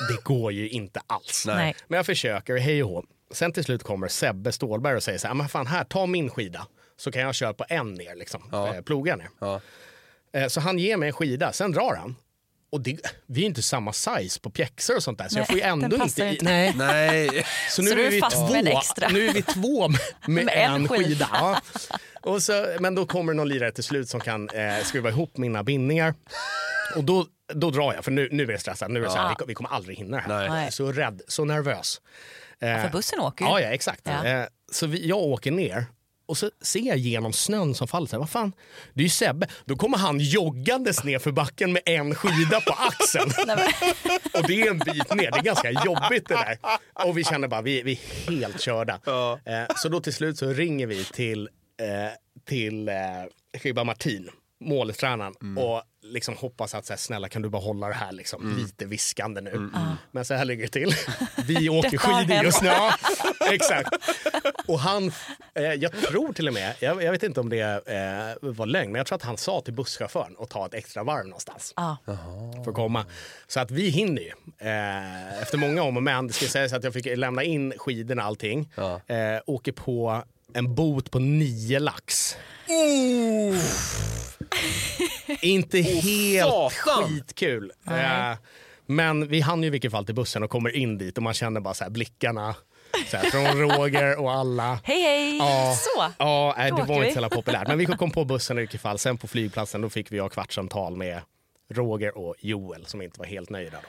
Det 0.09 0.23
går 0.25 0.53
ju 0.53 0.69
inte 0.69 1.01
alls. 1.07 1.45
Nej. 1.47 1.77
Men 1.89 1.97
jag 1.97 2.07
försöker, 2.07 2.57
hej 2.59 2.83
och 2.83 2.91
hå. 2.91 3.05
Sen 3.31 3.53
till 3.53 3.65
slut 3.65 3.83
kommer 3.83 4.09
Sebbe 4.09 4.53
Stålberg 4.53 4.97
och 4.97 5.03
säger 5.03 5.19
så 5.19 5.27
här, 5.27 5.35
men 5.35 5.49
fan 5.49 5.67
här, 5.67 5.85
ta 5.85 6.07
min 6.07 6.31
skida. 6.31 6.67
Så 6.97 7.13
kan 7.13 7.23
jag 7.23 7.35
köra 7.35 7.53
på 7.55 7.65
en 7.69 7.95
ner, 7.95 8.15
liksom. 8.15 8.43
Eh, 8.53 8.81
ploga 8.83 9.17
ner. 9.17 9.29
Ja. 9.41 9.61
Eh, 10.35 10.49
Så 10.49 10.61
han 10.61 10.79
ger 10.79 10.97
mig 10.97 11.07
en 11.07 11.13
skida, 11.13 11.53
sen 11.53 11.73
drar 11.73 11.97
han. 11.97 12.17
Och 12.73 12.81
det, 12.81 12.97
vi 13.27 13.43
är 13.43 13.47
inte 13.47 13.63
samma 13.63 13.93
size 13.93 14.41
på 14.41 14.51
pjäxor 14.51 14.97
och 14.97 15.03
sånt 15.03 15.19
där, 15.19 15.29
så 15.29 15.35
Nej, 15.35 15.41
jag 15.41 15.47
får 15.47 15.57
ju 15.57 15.63
ändå 15.63 15.97
inte... 16.05 16.23
i- 16.25 16.29
inte. 16.31 16.45
Nej. 16.45 16.73
Nej. 16.77 17.47
Så 17.71 17.83
nu 17.83 17.89
Så 17.91 17.95
är 17.99 17.99
är 18.07 18.11
vi 18.11 18.21
fast 18.21 18.37
två, 18.37 18.49
med 18.53 18.61
en 18.61 18.67
extra. 18.67 19.09
nu 19.09 19.29
är 19.29 19.33
vi 19.33 19.43
två 19.43 19.89
med, 19.89 20.01
med, 20.27 20.45
Med 20.45 20.55
en 20.57 20.75
en 20.75 20.89
skida. 20.89 21.05
skida. 21.05 21.29
Ja. 21.33 21.61
Och 22.23 22.43
så, 22.43 22.77
men 22.81 22.95
då 22.95 23.07
kommer 23.07 23.35
någon 23.35 23.49
lirare 23.49 23.73
till 23.73 23.85
slut 23.85 24.09
som 24.09 24.21
kan 24.21 24.49
eh, 24.49 24.85
skruva 24.85 25.09
ihop 25.09 25.37
mina 25.37 25.63
bindningar. 25.65 26.15
Och 26.97 27.05
då, 27.05 27.27
då 27.55 27.71
drar 27.71 27.95
jag, 27.95 28.05
för 28.05 28.11
nu, 28.11 28.29
nu 28.33 28.45
är 28.45 28.51
jag 28.51 28.61
stressad. 28.61 28.91
Nu 28.91 29.01
är 29.01 29.05
det 29.05 29.11
så 29.11 29.17
här, 29.17 29.25
Ja. 29.25 29.37
vi, 29.39 29.45
vi 29.47 29.55
kommer 29.55 29.71
aldrig 29.71 29.99
hinna 29.99 30.17
det 30.17 30.23
här. 30.35 30.49
Nej. 30.49 30.73
Så 30.73 30.93
rädd, 30.93 31.23
så 31.29 31.45
nervös. 31.45 32.01
Eh, 32.61 32.83
För 32.83 32.91
bussen 32.91 33.21
åker 33.21 33.45
ju. 33.45 33.51
Ja, 33.51 33.61
ja 33.61 33.69
exakt. 33.69 34.01
Ja. 34.05 34.25
Eh, 34.25 34.45
så 34.73 34.87
vi, 34.87 35.09
jag 35.09 35.19
åker 35.19 35.51
ner 35.51 35.87
och 36.27 36.39
så 36.39 36.51
ser 36.63 36.81
jag 36.81 36.97
genom 36.97 37.33
snön 37.33 37.75
som 37.75 37.89
faller. 37.89 38.07
Så 38.07 38.17
här, 38.17 38.19
vad 38.19 38.31
fan, 38.31 38.53
det 38.95 39.01
är 39.01 39.05
ju 39.05 39.09
Sebbe. 39.11 39.49
Då 39.65 39.77
kommer 39.77 39.99
han 39.99 40.19
joggandes 40.21 41.05
ner 41.05 41.19
för 41.19 41.33
backen 41.33 41.73
med 41.73 41.83
en 41.85 42.15
skida 42.15 42.61
på 42.61 42.73
axeln. 42.73 43.31
och 44.35 44.47
det 44.49 44.61
är 44.63 44.71
en 44.71 44.79
bit 44.79 45.15
ner. 45.15 45.31
Det 45.31 45.39
är 45.39 45.43
ganska 45.43 45.71
jobbigt 45.71 46.29
det 46.29 46.35
där. 46.35 46.59
Och 47.07 47.19
vi 47.19 47.25
känner 47.25 47.49
bara, 47.49 47.63
vi, 47.63 47.83
vi 47.83 47.93
är 47.93 48.31
helt 48.31 48.61
körda. 48.61 48.95
Eh, 49.45 49.75
så 49.77 49.89
då 49.89 50.01
till 50.01 50.15
slut 50.15 50.39
så 50.39 50.53
ringer 50.53 50.87
vi 50.87 51.05
till, 51.05 51.49
eh, 51.81 52.45
till 52.45 52.89
eh, 53.75 53.85
Martin, 53.85 54.31
måltränaren. 54.61 55.35
Och 55.59 55.83
liksom 56.09 56.37
hoppas 56.37 56.75
att 56.75 56.87
så 56.87 56.93
här, 56.93 56.99
snälla 56.99 57.29
kan 57.29 57.43
du 57.43 57.49
bara 57.49 57.63
hålla 57.63 57.89
det 57.89 57.95
här 57.95 58.13
liksom, 58.13 58.57
lite 58.59 58.85
viskande 58.87 59.41
nu. 59.41 59.71
Men 60.11 60.25
så 60.25 60.35
här 60.35 60.45
ligger 60.45 60.63
det 60.63 60.69
till. 60.73 60.95
Vi 61.47 61.69
åker 61.69 61.99
skidor 61.99 62.45
just 62.45 62.63
nu. 62.63 62.69
Ja, 62.69 62.95
exakt. 63.51 63.91
Och 64.67 64.79
han, 64.81 65.13
eh, 65.55 65.63
jag 65.73 65.93
tror 65.93 66.33
till 66.33 66.49
och 66.49 66.55
med, 66.55 66.75
jag, 66.81 67.03
jag 67.03 67.13
vet 67.13 67.23
inte 67.23 67.41
om 67.41 67.49
det 67.49 67.61
eh, 68.41 68.49
var 68.51 68.67
lögn, 68.67 68.93
men 68.93 68.99
jag 68.99 69.07
tror 69.07 69.17
att 69.17 69.23
han 69.23 69.37
sa 69.37 69.61
till 69.61 69.75
busschauffören 69.75 70.37
att 70.39 70.51
ta 70.51 70.67
ett 70.67 70.75
extra 70.75 71.03
varv 71.05 71.25
någonstans 71.27 71.73
Ja. 71.77 71.97
för 72.65 72.71
att 72.71 72.75
komma. 72.77 73.05
Så 73.47 73.61
att 73.61 73.71
vi 73.71 73.89
hinner 73.89 74.23
ju. 74.23 74.33
Eh, 74.59 75.43
efter 75.43 75.59
många 75.59 75.83
om 75.83 75.97
och 75.97 76.03
men, 76.03 76.27
det 76.27 76.33
ska 76.33 76.47
sägas 76.47 76.73
att 76.73 76.85
jag 76.85 76.93
fick 76.93 77.07
lämna 77.19 77.43
in 77.43 77.73
skidorna 77.77 78.23
och 78.23 78.29
allting. 78.29 78.73
Eh, 79.07 79.41
åker 79.47 79.73
på 79.73 80.23
en 80.55 80.75
bot 80.75 81.11
på 81.11 81.19
nio 81.19 81.79
lax. 81.79 82.37
Inte 85.43 85.79
helt 85.81 86.51
satan! 86.51 87.05
skitkul. 87.05 87.73
Eh, 87.91 88.37
men 88.87 89.29
vi 89.29 89.41
hann 89.41 89.63
ju 89.63 89.67
i 89.67 89.71
vilket 89.71 89.93
fall 89.93 90.07
till 90.07 90.15
bussen 90.15 90.43
och 90.43 90.51
kommer 90.51 90.77
in 90.77 90.99
dit 90.99 91.17
och 91.17 91.23
man 91.23 91.35
känner 91.35 91.61
bara 91.61 91.75
så 91.75 91.85
här 91.85 91.91
blickarna 91.91 92.55
så 93.11 93.17
här, 93.17 93.31
från 93.31 93.61
Roger 93.71 94.19
och 94.21 94.33
alla. 94.33 94.81
Hej 94.85 95.03
hej! 95.03 95.37
Ja. 95.39 95.77
Så. 95.79 96.13
Ja, 96.19 96.55
nej, 96.59 96.71
Då 96.71 96.77
det 96.77 96.83
var 96.85 97.01
vi. 97.01 97.09
inte 97.09 97.21
så 97.21 97.29
populärt. 97.29 97.69
Men 97.69 97.79
vi 97.79 97.87
kom 97.99 98.11
på 98.11 98.25
bussen 98.25 98.59
i 98.59 98.61
vilket 98.61 98.81
fall. 98.81 98.99
Sen 98.99 99.19
på 99.19 99.29
flygplatsen 99.29 99.81
då 99.81 99.89
fick 99.91 100.13
vi 100.13 100.19
ha 100.19 100.29
kvartssamtal 100.29 100.97
med 100.97 101.21
Roger 101.71 102.19
och 102.19 102.35
Joel 102.41 102.87
som 102.87 103.03
inte 103.03 103.19
var 103.19 103.27
helt 103.27 103.51
nöjda. 103.51 103.77
Då. 103.83 103.89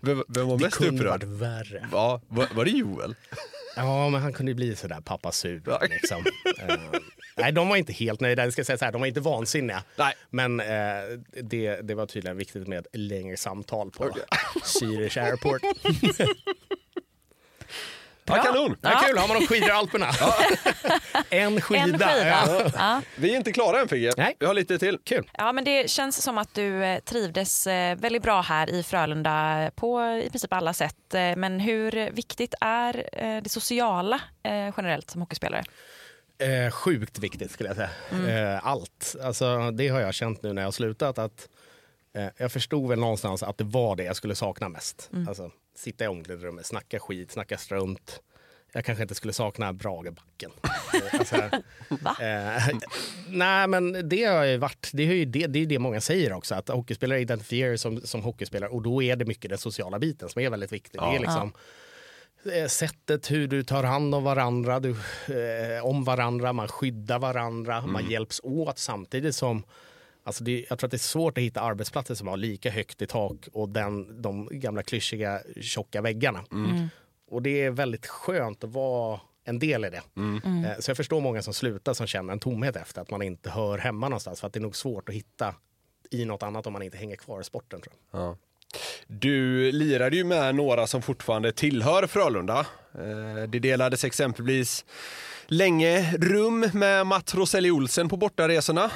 Vem, 0.00 0.24
vem 0.28 0.48
var 0.48 0.58
Det 0.58 0.64
mest 0.64 0.76
kunde 0.76 0.94
upprörd? 1.02 1.24
varit 1.24 1.40
värre. 1.40 1.88
Ja, 1.92 2.20
var, 2.28 2.48
var 2.54 2.64
det 2.64 2.70
Joel? 2.70 3.14
Ja, 3.76 4.08
men 4.08 4.22
han 4.22 4.32
kunde 4.32 4.50
ju 4.52 4.56
bli 4.56 4.76
sådär 4.76 5.00
pappa 5.00 5.32
sur. 5.32 5.62
Liksom. 5.88 6.24
Nej, 7.36 7.52
de 7.52 7.68
var 7.68 7.76
inte 7.76 7.92
helt 7.92 8.20
nöjda. 8.20 8.44
Jag 8.44 8.52
ska 8.52 8.64
säga 8.64 8.78
så 8.78 8.84
här, 8.84 8.92
de 8.92 9.00
var 9.00 9.08
inte 9.08 9.20
vansinniga. 9.20 9.82
Nej. 9.96 10.14
Men 10.30 10.60
eh, 10.60 10.66
det, 11.42 11.80
det 11.80 11.94
var 11.94 12.06
tydligen 12.06 12.36
viktigt 12.36 12.68
med 12.68 12.78
ett 12.78 12.86
längre 12.92 13.36
samtal 13.36 13.90
på 13.90 14.10
Zürich 14.62 15.22
Airport. 15.24 15.62
Ja, 18.26 18.34
kanon! 18.42 18.76
Ja. 18.80 19.02
kul, 19.06 19.18
har 19.18 19.28
man 19.28 19.36
någon 19.36 19.46
skidor 19.46 19.68
i 19.68 19.72
Alperna? 19.72 20.06
en 21.30 21.60
skida. 21.60 21.82
En 21.82 21.92
skida. 21.92 22.26
Ja. 22.28 22.70
Ja. 22.74 23.02
Vi 23.16 23.32
är 23.32 23.36
inte 23.36 23.52
klara 23.52 23.80
än 23.80 23.88
Figge. 23.88 24.12
Nej. 24.16 24.36
Vi 24.38 24.46
har 24.46 24.54
lite 24.54 24.78
till. 24.78 24.98
Kul. 25.04 25.30
ja, 25.38 25.52
men 25.52 25.64
det 25.64 25.90
känns 25.90 26.22
som 26.22 26.38
att 26.38 26.54
du 26.54 26.84
eh, 26.84 26.98
trivdes 27.00 27.66
eh, 27.66 27.96
väldigt 27.96 28.22
bra 28.22 28.40
här 28.40 28.70
i 28.70 28.82
Frölunda 28.82 29.70
på 29.76 30.02
i 30.26 30.30
princip 30.30 30.52
alla 30.52 30.72
sätt. 30.72 31.14
Eh, 31.14 31.36
Men 31.36 31.60
hur 31.60 32.10
viktigt 32.10 32.54
är 32.60 33.08
det 33.42 33.48
sociala 33.48 34.20
generellt 34.76 35.10
som 35.10 35.20
hockeyspelare? 35.20 35.64
Eh, 36.38 36.70
sjukt 36.70 37.18
viktigt 37.18 37.50
skulle 37.50 37.68
jag 37.68 37.76
säga. 37.76 38.54
Eh, 38.54 38.66
allt. 38.66 39.16
Alltså, 39.22 39.70
det 39.70 39.88
har 39.88 40.00
jag 40.00 40.14
känt 40.14 40.42
nu 40.42 40.52
när 40.52 40.62
jag 40.62 40.66
har 40.66 40.72
slutat. 40.72 41.18
Att, 41.18 41.48
eh, 42.14 42.28
jag 42.36 42.52
förstod 42.52 42.88
väl 42.88 42.98
någonstans 42.98 43.42
att 43.42 43.58
det 43.58 43.64
var 43.64 43.96
det 43.96 44.04
jag 44.04 44.16
skulle 44.16 44.34
sakna 44.34 44.68
mest. 44.68 45.10
Alltså, 45.28 45.50
sitta 45.76 46.04
i 46.04 46.08
omklädningsrummet, 46.08 46.66
snacka 46.66 47.00
skit, 47.00 47.32
snacka 47.32 47.58
strunt. 47.58 48.20
Jag 48.72 48.84
kanske 48.84 49.02
inte 49.02 49.14
skulle 49.14 49.32
sakna 49.32 49.72
Bragebacken. 49.72 50.50
Alltså, 51.12 51.36
Va? 51.88 52.16
eh, 52.20 52.78
nej 53.28 53.66
men 53.66 54.08
det 54.08 54.24
har 54.24 54.44
ju 54.44 54.56
varit, 54.56 54.90
det 54.92 55.02
är 55.02 55.14
ju 55.14 55.24
det, 55.24 55.46
det, 55.46 55.58
är 55.58 55.66
det 55.66 55.78
många 55.78 56.00
säger 56.00 56.32
också. 56.32 56.54
Att 56.54 56.68
hockeyspelare 56.68 57.20
identifierar 57.20 57.70
sig 57.70 57.78
som, 57.78 58.00
som 58.00 58.22
hockeyspelare 58.22 58.70
och 58.70 58.82
då 58.82 59.02
är 59.02 59.16
det 59.16 59.24
mycket 59.24 59.48
den 59.48 59.58
sociala 59.58 59.98
biten 59.98 60.28
som 60.28 60.42
är 60.42 60.50
väldigt 60.50 60.72
viktig. 60.72 61.00
Det 61.00 61.16
är 61.16 61.18
liksom, 61.18 61.48
eh, 61.48 61.54
sättet 62.68 63.30
hur 63.30 63.48
du 63.48 63.62
tar 63.62 63.82
hand 63.84 64.14
om 64.14 64.24
varandra, 64.24 64.80
du, 64.80 64.90
eh, 64.90 65.84
om 65.84 66.04
varandra, 66.04 66.52
man 66.52 66.68
skyddar 66.68 67.18
varandra, 67.18 67.86
man 67.86 68.10
hjälps 68.10 68.40
åt 68.44 68.78
samtidigt 68.78 69.34
som 69.34 69.62
Alltså 70.26 70.44
det, 70.44 70.66
jag 70.68 70.78
tror 70.78 70.86
att 70.86 70.90
det 70.90 70.96
är 70.96 70.98
svårt 70.98 71.38
att 71.38 71.44
hitta 71.44 71.60
arbetsplatser 71.60 72.14
som 72.14 72.28
har 72.28 72.36
lika 72.36 72.70
högt 72.70 73.02
i 73.02 73.06
tak 73.06 73.48
och 73.52 73.68
den, 73.68 74.22
de 74.22 74.48
gamla 74.52 74.82
klyschiga 74.82 75.40
tjocka 75.60 76.00
väggarna. 76.02 76.44
Och 77.30 77.42
det 77.42 77.62
är 77.64 77.70
väldigt 77.70 78.06
skönt 78.06 78.64
att 78.64 78.70
vara 78.70 79.20
en 79.44 79.58
del 79.58 79.84
i 79.84 79.90
det. 79.90 80.02
Eh, 80.64 80.78
Så 80.80 80.90
jag 80.90 80.96
förstår 80.96 81.20
många 81.20 81.42
som 81.42 81.54
slutar 81.54 81.94
som 81.94 82.06
känner 82.06 82.32
en 82.32 82.38
tomhet 82.38 82.76
efter 82.76 83.02
att 83.02 83.10
man 83.10 83.22
inte 83.22 83.50
hör 83.50 83.78
hemma 83.78 84.08
någonstans. 84.08 84.40
För 84.40 84.46
att 84.46 84.52
det 84.52 84.58
är 84.58 84.62
nog 84.62 84.76
svårt 84.76 85.08
att 85.08 85.14
hitta 85.14 85.54
i 86.10 86.24
något 86.24 86.42
annat 86.42 86.66
om 86.66 86.72
man 86.72 86.82
inte 86.82 86.96
hänger 86.96 87.16
kvar 87.16 87.40
i 87.40 87.44
sporten. 87.44 87.80
Tror 87.80 87.94
jag. 88.10 88.20
Du 89.06 89.72
lirade 89.72 90.16
ju 90.16 90.24
med 90.24 90.54
några 90.54 90.86
som 90.86 91.02
fortfarande 91.02 91.52
tillhör 91.52 92.06
Frölunda. 92.06 92.58
Eh, 92.94 93.48
Det 93.48 93.58
delades 93.58 94.04
exempelvis 94.04 94.84
länge 95.46 96.12
rum 96.18 96.70
med 96.72 97.06
Mats 97.06 97.34
Roselli 97.34 97.70
Olsen 97.70 98.08
på 98.08 98.16
bortaresorna. 98.16 98.90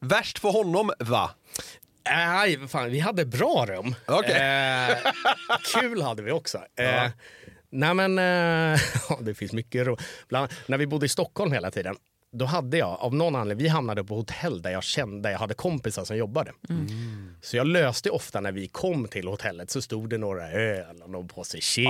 Värst 0.00 0.38
för 0.38 0.48
honom, 0.48 0.92
va? 0.98 1.30
Nej, 2.04 2.68
fan, 2.68 2.90
vi 2.90 2.98
hade 2.98 3.24
bra 3.24 3.66
rum. 3.68 3.94
Okej. 4.06 4.34
Eh, 4.90 4.96
kul 5.74 6.02
hade 6.02 6.22
vi 6.22 6.32
också. 6.32 6.58
Eh, 6.76 7.10
nej 7.70 7.94
men, 7.94 8.18
eh, 8.18 8.80
ja, 9.08 9.18
det 9.20 9.34
finns 9.34 9.52
mycket 9.52 9.86
ro. 9.86 9.96
Bland, 10.28 10.52
när 10.66 10.78
vi 10.78 10.86
bodde 10.86 11.06
i 11.06 11.08
Stockholm 11.08 11.52
hela 11.52 11.70
tiden 11.70 11.96
då 12.32 12.44
hade 12.44 12.78
jag 12.78 12.96
av 13.00 13.14
någon 13.14 13.36
anledning, 13.36 13.64
vi 13.64 13.68
hamnade 13.68 14.04
på 14.04 14.14
hotell 14.14 14.62
där 14.62 14.70
jag 14.70 14.82
kände, 14.82 15.22
där 15.28 15.30
jag 15.30 15.38
hade 15.38 15.54
kompisar 15.54 16.04
som 16.04 16.16
jobbade. 16.16 16.52
Så 17.42 17.56
jag 17.56 17.66
löste 17.66 18.10
ofta 18.10 18.40
när 18.40 18.52
vi 18.52 18.68
kom 18.68 19.08
till 19.08 19.28
hotellet 19.28 19.70
så 19.70 19.82
stod 19.82 20.10
det 20.10 20.18
några 20.18 20.50
öl 20.50 21.02
och 21.02 21.10
någon 21.10 21.28
påse 21.28 21.60
chips. 21.60 21.88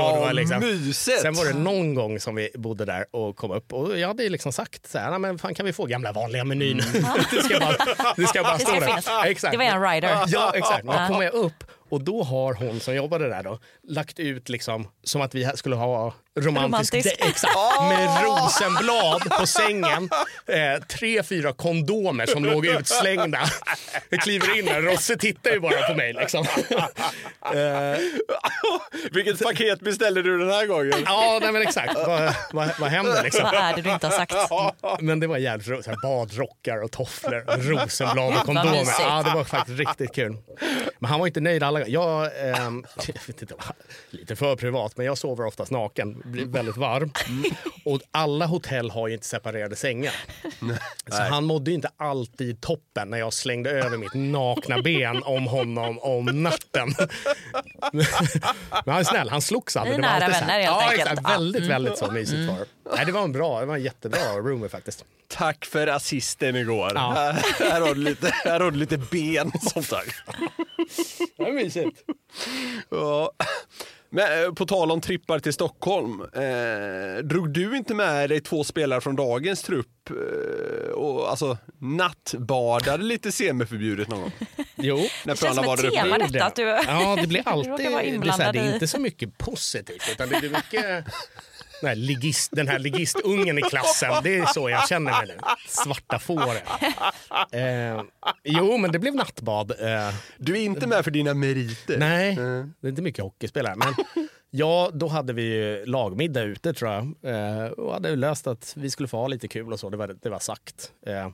och 0.00 0.14
det 0.14 0.20
var 0.20 0.32
liksom, 0.32 0.60
mysigt! 0.60 1.20
Sen 1.20 1.34
var 1.34 1.44
det 1.44 1.58
någon 1.58 1.94
gång 1.94 2.20
som 2.20 2.34
vi 2.34 2.50
bodde 2.54 2.84
där 2.84 3.04
och 3.10 3.36
kom 3.36 3.50
upp 3.50 3.72
och 3.72 3.98
jag 3.98 4.08
hade 4.08 4.28
liksom 4.28 4.52
sagt 4.52 4.90
så 4.90 4.98
här, 4.98 5.10
"Nej, 5.10 5.18
men 5.18 5.38
fan 5.38 5.54
kan 5.54 5.66
vi 5.66 5.72
få 5.72 5.86
gamla 5.86 6.12
vanliga 6.12 6.44
menyn? 6.44 6.76
det 7.30 7.42
ska 7.42 7.60
bara, 7.60 7.76
det 8.16 8.26
ska 8.26 8.42
bara 8.42 8.56
Det 8.56 8.60
stå 8.60 8.80
där. 8.80 9.24
Exakt. 9.26 9.52
Det 9.52 9.58
var 9.58 9.64
en 9.64 9.82
rider. 9.82 10.24
Ja, 10.26 10.52
exakt. 10.54 10.86
Då 10.86 10.92
kom 11.08 11.22
jag 11.22 11.34
upp 11.34 11.64
och 11.88 12.04
då 12.04 12.22
har 12.22 12.54
hon 12.54 12.80
som 12.80 12.94
jobbade 12.94 13.28
där 13.28 13.42
då 13.42 13.58
lagt 13.88 14.18
ut 14.18 14.48
liksom 14.48 14.88
som 15.04 15.20
att 15.22 15.34
vi 15.34 15.50
skulle 15.54 15.76
ha 15.76 16.14
romantisk, 16.40 16.94
Romantisk. 16.94 17.18
de- 17.20 17.28
exakt, 17.28 17.54
med 17.82 18.22
rosenblad 18.24 19.22
på 19.38 19.46
sängen. 19.46 20.10
Eh, 20.46 20.82
tre, 20.88 21.22
fyra 21.22 21.52
kondomer 21.52 22.26
som 22.26 22.44
låg 22.44 22.66
utslängda. 22.66 23.40
Jag 24.08 24.20
kliver 24.20 24.58
in 24.58 24.64
där, 24.64 24.82
Rosse 24.82 25.16
tittar 25.16 25.50
ju 25.50 25.60
bara 25.60 25.82
på 25.88 25.94
mig 25.94 26.12
liksom. 26.12 26.46
Eh, 27.54 27.98
Vilket 29.12 29.42
paket 29.42 29.80
beställde 29.80 30.22
du 30.22 30.38
den 30.38 30.50
här 30.50 30.66
gången? 30.66 31.02
ja, 31.06 31.38
nej, 31.42 31.52
men 31.52 31.62
exakt. 31.62 31.94
Vad, 31.94 32.34
vad, 32.52 32.70
vad 32.78 32.90
händer 32.90 33.22
liksom? 33.22 33.42
Vad 33.44 33.54
är 33.54 33.76
det 33.76 33.82
du 33.82 33.90
inte 33.92 34.06
har 34.06 34.12
sagt? 34.14 34.34
Men 35.00 35.20
det 35.20 35.26
var 35.26 35.36
jävligt 35.38 35.68
roligt. 35.68 35.86
Badrockar 36.02 36.82
och 36.82 36.90
tofflor, 36.90 37.44
rosenblad 37.70 38.36
och 38.36 38.44
kondomer. 38.46 38.84
Ja, 39.00 39.22
det 39.22 39.30
var 39.34 39.44
faktiskt 39.44 39.78
riktigt 39.78 40.14
kul. 40.14 40.36
Men 40.98 41.10
han 41.10 41.20
var 41.20 41.26
inte 41.26 41.40
nöjd 41.40 41.62
alla 41.62 41.78
gånger. 41.80 41.92
Jag, 41.92 42.30
ehm, 42.48 42.84
jag 43.06 43.14
vet 43.26 43.42
inte, 43.42 43.54
lite 44.10 44.36
för 44.36 44.56
privat, 44.56 44.96
men 44.96 45.06
jag 45.06 45.18
sover 45.18 45.46
oftast 45.46 45.70
naken. 45.70 46.21
Blir 46.24 46.46
väldigt 46.46 46.76
varm. 46.76 47.12
Och 47.84 48.00
alla 48.10 48.46
hotell 48.46 48.90
har 48.90 49.08
ju 49.08 49.14
inte 49.14 49.26
separerade 49.26 49.76
sängar. 49.76 50.14
Så 51.08 51.22
han 51.22 51.44
mådde 51.44 51.70
ju 51.70 51.74
inte 51.74 51.90
alltid 51.96 52.60
toppen 52.60 53.08
när 53.10 53.18
jag 53.18 53.32
slängde 53.32 53.70
över 53.70 53.96
mitt 53.96 54.14
nakna 54.14 54.82
ben 54.82 55.22
om 55.22 55.46
honom 55.46 55.98
om 55.98 56.24
natten. 56.24 56.94
Men 57.92 58.04
han 58.86 59.00
är 59.00 59.04
snäll, 59.04 59.28
han 59.28 59.42
slogs 59.42 59.76
aldrig. 59.76 59.96
Ni 59.96 60.02
Det 60.02 60.08
är 60.08 60.12
var 60.12 60.20
nära 60.20 60.40
vänner, 60.40 60.52
helt 60.52 60.64
ja, 60.64 60.90
enkelt. 60.90 61.10
Exakt, 61.10 61.30
väldigt, 61.30 61.62
väldigt 61.62 61.98
så 61.98 62.10
mysigt 62.10 62.48
var 62.48 62.58
det. 62.58 62.66
Nej, 62.96 63.06
det 63.06 63.12
var 63.12 63.22
en 63.22 63.32
bra, 63.32 63.60
det 63.60 63.66
var 63.66 63.74
en 63.74 63.82
jättebra 63.82 64.36
roomie 64.38 64.68
faktiskt. 64.68 65.04
Tack 65.28 65.64
för 65.64 65.86
assisten 65.86 66.56
igår. 66.56 66.92
Ja. 66.94 67.12
Här, 67.16 67.32
här, 67.70 67.80
har 67.80 67.94
du 67.94 68.00
lite, 68.00 68.34
här 68.44 68.60
har 68.60 68.70
du 68.70 68.76
lite 68.76 68.98
ben 68.98 69.52
som 69.60 69.82
tack. 69.82 70.06
Det 71.36 71.42
var 71.42 71.52
mysigt. 71.52 71.98
Ja. 72.90 73.32
Men 74.14 74.44
eh, 74.44 74.52
på 74.52 74.66
tal 74.66 74.90
om 74.90 75.00
trippar 75.00 75.38
till 75.38 75.52
Stockholm. 75.52 76.20
Eh, 76.20 77.24
drog 77.24 77.52
du 77.52 77.76
inte 77.76 77.94
med 77.94 78.30
dig 78.30 78.40
två 78.40 78.64
spelare 78.64 79.00
från 79.00 79.16
dagens 79.16 79.62
trupp 79.62 80.10
eh, 80.10 80.92
och 80.92 81.30
alltså 81.30 81.58
nattbadade 81.78 83.04
lite 83.04 83.32
semiförbjudet 83.32 84.08
någon 84.08 84.20
gång? 84.20 84.32
Jo. 84.76 84.96
När 84.96 85.34
Det 85.34 85.40
känns 85.40 85.56
som 85.56 85.74
ett 85.74 85.94
tema 85.94 86.16
uppe? 86.16 86.26
detta. 86.26 86.44
Att 86.44 86.56
du, 86.56 86.62
Ja, 86.62 87.16
det 87.20 87.26
blir 87.26 87.42
alltid... 87.48 87.72
Det 87.72 87.84
är, 87.84 88.32
så 88.32 88.42
här, 88.42 88.52
det 88.52 88.58
är 88.58 88.74
inte 88.74 88.86
så 88.86 89.00
mycket 89.00 89.38
positivt, 89.38 90.08
utan 90.12 90.28
det 90.28 90.36
är 90.36 90.42
mycket... 90.42 91.14
Den 91.82 91.88
här, 91.88 91.96
ligist, 91.96 92.50
den 92.52 92.68
här 92.68 92.78
ligistungen 92.78 93.58
i 93.58 93.62
klassen, 93.62 94.12
det 94.22 94.38
är 94.38 94.46
så 94.46 94.70
jag 94.70 94.88
känner 94.88 95.12
mig 95.12 95.26
nu. 95.26 95.38
Svarta 95.68 96.18
fåret. 96.18 96.62
Eh, 97.52 98.02
jo, 98.44 98.76
men 98.78 98.92
det 98.92 98.98
blev 98.98 99.14
nattbad. 99.14 99.70
Eh, 99.70 100.14
Du 100.38 100.52
är 100.52 100.60
inte 100.60 100.86
med 100.86 101.04
för 101.04 101.10
dina 101.10 101.34
meriter? 101.34 101.98
nej, 101.98 102.32
Mm. 102.32 102.74
det 102.80 102.86
är 102.86 102.90
inte 102.90 103.02
mycket 103.02 103.24
hockeyspelare. 103.24 103.74
Men 103.76 103.94
ja, 104.50 104.90
då 104.94 105.08
hade 105.08 105.32
vi 105.32 105.82
lagmiddag 105.86 106.42
ute 106.42 106.72
tror 106.74 106.90
jag. 106.92 107.14
Eh, 107.22 107.66
och 107.66 107.92
hade 107.92 108.16
löst 108.16 108.46
att 108.46 108.72
vi 108.76 108.90
skulle 108.90 109.08
få 109.08 109.16
ha 109.16 109.26
lite 109.28 109.48
kul 109.48 109.72
och 109.72 109.80
så. 109.80 109.90
Det 109.90 109.96
var, 109.96 110.16
det 110.22 110.28
var 110.28 110.38
sagt. 110.38 110.92
Eh, 111.06 111.28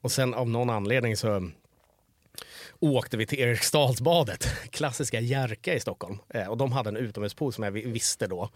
och 0.00 0.12
sen 0.12 0.34
av 0.34 0.48
någon 0.48 0.70
anledning 0.70 1.16
så 1.16 1.50
åkte 2.80 3.16
vi 3.16 3.26
till 3.26 3.38
Eriksdalsbadet, 3.38 4.44
klassiska 4.70 5.20
Jerka 5.20 5.74
i 5.74 5.80
Stockholm. 5.80 6.18
Eh, 6.28 6.46
och 6.48 6.56
de 6.56 6.72
hade 6.72 6.88
en 6.88 6.96
utomhuspool 6.96 7.52
som 7.52 7.64
jag 7.64 7.70
vi- 7.70 7.86
visste 7.90 8.26
då 8.26 8.50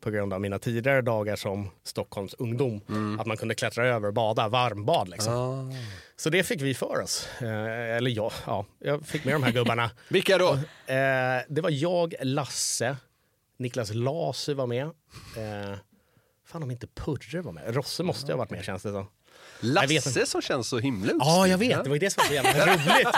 på 0.00 0.10
grund 0.10 0.32
av 0.32 0.40
mina 0.40 0.58
tidigare 0.58 1.02
dagar 1.02 1.36
som 1.36 1.70
Stockholms 1.84 2.34
ungdom. 2.34 2.80
Att 3.20 3.26
man 3.26 3.36
kunde 3.36 3.54
klättra 3.54 3.86
över 3.86 4.08
och 4.08 4.14
bada, 4.14 4.48
varmbad 4.48 5.08
liksom. 5.08 5.72
Så 6.16 6.30
det 6.30 6.42
fick 6.42 6.62
vi 6.62 6.74
för 6.74 7.00
oss. 7.00 7.28
Eh, 7.40 7.96
eller 7.96 8.10
jag, 8.10 8.32
ja, 8.46 8.66
jag 8.78 9.06
fick 9.06 9.24
med 9.24 9.34
de 9.34 9.42
här 9.42 9.52
gubbarna. 9.52 9.90
Vilka 10.08 10.38
då? 10.38 10.52
Eh, 10.86 11.42
det 11.48 11.60
var 11.60 11.70
jag, 11.70 12.14
Lasse, 12.22 12.96
Niklas 13.58 13.90
Lasu 13.94 14.54
var 14.54 14.66
med. 14.66 14.84
Eh, 14.84 15.76
fan 16.46 16.62
om 16.62 16.70
inte 16.70 16.86
Purre 16.86 17.40
var 17.40 17.52
med. 17.52 17.74
Rosse 17.74 18.02
måste 18.02 18.32
ha 18.32 18.36
varit 18.38 18.50
med 18.50 18.64
känns 18.64 18.82
det 18.82 18.92
som. 18.92 19.06
Jag 19.60 19.88
vet 19.88 20.04
Lasse 20.04 20.26
som 20.26 20.42
känns 20.42 20.68
så 20.68 20.78
himla. 20.78 21.12
Ja, 21.18 21.46
jag 21.46 21.58
vet. 21.58 21.84
Det 21.84 21.90
var 21.90 21.96
ju 21.96 22.00
det 22.00 22.10
som 22.10 22.20
var 22.20 22.28
så 22.28 22.34
jävla 22.34 22.66
roligt. 22.66 23.08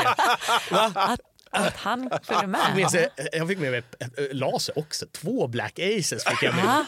Att, 0.95 1.21
att 1.53 1.77
han 1.77 2.09
Jag 2.11 2.25
fick 2.27 2.49
med 2.49 2.77
med. 2.77 2.91
sig- 2.91 3.09
Jag 3.33 3.49
fick 3.49 3.59
med 3.59 3.71
mig 3.71 3.83
Lasse 4.33 4.73
också. 4.77 5.07
Två 5.13 5.47
Black 5.49 5.79
Aces 5.79 6.25
fick 6.25 6.43
jag 6.43 6.55
med. 6.55 6.65
Ja, 6.65 6.85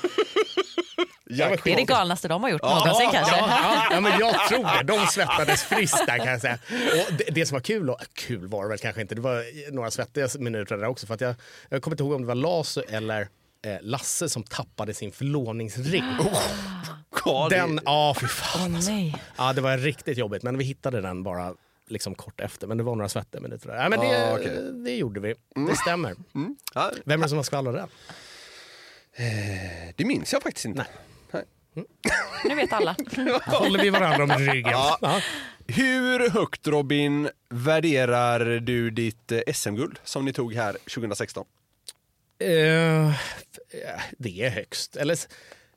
Jag 1.26 1.60
det 1.64 1.72
är 1.72 1.76
det 1.76 1.82
galnaste 1.82 2.28
de 2.28 2.42
har 2.42 2.50
gjort 2.50 2.62
någonsin 2.62 3.08
kanske. 3.12 3.36
Ja, 3.36 3.46
ja, 3.48 3.86
ja, 3.90 4.00
men 4.00 4.18
jag 4.20 4.48
tror 4.48 4.78
det. 4.78 4.82
De 4.82 5.06
svettades 5.06 5.62
friskt 5.64 6.06
där 6.06 6.16
kan 6.18 6.26
jag 6.26 6.40
säga. 6.40 6.58
Och 7.08 7.12
det, 7.14 7.24
det 7.30 7.46
som 7.46 7.54
var 7.56 7.60
kul, 7.60 7.90
och, 7.90 8.00
kul 8.14 8.46
var 8.48 8.62
det 8.62 8.68
väl 8.68 8.78
kanske 8.78 9.00
inte, 9.00 9.14
det 9.14 9.20
var 9.20 9.70
några 9.72 9.90
svettiga 9.90 10.28
minuter 10.38 10.76
där 10.76 10.86
också. 10.86 11.06
För 11.06 11.14
att 11.14 11.20
jag, 11.20 11.34
jag 11.68 11.82
kommer 11.82 11.94
inte 11.94 12.02
ihåg 12.02 12.12
om 12.12 12.20
det 12.22 12.28
var 12.28 12.34
Lasu 12.34 12.82
eller 12.88 13.20
eh, 13.66 13.76
Lasse 13.80 14.28
som 14.28 14.42
tappade 14.42 14.94
sin 14.94 15.12
förlovningsring. 15.12 16.04
Ja, 17.24 17.46
det- 17.50 17.56
Den, 17.56 17.80
ja 17.84 18.16
fy 18.20 18.26
fan. 18.26 18.74
Åh 18.76 18.80
nej. 18.86 19.16
Ja, 19.36 19.52
det 19.52 19.60
var 19.60 19.78
riktigt 19.78 20.18
jobbigt, 20.18 20.42
men 20.42 20.58
vi 20.58 20.64
hittade 20.64 21.00
den 21.00 21.22
bara 21.22 21.54
liksom 21.88 22.14
kort 22.14 22.40
efter. 22.40 22.66
Men 22.66 22.76
det 22.78 22.84
var 22.84 22.94
några 22.96 23.08
svettiga 23.08 23.40
minuter 23.40 23.68
där. 23.68 23.76
Ja, 23.76 23.88
men 23.88 24.00
det, 24.00 24.30
Ah, 24.32 24.34
okej. 24.36 24.72
det 24.84 24.96
gjorde 24.96 25.20
vi. 25.20 25.34
Det 25.68 25.76
stämmer. 25.76 26.14
Mm. 26.34 26.56
Ja, 26.74 26.90
Vem 27.04 27.20
är 27.20 27.24
det 27.24 27.28
som 27.28 27.38
har 27.38 27.42
skvallrat 27.42 27.74
den? 27.74 27.88
det 29.96 30.04
minns 30.04 30.32
jag 30.32 30.42
faktiskt 30.42 30.64
inte. 30.66 30.86
Nu 32.44 32.54
vet 32.54 32.72
alla. 32.72 32.96
Håller 33.46 33.82
vi 33.82 33.90
varandra 33.90 34.34
om 34.34 34.40
ryggen? 34.46 34.70
Ja. 34.72 34.98
Ja. 35.02 35.20
Hur 35.66 36.30
högt 36.30 36.66
Robin 36.66 37.28
värderar 37.48 38.40
du 38.60 38.90
ditt 38.90 39.32
eh, 39.32 39.40
SM-guld 39.54 39.98
som 40.04 40.24
ni 40.24 40.32
tog 40.32 40.54
här 40.54 40.72
2016? 40.72 41.46
Eh, 42.38 43.12
det 44.18 44.42
är 44.42 44.50
högst. 44.50 44.96
Eller, 44.96 45.18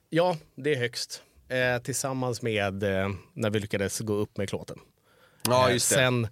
ja, 0.09 0.37
det 0.55 0.73
är 0.73 0.77
högst. 0.77 1.21
Eh, 1.49 1.81
tillsammans 1.83 2.41
med 2.41 2.83
eh, 2.83 3.09
när 3.33 3.49
vi 3.49 3.59
lyckades 3.59 3.99
gå 3.99 4.13
upp 4.13 4.37
med 4.37 4.49
klåten. 4.49 4.79
Ja, 5.43 5.67
Eh, 5.67 5.73
just 5.73 5.89
det. 5.89 5.95
Sen 5.95 6.27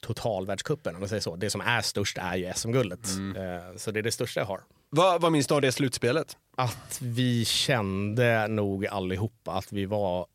totalvärldscupen, 0.00 0.94
om 0.94 1.00
man 1.00 1.08
säger 1.08 1.20
så. 1.20 1.36
Det 1.36 1.50
som 1.50 1.60
är 1.60 1.80
störst 1.80 2.18
är 2.18 2.36
ju 2.36 2.52
SM-guldet. 2.54 3.08
Mm. 3.08 3.36
Eh, 3.36 3.76
så 3.76 3.90
det 3.90 4.00
är 4.00 4.02
det 4.02 4.12
största 4.12 4.40
jag 4.40 4.46
har. 4.46 4.60
Vad, 4.90 5.20
vad 5.20 5.32
minns 5.32 5.46
du 5.46 5.54
av 5.54 5.60
det 5.60 5.72
slutspelet? 5.72 6.36
Att 6.56 6.98
vi 7.02 7.44
kände 7.44 8.48
nog 8.48 8.86
allihopa 8.86 9.52
att 9.52 9.72
vi 9.72 9.86
var 9.86 10.26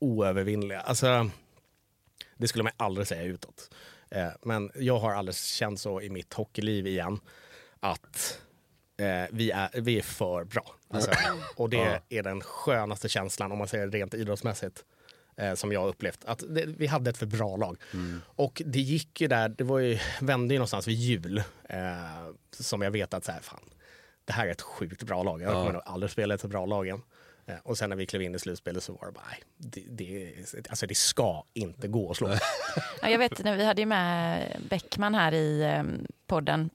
oövervinnliga. 0.00 0.80
Alltså, 0.80 1.30
det 2.36 2.48
skulle 2.48 2.64
man 2.64 2.72
aldrig 2.76 3.06
säga 3.06 3.22
utåt. 3.22 3.70
Eh, 4.10 4.28
men 4.42 4.70
jag 4.74 4.98
har 4.98 5.14
aldrig 5.14 5.36
känt 5.36 5.80
så 5.80 6.00
i 6.00 6.10
mitt 6.10 6.34
hockeyliv 6.34 6.86
igen. 6.86 7.20
Att 7.80 8.40
eh, 8.96 9.24
vi, 9.30 9.50
är, 9.50 9.80
vi 9.80 9.98
är 9.98 10.02
för 10.02 10.44
bra. 10.44 10.74
Alltså, 10.88 11.10
och 11.56 11.70
det 11.70 12.00
är 12.08 12.22
den 12.22 12.40
skönaste 12.40 13.08
känslan, 13.08 13.52
om 13.52 13.58
man 13.58 13.68
säger 13.68 13.88
rent 13.88 14.14
idrottsmässigt, 14.14 14.84
eh, 15.36 15.54
som 15.54 15.72
jag 15.72 15.80
har 15.80 15.88
upplevt. 15.88 16.24
Att 16.24 16.44
det, 16.48 16.64
vi 16.66 16.86
hade 16.86 17.10
ett 17.10 17.16
för 17.16 17.26
bra 17.26 17.56
lag. 17.56 17.76
Och 18.26 18.62
det 18.66 18.80
gick 18.80 19.20
ju 19.20 19.28
där, 19.28 19.48
det 19.48 19.64
var 19.64 19.78
ju, 19.78 19.98
vände 20.20 20.54
ju 20.54 20.58
någonstans 20.58 20.88
vid 20.88 20.94
jul. 20.96 21.38
Eh, 21.68 21.74
som 22.50 22.82
jag 22.82 22.90
vet 22.90 23.14
att 23.14 23.24
så 23.24 23.32
här, 23.32 23.40
fan, 23.40 23.60
det 24.24 24.32
här 24.32 24.46
är 24.46 24.50
ett 24.50 24.62
sjukt 24.62 25.02
bra 25.02 25.22
lag. 25.22 25.42
Jag 25.42 25.52
kommer 25.52 25.72
nog 25.72 25.82
aldrig 25.84 26.10
spela 26.10 26.34
ett 26.34 26.40
så 26.40 26.48
bra 26.48 26.66
lag 26.66 26.86
igen. 26.86 27.02
Eh, 27.46 27.54
Och 27.62 27.78
sen 27.78 27.90
när 27.90 27.96
vi 27.96 28.06
klev 28.06 28.22
in 28.22 28.34
i 28.34 28.38
slutspelet 28.38 28.82
så 28.82 28.92
var 28.92 29.06
det 29.06 29.12
bara, 29.12 29.24
nej, 29.30 29.42
det, 29.56 29.84
det, 29.90 30.34
alltså 30.70 30.86
det 30.86 30.94
ska 30.96 31.44
inte 31.52 31.88
gå 31.88 32.10
att 32.10 32.16
slå. 32.16 32.28
Ja, 33.02 33.08
jag 33.10 33.18
vet, 33.18 33.44
när 33.44 33.56
vi 33.56 33.64
hade 33.64 33.82
ju 33.82 33.86
med 33.86 34.48
Bäckman 34.70 35.14
här 35.14 35.32
i 35.34 35.62
eh, 35.62 35.82
podden 36.26 36.70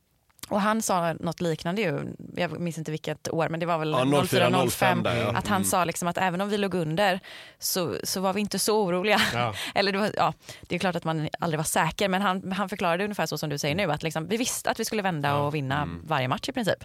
och 0.50 0.62
han 0.62 0.82
sa 0.82 1.14
något 1.14 1.42
liknande 1.42 1.82
ju, 1.82 2.14
jag 2.36 2.60
minns 2.60 2.78
inte 2.78 2.92
vilket 2.92 3.34
år 3.34 3.50
men 3.50 3.60
det 3.60 3.66
var 3.66 3.78
väl 3.78 3.92
Ja, 3.92 4.24
04, 4.26 4.70
05 4.70 5.04
där, 5.04 5.16
ja. 5.22 5.32
att 5.38 5.48
han 5.48 5.66
sa 5.66 5.86
liksom 5.86 6.08
att 6.08 6.18
även 6.18 6.42
om 6.42 6.50
vi 6.50 6.58
låg 6.58 6.74
under 6.74 7.20
så, 7.60 7.96
så 8.04 8.22
var 8.22 8.34
vi 8.34 8.42
inte 8.42 8.60
så 8.60 8.84
oroliga. 8.84 9.22
Ja. 9.34 9.54
Eller 9.76 9.92
det, 9.92 9.98
var, 9.98 10.12
ja, 10.18 10.34
det 10.62 10.76
är 10.76 10.80
klart 10.80 10.96
att 10.96 11.04
man 11.04 11.30
aldrig 11.40 11.58
var 11.58 11.64
säker 11.66 12.10
men 12.10 12.22
han, 12.22 12.52
han 12.52 12.70
förklarade 12.70 13.04
ungefär 13.04 13.26
så 13.26 13.38
som 13.38 13.50
du 13.50 13.58
säger 13.58 13.76
nu 13.76 13.92
att 13.92 14.04
liksom, 14.04 14.28
vi 14.28 14.38
visste 14.38 14.70
att 14.72 14.80
vi 14.80 14.86
skulle 14.86 15.02
vända 15.02 15.36
och 15.36 15.56
vinna 15.56 15.90
varje 16.04 16.28
match 16.28 16.50
i 16.50 16.52
princip. 16.52 16.84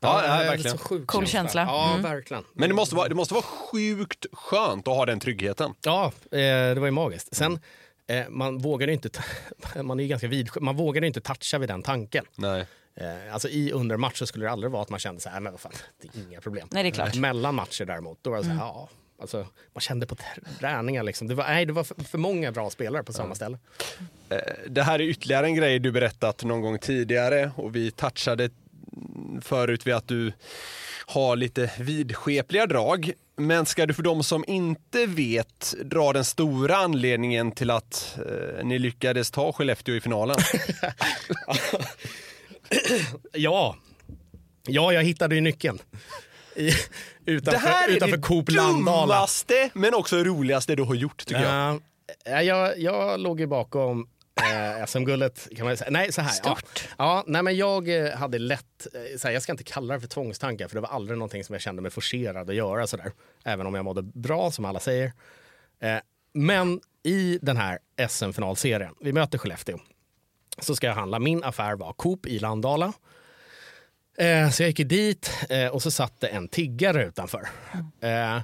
Ja, 0.00 0.20
det 0.22 0.26
är 0.28 0.44
verkligen. 0.50 1.06
Cool 1.06 1.26
känsla. 1.26 1.62
Ja, 1.62 1.88
Mm. 1.90 2.02
verkligen. 2.02 2.44
Men 2.54 2.68
det 2.68 2.74
måste, 2.74 2.94
vara, 2.96 3.08
det 3.08 3.14
måste 3.14 3.34
vara 3.34 3.42
sjukt 3.44 4.26
skönt 4.32 4.88
att 4.88 4.94
ha 4.94 5.06
den 5.06 5.20
tryggheten. 5.20 5.74
Ja, 5.84 6.04
eh, 6.04 6.38
det 6.38 6.76
var 6.80 6.86
ju 6.86 6.90
magiskt. 6.90 7.34
Sen, 7.36 7.52
eh, 7.52 7.58
man 8.28 8.58
vågade 8.58 8.92
inte, 8.92 9.10
man 9.82 9.98
är 9.98 10.02
ju 10.04 10.08
ganska 10.08 10.28
vid, 10.28 10.48
man 10.60 10.76
vågade 10.76 11.06
inte 11.06 11.20
toucha 11.20 11.58
vid 11.58 11.68
den 11.68 11.82
tanken. 11.82 12.24
Nej. 12.34 12.66
Eh, 12.94 13.34
alltså 13.34 13.48
i 13.48 13.72
under 13.72 13.96
match 13.96 14.18
så 14.18 14.26
skulle 14.26 14.44
det 14.44 14.50
aldrig 14.50 14.72
vara 14.72 14.82
att 14.82 14.90
man 14.90 15.00
kände 15.00 15.20
så 15.20 15.28
här, 15.28 15.40
men 15.40 15.52
vad 15.52 15.60
fan, 15.60 15.72
det 16.02 16.18
är 16.18 16.22
inga 16.28 16.40
problem. 16.40 16.68
Nej, 16.70 16.82
det 16.82 16.88
är 16.88 16.90
klart. 16.90 17.14
Mellan 17.14 17.54
matcher 17.54 17.84
däremot, 17.84 18.18
då 18.22 18.30
var 18.30 18.38
det 18.38 18.44
så 18.44 18.50
här, 18.50 18.58
ja, 18.58 18.88
Alltså, 19.20 19.46
man 19.72 19.80
kände 19.80 20.06
på 20.06 20.16
träningar 20.60 21.02
liksom. 21.02 21.28
Det 21.28 21.34
var, 21.34 21.44
nej, 21.44 21.66
det 21.66 21.72
var 21.72 21.84
för, 21.84 22.04
för 22.04 22.18
många 22.18 22.52
bra 22.52 22.70
spelare 22.70 23.02
på 23.02 23.12
samma 23.12 23.34
ställe. 23.34 23.58
Eh, 24.28 24.38
Det 24.68 24.82
här 24.82 24.98
är 24.98 25.04
ytterligare 25.04 25.46
en 25.46 25.54
grej 25.54 25.78
du 25.78 25.92
berättat 25.92 26.44
någon 26.44 26.60
gång 26.60 26.78
tidigare 26.78 27.50
och 27.56 27.76
vi 27.76 27.90
touchade 27.90 28.50
förut 29.42 29.86
vid 29.86 29.94
att 29.94 30.08
du 30.08 30.32
har 31.06 31.36
lite 31.36 31.70
vidskepliga 31.78 32.66
drag. 32.66 33.12
Men 33.36 33.66
ska 33.66 33.86
du 33.86 33.94
för 33.94 34.02
de 34.02 34.24
som 34.24 34.44
inte 34.46 35.06
vet 35.06 35.74
dra 35.84 36.12
den 36.12 36.24
stora 36.24 36.76
anledningen 36.76 37.52
till 37.52 37.70
att 37.70 38.18
eh, 38.18 38.64
ni 38.64 38.78
lyckades 38.78 39.30
ta 39.30 39.52
Skellefteå 39.52 39.94
i 39.94 40.00
finalen? 40.00 40.36
Ja, 43.32 43.76
ja 44.66 44.92
jag 44.92 45.02
hittade 45.02 45.34
ju 45.34 45.40
nyckeln. 45.40 45.78
I, 46.56 46.70
utanför 47.24 47.88
utanför 47.88 48.20
Coop 48.20 48.50
Landala. 48.50 49.14
dummaste 49.14 49.70
men 49.74 49.94
också 49.94 50.16
roligaste 50.16 50.74
du 50.74 50.82
har 50.82 50.94
gjort 50.94 51.26
tycker 51.26 51.42
jag. 51.42 51.80
Ja, 52.24 52.42
jag, 52.42 52.78
jag 52.78 53.20
låg 53.20 53.40
ju 53.40 53.46
bakom 53.46 54.08
eh, 54.42 54.86
SM-guldet 54.86 55.48
kan 55.56 55.66
man 55.66 55.76
säga. 55.76 55.90
Nej, 55.90 56.12
så 56.12 56.22
här. 56.22 56.30
Stort. 56.30 56.88
Ja, 56.88 56.94
ja, 56.98 57.24
nej, 57.26 57.42
men 57.42 57.56
jag 57.56 58.06
eh, 58.06 58.16
hade 58.16 58.38
lätt, 58.38 58.86
eh, 58.94 59.18
så 59.18 59.28
här, 59.28 59.34
jag 59.34 59.42
ska 59.42 59.52
inte 59.52 59.64
kalla 59.64 59.94
det 59.94 60.00
för 60.00 60.08
tvångstankar 60.08 60.68
för 60.68 60.74
det 60.74 60.80
var 60.80 60.88
aldrig 60.88 61.18
någonting 61.18 61.44
som 61.44 61.52
jag 61.52 61.62
kände 61.62 61.82
mig 61.82 61.90
forcerad 61.90 62.50
att 62.50 62.56
göra 62.56 62.86
sådär. 62.86 63.12
Även 63.44 63.66
om 63.66 63.74
jag 63.74 63.84
mådde 63.84 64.02
bra 64.02 64.50
som 64.50 64.64
alla 64.64 64.80
säger. 64.80 65.12
Eh, 65.80 65.98
men 66.32 66.80
i 67.02 67.38
den 67.42 67.56
här 67.56 67.78
SM-finalserien, 68.08 68.94
vi 69.00 69.12
möter 69.12 69.38
Skellefteå, 69.38 69.78
så 70.58 70.76
ska 70.76 70.86
jag 70.86 70.94
handla. 70.94 71.18
Min 71.18 71.44
affär 71.44 71.74
var 71.74 71.92
Coop 71.92 72.26
i 72.26 72.38
Landala. 72.38 72.92
Eh, 74.18 74.50
så 74.50 74.62
jag 74.62 74.70
gick 74.70 74.88
dit 74.88 75.30
och 75.72 75.82
så 75.82 75.90
satt 75.90 76.20
det 76.20 76.26
en 76.26 76.48
tiggare 76.48 77.04
utanför. 77.04 77.48
Eh, 78.00 78.40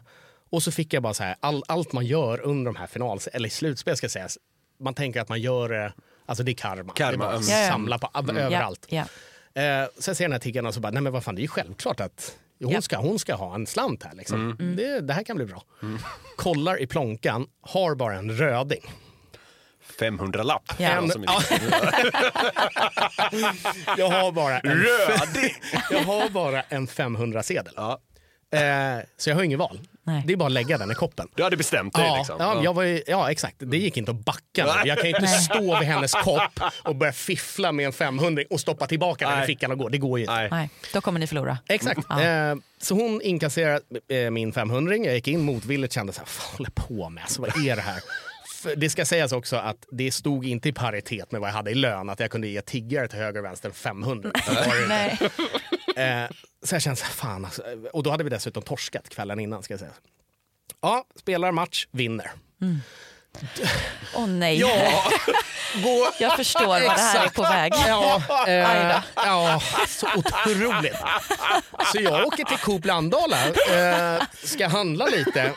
och 0.54 0.62
så 0.62 0.72
fick 0.72 0.92
jag 0.92 1.02
bara 1.02 1.14
så 1.14 1.22
här, 1.22 1.36
all, 1.40 1.62
allt 1.68 1.92
man 1.92 2.06
gör 2.06 2.40
under 2.40 2.72
de 2.72 2.76
här 2.78 2.86
finals, 2.86 3.26
eller 3.26 3.48
slutspel 3.48 3.96
ska 3.96 4.08
sägas, 4.08 4.38
man 4.84 4.94
tänker 4.94 5.20
att 5.20 5.28
man 5.28 5.40
gör 5.40 5.68
det, 5.68 5.92
alltså 6.26 6.44
det 6.44 6.50
är 6.52 6.54
karma. 6.54 6.92
Karma, 6.92 7.10
Det 7.10 7.14
är 7.14 7.18
bara 7.18 7.28
mm. 7.30 7.40
att 7.40 7.48
ja. 7.48 7.68
samla 7.70 7.98
på, 7.98 8.10
Mm. 8.18 8.36
överallt. 8.36 8.86
Ja, 8.88 9.04
Eh, 9.56 9.86
sen 9.98 10.14
ser 10.14 10.24
jag 10.24 10.28
den 10.30 10.32
här 10.32 10.40
tiggaren 10.40 10.66
och 10.66 10.74
så 10.74 10.80
bara, 10.80 10.92
nej 10.92 11.02
men 11.02 11.12
vad 11.12 11.24
fan 11.24 11.34
det 11.34 11.40
är 11.40 11.42
ju 11.42 11.48
självklart 11.48 12.00
att 12.00 12.36
hon, 12.62 12.72
Ja. 12.72 12.82
ska, 12.82 12.96
hon 12.96 13.18
ska 13.18 13.34
ha 13.34 13.54
en 13.54 13.66
slant 13.66 14.02
här 14.02 14.14
liksom. 14.14 14.50
Mm. 14.60 14.76
Det, 14.76 15.00
det 15.00 15.12
här 15.14 15.22
kan 15.24 15.36
bli 15.36 15.46
bra. 15.46 15.62
Kollar 16.36 16.80
i 16.80 16.86
plånkan, 16.86 17.46
har 17.60 17.94
bara 17.94 18.14
en 18.14 18.32
röding. 18.38 18.82
500-lapp. 20.00 20.62
Ja. 20.78 21.10
Jag 23.98 24.08
har 24.08 24.32
bara 24.32 24.58
en, 24.58 24.70
Rödig! 24.70 25.54
jag 25.90 26.02
har 26.02 26.28
bara 26.28 26.62
en 26.62 26.86
500-sedel. 26.88 27.72
Ja. 27.76 28.00
Eh, 28.52 29.04
så 29.16 29.30
jag 29.30 29.36
har 29.36 29.42
inget 29.42 29.58
val. 29.58 29.80
Nej. 30.06 30.22
Det 30.26 30.32
är 30.32 30.36
bara 30.36 30.46
att 30.46 30.52
lägga 30.52 30.78
den 30.78 30.90
i 30.90 30.94
koppen. 30.94 31.28
Du 31.34 31.42
hade 31.42 31.56
bestämt 31.56 31.94
dig 31.94 32.04
Ja, 32.06 32.16
liksom. 32.16 32.36
ja, 32.38 32.60
jag 32.64 32.74
var 32.74 32.82
ju, 32.82 33.02
ja, 33.06 33.30
exakt. 33.30 33.56
Det 33.58 33.76
gick 33.76 33.96
inte 33.96 34.10
att 34.10 34.24
backa. 34.24 34.40
nu. 34.54 34.88
Jag 34.88 34.98
kan 34.98 35.08
ju 35.10 35.16
inte 35.16 35.28
stå 35.28 35.78
vid 35.78 35.88
hennes 35.88 36.12
kopp 36.12 36.60
och 36.82 36.96
börja 36.96 37.12
fiffla 37.12 37.72
med 37.72 37.86
en 37.86 37.92
500 37.92 38.42
och 38.50 38.60
stoppa 38.60 38.86
tillbaka 38.86 39.24
den 39.28 39.34
i 39.34 39.38
Nej. 39.38 39.46
fickan 39.46 39.72
och 39.72 39.78
gå. 39.78 39.88
Det 39.88 39.98
går 39.98 40.18
ju 40.18 40.24
inte. 40.24 40.34
Nej. 40.34 40.48
Nej, 40.50 40.70
då 40.92 41.00
kommer 41.00 41.20
ni 41.20 41.26
förlora. 41.26 41.58
Exakt. 41.68 42.10
Eh, 42.10 42.54
så 42.80 42.94
hon 42.94 43.22
inkasserade 43.22 43.80
eh, 44.08 44.30
min 44.30 44.52
500 44.52 44.96
Jag 44.96 45.14
gick 45.14 45.28
in 45.28 45.40
motvilligt 45.40 45.90
och 45.90 45.94
kände 45.94 46.12
så 46.12 46.20
här, 46.20 46.28
vad 46.40 46.56
håller 46.58 46.70
på 46.70 47.08
med? 47.10 47.22
Alltså, 47.22 47.40
vad 47.42 47.66
är 47.66 47.76
det 47.76 47.82
här? 47.82 48.00
Det 48.76 48.90
ska 48.90 49.04
sägas 49.04 49.32
också 49.32 49.56
att 49.56 49.76
det 49.92 50.12
stod 50.12 50.46
inte 50.46 50.68
i 50.68 50.72
paritet 50.72 51.32
med 51.32 51.40
vad 51.40 51.50
jag 51.50 51.54
hade 51.54 51.70
i 51.70 51.74
lön. 51.74 52.10
Att 52.10 52.20
jag 52.20 52.30
kunde 52.30 52.48
ge 52.48 52.60
tiggare 52.60 53.08
till 53.08 53.18
höger 53.18 53.38
och 53.38 53.44
vänster 53.44 53.70
500. 53.70 54.30
Så 54.46 54.52
var 54.54 54.60
det 54.60 54.82
inte. 54.82 54.88
Nej. 54.88 55.30
Eh, 55.96 56.24
så 56.62 56.74
jag 56.74 56.82
kände 56.82 56.96
så 56.96 57.04
här, 57.04 57.12
fan 57.12 57.44
alltså. 57.44 57.62
Och 57.92 58.02
då 58.02 58.10
hade 58.10 58.24
vi 58.24 58.30
dessutom 58.30 58.62
torskat 58.62 59.08
kvällen 59.08 59.40
innan 59.40 59.62
ska 59.62 59.72
jag 59.72 59.80
säga. 59.80 59.92
Ja, 60.80 61.04
spelar 61.16 61.52
match, 61.52 61.86
vinner. 61.90 62.30
Åh 64.14 64.26
nej. 64.26 64.58
Ja, 64.60 65.02
gå... 65.82 66.08
Jag 66.18 66.36
förstår 66.36 66.66
vad 66.66 66.82
det 66.82 66.90
här 66.90 67.24
är 67.24 67.28
på 67.28 67.42
väg. 67.42 67.72
Ja, 67.86 68.22
eh, 68.48 69.02
ja, 69.16 69.60
så 69.88 70.06
otroligt. 70.16 70.96
Så 71.92 72.00
jag 72.00 72.26
åker 72.26 72.44
till 72.44 72.58
Coop 72.58 72.84
Landala, 72.84 73.36
eh, 73.48 74.22
ska 74.44 74.68
handla 74.68 75.06
lite 75.06 75.52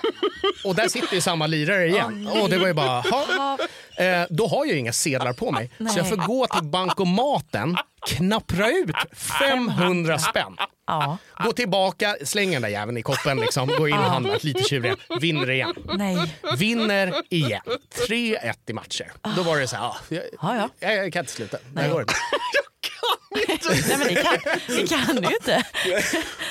och 0.64 0.76
där 0.76 0.88
sitter 0.88 1.16
ju 1.16 1.22
samma 1.22 1.48
lirare 1.48 1.88
igen. 1.88 2.30
och 2.42 2.50
det 2.50 2.58
var 2.58 2.68
ju 2.68 2.74
bara, 2.74 3.02
ha. 3.02 3.58
Eh, 3.98 4.26
då 4.30 4.48
har 4.48 4.58
jag 4.66 4.74
ju 4.74 4.78
inga 4.80 4.94
sedlar 4.94 5.34
på 5.34 5.52
mig. 5.52 5.72
Så 5.78 6.00
jag 6.00 6.10
får 6.10 6.16
gå 6.16 6.48
till 6.48 6.64
bankomaten, 6.64 7.78
knappra 8.08 8.70
ut 8.70 8.96
500 9.40 10.20
spänn. 10.20 10.58
Ja. 10.88 11.18
Gå 11.44 11.52
tillbaka, 11.52 12.16
slänger 12.24 12.54
den 12.54 12.62
där 12.62 12.70
jäveln 12.70 12.98
i 12.98 13.02
koppen, 13.02 13.38
liksom, 13.40 13.68
gå 13.68 13.88
in 13.88 13.98
och 13.98 14.04
handla 14.04 14.34
lite 14.42 14.64
tjurig, 14.64 14.94
vinner 15.22 15.50
igen. 15.50 15.74
Nej. 15.98 16.36
Vinner 16.58 17.14
igen. 17.30 17.62
3-1 18.08 18.54
i 18.68 18.74
matcher. 18.74 19.12
Då 19.36 19.44
var 19.44 19.58
det 19.60 19.68
så 19.68 19.76
här, 19.76 19.84
ja, 19.84 19.96
jag, 20.10 20.24
Ja, 20.42 20.56
ja. 20.56 20.70
jag, 20.80 21.06
jag 21.06 21.14
kan 21.14 21.20
inte 21.20 21.32
sluta. 21.32 21.58
Det 21.74 21.82
här 21.82 21.90
går 21.90 22.02
inte. 22.02 22.14
Nej, 23.48 23.60
men 23.98 24.08
det 24.08 24.16
kan, 24.24 24.38
det 24.68 24.88
kan 24.90 25.16
du 25.16 25.34
inte. 25.36 25.64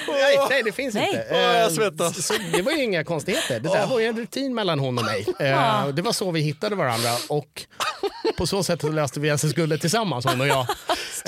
Nej, 0.08 0.38
nej, 0.50 0.62
det 0.62 0.72
finns 0.72 0.94
Nej. 0.94 1.08
inte. 1.08 1.26
Åh, 1.30 1.36
jag 1.38 1.62
Eh, 1.62 1.68
svettas. 1.70 2.26
Så 2.26 2.34
det 2.52 2.62
var 2.62 2.72
ju 2.72 2.82
inga 2.82 3.04
konstigheter. 3.04 3.60
Det 3.60 3.68
där 3.68 3.86
var 3.86 4.00
ju 4.00 4.06
en 4.06 4.16
rutin 4.18 4.54
mellan 4.54 4.78
hon 4.78 4.98
och 4.98 5.04
mig. 5.04 5.26
Eh, 5.40 5.88
Det 5.88 6.02
var 6.02 6.12
så 6.12 6.30
vi 6.30 6.40
hittade 6.40 6.76
varandra 6.76 7.10
och 7.28 7.62
på 8.36 8.46
så 8.46 8.62
sätt 8.62 8.80
så 8.80 8.88
löste 8.88 9.20
vi 9.20 9.28
SS-guldet 9.28 9.80
tillsammans, 9.80 10.24
hon 10.24 10.40
och 10.40 10.46
jag. 10.46 10.66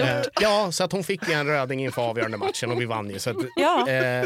Eh, 0.00 0.22
Ja, 0.40 0.72
så 0.72 0.84
att 0.84 0.92
hon 0.92 1.04
fick 1.04 1.28
en 1.28 1.46
röding 1.46 1.84
inför 1.84 2.02
avgörande 2.02 2.36
matchen 2.38 2.70
och 2.70 2.80
vi 2.80 2.84
vann 2.84 3.10
ju. 3.10 3.18
Så 3.18 3.30
att, 3.30 3.36
Ja. 3.56 3.88
eh, 3.88 4.24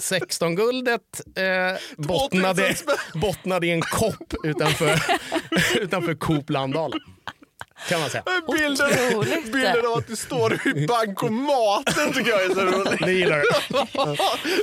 16-guldet 0.00 1.00
eh, 1.36 1.80
bottnade, 1.96 2.74
bottnade 3.14 3.66
i 3.66 3.70
en 3.70 3.80
kopp 3.82 4.34
utanför, 4.44 5.02
utanför 5.80 6.14
Coop 6.14 6.50
Landala. 6.50 6.96
Kan 7.88 8.00
man 8.00 8.10
säga. 8.10 8.22
Bilden, 8.52 8.86
Otroligt. 9.08 9.52
bilden 9.52 9.86
av 9.86 9.98
att 9.98 10.06
du 10.06 10.16
står 10.16 10.66
i 10.76 10.86
bankomaten 10.86 12.12
tycker 12.12 12.30
jag 12.30 12.44
är 12.44 12.48
så 12.54 12.60
rolig. 12.60 12.98
Det 13.04 13.12
gillar 13.12 13.38
du. 13.38 14.16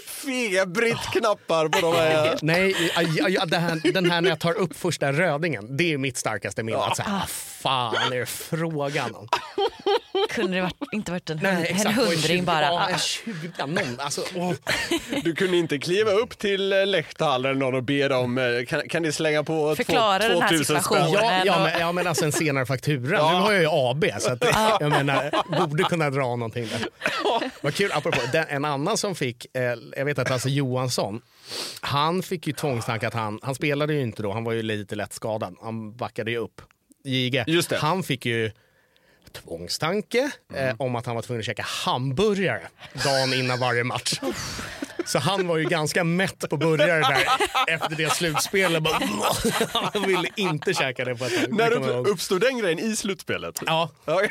Febrigt 0.08 1.12
knappar 1.12 1.68
på 1.68 1.82
de 1.82 1.96
här. 1.96 2.38
Nej, 2.42 2.92
ja, 2.96 3.02
ja, 3.02 3.30
ja, 3.30 3.46
det 3.46 3.58
här, 3.58 3.92
den 3.94 4.12
här 4.12 4.22
när 4.22 4.30
jag 4.30 4.40
tar 4.40 4.54
upp 4.54 4.78
första 4.80 5.12
rödingen, 5.12 5.78
det 5.78 5.94
är 5.94 5.98
mitt 5.98 6.18
starkaste 6.18 6.64
minne. 6.64 6.78
Att 6.78 6.98
så 6.98 7.04
här, 7.04 7.22
fan 7.62 8.14
är 8.14 8.20
det 8.20 8.26
frågan 8.26 9.16
om? 9.16 9.28
Kunde 10.30 10.56
det 10.58 10.62
varit, 10.62 10.76
inte 10.92 11.12
varit 11.12 11.30
en, 11.30 11.40
Nej, 11.44 11.56
en 11.70 11.76
exakt, 11.76 11.96
hundring 11.96 12.20
20 12.22 12.42
bara? 12.42 12.62
Ja, 12.62 12.72
Ah. 12.88 12.90
en 12.90 13.00
20, 13.00 13.34
någon, 13.66 14.00
alltså, 14.00 14.24
åh. 14.36 14.54
Du 15.24 15.36
kunde 15.36 15.58
inte 15.58 15.78
kliva 15.78 16.12
upp 16.12 16.38
till 16.38 16.74
eh, 16.74 16.80
någon 17.56 17.76
och 17.76 17.84
be 17.84 18.08
dem, 18.08 18.38
eh, 18.38 18.66
kan, 18.68 18.90
kan 18.90 19.02
ni 19.04 19.12
slänga 19.12 19.44
på 19.44 19.76
Förklara 19.76 20.20
två, 20.20 20.28
den 20.28 20.42
här 20.42 20.50
2000 20.50 20.66
spänn? 20.66 20.82
situationen. 20.84 21.14
Ja, 21.14 21.42
ja, 21.46 21.56
och- 21.56 21.62
men, 21.62 21.80
ja, 21.80 21.92
men 21.92 22.08
alltså 22.08 22.26
en 22.26 22.32
senare 22.32 22.66
faktura. 22.66 23.32
Nu 23.32 23.40
har 23.40 23.52
jag 23.52 23.62
ju 23.62 23.68
AB, 23.72 24.06
så 24.22 24.32
att, 24.34 24.44
jag 24.80 24.90
menar, 24.90 25.32
borde 25.68 25.84
kunna 25.84 26.10
dra 26.10 26.22
någonting 26.36 26.68
där. 26.68 26.88
Vad 27.62 27.76
kul, 27.76 27.92
apropå, 27.94 28.20
den, 28.32 28.46
en 28.50 28.66
annan 28.66 28.98
som 28.98 29.16
fick, 29.16 29.46
eh, 29.56 29.62
jag 29.98 30.06
vet 30.06 30.20
att 30.20 30.30
Lasse 30.30 30.50
Johansson, 30.50 31.22
han 31.82 32.24
fick 32.24 32.48
ju 32.48 32.54
tvångstanke 32.54 33.08
att 33.08 33.14
han, 33.14 33.40
han 33.44 33.56
spelade 33.56 33.94
ju 33.94 34.02
inte 34.02 34.24
då, 34.24 34.32
han 34.34 34.44
var 34.44 34.52
ju 34.54 34.62
lite 34.64 34.96
lätt 34.96 35.14
skadad. 35.14 35.56
Han 35.62 35.96
backade 35.96 36.32
ju 36.32 36.38
upp. 36.38 36.62
Det. 37.04 37.78
Han 37.78 38.04
fick 38.04 38.26
ju 38.26 38.52
tvångstanke 39.32 40.32
eh, 40.54 40.76
om 40.78 40.96
att 40.96 41.06
han 41.06 41.16
var 41.16 41.22
tvungen 41.22 41.40
att 41.40 41.46
käka 41.46 41.66
hamburgare 41.86 42.68
dagen 43.04 43.34
innan 43.34 43.60
varje 43.60 43.84
match. 43.84 44.20
Så 45.12 45.20
han 45.20 45.48
var 45.48 45.58
ju 45.58 45.64
ganska 45.66 46.04
mätt 46.04 46.50
på 46.50 46.58
burgare 46.58 47.00
där 47.02 47.28
efter 47.68 47.96
det 47.96 48.12
slutspelet. 48.12 48.84
Bara, 48.84 49.00
han 49.94 50.08
ville 50.08 50.30
inte 50.36 50.74
käka 50.74 51.06
det 51.06 51.16
på 51.16 51.26
ett 51.26 51.42
tag. 51.42 51.54
När 51.58 51.70
Det 51.70 51.76
upp, 51.76 52.08
uppstod 52.08 52.42
den 52.42 52.58
grejen 52.58 52.80
i 52.80 52.96
slutspelet? 52.96 53.60
Ja, 53.66 53.90
Ja. 54.06 54.22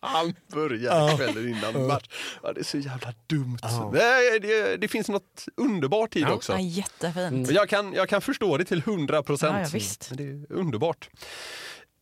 Han 0.00 0.34
börjar 0.52 1.16
kvällen 1.16 1.48
innan 1.48 1.86
match. 1.86 2.04
Ja, 2.42 2.52
det 2.52 2.60
är 2.60 2.64
så 2.64 2.78
jävla 2.78 3.14
dumt. 3.26 3.58
Nej, 3.92 4.40
det, 4.40 4.76
det 4.76 4.88
finns 4.88 5.08
något 5.08 5.46
underbart 5.56 6.16
i 6.16 6.20
det 6.20 6.28
Ja. 6.28 6.34
också. 6.34 6.52
Ja, 6.52 6.58
jättefint. 6.60 7.46
Men 7.46 7.54
Jag 7.54 7.68
kan, 7.68 7.92
jag 7.92 8.08
kan 8.08 8.20
förstå 8.20 8.56
det 8.56 8.64
till 8.64 8.78
100 8.78 9.22
procent. 9.22 9.54
Ja, 9.56 9.62
ja, 9.62 9.68
visst. 9.72 10.08
Det 10.12 10.22
är 10.24 10.52
underbart. 10.52 11.08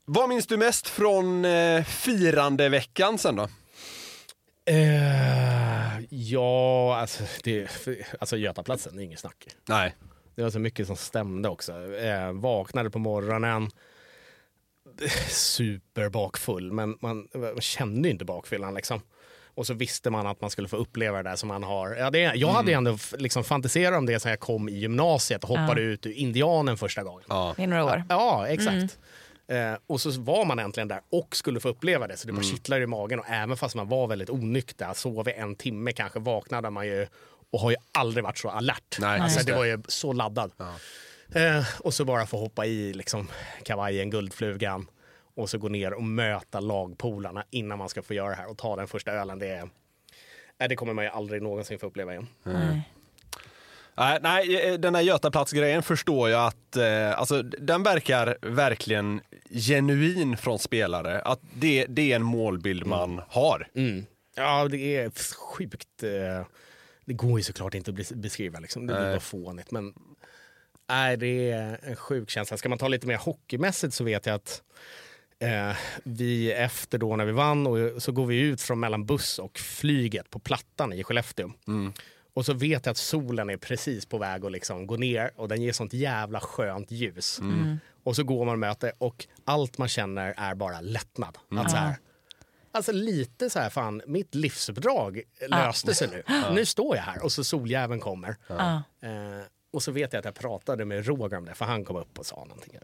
Vad 0.04 0.28
minns 0.28 0.46
du 0.46 0.56
mest 0.56 0.88
från 0.88 1.44
eh, 1.44 1.84
firandeveckan 1.84 3.18
sen 3.18 3.36
då? 3.36 3.42
Eh, 3.42 5.07
ja 6.30 6.96
alltså, 6.96 7.24
det, 7.44 7.68
alltså 8.20 8.36
Götaplatsen, 8.36 8.96
det 8.96 9.02
är 9.02 9.04
inget 9.04 9.18
snack. 9.18 9.48
Nej. 9.68 9.94
Det 10.34 10.42
var 10.42 10.50
så 10.50 10.58
mycket 10.58 10.86
som 10.86 10.96
stämde 10.96 11.48
också. 11.48 11.94
Eh, 11.94 12.32
vaknade 12.32 12.90
på 12.90 12.98
morgonen, 12.98 13.70
superbakfull, 15.28 16.72
men 16.72 16.98
man, 17.00 17.28
man 17.34 17.60
kände 17.60 18.08
ju 18.08 18.12
inte 18.12 18.24
bakfyllan 18.24 18.74
liksom. 18.74 19.00
Och 19.54 19.66
så 19.66 19.74
visste 19.74 20.10
man 20.10 20.26
att 20.26 20.40
man 20.40 20.50
skulle 20.50 20.68
få 20.68 20.76
uppleva 20.76 21.22
det 21.22 21.30
där 21.30 21.36
som 21.36 21.48
man 21.48 21.62
har. 21.62 21.94
Ja, 21.94 22.10
det, 22.10 22.18
jag 22.18 22.48
hade 22.48 22.70
ju 22.70 22.76
ändå 22.76 22.98
liksom 23.18 23.44
fantiserat 23.44 23.98
om 23.98 24.06
det 24.06 24.20
sen 24.20 24.30
jag 24.30 24.40
kom 24.40 24.68
i 24.68 24.72
gymnasiet 24.72 25.44
och 25.44 25.48
hoppade 25.48 25.80
ut 25.80 26.06
ur 26.06 26.12
Indianen 26.12 26.76
första 26.76 27.02
gången. 27.02 27.24
Ja. 27.28 27.54
I 27.58 27.66
några 27.66 27.84
år. 27.84 28.04
Ja, 28.08 28.46
exakt. 28.48 28.98
Eh, 29.48 29.74
och 29.86 30.00
så 30.00 30.20
var 30.20 30.44
man 30.44 30.58
äntligen 30.58 30.88
där 30.88 31.00
och 31.10 31.36
skulle 31.36 31.60
få 31.60 31.68
uppleva 31.68 32.06
det. 32.06 32.16
Så 32.16 32.26
det 32.26 32.32
bara 32.32 32.42
kittlade 32.42 32.82
i 32.82 32.86
magen. 32.86 33.18
Och 33.18 33.28
även 33.28 33.56
fast 33.56 33.74
man 33.74 33.88
var 33.88 34.06
väldigt 34.06 34.30
onykter, 34.30 34.92
sov 34.94 35.28
i 35.28 35.32
en 35.32 35.56
timme 35.56 35.92
kanske, 35.92 36.18
vaknade 36.18 36.70
man 36.70 36.86
ju 36.86 37.06
och 37.50 37.60
har 37.60 37.70
ju 37.70 37.76
aldrig 37.92 38.24
varit 38.24 38.38
så 38.38 38.48
alert. 38.48 38.96
Nej, 39.00 39.20
alltså, 39.20 39.38
det 39.38 39.52
det. 39.52 39.58
var 39.58 39.64
ju 39.64 39.82
så 39.88 40.12
laddad. 40.12 40.52
Eh, 41.34 41.64
och 41.80 41.94
så 41.94 42.04
bara 42.04 42.26
få 42.26 42.38
hoppa 42.38 42.66
i 42.66 42.92
liksom, 42.92 43.28
kavajen, 43.62 44.10
guldflugan 44.10 44.86
och 45.34 45.50
så 45.50 45.58
gå 45.58 45.68
ner 45.68 45.92
och 45.92 46.02
möta 46.02 46.60
lagpolarna 46.60 47.44
innan 47.50 47.78
man 47.78 47.88
ska 47.88 48.02
få 48.02 48.14
göra 48.14 48.28
det 48.28 48.34
här 48.34 48.50
och 48.50 48.58
ta 48.58 48.76
den 48.76 48.88
första 48.88 49.12
ölen. 49.12 49.38
Det, 49.38 49.48
är, 50.58 50.68
det 50.68 50.76
kommer 50.76 50.92
man 50.92 51.04
ju 51.04 51.10
aldrig 51.10 51.42
någonsin 51.42 51.78
få 51.78 51.86
uppleva 51.86 52.12
igen. 52.12 52.26
Nej. 52.42 52.82
Nej, 53.98 54.18
nej, 54.22 54.68
eh, 54.72 54.74
den 54.78 54.94
här 54.94 55.02
Götaplats-grejen 55.02 55.82
förstår 55.82 56.30
jag 56.30 56.46
att, 56.46 56.76
eh, 56.76 57.18
alltså 57.18 57.42
den 57.42 57.82
verkar 57.82 58.38
verkligen 58.42 59.20
genuin 59.50 60.36
från 60.36 60.58
spelare. 60.58 61.20
Att 61.20 61.40
det, 61.54 61.86
det 61.88 62.12
är 62.12 62.16
en 62.16 62.22
målbild 62.22 62.86
man 62.86 63.20
har. 63.28 63.68
Mm. 63.74 64.06
Ja, 64.36 64.68
det 64.68 64.96
är 64.96 65.10
sjukt. 65.34 66.02
eh, 66.02 66.46
Det 67.04 67.14
går 67.14 67.38
ju 67.38 67.42
såklart 67.42 67.74
inte 67.74 67.90
att 67.90 67.96
bes- 67.96 68.16
beskriva, 68.16 68.58
liksom. 68.60 68.86
det 68.86 68.92
blir 68.94 69.02
Nej. 69.02 69.12
bara 69.12 69.20
fånigt. 69.20 69.70
Men 69.70 69.94
nej, 70.88 71.16
det 71.16 71.50
är 71.50 71.78
en 71.82 71.96
sjuk 71.96 72.30
känsla. 72.30 72.56
Ska 72.56 72.68
man 72.68 72.78
ta 72.78 72.88
lite 72.88 73.06
mer 73.06 73.16
hockeymässigt 73.16 73.94
så 73.94 74.04
vet 74.04 74.26
jag 74.26 74.34
att 74.34 74.62
eh, 75.40 75.76
vi 76.02 76.52
efter 76.52 76.98
då 76.98 77.16
när 77.16 77.24
vi 77.24 77.32
vann 77.32 77.66
och 77.66 78.02
så 78.02 78.12
går 78.12 78.26
vi 78.26 78.40
ut 78.40 78.62
från 78.62 78.80
mellan 78.80 79.06
buss 79.06 79.38
och 79.38 79.58
flyget 79.58 80.30
på 80.30 80.38
Plattan 80.38 80.92
i 80.92 81.04
Skellefteå. 81.04 81.50
Och 82.38 82.46
så 82.46 82.52
vet 82.54 82.86
jag 82.86 82.90
att 82.90 82.96
solen 82.96 83.50
är 83.50 83.56
precis 83.56 84.06
på 84.06 84.18
väg 84.18 84.44
att 84.44 84.52
liksom 84.52 84.86
gå 84.86 84.96
ner 84.96 85.30
och 85.36 85.48
den 85.48 85.62
ger 85.62 85.72
sånt 85.72 85.92
jävla 85.92 86.40
skönt 86.40 86.90
ljus. 86.90 87.40
Och 88.04 88.16
så 88.16 88.24
går 88.24 88.44
man 88.44 88.52
och 88.52 88.58
möter 88.58 88.92
och 88.98 89.26
allt 89.44 89.78
man 89.78 89.88
känner 89.88 90.34
är 90.36 90.54
bara 90.54 90.80
lättnad. 90.80 91.38
Att 91.50 91.70
så 91.70 91.76
här, 91.76 91.96
Alltså 92.72 92.92
lite 92.92 93.50
så 93.50 93.58
här, 93.58 93.70
fan, 93.70 94.02
mitt 94.06 94.34
livsuppdrag 94.34 95.22
löste 95.48 95.94
sig 95.94 96.08
nu. 96.08 96.22
Nu 96.54 96.64
står 96.66 96.96
jag 96.96 97.02
här 97.02 97.24
och 97.24 97.32
så 97.32 97.44
soljäveln 97.44 98.00
kommer. 98.00 98.36
Ja. 98.46 98.82
Eh, 99.02 99.44
och 99.72 99.82
så 99.82 99.92
vet 99.92 100.12
jag 100.12 100.18
att 100.18 100.24
jag 100.24 100.34
pratade 100.34 100.84
med 100.84 101.06
Roger 101.06 101.36
om 101.36 101.44
det, 101.44 101.54
för 101.54 101.64
han 101.64 101.84
kom 101.84 101.96
upp 101.96 102.18
och 102.18 102.26
sa 102.26 102.36
någonting. 102.36 102.78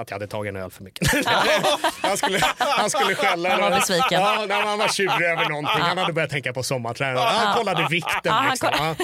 Att 0.00 0.10
jag 0.10 0.14
hade 0.14 0.26
tagit 0.26 0.48
en 0.50 0.56
öl 0.56 0.70
för 0.70 0.84
mycket. 0.84 1.26
han, 2.02 2.16
skulle, 2.16 2.40
han 2.58 2.90
skulle 2.90 3.14
skälla. 3.14 3.48
Han 3.50 3.60
var 3.60 3.70
besviken. 3.70 4.20
Ja, 4.20 4.46
han 4.64 4.78
var 4.78 4.88
tjurig 4.88 5.26
över 5.26 5.48
någonting. 5.48 5.82
Han 5.82 5.98
hade 5.98 6.12
börjat 6.12 6.30
tänka 6.30 6.52
på 6.52 6.62
sommarträning. 6.62 7.18
Han 7.22 7.56
kollade 7.56 7.86
vikten. 7.90 8.12
Ja, 8.24 8.32
han 8.32 8.50
Liksom. 8.50 8.68
Ja. 8.78 8.94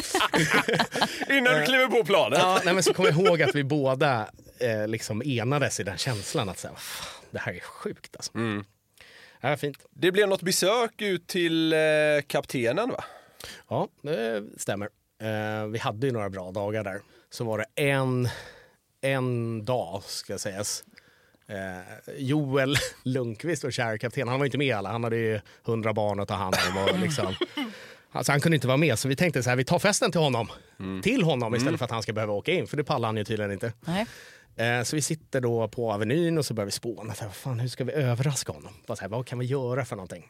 Innan 1.36 1.54
du 1.54 1.64
kliver 1.66 1.86
på 1.86 2.04
planet. 2.04 2.38
Ja, 2.42 2.60
nej, 2.64 2.74
men 2.74 2.82
så 2.82 2.94
kommer 2.94 3.10
jag 3.10 3.20
ihåg 3.20 3.42
att 3.42 3.54
vi 3.54 3.64
båda 3.64 4.26
eh, 4.60 4.88
liksom 4.88 5.22
enades 5.24 5.80
i 5.80 5.82
den 5.82 5.96
känslan 5.98 6.48
att 6.48 6.58
så 6.58 6.68
här, 6.68 6.74
"Fan, 6.74 7.22
det 7.30 7.38
här 7.38 7.52
är 7.52 7.60
sjukt. 7.60 8.16
Alltså. 8.16 8.32
Ja, 9.40 9.56
fint. 9.56 9.76
Det 9.90 10.12
blev 10.12 10.28
något 10.28 10.42
besök 10.42 11.02
ut 11.02 11.26
till 11.26 11.72
eh, 11.72 11.78
kaptenen 12.26 12.88
va? 12.90 13.04
Ja, 13.68 13.88
det 14.02 14.42
stämmer. 14.56 14.88
Eh, 15.22 15.66
vi 15.66 15.78
hade 15.78 16.06
ju 16.06 16.12
några 16.12 16.30
bra 16.30 16.50
dagar 16.50 16.84
där. 16.84 17.00
Så 17.30 17.44
var 17.44 17.58
det 17.58 17.82
en, 17.82 18.28
en 19.00 19.64
dag, 19.64 20.02
ska 20.02 20.38
sägas. 20.38 20.84
Eh, 21.48 22.14
Joel 22.16 22.76
Lundqvist, 23.02 23.64
vår 23.64 23.70
kära 23.70 23.98
kapten, 23.98 24.28
han 24.28 24.38
var 24.38 24.46
inte 24.46 24.58
med 24.58 24.76
alla. 24.76 24.92
Han 24.92 25.04
hade 25.04 25.16
ju 25.16 25.40
hundra 25.62 25.92
barn 25.92 26.20
att 26.20 26.28
ta 26.28 26.34
hand 26.34 26.54
om. 26.70 26.82
Och 26.82 26.98
liksom, 26.98 27.34
alltså, 28.12 28.32
han 28.32 28.40
kunde 28.40 28.54
inte 28.54 28.66
vara 28.66 28.76
med, 28.76 28.98
så 28.98 29.08
vi 29.08 29.16
tänkte 29.16 29.42
så 29.42 29.50
här, 29.50 29.56
vi 29.56 29.64
tar 29.64 29.78
festen 29.78 30.10
till 30.12 30.20
honom. 30.20 30.48
Till 31.02 31.22
honom 31.22 31.54
istället 31.54 31.78
för 31.78 31.84
att 31.84 31.90
han 31.90 32.02
ska 32.02 32.12
behöva 32.12 32.32
åka 32.32 32.52
in, 32.52 32.66
för 32.66 32.76
det 32.76 32.84
pallar 32.84 33.08
han 33.08 33.16
ju 33.16 33.24
tydligen 33.24 33.52
inte. 33.52 33.72
Nej. 33.80 34.06
Eh, 34.58 34.82
Så 34.82 34.96
vi 34.96 35.02
sitter 35.02 35.40
då 35.40 35.68
på 35.68 35.92
Avenyn 35.92 36.38
och 36.38 36.46
så 36.46 36.54
börjar 36.54 36.66
vi 36.66 36.72
spåna. 36.72 37.14
Så 37.14 37.20
här, 37.20 37.28
vad 37.28 37.36
fan, 37.36 37.60
hur 37.60 37.68
ska 37.68 37.84
vi 37.84 37.92
överraska 37.92 38.52
honom? 38.52 38.72
Bara 38.86 38.96
så 38.96 39.00
här, 39.00 39.08
vad 39.08 39.26
kan 39.26 39.38
vi 39.38 39.46
göra 39.46 39.84
för 39.84 39.96
någonting? 39.96 40.24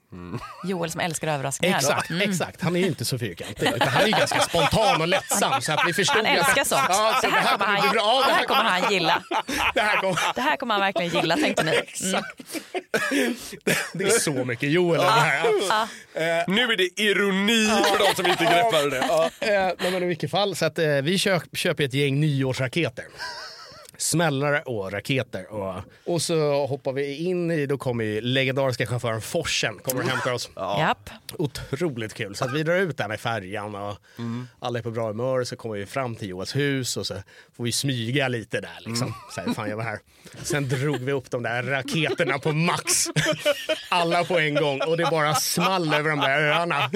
Joel 0.64 0.90
som 0.90 1.00
älskar 1.00 1.28
överraskningar. 1.28 1.76
Exakt, 1.76 2.10
exakt. 2.10 2.60
Han 2.60 2.76
är 2.76 2.80
ju 2.80 2.86
inte 2.86 3.04
så 3.04 3.18
fyrkantig. 3.18 3.72
Utan 3.74 3.88
han 3.88 4.02
är 4.02 4.06
ju 4.06 4.12
ganska 4.12 4.40
spontan 4.40 5.00
och 5.00 5.08
lättsam. 5.08 5.60
Så 5.62 5.72
att 5.72 5.80
vi 5.86 5.92
förstod 5.92 6.16
Han 6.16 6.26
älskar 6.26 6.60
att, 6.62 6.66
sånt. 6.68 6.82
Ja, 6.88 7.18
så 7.22 7.26
det, 7.26 7.32
här 7.32 7.52
kommer 7.58 7.66
han, 7.66 7.80
bli 7.80 7.90
bra. 7.90 8.02
Ja, 8.02 8.24
det 8.26 8.32
här 8.32 8.44
kommer 8.44 8.62
han 8.70 8.92
gilla. 8.92 9.22
Det 9.74 9.80
här 9.80 9.96
kommer... 10.00 10.20
Det 10.34 10.40
här 10.40 10.56
kommer 10.56 10.74
han 10.74 10.80
verkligen 10.80 11.12
gilla, 11.12 11.36
tänkte 11.36 11.62
ni. 11.64 11.72
Mm. 12.10 12.22
Det 13.92 14.04
är 14.04 14.18
så 14.18 14.44
mycket 14.44 14.70
Joel 14.70 15.00
det 15.00 15.06
här. 15.10 16.48
Nu 16.50 16.62
är 16.62 16.76
det 16.76 17.00
ironi 17.02 17.66
för 17.66 17.98
de 18.08 18.14
som 18.14 18.26
inte 18.26 18.44
greppade 18.44 18.90
det. 18.90 19.06
Ja. 19.08 19.30
Eh, 19.40 19.72
men 19.92 20.02
i 20.02 20.06
vilket 20.06 20.30
fall, 20.30 20.56
så 20.56 20.64
att, 20.64 20.78
eh, 20.78 20.86
vi 20.88 21.18
köp, 21.18 21.42
köper 21.52 21.84
ett 21.84 21.94
gäng 21.94 22.20
nyårsraketer. 22.20 23.04
Smällare 23.98 24.62
och 24.62 24.92
raketer. 24.92 25.52
Och, 25.52 25.74
och 26.04 26.22
så 26.22 26.66
hoppar 26.66 26.92
vi 26.92 27.16
in 27.16 27.50
i, 27.50 27.66
då 27.66 27.78
kommer 27.78 28.04
ju 28.04 28.20
legendariska 28.20 28.86
chauffören 28.86 29.20
Forsen 29.20 29.78
kommer 29.78 30.02
och 30.02 30.08
hämtar 30.08 30.32
oss. 30.32 30.50
Japp. 30.56 31.10
Otroligt 31.38 32.14
kul. 32.14 32.34
Så 32.34 32.44
att 32.44 32.52
vi 32.52 32.62
drar 32.62 32.76
ut 32.76 32.96
där 32.96 33.14
i 33.14 33.16
färjan 33.16 33.74
och 33.74 33.96
alla 34.58 34.78
är 34.78 34.82
på 34.82 34.90
bra 34.90 35.06
humör. 35.06 35.44
Så 35.44 35.56
kommer 35.56 35.74
vi 35.74 35.86
fram 35.86 36.16
till 36.16 36.28
Joels 36.28 36.56
hus 36.56 36.96
och 36.96 37.06
så 37.06 37.14
får 37.56 37.64
vi 37.64 37.72
smyga 37.72 38.28
lite 38.28 38.60
där. 38.60 38.78
Liksom. 38.80 39.14
Så 39.34 39.40
här, 39.40 39.52
fan 39.54 39.68
jag 39.70 39.76
var 39.76 39.84
här. 39.84 39.98
Sen 40.42 40.68
drog 40.68 40.98
vi 40.98 41.12
upp 41.12 41.30
de 41.30 41.42
där 41.42 41.62
raketerna 41.62 42.38
på 42.38 42.52
max. 42.52 43.06
Alla 43.88 44.24
på 44.24 44.38
en 44.38 44.54
gång 44.54 44.80
och 44.80 44.96
det 44.96 45.04
bara 45.10 45.34
small 45.34 45.94
över 45.94 46.10
de 46.10 46.20
där 46.20 46.40
öarna. 46.42 46.90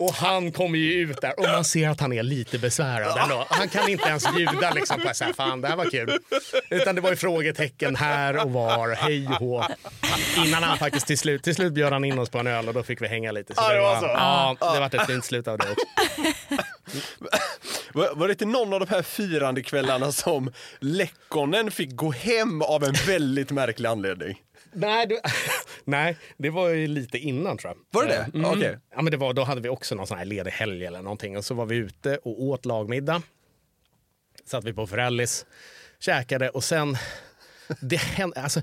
Och 0.00 0.12
han 0.14 0.52
kommer 0.52 0.78
ju 0.78 0.92
ut 0.92 1.20
där 1.20 1.38
och 1.40 1.44
man 1.44 1.64
ser 1.64 1.88
att 1.88 2.00
han 2.00 2.12
är 2.12 2.22
lite 2.22 2.58
besvärad 2.58 3.18
ändå. 3.22 3.46
Han 3.48 3.68
kan 3.68 3.88
inte 3.88 4.08
ens 4.08 4.34
bjuda 4.34 4.70
liksom 4.70 5.00
på 5.00 5.14
så 5.14 5.24
här, 5.24 5.32
fan 5.32 5.60
det 5.60 5.68
här 5.68 5.76
var 5.76 5.90
kul. 5.90 6.09
Utan 6.70 6.94
det 6.94 7.00
var 7.00 7.10
ju 7.10 7.16
frågetecken 7.16 7.96
här 7.96 8.44
och 8.44 8.50
var, 8.50 8.88
hej 8.88 9.28
och. 9.40 9.64
Innan 10.46 10.62
han 10.62 10.78
faktiskt 10.78 11.06
till 11.06 11.18
slut, 11.18 11.42
till 11.42 11.54
slut 11.54 11.72
bjöd 11.72 11.92
han 11.92 12.04
in 12.04 12.18
oss 12.18 12.30
på 12.30 12.38
en 12.38 12.46
öl 12.46 12.68
och 12.68 12.74
då 12.74 12.82
fick 12.82 13.02
vi 13.02 13.08
hänga 13.08 13.32
lite. 13.32 13.54
Så 13.54 13.62
Ja, 13.62 13.74
det 13.74 13.80
var 13.80 14.00
så? 14.00 14.06
Ja, 14.06 14.56
det 14.74 14.80
var 14.80 15.00
ett 15.00 15.06
fint 15.06 15.24
slut 15.24 15.48
av 15.48 15.58
det 15.58 15.64
också. 15.70 15.84
Var, 17.92 18.28
det 18.28 18.32
inte 18.32 18.46
någon 18.46 18.72
av 18.72 18.80
de 18.80 18.88
här 18.88 19.02
firandekvällarna 19.02 20.12
som 20.12 20.52
Lekkonen 20.78 21.70
fick 21.70 21.96
gå 21.96 22.10
hem 22.10 22.62
av 22.62 22.84
en 22.84 22.94
väldigt 23.06 23.50
märklig 23.50 23.88
anledning? 23.88 24.42
Nej, 24.72 25.06
du, 25.06 25.20
nej, 25.84 26.16
det 26.36 26.50
var 26.50 26.68
ju 26.68 26.86
lite 26.86 27.18
innan 27.18 27.58
tror 27.58 27.74
jag. 27.74 28.00
Var 28.00 28.08
det 28.08 28.12
det? 28.12 28.38
Mm. 28.38 28.50
Okej. 28.50 28.78
Ja, 28.94 29.02
men 29.02 29.10
det 29.10 29.16
var, 29.16 29.32
då 29.32 29.44
hade 29.44 29.60
vi 29.60 29.68
också 29.68 29.94
någon 29.94 30.06
sån 30.06 30.18
här 30.18 30.24
ledig 30.24 30.50
helg 30.50 30.86
eller 30.86 31.02
någonting 31.02 31.36
och 31.36 31.44
så 31.44 31.54
var 31.54 31.66
vi 31.66 31.76
ute 31.76 32.16
och 32.16 32.42
åt 32.42 32.64
lagmiddag. 32.64 33.22
Satt 34.46 34.64
vi 34.64 34.72
på 34.72 34.86
Frällis, 34.86 35.46
käkade 36.00 36.48
och 36.48 36.64
sen 36.64 36.96
det 37.80 37.96
hände, 37.96 38.42
alltså, 38.42 38.62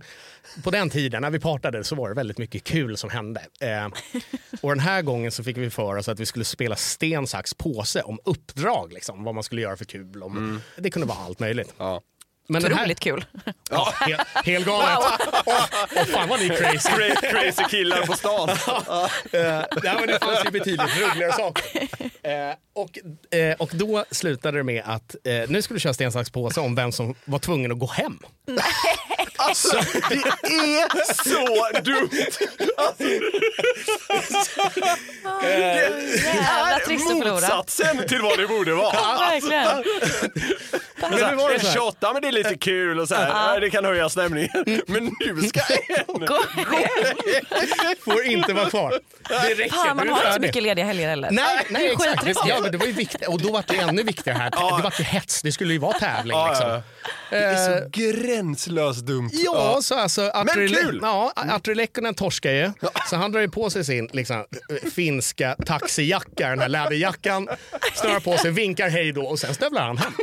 på 0.63 0.71
den 0.71 0.89
tiden 0.89 1.21
när 1.21 1.29
vi 1.29 1.39
partade 1.39 1.83
så 1.83 1.95
var 1.95 2.09
det 2.09 2.15
väldigt 2.15 2.37
mycket 2.37 2.63
kul 2.63 2.97
som 2.97 3.09
hände. 3.09 3.41
Eh, 3.59 3.87
och 4.61 4.69
den 4.69 4.79
här 4.79 5.01
gången 5.01 5.31
så 5.31 5.43
fick 5.43 5.57
vi 5.57 5.69
för 5.69 5.95
oss 5.95 6.07
att 6.09 6.19
vi 6.19 6.25
skulle 6.25 6.45
spela 6.45 6.75
sten, 6.75 7.27
sax, 7.27 7.53
påse 7.53 8.01
om 8.01 8.19
uppdrag. 8.25 8.93
Liksom, 8.93 9.23
vad 9.23 9.35
man 9.35 9.43
skulle 9.43 9.61
göra 9.61 9.77
för 9.77 9.85
kul. 9.85 10.23
Om, 10.23 10.61
Det 10.77 10.89
kunde 10.89 11.07
vara 11.07 11.17
allt 11.17 11.39
möjligt. 11.39 11.73
Ja. 11.77 12.01
Men 12.49 12.61
den 12.61 12.71
här, 12.73 12.79
Otroligt 12.79 12.99
kul. 12.99 13.25
ja, 13.69 13.93
helt, 13.99 14.21
helt 14.45 14.65
galet. 14.65 14.97
Åh, 15.45 15.65
åh, 15.95 16.03
fan 16.05 16.29
vad 16.29 16.39
ni 16.39 16.45
är 16.45 16.55
crazy. 16.57 16.89
Cra- 16.89 17.29
Crazy 17.31 17.63
killar 17.69 18.05
på 18.05 18.13
stan. 18.13 18.49
Nej, 19.83 19.95
men 19.99 20.07
det 20.07 20.19
fanns 20.21 20.45
ju 20.45 20.51
betydligt 20.51 21.01
roligare 21.01 21.33
saker. 21.33 21.81
Eh, 22.23 22.55
och, 22.75 22.99
eh, 23.37 23.55
och 23.59 23.69
då 23.73 24.05
slutade 24.11 24.57
det 24.57 24.63
med 24.63 24.83
att 24.85 25.15
eh, 25.23 25.33
nu 25.49 25.61
skulle 25.61 25.75
vi 25.75 25.79
köra 25.79 25.93
sten, 25.93 26.11
sax, 26.11 26.29
påse 26.29 26.59
om 26.61 26.75
vem 26.75 26.91
som 26.91 27.15
var 27.25 27.39
tvungen 27.39 27.71
att 27.71 27.79
gå 27.79 27.87
hem. 27.87 28.19
Alltså, 29.37 29.77
det 30.09 30.15
är 30.49 31.23
så 31.23 31.81
dumt! 31.81 32.09
Jävla 35.43 36.79
trist 36.85 37.11
att 37.11 37.17
förlora. 37.17 37.33
Motsatsen 37.33 38.07
till 38.07 38.21
vad 38.21 38.37
det 38.39 38.47
borde 38.47 38.73
vara. 38.73 38.93
Ja, 38.93 39.17
verkligen. 39.31 39.83
Men 41.01 41.11
nu 41.11 41.17
så 41.17 41.23
var 41.25 41.29
här, 41.29 41.49
det 41.49 41.53
en 41.55 41.59
så 41.61 41.67
här. 41.67 41.73
28, 41.73 42.13
men 42.13 42.21
det 42.21 42.27
är 42.27 42.31
lite 42.31 42.57
kul 42.57 42.99
och 42.99 43.07
så 43.07 43.15
här, 43.15 43.59
det 43.61 43.69
kan 43.69 43.85
höja 43.85 44.09
stämningen. 44.09 44.49
Men 44.87 45.11
nu 45.19 45.41
ska 45.47 45.59
en... 45.59 46.05
Gå 46.25 46.39
Får 48.05 48.23
inte 48.23 48.53
vara 48.53 48.69
kvar. 48.69 48.99
Det 49.29 49.35
räcker, 49.53 49.69
Fan, 49.75 49.97
man 49.97 50.05
nu 50.07 50.11
är 50.11 50.15
har 50.15 50.21
det 50.23 50.27
inte 50.27 50.31
så 50.31 50.31
färdigt. 50.33 50.41
mycket 50.41 50.63
lediga 50.63 50.85
helger 50.85 51.09
heller. 51.09 51.31
Nej, 51.31 51.65
nej 51.69 51.81
Det 51.97 52.03
är 52.05 52.27
exakt. 52.29 52.47
Ja, 52.47 52.59
men 52.61 52.71
det 52.71 52.77
var 52.77 52.85
ju 52.85 52.91
viktigt. 52.91 53.27
Och 53.27 53.41
då 53.41 53.51
var 53.51 53.63
det 53.67 53.75
ännu 53.77 54.03
viktigare 54.03 54.37
här. 54.37 54.49
Det 54.49 54.83
var 54.83 54.93
ju 54.97 55.03
hets. 55.03 55.41
Det 55.41 55.51
skulle 55.51 55.73
ju 55.73 55.79
vara 55.79 55.99
tävling. 55.99 56.37
Liksom. 56.49 56.69
ja, 56.69 56.81
ja. 57.31 57.37
Det 57.37 57.37
är 57.37 57.79
så 57.81 57.89
gränslöst 57.91 59.05
dumt. 59.05 59.26
Ja, 59.31 59.79
så 59.81 59.95
alltså 59.95 60.31
Atri, 60.33 60.69
kul! 60.69 60.99
Ja, 61.01 61.31
Atri 61.35 61.75
Lekkonen 61.75 62.13
torskar 62.15 62.51
ju. 62.51 62.71
Så 63.09 63.15
han 63.15 63.31
drar 63.31 63.41
ju 63.41 63.49
på 63.49 63.69
sig 63.69 63.85
sin 63.85 64.09
liksom, 64.13 64.45
finska 64.95 65.55
taxijacka, 65.65 66.49
den 66.49 66.59
här 66.59 66.69
läderjackan, 66.69 67.47
snörar 67.93 68.19
på 68.19 68.37
sig, 68.37 68.51
vinkar 68.51 68.89
hej 68.89 69.11
då 69.11 69.21
och 69.25 69.39
sen 69.39 69.53
stövlar 69.53 69.81
han 69.81 69.97
hem. 69.97 70.13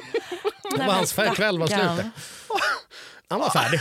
Det 0.77 0.87
var 0.87 0.95
hans 0.95 1.13
kväll 1.13 1.59
var 1.59 1.67
slut. 1.67 2.07
Han 3.29 3.41
var 3.41 3.51
färdig. 3.51 3.81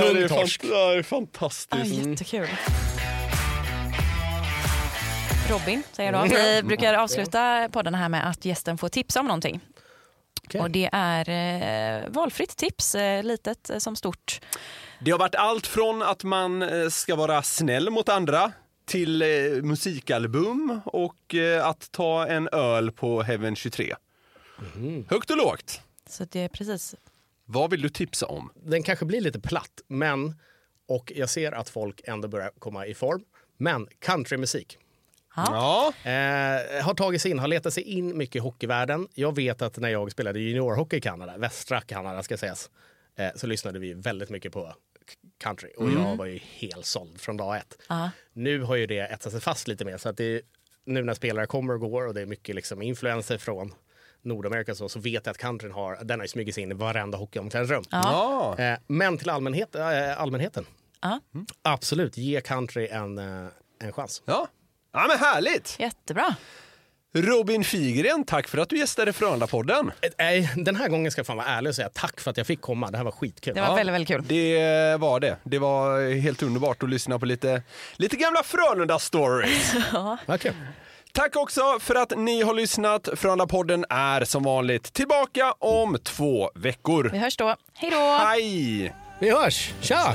Tung 0.00 0.28
torsk. 0.28 0.62
Det 0.62 0.68
är 0.74 1.02
fantastiskt. 1.02 1.94
jättekul. 1.94 2.48
Robin, 5.50 5.82
säger 5.92 6.12
då. 6.12 6.22
Vi 6.22 6.62
brukar 6.62 6.94
avsluta 6.94 7.68
podden 7.72 7.94
här 7.94 8.08
med 8.08 8.28
att 8.30 8.44
gästen 8.44 8.78
får 8.78 8.88
tipsa 8.88 9.20
om 9.20 9.26
någonting. 9.26 9.60
Okej. 10.44 10.60
Och 10.60 10.70
det 10.70 10.88
är 10.92 11.28
eh, 12.04 12.08
valfritt 12.08 12.56
tips, 12.56 12.94
eh, 12.94 13.22
litet 13.22 13.70
eh, 13.70 13.78
som 13.78 13.96
stort. 13.96 14.40
Det 15.00 15.10
har 15.10 15.18
varit 15.18 15.34
allt 15.34 15.66
från 15.66 16.02
att 16.02 16.24
man 16.24 16.62
eh, 16.62 16.88
ska 16.88 17.16
vara 17.16 17.42
snäll 17.42 17.90
mot 17.90 18.08
andra 18.08 18.52
till 18.84 19.22
eh, 19.22 19.28
musikalbum 19.62 20.80
och 20.84 21.34
eh, 21.34 21.66
att 21.66 21.92
ta 21.92 22.26
en 22.26 22.48
öl 22.52 22.92
på 22.92 23.22
Heaven 23.22 23.56
23. 23.56 23.94
Högt 25.08 25.30
och 25.30 25.36
lågt. 25.36 25.80
Så 26.08 26.24
det 26.24 26.40
är 26.40 26.48
precis. 26.48 26.94
Vad 27.44 27.70
vill 27.70 27.82
du 27.82 27.88
tipsa 27.88 28.26
om? 28.26 28.50
Den 28.54 28.82
kanske 28.82 29.04
blir 29.04 29.20
lite 29.20 29.40
platt, 29.40 29.70
men 29.88 30.34
och 30.88 31.12
jag 31.16 31.30
ser 31.30 31.52
att 31.52 31.68
folk 31.68 32.00
ändå 32.04 32.28
börjar 32.28 32.50
komma 32.58 32.86
i 32.86 32.94
form. 32.94 33.24
Men 33.56 33.88
countrymusik. 33.98 34.78
Ja. 35.36 35.92
Eh, 36.04 36.84
har 36.84 36.94
tagit 36.94 37.22
sig 37.22 37.30
in, 37.30 37.38
har 37.38 37.48
letat 37.48 37.74
sig 37.74 37.82
in 37.82 38.16
mycket 38.18 38.36
i 38.36 38.38
hockeyvärlden. 38.38 39.08
Jag 39.14 39.34
vet 39.36 39.62
att 39.62 39.76
när 39.78 39.88
jag 39.88 40.12
spelade 40.12 40.40
juniorhockey 40.40 40.96
i 40.96 41.00
Kanada, 41.00 41.36
västra 41.38 41.80
Kanada 41.80 42.22
ska 42.22 42.36
sägas, 42.36 42.70
eh, 43.16 43.28
så 43.34 43.46
lyssnade 43.46 43.78
vi 43.78 43.94
väldigt 43.94 44.30
mycket 44.30 44.52
på 44.52 44.74
country 45.38 45.72
och 45.76 45.90
jag 45.90 46.16
var 46.16 46.26
ju 46.26 46.38
helt 46.38 46.86
såld 46.86 47.20
från 47.20 47.36
dag 47.36 47.56
ett. 47.56 47.78
Ja. 47.88 48.10
Nu 48.32 48.62
har 48.62 48.76
ju 48.76 48.86
det 48.86 48.98
etsat 48.98 49.32
sig 49.32 49.40
fast 49.40 49.68
lite 49.68 49.84
mer 49.84 49.96
så 49.98 50.08
att 50.08 50.16
det 50.16 50.42
nu 50.86 51.02
när 51.02 51.14
spelare 51.14 51.46
kommer 51.46 51.74
och 51.74 51.80
går 51.80 52.06
och 52.06 52.14
det 52.14 52.20
är 52.20 52.26
mycket 52.26 52.54
liksom 52.54 52.82
influenser 52.82 53.38
från 53.38 53.74
Nordamerika 54.22 54.74
så, 54.74 54.88
så 54.88 54.98
vet 55.00 55.26
jag 55.26 55.30
att 55.30 55.38
countryn 55.38 55.72
har, 55.72 56.04
den 56.04 56.20
har 56.20 56.26
smugit 56.26 56.54
sig 56.54 56.62
in 56.62 56.70
i 56.70 56.74
varenda 56.74 57.18
hockeyomklädningsrum. 57.18 57.84
Ja. 57.90 58.54
Eh, 58.58 58.78
men 58.86 59.18
till 59.18 59.30
allmänhet, 59.30 59.74
eh, 59.74 60.20
allmänheten, 60.20 60.66
Ja. 61.00 61.20
absolut, 61.62 62.16
ge 62.16 62.40
country 62.40 62.88
en, 62.90 63.18
eh, 63.18 63.46
en 63.80 63.92
chans. 63.92 64.22
Ja. 64.24 64.48
Ja, 64.94 65.06
men 65.08 65.18
härligt! 65.18 65.76
Jättebra. 65.78 66.34
Robin 67.16 67.64
Figren, 67.64 68.24
tack 68.24 68.48
för 68.48 68.58
att 68.58 68.68
du 68.68 68.78
gästade 68.78 69.12
Frölunda-podden. 69.12 69.90
Eh, 70.02 70.10
Nej, 70.18 70.50
den 70.56 70.76
här 70.76 70.88
gången 70.88 71.10
ska 71.12 71.18
jag 71.18 71.26
fan 71.26 71.36
vara 71.36 71.46
ärlig 71.46 71.68
och 71.68 71.74
säga 71.74 71.88
tack 71.94 72.20
för 72.20 72.30
att 72.30 72.36
jag 72.36 72.46
fick 72.46 72.60
komma. 72.60 72.90
Det 72.90 72.96
här 72.96 73.04
var 73.04 73.12
skitkul. 73.12 73.54
Det 73.54 73.60
var 73.60 73.76
väldigt, 73.76 73.94
väldigt 73.94 74.08
kul. 74.08 74.22
Det 74.26 74.96
var 75.00 75.20
det. 75.20 75.36
Det 75.44 75.58
var 75.58 76.14
helt 76.20 76.42
underbart 76.42 76.82
att 76.82 76.90
lyssna 76.90 77.18
på 77.18 77.26
lite, 77.26 77.62
lite 77.96 78.16
gamla 78.16 78.42
Frölunda-stories. 78.42 79.82
Vad 80.26 80.40
kul. 80.40 80.54
Tack 81.12 81.36
också 81.36 81.78
för 81.80 81.94
att 81.94 82.12
ni 82.18 82.42
har 82.42 82.54
lyssnat. 82.54 83.08
Frölunda-podden 83.14 83.84
är 83.90 84.24
som 84.24 84.42
vanligt 84.42 84.92
tillbaka 84.92 85.52
om 85.52 85.98
två 86.02 86.50
veckor. 86.54 87.08
Vi 87.12 87.18
hörs 87.18 87.36
då. 87.36 87.56
Hej 87.74 87.90
då! 87.90 88.18
Hej! 88.26 88.94
Vi 89.18 89.30
hörs. 89.30 89.72
Tja! 89.80 90.14